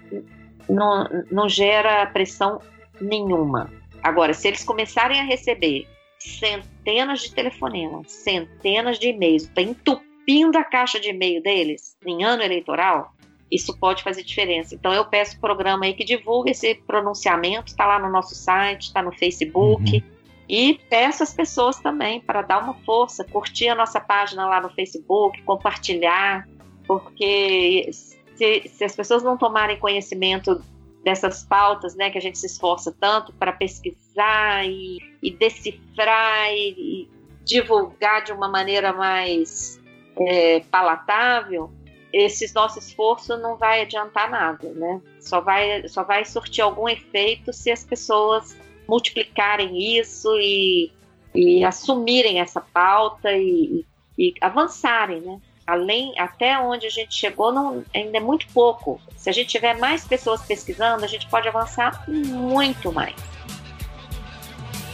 não, 0.68 1.08
não 1.32 1.48
gera 1.48 2.06
pressão 2.06 2.60
nenhuma. 3.02 3.70
Agora, 4.02 4.34
se 4.34 4.48
eles 4.48 4.64
começarem 4.64 5.20
a 5.20 5.24
receber 5.24 5.86
centenas 6.18 7.20
de 7.20 7.34
telefonemas, 7.34 8.10
centenas 8.10 8.98
de 8.98 9.08
e-mails, 9.08 9.48
tá 9.48 9.62
entupindo 9.62 10.56
a 10.58 10.64
caixa 10.64 11.00
de 11.00 11.10
e-mail 11.10 11.42
deles 11.42 11.96
em 12.06 12.24
ano 12.24 12.42
eleitoral, 12.42 13.12
isso 13.50 13.76
pode 13.76 14.02
fazer 14.02 14.22
diferença. 14.22 14.74
Então 14.74 14.92
eu 14.92 15.04
peço 15.04 15.36
o 15.36 15.40
programa 15.40 15.84
aí 15.84 15.94
que 15.94 16.04
divulgue 16.04 16.52
esse 16.52 16.74
pronunciamento, 16.74 17.68
está 17.68 17.86
lá 17.86 17.98
no 17.98 18.08
nosso 18.08 18.34
site, 18.34 18.84
está 18.84 19.02
no 19.02 19.12
Facebook. 19.12 19.96
Uhum. 19.96 20.02
E 20.48 20.80
peço 20.88 21.22
às 21.22 21.34
pessoas 21.34 21.78
também 21.78 22.20
para 22.20 22.42
dar 22.42 22.62
uma 22.62 22.74
força, 22.84 23.24
curtir 23.24 23.68
a 23.68 23.74
nossa 23.74 24.00
página 24.00 24.46
lá 24.46 24.60
no 24.60 24.70
Facebook, 24.70 25.40
compartilhar, 25.42 26.48
porque 26.86 27.90
se, 27.92 28.68
se 28.68 28.84
as 28.84 28.96
pessoas 28.96 29.22
não 29.22 29.36
tomarem 29.36 29.78
conhecimento 29.78 30.62
dessas 31.04 31.42
pautas, 31.42 31.94
né, 31.94 32.10
que 32.10 32.18
a 32.18 32.20
gente 32.20 32.38
se 32.38 32.46
esforça 32.46 32.94
tanto 32.98 33.32
para 33.32 33.52
pesquisar 33.52 34.64
e, 34.64 34.98
e 35.22 35.30
decifrar 35.32 36.52
e, 36.52 36.70
e, 36.70 37.10
divulgar 37.44 38.22
de 38.22 38.32
uma 38.32 38.48
maneira 38.48 38.92
mais 38.92 39.80
é, 40.16 40.60
palatável, 40.60 41.72
esse 42.12 42.54
nosso 42.54 42.78
esforço 42.78 43.36
não 43.38 43.56
vai 43.56 43.82
adiantar 43.82 44.30
nada, 44.30 44.68
né? 44.74 45.00
Só 45.18 45.40
vai, 45.40 45.88
só 45.88 46.04
vai 46.04 46.24
surtir 46.24 46.62
algum 46.62 46.88
efeito 46.88 47.52
se 47.52 47.70
as 47.70 47.82
pessoas 47.82 48.56
multiplicarem 48.86 49.98
isso 49.98 50.28
e, 50.38 50.92
e 51.34 51.64
assumirem 51.64 52.38
essa 52.38 52.60
pauta 52.60 53.32
e, 53.32 53.84
e 54.18 54.34
avançarem, 54.40 55.20
né? 55.22 55.40
Além 55.66 56.18
até 56.18 56.58
onde 56.58 56.86
a 56.86 56.90
gente 56.90 57.14
chegou 57.14 57.52
não, 57.52 57.84
ainda 57.94 58.18
é 58.18 58.20
muito 58.20 58.46
pouco. 58.48 59.00
Se 59.16 59.30
a 59.30 59.32
gente 59.32 59.48
tiver 59.48 59.78
mais 59.78 60.04
pessoas 60.04 60.42
pesquisando, 60.42 61.04
a 61.04 61.08
gente 61.08 61.26
pode 61.28 61.48
avançar 61.48 62.04
muito 62.08 62.92
mais. 62.92 63.14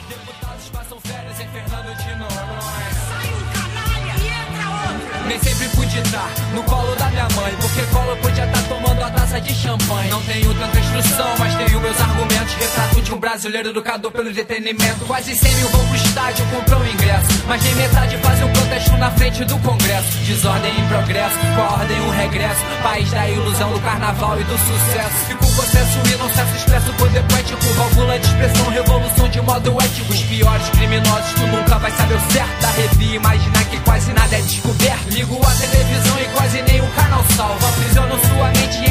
Deputados 0.09 0.69
passam 0.71 1.01
férias 1.01 1.41
em 1.41 1.49
Fernando 1.49 1.97
de 1.97 2.11
Noronha. 2.17 2.91
Sai 3.09 3.27
um 3.33 3.45
canalha 3.53 4.15
e 4.19 4.27
entra 4.27 4.69
outro. 4.71 5.29
Nem 5.29 5.39
sempre 5.39 5.69
pude 5.77 5.99
estar 5.99 6.29
no 6.55 6.63
colo 6.65 6.95
da 6.97 7.07
minha 7.09 7.29
mãe, 7.31 7.57
porque 7.61 7.83
colo 7.93 8.17
podia 8.19 8.45
estar 8.45 8.69
a 9.03 9.11
taça 9.11 9.41
de 9.41 9.55
champanhe. 9.55 10.11
Não 10.11 10.23
tenho 10.23 10.55
tanta 10.55 10.79
instrução, 10.79 11.35
mas 11.39 11.55
tenho 11.55 11.81
meus 11.81 12.01
argumentos. 12.01 12.55
Retrato 12.55 13.01
de 13.01 13.15
um 13.15 13.19
brasileiro 13.19 13.69
educado 13.71 14.11
pelo 14.11 14.29
entretenimento. 14.31 15.05
Quase 15.07 15.35
100 15.35 15.55
mil 15.57 15.69
vão 15.69 15.87
pro 15.87 15.97
estádio, 15.97 16.47
compram 16.47 16.87
ingresso. 16.87 17.45
Mas 17.47 17.63
nem 17.63 17.75
metade 17.75 18.17
fazem 18.19 18.45
um 18.45 18.53
protesto 18.53 18.97
na 18.97 19.11
frente 19.13 19.45
do 19.45 19.59
Congresso. 19.59 20.19
Desordem 20.19 20.79
em 20.79 20.89
progresso, 20.89 21.39
com 21.55 21.63
a 21.63 21.73
ordem 21.73 22.01
um 22.01 22.11
regresso. 22.11 22.61
País 22.83 23.11
da 23.11 23.29
ilusão, 23.29 23.73
do 23.73 23.81
carnaval 23.81 24.41
e 24.41 24.45
do 24.45 24.59
sucesso. 24.59 25.33
E 25.33 25.35
com 25.35 25.55
processo 25.55 25.99
e 26.13 26.17
não 26.17 26.29
cesso 26.31 26.57
expresso 26.57 26.93
poder 26.95 27.23
poético. 27.25 27.65
Válvula 27.75 28.19
de 28.19 28.27
expressão, 28.27 28.71
revolução 28.71 29.29
de 29.29 29.41
modo 29.41 29.83
ético. 29.83 30.13
Os 30.13 30.23
piores 30.23 30.69
criminosos, 30.71 31.33
tu 31.35 31.47
nunca 31.47 31.79
vai 31.79 31.91
saber 31.93 32.15
o 32.15 32.33
certo. 32.33 32.61
Da 32.61 32.71
revia, 32.71 33.17
imaginar 33.17 33.65
que 33.67 33.81
quase 33.81 34.13
nada 34.13 34.37
é 34.37 34.41
descoberto. 34.41 35.09
Ligo 35.11 35.39
a 35.47 35.51
televisão 35.55 36.21
e 36.21 36.25
quase 36.37 36.63
nenhum 36.63 36.91
canal 36.91 37.25
salva. 37.37 37.69
Aprisionam 37.69 38.19
sua 38.21 38.49
mente 38.49 38.88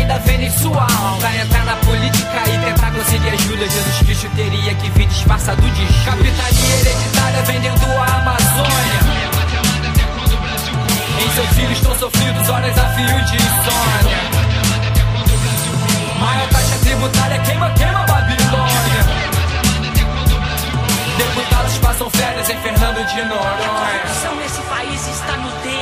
sua 0.51 0.81
alma. 0.81 1.17
Pra 1.19 1.35
entrar 1.35 1.65
na 1.65 1.75
política 1.77 2.43
e 2.47 2.65
tentar 2.65 2.91
conseguir 2.91 3.29
ajuda, 3.29 3.69
Jesus 3.69 3.97
Cristo 3.99 4.29
teria 4.35 4.75
que 4.75 4.89
vir 4.91 5.07
disfarçado 5.07 5.61
de 5.61 5.85
Judas. 5.85 6.05
Capitania 6.05 6.75
hereditária 6.81 7.41
vendendo 7.43 7.85
a 7.85 8.15
Amazônia. 8.17 8.99
Em 11.19 11.31
seus 11.31 11.49
filhos 11.49 11.77
estão 11.77 11.97
sofridos 11.97 12.49
horas 12.49 12.77
a 12.77 12.89
fio 12.89 13.25
de 13.25 13.35
insônia. 13.35 14.17
Maior 16.19 16.49
taxa 16.49 16.77
tributária 16.79 17.39
queima, 17.39 17.69
queima 17.71 18.05
Babilônia. 18.05 19.27
Deputados 21.17 21.77
passam 21.79 22.09
férias 22.09 22.49
em 22.49 22.57
Fernando 22.57 23.05
de 23.05 23.21
Noronha. 23.23 23.57
corrupção 23.67 24.35
nesse 24.35 24.61
país 24.61 25.07
está 25.07 25.37
no 25.37 25.51
DNA. 25.61 25.76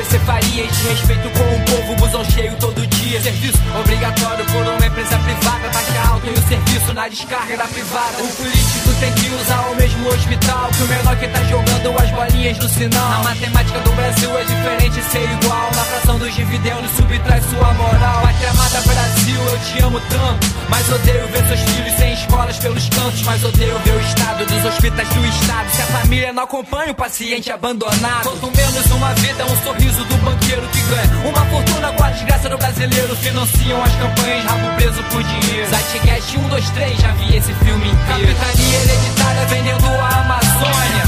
PC 0.00 0.18
Faria 0.20 0.64
e 0.64 0.66
de 0.66 0.88
respeito 0.88 1.28
com 1.28 1.44
o 1.44 1.76
povo, 1.76 1.94
busão 1.96 2.24
cheio 2.24 2.56
todo 2.56 2.86
dia. 2.86 3.20
Serviço 3.20 3.58
obrigatório 3.78 4.46
por 4.46 4.62
uma 4.62 4.86
empresa 4.86 5.18
privada, 5.18 5.68
taxa 5.68 6.08
alta 6.08 6.26
e 6.26 6.32
o 6.32 6.48
serviço 6.48 6.94
na 6.94 7.06
descarga 7.06 7.56
da 7.58 7.64
privada. 7.64 8.22
O 8.22 8.28
político 8.28 8.94
tem 8.98 9.12
que 9.12 9.28
usar 9.34 9.60
o 9.68 9.74
mesmo 10.00 10.08
hospital 10.08 10.70
que 10.70 10.82
o 10.82 10.86
menor 10.86 11.16
que 11.16 11.28
tá 11.28 11.42
jogando 11.44 12.02
as 12.02 12.10
bolinhas 12.10 12.58
no 12.58 12.68
sinal. 12.68 13.12
A 13.12 13.18
matemática 13.22 13.78
do 13.80 13.92
Brasil 13.92 14.38
é 14.38 14.44
diferente, 14.44 15.02
ser 15.10 15.30
igual. 15.42 15.70
Na 15.74 15.84
fração 15.84 16.18
dos 16.18 16.34
dividendos 16.34 16.90
subtrai 16.96 17.40
sua 17.42 17.72
moral. 17.74 18.22
Pátria 18.22 18.50
amada 18.50 18.80
Brasil, 18.80 19.40
eu 19.40 19.58
te 19.58 19.82
amo 19.82 20.00
tanto, 20.00 20.48
mas 20.68 20.88
odeio 20.88 21.26
ver 21.28 21.46
seus 21.46 21.60
filhos 21.60 21.94
sem 21.98 22.12
escolas 22.14 22.58
pelos 22.58 22.88
cantos. 22.88 23.22
Mas 23.22 23.44
odeio 23.44 23.78
ver 23.80 23.94
o 23.94 24.00
estado 24.00 24.46
dos 24.46 24.64
hospitais 24.64 25.08
do 25.08 25.26
estado. 25.26 25.70
Se 25.70 25.82
a 25.82 25.86
família 25.86 26.32
não 26.32 26.44
acompanha 26.44 26.92
o 26.92 26.94
paciente 26.94 27.52
abandonado. 27.52 28.22
Quanto 28.22 28.56
menos 28.56 28.86
uma 28.86 29.12
vida, 29.14 29.44
um 29.44 29.64
sorriso 29.64 30.04
do 30.04 30.16
banqueiro 30.18 30.62
que 30.68 30.80
ganha 30.82 31.28
uma 31.28 31.44
fortuna 31.46 31.92
com 31.92 32.04
a 32.04 32.10
desgraça 32.10 32.48
do 32.48 32.56
brasileiro. 32.56 33.16
Financiam 33.16 33.82
as 33.82 33.94
campanhas, 33.96 34.44
rabo 34.44 34.74
preso 34.76 35.02
por 35.04 35.22
dinheiro. 35.22 35.68
Zeitgeist 35.68 36.38
1, 36.38 36.48
2, 36.48 36.70
3, 36.70 37.00
já 37.00 37.12
vi 37.12 37.36
esse 37.36 37.52
filme 37.52 37.90
inteiro. 37.90 38.36
Capitania 38.36 38.78
hereditária 38.78 39.46
vendendo 39.46 39.89
a 39.94 40.20
Amazônia. 40.20 41.04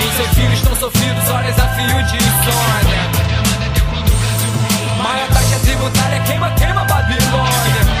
E 0.00 0.16
seus 0.16 0.28
filhos 0.34 0.58
estão 0.58 0.76
sofridos, 0.76 1.28
horas 1.28 1.58
a 1.58 1.68
fio 1.68 2.02
de 2.04 2.16
insônia. 2.16 3.00
Maior 5.02 5.28
taxa 5.28 5.58
tributária 5.60 6.20
queima, 6.20 6.50
queima 6.52 6.84
Babilônia. 6.84 7.97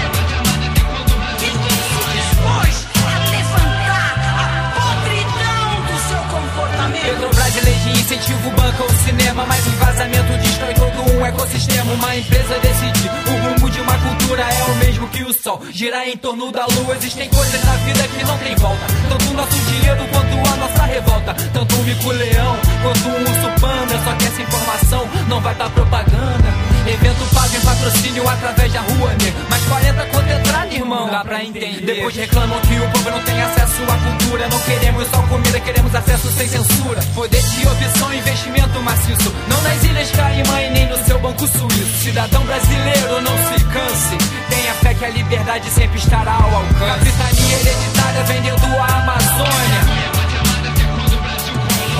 Incentivo 7.90 8.50
banca 8.50 8.84
o 8.84 8.92
cinema, 9.04 9.44
mas 9.46 9.66
o 9.66 9.70
vazamento 9.70 10.32
destrói 10.38 10.74
todo 10.74 11.12
um 11.12 11.26
ecossistema. 11.26 11.92
Uma 11.92 12.16
empresa 12.16 12.58
decidir 12.60 13.10
o 13.26 13.48
rumo 13.48 13.70
de 13.70 13.80
uma 13.80 13.98
cultura 13.98 14.42
é 14.42 14.64
o 14.64 14.74
mesmo 14.76 15.08
que 15.08 15.22
o 15.24 15.32
sol. 15.32 15.60
Girar 15.70 16.08
em 16.08 16.16
torno 16.16 16.50
da 16.52 16.66
lua, 16.66 16.96
existem 16.96 17.28
coisas 17.28 17.64
na 17.64 17.72
vida 17.76 18.08
que 18.08 18.24
não 18.24 18.38
tem 18.38 18.54
volta. 18.56 18.86
Tanto 19.08 19.30
o 19.30 19.34
nosso 19.34 19.58
dinheiro 19.70 20.06
quanto 20.12 20.52
a 20.52 20.56
nossa 20.56 20.82
revolta. 20.84 21.34
Tanto 21.52 21.74
um 21.76 21.82
mico-leão 21.82 22.56
quanto 22.82 23.08
um 23.08 23.20
urso 23.20 23.60
panda. 23.60 24.04
Só 24.04 24.12
que 24.16 24.26
essa 24.26 24.42
informação 24.42 25.08
não 25.28 25.40
vai 25.40 25.54
dar 25.54 25.70
propaganda. 25.70 26.77
Evento 26.88 27.34
pago 27.34 27.54
em 27.54 27.60
patrocínio 27.60 28.26
através 28.26 28.72
da 28.72 28.80
rua, 28.80 29.10
né? 29.10 29.34
Mas 29.50 29.62
40 29.64 30.06
conto 30.06 30.30
entrada, 30.30 30.74
irmão, 30.74 31.10
dá 31.10 31.22
pra 31.22 31.44
entender. 31.44 31.84
Depois 31.84 32.16
reclamam 32.16 32.58
que 32.60 32.74
o 32.78 32.90
povo 32.90 33.10
não 33.10 33.22
tem 33.24 33.42
acesso 33.42 33.82
à 33.82 33.98
cultura. 33.98 34.48
Não 34.48 34.58
queremos 34.60 35.06
só 35.08 35.22
comida, 35.22 35.60
queremos 35.60 35.94
acesso 35.94 36.28
sem 36.32 36.48
censura. 36.48 37.02
Poder 37.14 37.42
de 37.42 37.66
opção, 37.68 38.14
investimento 38.14 38.82
maciço. 38.82 39.34
Não 39.48 39.60
nas 39.60 39.84
ilhas 39.84 40.10
Caimã 40.12 40.62
e 40.62 40.70
nem 40.70 40.88
no 40.88 40.96
seu 41.04 41.18
banco 41.18 41.46
suíço. 41.46 42.04
Cidadão 42.04 42.42
brasileiro, 42.46 43.20
não 43.20 43.36
se 43.36 43.64
canse. 43.64 44.16
Tenha 44.48 44.74
fé 44.74 44.94
que 44.94 45.04
a 45.04 45.10
liberdade 45.10 45.68
sempre 45.68 45.98
estará 45.98 46.32
ao 46.32 46.54
alcance. 46.56 47.10
Capitania 47.10 47.58
hereditária 47.58 48.24
vendendo 48.24 48.76
a 48.78 48.86
Amazônia. 49.02 49.80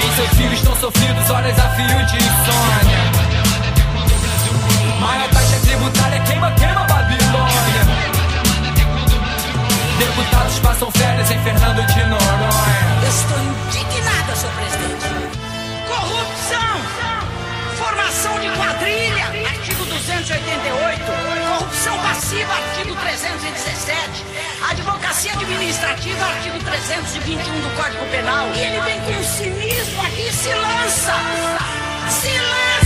Em 0.03 0.17
seus 0.17 0.29
fios 0.31 0.53
estão 0.55 0.77
sofridos, 0.77 1.29
horas 1.29 1.59
a 1.59 1.69
fio 1.77 2.07
de 2.07 2.17
insônia. 2.17 3.38
Maior 5.09 5.29
taxa 5.31 5.59
tributária 5.61 6.21
queima, 6.21 6.53
queima 6.53 6.85
Babilônia. 6.85 7.83
Deputados 9.99 10.59
passam 10.59 10.91
férias 10.91 11.31
em 11.31 11.43
Fernando 11.43 11.87
de 11.87 12.05
Noronha. 12.05 12.99
Eu 13.03 13.09
estou 13.09 13.39
indignada, 13.81 14.37
senhor 14.37 14.53
presidente. 14.53 15.09
Corrupção! 15.89 16.77
Formação 17.79 18.39
de 18.39 18.51
quadrilha, 18.51 19.49
artigo 19.49 19.85
288. 19.87 21.01
Corrupção 21.57 21.99
passiva, 22.01 22.53
artigo 22.53 22.95
317. 22.97 24.25
Advocacia 24.71 25.33
administrativa, 25.33 26.27
artigo 26.27 26.59
321 26.59 27.61
do 27.61 27.77
Código 27.83 28.05
Penal. 28.11 28.47
E 28.55 28.61
ele 28.61 28.81
vem 28.83 29.01
com 29.01 29.25
cinismo 29.25 30.03
aqui 30.03 30.29
e 30.29 30.33
se 30.33 30.53
lança. 30.53 31.15
Se 32.11 32.29
lance 32.29 32.78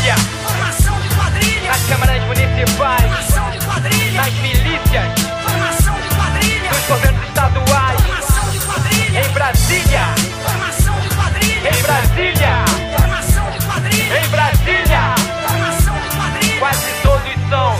Brasília, 0.00 0.16
Formação 0.42 1.00
de 1.00 1.08
quadrilha. 1.14 1.70
nas 1.70 1.82
câmaras 1.86 2.22
municipais, 2.24 3.02
Formação 3.02 3.50
de 3.50 3.58
quadrilha. 3.66 4.12
nas 4.22 4.32
milícias, 4.34 5.20
Formação 5.42 6.00
de 6.00 6.08
quadrilha. 6.16 6.70
nos 6.70 6.86
governos 6.86 7.28
estaduais. 7.28 8.00
Formação 8.00 8.50
de 8.50 8.58
quadrilha. 8.60 9.20
Em 9.20 9.28
Brasília, 9.32 10.04
Formação 10.42 11.00
de 11.00 11.08
quadrilha. 11.14 11.68
em 11.68 11.82
Brasília, 11.82 12.64
Formação 12.98 13.50
de 13.50 13.58
quadrilha. 13.66 14.18
em 14.24 14.28
Brasília, 14.28 15.14
Formação 15.46 16.00
de 16.00 16.16
quadrilha. 16.16 16.58
quase 16.60 16.92
todos 17.02 17.32
são. 17.50 17.76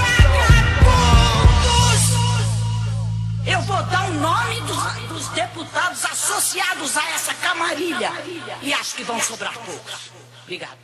Vagabundos! 0.84 2.02
Eu 3.46 3.60
vou 3.62 3.82
dar 3.84 4.04
o 4.04 4.12
nome 4.12 4.60
dos, 4.62 4.92
dos 5.08 5.28
deputados 5.28 6.04
associados 6.04 6.96
a 6.98 7.10
essa 7.14 7.32
camarilha. 7.34 8.12
E 8.60 8.74
acho 8.74 8.94
que 8.94 9.04
vão 9.04 9.18
sobrar 9.20 9.54
poucos. 9.54 10.10
Obrigado. 10.42 10.76